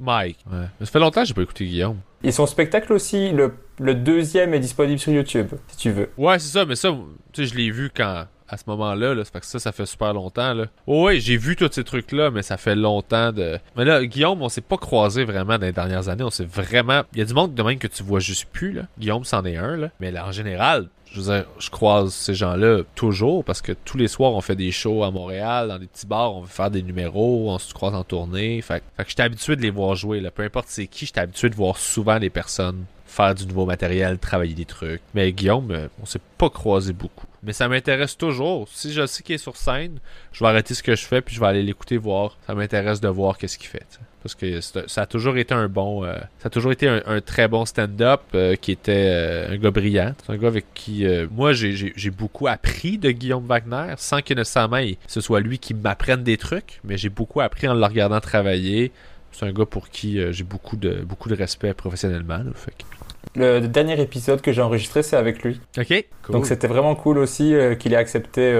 Mike. 0.00 0.38
Ouais. 0.50 0.66
Mais 0.80 0.86
ça 0.86 0.92
fait 0.92 0.98
longtemps 0.98 1.22
que 1.22 1.28
j'ai 1.28 1.34
pas 1.34 1.42
écouté 1.42 1.66
Guillaume. 1.66 1.98
Et 2.22 2.32
son 2.32 2.46
spectacle 2.46 2.92
aussi, 2.92 3.30
le, 3.30 3.54
le 3.78 3.94
deuxième 3.94 4.52
est 4.54 4.60
disponible 4.60 4.98
sur 4.98 5.12
YouTube, 5.12 5.48
si 5.68 5.76
tu 5.76 5.90
veux. 5.90 6.10
Ouais, 6.18 6.38
c'est 6.38 6.52
ça, 6.52 6.64
mais 6.64 6.76
ça, 6.76 6.90
tu 7.32 7.42
sais, 7.42 7.52
je 7.52 7.56
l'ai 7.56 7.70
vu 7.70 7.90
quand. 7.94 8.24
À 8.52 8.56
ce 8.56 8.64
moment-là, 8.66 9.14
là, 9.14 9.22
c'est 9.24 9.32
parce 9.32 9.46
que 9.46 9.52
ça, 9.52 9.58
ça 9.60 9.70
fait 9.70 9.86
super 9.86 10.12
longtemps. 10.12 10.54
Là. 10.54 10.64
Oh, 10.88 11.04
ouais, 11.04 11.20
j'ai 11.20 11.36
vu 11.36 11.54
tous 11.54 11.70
ces 11.70 11.84
trucs-là, 11.84 12.32
mais 12.32 12.42
ça 12.42 12.56
fait 12.56 12.74
longtemps 12.74 13.30
de. 13.30 13.60
Mais 13.76 13.84
là, 13.84 14.04
Guillaume, 14.04 14.42
on 14.42 14.48
s'est 14.48 14.60
pas 14.60 14.76
croisé 14.76 15.22
vraiment 15.22 15.56
dans 15.56 15.66
les 15.66 15.72
dernières 15.72 16.08
années. 16.08 16.24
On 16.24 16.30
s'est 16.30 16.46
vraiment. 16.46 17.02
Il 17.12 17.20
y 17.20 17.22
a 17.22 17.24
du 17.24 17.32
monde 17.32 17.54
de 17.54 17.62
même 17.62 17.78
que 17.78 17.86
tu 17.86 18.02
vois 18.02 18.18
juste 18.18 18.46
plus. 18.50 18.72
Là. 18.72 18.82
Guillaume, 18.98 19.22
c'en 19.22 19.44
est 19.44 19.56
un. 19.56 19.76
Là. 19.76 19.90
Mais 20.00 20.10
là, 20.10 20.26
en 20.26 20.32
général, 20.32 20.88
je 21.12 21.20
veux 21.20 21.34
dire, 21.34 21.46
je 21.58 21.70
croise 21.70 22.14
ces 22.14 22.34
gens-là 22.34 22.82
toujours 22.94 23.44
parce 23.44 23.62
que 23.62 23.72
tous 23.72 23.96
les 23.96 24.08
soirs, 24.08 24.32
on 24.32 24.40
fait 24.40 24.56
des 24.56 24.70
shows 24.70 25.02
à 25.02 25.10
Montréal, 25.10 25.68
dans 25.68 25.78
des 25.78 25.86
petits 25.86 26.06
bars, 26.06 26.34
on 26.34 26.42
veut 26.42 26.48
faire 26.48 26.70
des 26.70 26.82
numéros, 26.82 27.50
on 27.50 27.58
se 27.58 27.74
croise 27.74 27.94
en 27.94 28.04
tournée. 28.04 28.62
Fait, 28.62 28.82
fait 28.96 29.04
que 29.04 29.10
j'étais 29.10 29.22
habitué 29.22 29.56
de 29.56 29.62
les 29.62 29.70
voir 29.70 29.96
jouer. 29.96 30.20
Là. 30.20 30.30
Peu 30.30 30.42
importe 30.42 30.66
c'est 30.68 30.86
qui, 30.86 31.06
j'étais 31.06 31.20
habitué 31.20 31.50
de 31.50 31.56
voir 31.56 31.78
souvent 31.78 32.18
des 32.18 32.30
personnes 32.30 32.84
faire 33.10 33.34
du 33.34 33.44
nouveau 33.46 33.66
matériel, 33.66 34.18
travailler 34.18 34.54
des 34.54 34.64
trucs. 34.64 35.02
Mais 35.14 35.32
Guillaume, 35.32 35.88
on 36.00 36.06
s'est 36.06 36.20
pas 36.38 36.48
croisé 36.48 36.92
beaucoup. 36.92 37.26
Mais 37.42 37.52
ça 37.52 37.68
m'intéresse 37.68 38.16
toujours. 38.16 38.68
Si 38.68 38.92
je 38.92 39.04
sais 39.06 39.22
qu'il 39.22 39.34
est 39.34 39.38
sur 39.38 39.56
scène, 39.56 39.98
je 40.32 40.44
vais 40.44 40.48
arrêter 40.48 40.74
ce 40.74 40.82
que 40.82 40.94
je 40.94 41.04
fais 41.04 41.20
puis 41.20 41.34
je 41.34 41.40
vais 41.40 41.46
aller 41.46 41.62
l'écouter 41.62 41.96
voir. 41.96 42.36
Ça 42.46 42.54
m'intéresse 42.54 43.00
de 43.00 43.08
voir 43.08 43.36
qu'est-ce 43.36 43.58
qu'il 43.58 43.68
fait. 43.68 43.98
Parce 44.22 44.34
que 44.34 44.60
ça 44.60 44.82
a 45.02 45.06
toujours 45.06 45.36
été 45.38 45.54
un 45.54 45.68
bon, 45.68 46.04
euh, 46.04 46.14
ça 46.40 46.48
a 46.48 46.50
toujours 46.50 46.72
été 46.72 46.86
un, 46.88 47.00
un 47.06 47.20
très 47.22 47.48
bon 47.48 47.64
stand-up 47.64 48.20
euh, 48.34 48.54
qui 48.54 48.70
était 48.72 48.92
euh, 49.08 49.52
un 49.52 49.56
gars 49.56 49.70
brillant. 49.70 50.12
C'est 50.26 50.32
un 50.32 50.36
gars 50.36 50.48
avec 50.48 50.66
qui, 50.74 51.06
moi, 51.34 51.52
j'ai- 51.54 51.94
beaucoup 52.10 52.46
appris 52.48 52.98
de 52.98 53.10
Guillaume 53.12 53.46
Wagner, 53.46 53.94
sans 53.96 54.20
que 54.20 54.34
nécessairement 54.34 54.80
ce 55.06 55.20
soit 55.22 55.40
lui 55.40 55.58
qui 55.58 55.72
m'apprenne 55.74 56.22
des 56.22 56.36
trucs, 56.36 56.80
mais 56.84 56.98
j'ai 56.98 57.08
beaucoup 57.08 57.40
appris 57.40 57.66
en 57.68 57.74
le 57.74 57.84
regardant 57.84 58.20
travailler. 58.20 58.92
C'est 59.32 59.46
un 59.46 59.52
gars 59.52 59.64
pour 59.64 59.88
qui 59.88 60.20
j'ai 60.32 60.44
beaucoup 60.44 60.76
de 60.76 60.96
beaucoup 61.02 61.28
de 61.28 61.34
respect 61.36 61.72
professionnellement. 61.72 62.38
là. 62.38 62.50
Fait 62.54 62.72
que- 62.72 63.38
Le 63.38 63.60
dernier 63.68 63.98
épisode 64.00 64.40
que 64.42 64.52
j'ai 64.52 64.60
enregistré, 64.60 65.02
c'est 65.02 65.16
avec 65.16 65.42
lui. 65.44 65.60
Ok. 65.78 66.04
Cool. 66.24 66.32
Donc 66.34 66.46
c'était 66.46 66.66
vraiment 66.66 66.94
cool 66.94 67.18
aussi 67.18 67.54
qu'il 67.78 67.92
ait 67.92 67.96
accepté, 67.96 68.52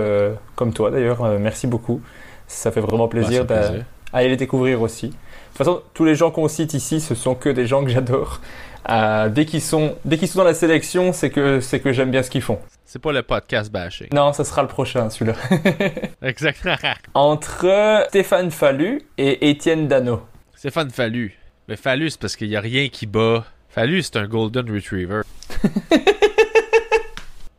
comme 0.55 0.73
toi 0.73 0.91
d'ailleurs. 0.91 1.23
Merci 1.39 1.66
beaucoup. 1.66 2.01
Ça 2.47 2.70
fait 2.70 2.81
vraiment 2.81 3.09
plaisir 3.09 3.43
fait 3.43 3.47
d'a- 3.49 3.69
plaisir. 3.69 3.85
d'aller 4.12 4.28
les 4.31 4.37
découvrir 4.37 4.81
aussi. 4.81 5.12
De 5.52 5.56
toute 5.56 5.66
façon, 5.66 5.82
tous 5.94 6.05
les 6.05 6.14
gens 6.14 6.31
qu'on 6.31 6.48
cite 6.48 6.74
ici, 6.74 7.01
ce 7.01 7.14
sont 7.14 7.35
que 7.35 7.48
des 7.48 7.66
gens 7.66 7.85
que 7.85 7.90
j'adore. 7.90 8.40
Euh, 8.89 9.28
dès 9.28 9.44
qu'ils 9.44 9.60
sont, 9.60 9.97
dès 10.05 10.16
qu'ils 10.16 10.28
sont 10.28 10.39
dans 10.39 10.44
la 10.44 10.55
sélection, 10.55 11.12
c'est 11.12 11.31
que 11.31 11.60
c'est 11.60 11.81
que 11.81 11.93
j'aime 11.93 12.10
bien 12.10 12.22
ce 12.22 12.31
qu'ils 12.31 12.43
font. 12.43 12.59
C'est 12.85 12.98
pas 12.98 13.12
le 13.12 13.22
podcast 13.22 13.70
bashing. 13.70 14.09
Non, 14.12 14.32
ça 14.32 14.44
sera 14.44 14.62
le 14.62 14.68
prochain, 14.68 15.10
celui-là. 15.10 15.36
Exactement. 16.22 16.77
Entre 17.14 18.05
Stéphane 18.09 18.51
Fallu 18.51 19.02
et 19.18 19.51
Étienne 19.51 19.86
Dano. 19.86 20.22
Stéphane 20.56 20.90
Fallu. 20.90 21.39
Mais 21.68 21.77
Fallu, 21.77 22.10
c'est 22.10 22.20
parce 22.20 22.36
qu'il 22.36 22.48
y 22.48 22.56
a 22.56 22.60
rien 22.60 22.89
qui 22.89 23.06
bat. 23.06 23.44
Fallu, 23.68 24.02
c'est 24.02 24.16
un 24.16 24.27
Golden 24.27 24.68
Retriever. 24.72 25.20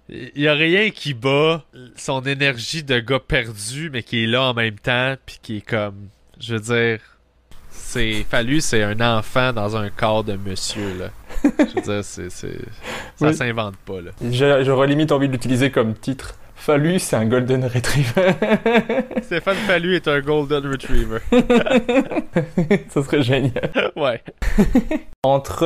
Il 0.09 0.41
y 0.41 0.49
a 0.49 0.53
rien 0.53 0.89
qui 0.89 1.13
bat 1.13 1.63
son 1.95 2.22
énergie 2.23 2.84
de 2.84 2.99
gars 2.99 3.22
perdu, 3.26 3.89
mais 3.89 4.03
qui 4.03 4.26
est 4.26 4.27
là 4.27 4.43
en 4.43 4.53
même 4.53 4.77
temps, 4.77 5.15
puis 5.26 5.39
qui 5.41 5.57
est 5.57 5.65
comme, 5.65 6.09
je 6.38 6.55
veux 6.55 6.59
dire, 6.59 6.99
c'est 7.72 8.23
Fallu, 8.30 8.61
c'est 8.61 8.84
un 8.84 8.99
enfant 9.18 9.53
dans 9.53 9.76
un 9.76 9.89
corps 9.89 10.23
de 10.23 10.35
monsieur 10.35 10.98
là. 10.99 11.10
Je 11.43 11.76
veux 11.76 11.81
dire, 11.81 12.03
c'est, 12.03 12.30
c'est, 12.30 12.57
ça 13.15 13.27
Oui. 13.27 13.34
s'invente 13.34 13.76
pas 13.77 14.02
là. 14.02 14.11
J'aurais 14.64 14.88
limite 14.88 15.11
envie 15.11 15.27
de 15.27 15.34
l'utiliser 15.34 15.72
comme 15.72 15.93
titre. 15.95 16.35
Fallu, 16.56 16.99
c'est 16.99 17.15
un 17.15 17.26
Golden 17.26 17.64
Retriever. 17.65 18.34
Stéphane 19.23 19.56
Fallu 19.65 19.95
est 19.95 20.07
un 20.07 20.19
Golden 20.22 20.68
Retriever. 20.72 21.18
ça 22.89 23.02
serait 23.03 23.23
génial. 23.23 23.72
ouais. 23.95 24.22
Entre 25.23 25.64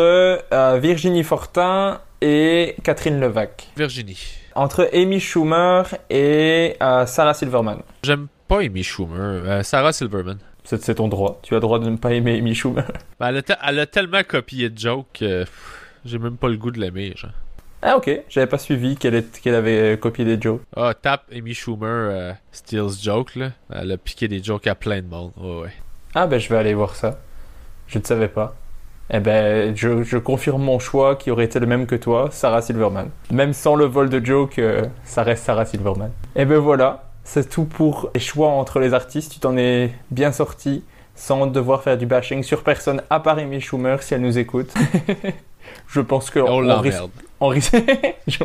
euh, 0.53 0.79
Virginie 0.81 1.23
Fortin 1.23 1.99
et 2.21 2.75
Catherine 2.83 3.19
Levac. 3.19 3.67
Virginie. 3.75 4.37
Entre 4.55 4.89
Amy 4.93 5.19
Schumer 5.19 5.83
et 6.09 6.77
euh, 6.81 7.05
Sarah 7.05 7.33
Silverman. 7.33 7.79
J'aime 8.03 8.27
pas 8.47 8.61
Amy 8.61 8.83
Schumer. 8.83 9.17
Euh, 9.19 9.63
Sarah 9.63 9.91
Silverman. 9.91 10.37
C'est 10.65 10.81
c'est 10.83 10.95
ton 10.95 11.07
droit. 11.07 11.39
Tu 11.43 11.53
as 11.53 11.57
le 11.57 11.61
droit 11.61 11.79
de 11.79 11.89
ne 11.89 11.95
pas 11.95 12.11
aimer 12.11 12.37
Amy 12.37 12.53
Schumer. 12.53 12.83
Ben, 13.19 13.27
elle, 13.29 13.37
a 13.37 13.41
elle 13.69 13.79
a 13.79 13.85
tellement 13.85 14.21
copié 14.27 14.69
de 14.69 14.77
joke 14.77 15.05
que 15.13 15.45
j'ai 16.03 16.17
même 16.19 16.35
pas 16.37 16.49
le 16.49 16.57
goût 16.57 16.71
de 16.71 16.79
l'aimer. 16.79 17.13
Genre. 17.15 17.31
Ah 17.81 17.97
ok, 17.97 18.09
j'avais 18.29 18.47
pas 18.47 18.57
suivi 18.57 18.95
qu'elle 18.97 19.13
est- 19.15 19.39
qu'elle 19.41 19.53
avait 19.55 19.93
euh, 19.93 19.97
copié 19.97 20.25
des 20.25 20.41
jokes. 20.41 20.61
Ah, 20.75 20.93
tape 20.99 21.23
Amy 21.33 21.53
Schumer 21.53 21.87
euh, 21.87 22.33
Steals 22.51 22.99
Joke, 23.01 23.35
là. 23.35 23.51
Elle 23.71 23.91
a 23.91 23.97
piqué 23.97 24.27
des 24.27 24.43
jokes 24.43 24.65
à 24.67 24.75
plein 24.75 25.01
de 25.01 25.07
monde. 25.07 25.31
Ouais, 25.37 25.61
ouais. 25.61 25.73
Ah 26.15 26.25
ben 26.27 26.39
je 26.39 26.49
vais 26.49 26.57
aller 26.57 26.73
voir 26.73 26.95
ça. 26.95 27.19
Je 27.87 27.99
ne 27.99 28.03
savais 28.03 28.27
pas. 28.29 28.55
Eh 29.11 29.19
ben 29.19 29.75
je, 29.75 30.01
je 30.01 30.17
confirme 30.17 30.63
mon 30.63 30.79
choix 30.79 31.15
qui 31.15 31.29
aurait 31.29 31.45
été 31.45 31.59
le 31.59 31.67
même 31.67 31.85
que 31.85 31.95
toi, 31.95 32.29
Sarah 32.31 32.63
Silverman. 32.63 33.09
Même 33.31 33.53
sans 33.53 33.75
le 33.75 33.85
vol 33.85 34.09
de 34.09 34.23
joke, 34.25 34.57
euh, 34.57 34.83
ça 35.03 35.21
reste 35.21 35.43
Sarah 35.43 35.65
Silverman. 35.65 36.09
Et 36.35 36.45
ben 36.45 36.57
voilà, 36.57 37.04
c'est 37.25 37.49
tout 37.49 37.65
pour 37.65 38.09
les 38.13 38.21
choix 38.21 38.47
entre 38.49 38.79
les 38.79 38.93
artistes. 38.93 39.33
Tu 39.33 39.39
t'en 39.39 39.57
es 39.57 39.91
bien 40.11 40.31
sorti 40.31 40.83
sans 41.15 41.47
devoir 41.47 41.81
faire 41.83 41.97
du 41.97 42.05
bashing 42.05 42.43
sur 42.43 42.63
personne 42.63 43.01
à 43.09 43.19
part 43.19 43.37
Amy 43.37 43.59
Schumer 43.59 44.01
si 44.01 44.13
elle 44.13 44.21
nous 44.21 44.37
écoute. 44.37 44.73
je 45.87 45.99
pense 46.01 46.29
que 46.29 46.39
On 46.39 46.57
on 46.63 46.79
risque, 46.79 46.97
l'emmerde. 46.99 47.11
on 47.39 47.47
risque, 47.47 47.75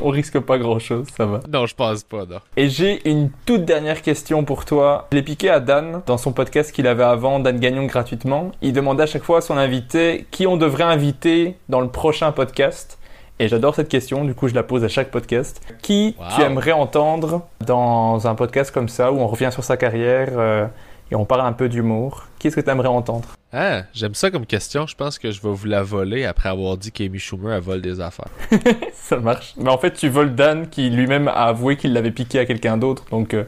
on 0.02 0.08
risque 0.08 0.40
pas 0.40 0.56
grand 0.58 0.78
chose, 0.78 1.06
ça 1.16 1.26
va. 1.26 1.40
Non, 1.48 1.66
je 1.66 1.74
pense 1.74 2.02
pas, 2.04 2.24
non. 2.26 2.38
Et 2.56 2.68
j'ai 2.68 3.06
une 3.08 3.30
toute 3.44 3.64
dernière 3.64 4.02
question 4.02 4.44
pour 4.44 4.64
toi. 4.64 5.08
Je 5.12 5.16
l'ai 5.16 5.22
piqué 5.22 5.50
à 5.50 5.60
Dan 5.60 6.02
dans 6.06 6.16
son 6.18 6.32
podcast 6.32 6.72
qu'il 6.72 6.86
avait 6.86 7.04
avant, 7.04 7.38
Dan 7.40 7.58
Gagnon 7.60 7.84
gratuitement. 7.86 8.52
Il 8.62 8.72
demandait 8.72 9.02
à 9.02 9.06
chaque 9.06 9.24
fois 9.24 9.38
à 9.38 9.40
son 9.42 9.56
invité 9.56 10.26
qui 10.30 10.46
on 10.46 10.56
devrait 10.56 10.84
inviter 10.84 11.56
dans 11.68 11.80
le 11.80 11.88
prochain 11.88 12.32
podcast. 12.32 12.98
Et 13.42 13.48
j'adore 13.48 13.74
cette 13.74 13.88
question, 13.88 14.24
du 14.26 14.34
coup 14.34 14.48
je 14.48 14.54
la 14.54 14.62
pose 14.62 14.84
à 14.84 14.88
chaque 14.88 15.10
podcast. 15.10 15.60
Qui 15.80 16.14
Wow. 16.18 16.26
tu 16.36 16.42
aimerais 16.42 16.72
entendre 16.72 17.46
dans 17.66 18.26
un 18.28 18.34
podcast 18.34 18.70
comme 18.70 18.88
ça 18.90 19.10
où 19.12 19.18
on 19.18 19.26
revient 19.26 19.48
sur 19.50 19.64
sa 19.64 19.78
carrière 19.78 20.28
euh, 20.36 20.66
et 21.10 21.14
on 21.16 21.24
parle 21.24 21.40
un 21.46 21.52
peu 21.54 21.70
d'humour? 21.70 22.26
Qui 22.38 22.48
est-ce 22.48 22.56
que 22.56 22.60
tu 22.60 22.68
aimerais 22.70 22.88
entendre? 22.88 23.28
Ah, 23.52 23.82
j'aime 23.94 24.14
ça 24.14 24.30
comme 24.30 24.44
question. 24.44 24.86
Je 24.86 24.94
pense 24.94 25.18
que 25.18 25.30
je 25.30 25.40
vais 25.40 25.48
vous 25.50 25.66
la 25.66 25.82
voler 25.82 26.26
après 26.26 26.50
avoir 26.50 26.76
dit 26.76 26.92
qu'Amy 26.92 27.18
Schumer, 27.18 27.54
elle 27.54 27.62
vole 27.62 27.80
des 27.80 27.98
affaires. 28.00 28.28
Ça 28.92 29.16
marche. 29.16 29.54
Mais 29.56 29.70
en 29.70 29.78
fait 29.78 29.92
tu 29.94 30.10
voles 30.10 30.34
Dan 30.34 30.68
qui 30.68 30.90
lui-même 30.90 31.26
a 31.26 31.46
avoué 31.46 31.76
qu'il 31.78 31.94
l'avait 31.94 32.10
piqué 32.12 32.40
à 32.40 32.44
quelqu'un 32.44 32.76
d'autre, 32.76 33.04
donc 33.10 33.32
il 33.32 33.46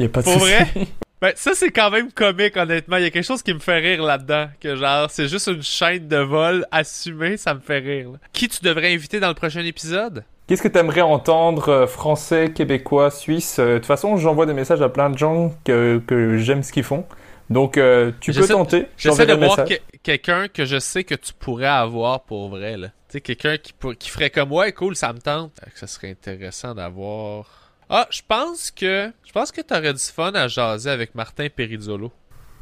n'y 0.00 0.04
a 0.04 0.08
pas 0.10 0.20
de 0.20 0.24
Pour 0.24 0.34
souci. 0.34 0.44
vrai? 0.44 0.68
Ben, 1.20 1.32
ça, 1.36 1.52
c'est 1.54 1.70
quand 1.70 1.90
même 1.90 2.10
comique, 2.12 2.56
honnêtement. 2.56 2.96
Il 2.96 3.02
y 3.02 3.06
a 3.06 3.10
quelque 3.10 3.26
chose 3.26 3.42
qui 3.42 3.52
me 3.52 3.58
fait 3.58 3.78
rire 3.78 4.02
là-dedans. 4.02 4.48
Que 4.60 4.74
genre, 4.74 5.10
c'est 5.10 5.28
juste 5.28 5.48
une 5.48 5.62
chaîne 5.62 6.08
de 6.08 6.16
vol 6.16 6.64
assumée, 6.70 7.36
ça 7.36 7.52
me 7.54 7.60
fait 7.60 7.78
rire. 7.78 8.12
là. 8.12 8.18
Qui 8.32 8.48
tu 8.48 8.62
devrais 8.62 8.92
inviter 8.94 9.20
dans 9.20 9.28
le 9.28 9.34
prochain 9.34 9.64
épisode? 9.64 10.24
Qu'est-ce 10.46 10.62
que 10.62 10.68
tu 10.68 10.78
aimerais 10.78 11.02
entendre 11.02 11.68
euh, 11.68 11.86
français, 11.86 12.52
québécois, 12.54 13.10
suisse? 13.10 13.58
Euh, 13.58 13.74
De 13.74 13.78
toute 13.78 13.86
façon, 13.86 14.16
j'envoie 14.16 14.46
des 14.46 14.54
messages 14.54 14.82
à 14.82 14.88
plein 14.88 15.10
de 15.10 15.18
gens 15.18 15.54
que, 15.64 16.00
que 16.06 16.38
j'aime 16.38 16.62
ce 16.62 16.72
qu'ils 16.72 16.82
font. 16.84 17.04
Donc, 17.50 17.76
euh, 17.76 18.12
tu 18.20 18.32
peux 18.32 18.46
tenter. 18.46 18.86
J'essaie 18.96 19.26
de 19.26 19.34
voir 19.34 19.64
que- 19.64 19.74
quelqu'un 20.02 20.48
que 20.48 20.64
je 20.64 20.78
sais 20.78 21.04
que 21.04 21.14
tu 21.16 21.32
pourrais 21.34 21.66
avoir 21.66 22.22
pour 22.22 22.48
vrai, 22.48 22.76
là. 22.76 22.88
Tu 22.88 22.92
sais, 23.14 23.20
quelqu'un 23.20 23.58
qui, 23.58 23.72
pour- 23.72 23.94
qui 23.96 24.08
ferait 24.08 24.30
comme 24.30 24.52
ouais, 24.52 24.72
cool, 24.72 24.96
ça 24.96 25.12
me 25.12 25.18
tente. 25.20 25.52
Ça 25.74 25.86
serait 25.86 26.10
intéressant 26.10 26.74
d'avoir. 26.74 27.59
Ah, 27.90 28.06
je 28.10 28.20
pense 28.26 28.70
que. 28.70 29.10
Je 29.26 29.32
pense 29.32 29.50
que 29.50 29.60
t'aurais 29.60 29.92
du 29.92 29.98
fun 30.00 30.32
à 30.34 30.46
jaser 30.48 30.90
avec 30.90 31.14
Martin 31.14 31.48
Perizzolo. 31.54 32.12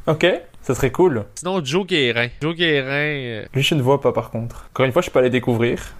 Ok, 0.06 0.26
ça 0.62 0.74
serait 0.74 0.90
cool. 0.90 1.26
Sinon, 1.34 1.62
Joe 1.62 1.86
Guérin. 1.86 2.28
Joe 2.40 2.56
Guérin, 2.56 2.88
euh, 2.90 3.44
Lui, 3.52 3.62
je 3.62 3.74
ne 3.74 3.82
vois 3.82 4.00
pas 4.00 4.12
par 4.12 4.30
contre. 4.30 4.66
Encore 4.70 4.86
une 4.86 4.92
fois, 4.92 5.02
je 5.02 5.10
peux 5.10 5.18
aller 5.18 5.28
découvrir. 5.30 5.94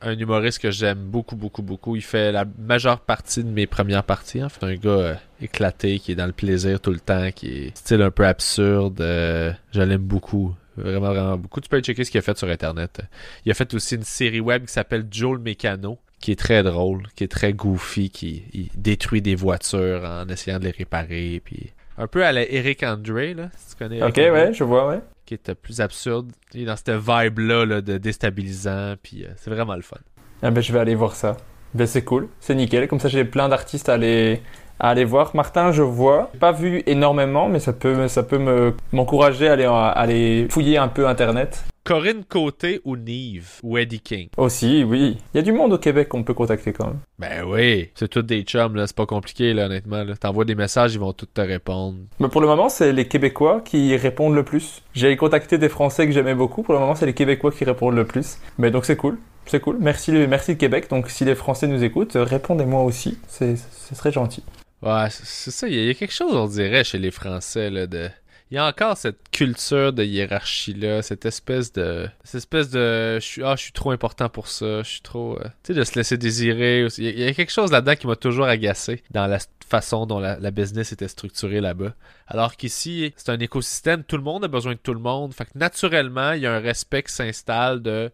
un 0.00 0.18
humoriste 0.18 0.58
que 0.58 0.70
j'aime 0.72 0.98
beaucoup, 0.98 1.36
beaucoup, 1.36 1.62
beaucoup. 1.62 1.94
Il 1.94 2.02
fait 2.02 2.32
la 2.32 2.44
majeure 2.58 2.98
partie 3.00 3.44
de 3.44 3.48
mes 3.48 3.66
premières 3.68 4.02
parties. 4.02 4.42
En 4.42 4.48
fait, 4.48 4.66
un 4.66 4.74
gars 4.74 4.90
euh, 4.90 5.14
éclaté, 5.40 6.00
qui 6.00 6.12
est 6.12 6.16
dans 6.16 6.26
le 6.26 6.32
plaisir 6.32 6.80
tout 6.80 6.90
le 6.90 6.98
temps, 7.00 7.30
qui 7.30 7.66
est 7.66 7.76
style 7.76 8.02
un 8.02 8.10
peu 8.10 8.26
absurde. 8.26 9.00
euh, 9.00 9.52
je 9.72 9.80
l'aime 9.82 10.02
beaucoup. 10.02 10.52
Vraiment, 10.76 11.10
vraiment 11.10 11.36
beaucoup. 11.36 11.60
Tu 11.60 11.68
peux 11.68 11.76
aller 11.76 11.84
checker 11.84 12.02
ce 12.04 12.10
qu'il 12.10 12.18
a 12.18 12.22
fait 12.22 12.36
sur 12.36 12.48
Internet. 12.48 13.00
Il 13.46 13.52
a 13.52 13.54
fait 13.54 13.72
aussi 13.72 13.94
une 13.94 14.02
série 14.02 14.40
web 14.40 14.66
qui 14.66 14.72
s'appelle 14.72 15.06
Joe 15.08 15.34
le 15.36 15.42
Mécano, 15.42 15.98
qui 16.24 16.32
est 16.32 16.36
très 16.36 16.62
drôle, 16.62 17.02
qui 17.16 17.24
est 17.24 17.28
très 17.28 17.52
goofy, 17.52 18.08
qui 18.08 18.44
il 18.54 18.70
détruit 18.76 19.20
des 19.20 19.34
voitures 19.34 20.04
en 20.04 20.26
essayant 20.30 20.58
de 20.58 20.64
les 20.64 20.70
réparer. 20.70 21.42
Puis 21.44 21.70
un 21.98 22.06
peu 22.06 22.24
à 22.24 22.32
la 22.32 22.50
Eric 22.50 22.82
Andre, 22.82 23.34
là, 23.36 23.50
si 23.54 23.72
tu 23.72 23.76
connais. 23.76 23.98
Eric 23.98 24.08
Ok, 24.08 24.32
ouais, 24.32 24.52
je 24.54 24.64
vois, 24.64 24.88
ouais. 24.88 25.00
qui 25.26 25.34
est 25.34 25.54
plus 25.54 25.82
absurde. 25.82 26.32
Il 26.54 26.62
est 26.62 26.64
dans 26.64 26.76
cette 26.76 26.92
vibe-là 26.92 27.66
là, 27.66 27.80
de 27.82 27.98
déstabilisant, 27.98 28.94
puis 29.02 29.24
euh, 29.24 29.32
c'est 29.36 29.50
vraiment 29.50 29.76
le 29.76 29.82
fun. 29.82 29.98
Ah 30.42 30.50
ben, 30.50 30.62
je 30.62 30.72
vais 30.72 30.78
aller 30.78 30.94
voir 30.94 31.14
ça. 31.14 31.36
Ben, 31.74 31.86
c'est 31.86 32.04
cool, 32.04 32.28
c'est 32.40 32.54
nickel. 32.54 32.88
Comme 32.88 33.00
ça, 33.00 33.10
j'ai 33.10 33.26
plein 33.26 33.50
d'artistes 33.50 33.90
à 33.90 33.92
aller, 33.92 34.40
à 34.80 34.88
aller 34.88 35.04
voir. 35.04 35.36
Martin, 35.36 35.72
je 35.72 35.82
vois. 35.82 36.30
Pas 36.40 36.52
vu 36.52 36.82
énormément, 36.86 37.50
mais 37.50 37.60
ça 37.60 37.74
peut, 37.74 38.08
ça 38.08 38.22
peut 38.22 38.38
me, 38.38 38.74
m'encourager 38.92 39.48
à 39.48 39.52
aller, 39.52 39.64
à 39.64 39.88
aller 39.88 40.46
fouiller 40.48 40.78
un 40.78 40.88
peu 40.88 41.06
Internet. 41.06 41.66
Corinne 41.84 42.24
Côté 42.24 42.80
ou 42.84 42.96
Nive 42.96 43.60
ou 43.62 43.76
Eddie 43.76 44.00
King? 44.00 44.28
Aussi, 44.38 44.84
oui. 44.84 45.18
Il 45.34 45.36
y 45.36 45.40
a 45.40 45.42
du 45.42 45.52
monde 45.52 45.74
au 45.74 45.78
Québec 45.78 46.08
qu'on 46.08 46.22
peut 46.24 46.32
contacter 46.32 46.72
quand 46.72 46.86
même. 46.86 46.98
Ben 47.18 47.44
oui, 47.46 47.90
c'est 47.94 48.08
tous 48.08 48.22
des 48.22 48.40
chums, 48.42 48.74
là. 48.74 48.86
C'est 48.86 48.96
pas 48.96 49.04
compliqué, 49.04 49.52
là, 49.52 49.66
honnêtement. 49.66 50.02
Là. 50.02 50.16
T'envoies 50.16 50.46
des 50.46 50.54
messages, 50.54 50.94
ils 50.94 51.00
vont 51.00 51.12
tous 51.12 51.26
te 51.26 51.40
répondre. 51.42 51.98
Mais 52.20 52.28
pour 52.28 52.40
le 52.40 52.46
moment, 52.46 52.70
c'est 52.70 52.92
les 52.92 53.06
Québécois 53.06 53.60
qui 53.62 53.94
répondent 53.96 54.34
le 54.34 54.44
plus. 54.44 54.82
J'ai 54.94 55.14
contacté 55.16 55.58
des 55.58 55.68
Français 55.68 56.06
que 56.06 56.12
j'aimais 56.12 56.34
beaucoup. 56.34 56.62
Pour 56.62 56.72
le 56.72 56.80
moment, 56.80 56.94
c'est 56.94 57.06
les 57.06 57.12
Québécois 57.14 57.52
qui 57.52 57.64
répondent 57.64 57.96
le 57.96 58.06
plus. 58.06 58.38
Mais 58.56 58.70
donc, 58.70 58.86
c'est 58.86 58.96
cool. 58.96 59.18
C'est 59.44 59.60
cool. 59.60 59.76
Merci, 59.78 60.10
merci 60.10 60.52
le 60.52 60.56
Québec. 60.56 60.88
Donc, 60.88 61.10
si 61.10 61.26
les 61.26 61.34
Français 61.34 61.66
nous 61.66 61.84
écoutent, 61.84 62.16
euh, 62.16 62.24
répondez-moi 62.24 62.82
aussi. 62.82 63.18
C'est, 63.28 63.56
ce 63.56 63.94
serait 63.94 64.10
gentil. 64.12 64.42
Ouais, 64.80 65.08
c'est 65.10 65.50
ça. 65.50 65.68
Il 65.68 65.74
y, 65.74 65.78
a- 65.78 65.82
il 65.82 65.86
y 65.88 65.90
a 65.90 65.94
quelque 65.94 66.14
chose, 66.14 66.34
on 66.34 66.46
dirait, 66.46 66.82
chez 66.82 66.98
les 66.98 67.10
Français, 67.10 67.68
là, 67.68 67.86
de... 67.86 68.08
Il 68.50 68.56
y 68.56 68.58
a 68.58 68.66
encore 68.66 68.96
cette 68.96 69.30
culture 69.30 69.92
de 69.92 70.04
hiérarchie-là, 70.04 71.02
cette 71.02 71.24
espèce 71.24 71.72
de... 71.72 72.08
Cette 72.24 72.36
espèce 72.36 72.70
de... 72.70 73.14
Je 73.18 73.24
suis, 73.24 73.42
ah, 73.42 73.56
je 73.56 73.62
suis 73.62 73.72
trop 73.72 73.90
important 73.90 74.28
pour 74.28 74.48
ça, 74.48 74.82
je 74.82 74.88
suis 74.88 75.00
trop... 75.00 75.38
euh, 75.40 75.44
Tu 75.62 75.72
sais, 75.72 75.74
de 75.74 75.82
se 75.82 75.94
laisser 75.98 76.18
désirer. 76.18 76.86
Il 76.98 77.18
y, 77.18 77.24
a- 77.24 77.32
quelque 77.32 77.50
chose 77.50 77.72
là-dedans 77.72 77.96
qui 77.96 78.06
m'a 78.06 78.16
toujours 78.16 78.44
agacé 78.44 79.02
dans 79.10 79.26
la 79.26 79.38
façon 79.66 80.04
dont 80.06 80.20
la, 80.20 80.50
business 80.50 80.92
était 80.92 81.08
structurée 81.08 81.60
là-bas. 81.60 81.94
Alors 82.28 82.56
qu'ici, 82.56 83.12
c'est 83.16 83.30
un 83.30 83.38
écosystème, 83.40 84.04
tout 84.04 84.18
le 84.18 84.22
monde 84.22 84.44
a 84.44 84.48
besoin 84.48 84.74
de 84.74 84.78
tout 84.78 84.94
le 84.94 85.00
monde. 85.00 85.32
Fait 85.32 85.46
que 85.46 85.56
naturellement, 85.58 86.32
il 86.32 86.42
y 86.42 86.46
a 86.46 86.54
un 86.54 86.60
respect 86.60 87.02
qui 87.02 87.12
s'installe 87.12 87.82
de... 87.82 88.12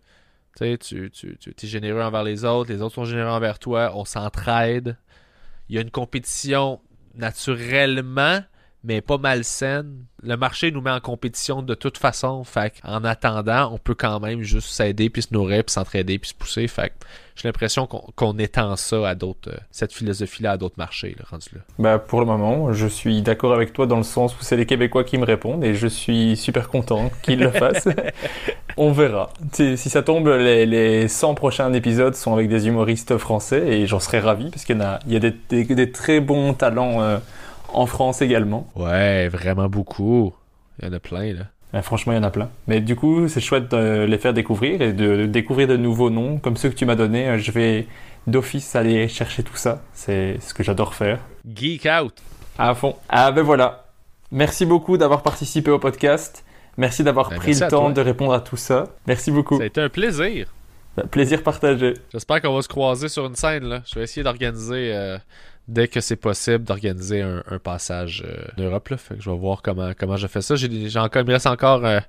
Tu 0.56 0.64
sais, 0.64 0.78
tu, 0.78 1.10
tu, 1.10 1.36
tu 1.38 1.50
es 1.50 1.68
généreux 1.68 2.02
envers 2.02 2.22
les 2.22 2.44
autres, 2.44 2.72
les 2.72 2.82
autres 2.82 2.94
sont 2.94 3.04
généreux 3.04 3.30
envers 3.30 3.58
toi, 3.58 3.92
on 3.94 4.04
s'entraide. 4.04 4.96
Il 5.68 5.74
y 5.74 5.78
a 5.78 5.80
une 5.80 5.90
compétition 5.90 6.80
naturellement, 7.14 8.40
mais 8.84 9.00
pas 9.00 9.18
malsaine. 9.18 10.04
Le 10.22 10.36
marché 10.36 10.70
nous 10.70 10.80
met 10.82 10.90
en 10.90 11.00
compétition 11.00 11.62
de 11.62 11.74
toute 11.74 11.96
façon. 11.98 12.44
Fait 12.44 12.74
en 12.84 13.04
attendant, 13.04 13.72
on 13.72 13.78
peut 13.78 13.94
quand 13.94 14.20
même 14.20 14.42
juste 14.42 14.68
s'aider, 14.70 15.08
puis 15.10 15.22
se 15.22 15.32
nourrir, 15.32 15.64
puis 15.64 15.72
s'entraider, 15.72 16.18
puis 16.18 16.30
se 16.30 16.34
pousser. 16.34 16.66
Fait 16.68 16.92
j'ai 17.36 17.48
l'impression 17.48 17.86
qu'on 17.86 18.04
qu'on 18.16 18.36
étend 18.38 18.76
ça 18.76 19.08
à 19.08 19.14
d'autres, 19.14 19.48
euh, 19.50 19.56
cette 19.70 19.94
philosophie-là 19.94 20.52
à 20.52 20.56
d'autres 20.58 20.74
marchés, 20.76 21.16
là, 21.18 21.24
rendu 21.30 21.46
là. 21.54 21.60
Bah, 21.78 21.98
pour 21.98 22.20
le 22.20 22.26
moment, 22.26 22.70
je 22.74 22.86
suis 22.86 23.22
d'accord 23.22 23.54
avec 23.54 23.72
toi 23.72 23.86
dans 23.86 23.96
le 23.96 24.02
sens 24.02 24.34
où 24.34 24.42
c'est 24.42 24.56
les 24.58 24.66
Québécois 24.66 25.04
qui 25.04 25.16
me 25.16 25.24
répondent 25.24 25.64
et 25.64 25.74
je 25.74 25.86
suis 25.86 26.36
super 26.36 26.68
content 26.68 27.10
qu'ils 27.22 27.38
le 27.40 27.50
fassent. 27.52 27.88
On 28.76 28.92
verra. 28.92 29.30
Si 29.52 29.76
si 29.78 29.88
ça 29.88 30.02
tombe, 30.02 30.28
les, 30.28 30.66
les 30.66 31.08
100 31.08 31.34
prochains 31.34 31.72
épisodes 31.72 32.14
sont 32.14 32.34
avec 32.34 32.48
des 32.48 32.66
humoristes 32.68 33.16
français 33.16 33.66
et 33.68 33.86
j'en 33.86 34.00
serais 34.00 34.20
ravi 34.20 34.50
parce 34.50 34.64
qu'il 34.64 34.76
y, 35.06 35.12
y 35.12 35.16
a 35.16 35.18
des, 35.20 35.34
des- 35.48 35.64
des 35.64 35.92
très 35.92 36.20
bons 36.20 36.52
talents 36.54 37.00
euh, 37.02 37.18
en 37.74 37.86
France 37.86 38.22
également. 38.22 38.68
Ouais, 38.76 39.28
vraiment 39.28 39.68
beaucoup. 39.68 40.32
Il 40.80 40.86
y 40.86 40.88
en 40.88 40.92
a 40.92 41.00
plein, 41.00 41.32
là. 41.34 41.82
Franchement, 41.82 42.12
il 42.12 42.16
y 42.16 42.18
en 42.18 42.24
a 42.24 42.30
plein. 42.30 42.48
Mais 42.66 42.80
du 42.80 42.96
coup, 42.96 43.28
c'est 43.28 43.40
chouette 43.40 43.70
de 43.70 44.04
les 44.04 44.18
faire 44.18 44.34
découvrir 44.34 44.80
et 44.82 44.92
de, 44.92 45.26
découvrir 45.26 45.68
de 45.68 45.76
nouveaux 45.76 46.10
noms 46.10 46.38
comme 46.38 46.56
ceux 46.56 46.68
que 46.68 46.74
tu 46.74 46.84
m'as 46.84 46.96
donnés. 46.96 47.28
Euh, 47.28 47.38
Je 47.38 47.52
vais 47.52 47.86
d'office 48.26 48.74
aller 48.74 49.06
chercher 49.08 49.42
tout 49.44 49.56
ça. 49.56 49.80
C'est 49.92 50.38
ce 50.40 50.52
que 50.52 50.62
j'adore 50.64 50.94
faire. 50.94 51.20
Geek 51.54 51.86
out. 52.02 52.14
À 52.58 52.74
fond. 52.74 52.96
Ah 53.08 53.30
ben 53.30 53.42
voilà. 53.42 53.84
Merci 54.32 54.66
beaucoup 54.66 54.96
d'avoir 54.96 55.22
participé 55.22 55.70
au 55.70 55.78
podcast. 55.78 56.44
Merci 56.76 57.04
d'avoir 57.04 57.28
Ben, 57.30 57.36
pris 57.36 57.48
merci 57.48 57.62
le 57.62 57.68
temps 57.68 57.84
toi. 57.84 57.92
de 57.92 58.00
répondre 58.00 58.32
à 58.32 58.40
tout 58.40 58.56
ça. 58.56 58.84
Merci 59.06 59.30
beaucoup. 59.30 59.56
Ça 59.56 59.62
a 59.62 59.66
été 59.66 59.80
un 59.80 59.88
plaisir. 59.88 60.48
Plaisir 61.10 61.42
partagé. 61.42 61.94
J'espère 62.12 62.42
qu'on 62.42 62.54
va 62.54 62.62
se 62.62 62.68
croiser 62.68 63.08
sur 63.08 63.26
une 63.26 63.36
scène, 63.36 63.64
là. 63.64 63.82
Je 63.86 63.94
vais 63.98 64.04
essayer 64.04 64.22
d'organiser, 64.24 64.92
euh, 64.92 65.18
dès 65.68 65.88
que 65.88 66.00
c'est 66.00 66.16
possible, 66.16 66.64
d'organiser 66.64 67.22
un, 67.22 67.42
un 67.48 67.58
passage 67.58 68.24
euh, 68.26 68.44
en 68.58 68.62
Europe, 68.62 68.88
là. 68.88 68.96
Fait 68.96 69.14
que 69.16 69.22
je 69.22 69.30
vais 69.30 69.36
voir 69.36 69.62
comment, 69.62 69.92
comment 69.98 70.16
je 70.16 70.26
fais 70.26 70.40
ça. 70.42 70.56
J'ai, 70.56 70.98
encore, 70.98 71.22
il 71.22 71.28
me 71.28 71.32
reste 71.32 71.46
encore 71.46 71.84
euh, 71.84 72.00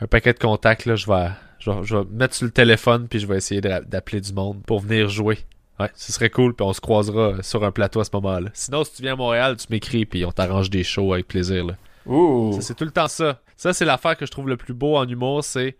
un 0.00 0.06
paquet 0.06 0.32
de 0.32 0.38
contacts, 0.38 0.86
là. 0.86 0.94
Je 0.96 1.06
vais, 1.06 1.28
je, 1.58 1.70
vais, 1.70 1.84
je 1.84 1.96
vais 1.96 2.04
mettre 2.10 2.34
sur 2.34 2.46
le 2.46 2.52
téléphone, 2.52 3.08
puis 3.08 3.18
je 3.18 3.26
vais 3.26 3.36
essayer 3.36 3.60
d'appeler 3.60 4.20
du 4.20 4.32
monde 4.32 4.62
pour 4.64 4.80
venir 4.80 5.08
jouer. 5.08 5.38
Ouais, 5.80 5.90
ce 5.94 6.12
serait 6.12 6.30
cool, 6.30 6.54
puis 6.54 6.66
on 6.66 6.72
se 6.72 6.80
croisera 6.80 7.20
euh, 7.20 7.42
sur 7.42 7.64
un 7.64 7.70
plateau 7.70 8.00
à 8.00 8.04
ce 8.04 8.10
moment-là. 8.14 8.50
Sinon, 8.52 8.82
si 8.84 8.94
tu 8.94 9.02
viens 9.02 9.12
à 9.12 9.16
Montréal, 9.16 9.56
tu 9.56 9.66
m'écris, 9.70 10.06
puis 10.06 10.24
on 10.24 10.32
t'arrange 10.32 10.70
des 10.70 10.82
shows 10.82 11.12
avec 11.12 11.28
plaisir, 11.28 11.64
là. 11.66 11.74
Ouh. 12.06 12.52
Ça, 12.54 12.62
c'est 12.62 12.74
tout 12.74 12.84
le 12.84 12.90
temps 12.90 13.06
ça. 13.06 13.40
Ça, 13.56 13.72
c'est 13.72 13.84
l'affaire 13.84 14.16
que 14.16 14.24
je 14.26 14.30
trouve 14.30 14.48
le 14.48 14.56
plus 14.56 14.74
beau 14.74 14.96
en 14.96 15.06
humour, 15.06 15.44
c'est 15.44 15.76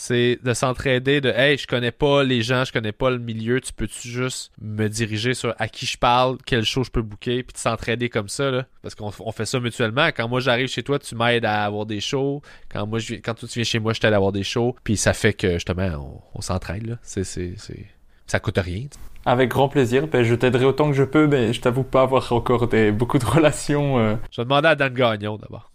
c'est 0.00 0.38
de 0.44 0.54
s'entraider 0.54 1.20
de 1.20 1.28
hey 1.30 1.58
je 1.58 1.66
connais 1.66 1.90
pas 1.90 2.22
les 2.22 2.40
gens 2.40 2.64
je 2.64 2.72
connais 2.72 2.92
pas 2.92 3.10
le 3.10 3.18
milieu 3.18 3.60
tu 3.60 3.72
peux-tu 3.72 4.06
juste 4.06 4.52
me 4.62 4.86
diriger 4.86 5.34
sur 5.34 5.56
à 5.58 5.66
qui 5.66 5.86
je 5.86 5.98
parle 5.98 6.38
quel 6.46 6.64
show 6.64 6.84
je 6.84 6.90
peux 6.90 7.02
booker 7.02 7.42
puis 7.42 7.52
de 7.52 7.58
s'entraider 7.58 8.08
comme 8.08 8.28
ça 8.28 8.52
là 8.52 8.66
parce 8.80 8.94
qu'on 8.94 9.10
on 9.18 9.32
fait 9.32 9.44
ça 9.44 9.58
mutuellement 9.58 10.06
quand 10.16 10.28
moi 10.28 10.38
j'arrive 10.38 10.68
chez 10.68 10.84
toi 10.84 11.00
tu 11.00 11.16
m'aides 11.16 11.44
à 11.44 11.64
avoir 11.64 11.84
des 11.84 11.98
shows 11.98 12.42
quand 12.70 12.86
moi 12.86 13.00
je 13.00 13.14
quand 13.14 13.34
toi 13.34 13.48
tu 13.48 13.58
viens 13.58 13.64
chez 13.64 13.80
moi 13.80 13.92
je 13.92 13.98
t'aide 13.98 14.12
à 14.12 14.16
avoir 14.16 14.30
des 14.30 14.44
shows 14.44 14.76
puis 14.84 14.96
ça 14.96 15.12
fait 15.12 15.32
que 15.32 15.54
justement 15.54 16.22
on, 16.32 16.38
on 16.38 16.40
s'entraide 16.42 16.86
là 16.86 16.98
c'est 17.02 17.24
c'est 17.24 17.56
ça 18.28 18.38
coûte 18.40 18.58
rien. 18.58 18.84
Avec 19.24 19.48
grand 19.48 19.68
plaisir. 19.68 20.06
Ben, 20.06 20.22
je 20.22 20.34
t'aiderai 20.34 20.66
autant 20.66 20.88
que 20.90 20.94
je 20.96 21.02
peux, 21.02 21.26
mais 21.26 21.54
je 21.54 21.60
t'avoue 21.62 21.82
pas 21.82 22.02
avoir 22.02 22.30
encore 22.32 22.68
des, 22.68 22.92
beaucoup 22.92 23.18
de 23.18 23.24
relations. 23.24 23.98
euh. 23.98 24.16
Je 24.30 24.42
vais 24.42 24.44
demander 24.44 24.68
à 24.68 24.74
Dan 24.74 24.92
Gagnon 24.92 25.38
d'abord. 25.38 25.72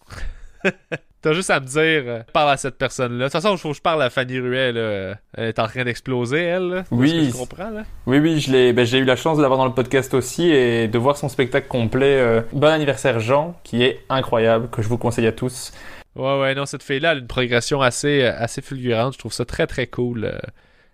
T'as 1.24 1.34
juste 1.34 1.50
à 1.50 1.60
me 1.60 1.66
dire, 1.66 2.04
euh, 2.06 2.20
parle 2.34 2.52
à 2.52 2.58
cette 2.58 2.78
personne-là. 2.78 3.18
De 3.18 3.32
toute 3.32 3.41
façon, 3.41 3.56
il 3.56 3.58
faut 3.58 3.70
que 3.72 3.78
je 3.78 3.82
parle 3.82 4.04
à 4.04 4.10
Fanny 4.10 4.40
Ruet, 4.40 4.72
là. 4.74 5.16
Elle 5.36 5.45
est 5.45 5.58
en 5.60 5.68
train 5.68 5.84
d'exploser, 5.86 6.41
elle, 6.44 6.70
là. 6.70 6.84
Oui. 6.91 7.32
je 7.32 7.38
comprends, 7.38 7.70
là? 7.70 7.84
Oui, 8.06 8.20
oui, 8.20 8.40
je 8.41 8.52
l'ai, 8.52 8.74
ben, 8.74 8.86
j'ai 8.86 8.98
eu 9.00 9.06
la 9.06 9.16
chance 9.16 9.38
de 9.38 9.41
l'avoir 9.41 9.58
dans 9.58 9.66
le 9.66 9.74
podcast 9.74 10.14
aussi 10.14 10.52
et 10.52 10.88
de 10.88 10.98
voir 11.00 11.18
son 11.18 11.30
spectacle 11.30 11.68
complet. 11.68 12.20
euh, 12.20 12.41
Bon 12.52 12.68
anniversaire 12.68 13.20
Jean, 13.20 13.58
qui 13.64 13.84
est 13.84 14.02
incroyable, 14.10 14.70
que 14.70 14.82
je 14.82 14.88
vous 14.90 14.98
conseille 14.98 15.26
à 15.26 15.32
tous. 15.32 15.72
Ouais, 16.16 16.40
ouais, 16.41 16.54
non, 16.56 16.66
cette 16.68 16.84
fille-là, 16.84 17.14
elle 17.14 17.18
a 17.18 17.22
une 17.22 17.28
progression 17.28 17.82
assez, 17.82 18.22
euh, 18.24 18.34
assez 18.38 18.62
fulgurante. 18.62 19.14
Je 19.14 19.20
trouve 19.20 19.34
ça 19.34 19.45
très, 19.45 19.66
très 19.66 19.88
cool 19.88 20.32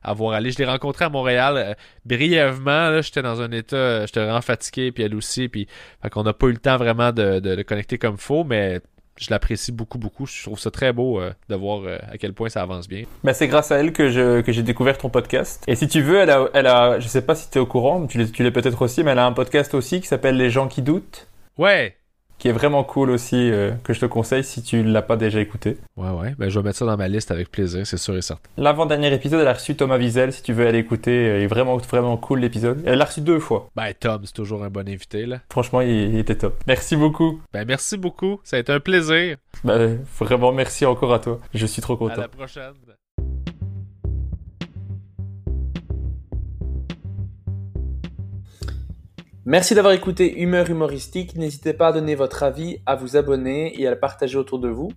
à 0.03 0.13
voir 0.13 0.33
aller. 0.33 0.51
Je 0.51 0.57
l'ai 0.59 0.65
rencontrée 0.65 1.05
à 1.05 1.09
Montréal 1.09 1.55
euh, 1.57 1.73
brièvement. 2.05 2.89
Là, 2.89 3.01
j'étais 3.01 3.21
dans 3.21 3.41
un 3.41 3.51
état, 3.51 3.75
euh, 3.75 4.05
j'étais 4.05 4.21
vraiment 4.21 4.41
fatigué, 4.41 4.91
puis 4.91 5.03
elle 5.03 5.15
aussi. 5.15 5.49
Puis, 5.49 5.67
fait 6.01 6.09
qu'on 6.09 6.23
n'a 6.23 6.33
pas 6.33 6.47
eu 6.47 6.51
le 6.51 6.57
temps 6.57 6.77
vraiment 6.77 7.11
de, 7.11 7.39
de, 7.39 7.55
de 7.55 7.61
connecter 7.63 7.97
comme 7.97 8.17
faut, 8.17 8.43
mais 8.43 8.79
je 9.19 9.27
l'apprécie 9.29 9.71
beaucoup, 9.71 9.97
beaucoup. 9.97 10.25
Je 10.25 10.43
trouve 10.43 10.59
ça 10.59 10.71
très 10.71 10.93
beau 10.93 11.19
euh, 11.19 11.31
de 11.49 11.55
voir 11.55 11.81
euh, 11.83 11.97
à 12.11 12.17
quel 12.17 12.33
point 12.33 12.49
ça 12.49 12.61
avance 12.61 12.87
bien. 12.87 13.03
Ben, 13.23 13.33
c'est 13.33 13.47
grâce 13.47 13.71
à 13.71 13.77
elle 13.77 13.91
que, 13.93 14.09
je, 14.09 14.41
que 14.41 14.51
j'ai 14.51 14.63
découvert 14.63 14.97
ton 14.97 15.09
podcast. 15.09 15.63
Et 15.67 15.75
si 15.75 15.87
tu 15.87 16.01
veux, 16.01 16.19
elle 16.19 16.29
a, 16.29 16.47
elle 16.53 16.67
a 16.67 16.99
je 16.99 17.07
sais 17.07 17.21
pas 17.21 17.35
si 17.35 17.49
tu 17.49 17.57
es 17.57 17.61
au 17.61 17.65
courant, 17.65 18.07
tu 18.07 18.17
l'es, 18.17 18.29
tu 18.29 18.43
l'es 18.43 18.51
peut-être 18.51 18.81
aussi, 18.81 19.03
mais 19.03 19.11
elle 19.11 19.19
a 19.19 19.25
un 19.25 19.33
podcast 19.33 19.73
aussi 19.73 20.01
qui 20.01 20.07
s'appelle 20.07 20.37
Les 20.37 20.49
gens 20.49 20.67
qui 20.67 20.81
doutent, 20.81 21.27
Ouais! 21.57 21.97
Qui 22.39 22.47
est 22.47 22.51
vraiment 22.53 22.83
cool 22.83 23.11
aussi, 23.11 23.35
euh, 23.51 23.71
que 23.83 23.93
je 23.93 23.99
te 23.99 24.05
conseille 24.07 24.43
si 24.43 24.63
tu 24.63 24.81
l'as 24.81 25.01
pas 25.03 25.17
déjà 25.17 25.39
écouté. 25.39 25.77
Ouais, 25.97 26.09
ouais. 26.09 26.33
Ben, 26.39 26.49
je 26.49 26.57
vais 26.59 26.63
mettre 26.65 26.77
ça 26.79 26.85
dans 26.85 26.97
ma 26.97 27.07
liste 27.07 27.29
avec 27.31 27.51
plaisir, 27.51 27.85
c'est 27.85 27.97
sûr 27.97 28.15
et 28.17 28.21
certain. 28.21 28.49
L'avant-dernier 28.57 29.13
épisode, 29.13 29.41
elle 29.41 29.47
a 29.47 29.53
reçu 29.53 29.75
Thomas 29.75 29.97
Wiesel, 29.97 30.33
si 30.33 30.41
tu 30.41 30.53
veux 30.53 30.65
aller 30.65 30.79
écouter. 30.79 31.37
Il 31.37 31.43
est 31.43 31.47
vraiment, 31.47 31.77
vraiment 31.77 32.17
cool 32.17 32.39
l'épisode. 32.39 32.81
Elle 32.85 32.97
l'a 32.97 33.05
reçu 33.05 33.21
deux 33.21 33.39
fois. 33.39 33.69
Ben, 33.75 33.93
Tom, 33.99 34.21
c'est 34.25 34.33
toujours 34.33 34.63
un 34.63 34.69
bon 34.69 34.87
invité, 34.89 35.25
là. 35.25 35.39
Franchement, 35.51 35.81
il, 35.81 35.89
il 35.89 36.17
était 36.17 36.35
top. 36.35 36.55
Merci 36.65 36.95
beaucoup. 36.95 37.41
Ben, 37.53 37.65
merci 37.67 37.97
beaucoup. 37.97 38.39
Ça 38.43 38.55
a 38.57 38.59
été 38.59 38.71
un 38.71 38.79
plaisir. 38.79 39.37
Ben, 39.63 39.99
vraiment, 40.17 40.51
merci 40.51 40.85
encore 40.85 41.13
à 41.13 41.19
toi. 41.19 41.39
Je 41.53 41.65
suis 41.65 41.81
trop 41.81 41.93
À 41.93 41.97
content. 41.97 42.21
la 42.21 42.27
prochaine. 42.29 42.73
Merci 49.45 49.73
d'avoir 49.73 49.93
écouté 49.93 50.41
Humeur 50.41 50.69
humoristique. 50.69 51.35
N'hésitez 51.35 51.73
pas 51.73 51.87
à 51.87 51.91
donner 51.93 52.15
votre 52.15 52.43
avis, 52.43 52.79
à 52.85 52.95
vous 52.95 53.15
abonner 53.15 53.79
et 53.79 53.87
à 53.87 53.91
le 53.91 53.99
partager 53.99 54.37
autour 54.37 54.59
de 54.59 54.67
vous. 54.67 54.91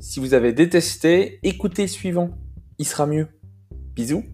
Si 0.00 0.18
vous 0.18 0.34
avez 0.34 0.52
détesté, 0.52 1.38
écoutez 1.42 1.86
suivant. 1.86 2.30
Il 2.78 2.86
sera 2.86 3.06
mieux. 3.06 3.28
Bisous. 3.94 4.24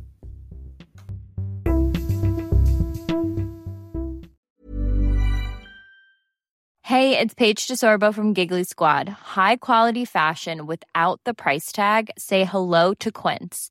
Hey, 6.82 7.18
it's 7.18 7.34
Paige 7.34 7.66
DeSorbo 7.66 8.14
from 8.14 8.32
Giggly 8.32 8.64
Squad. 8.64 9.10
High 9.36 9.56
quality 9.56 10.06
fashion 10.06 10.66
without 10.66 11.20
the 11.24 11.34
price 11.34 11.70
tag. 11.70 12.10
Say 12.16 12.44
hello 12.44 12.94
to 12.94 13.12
Quince. 13.12 13.70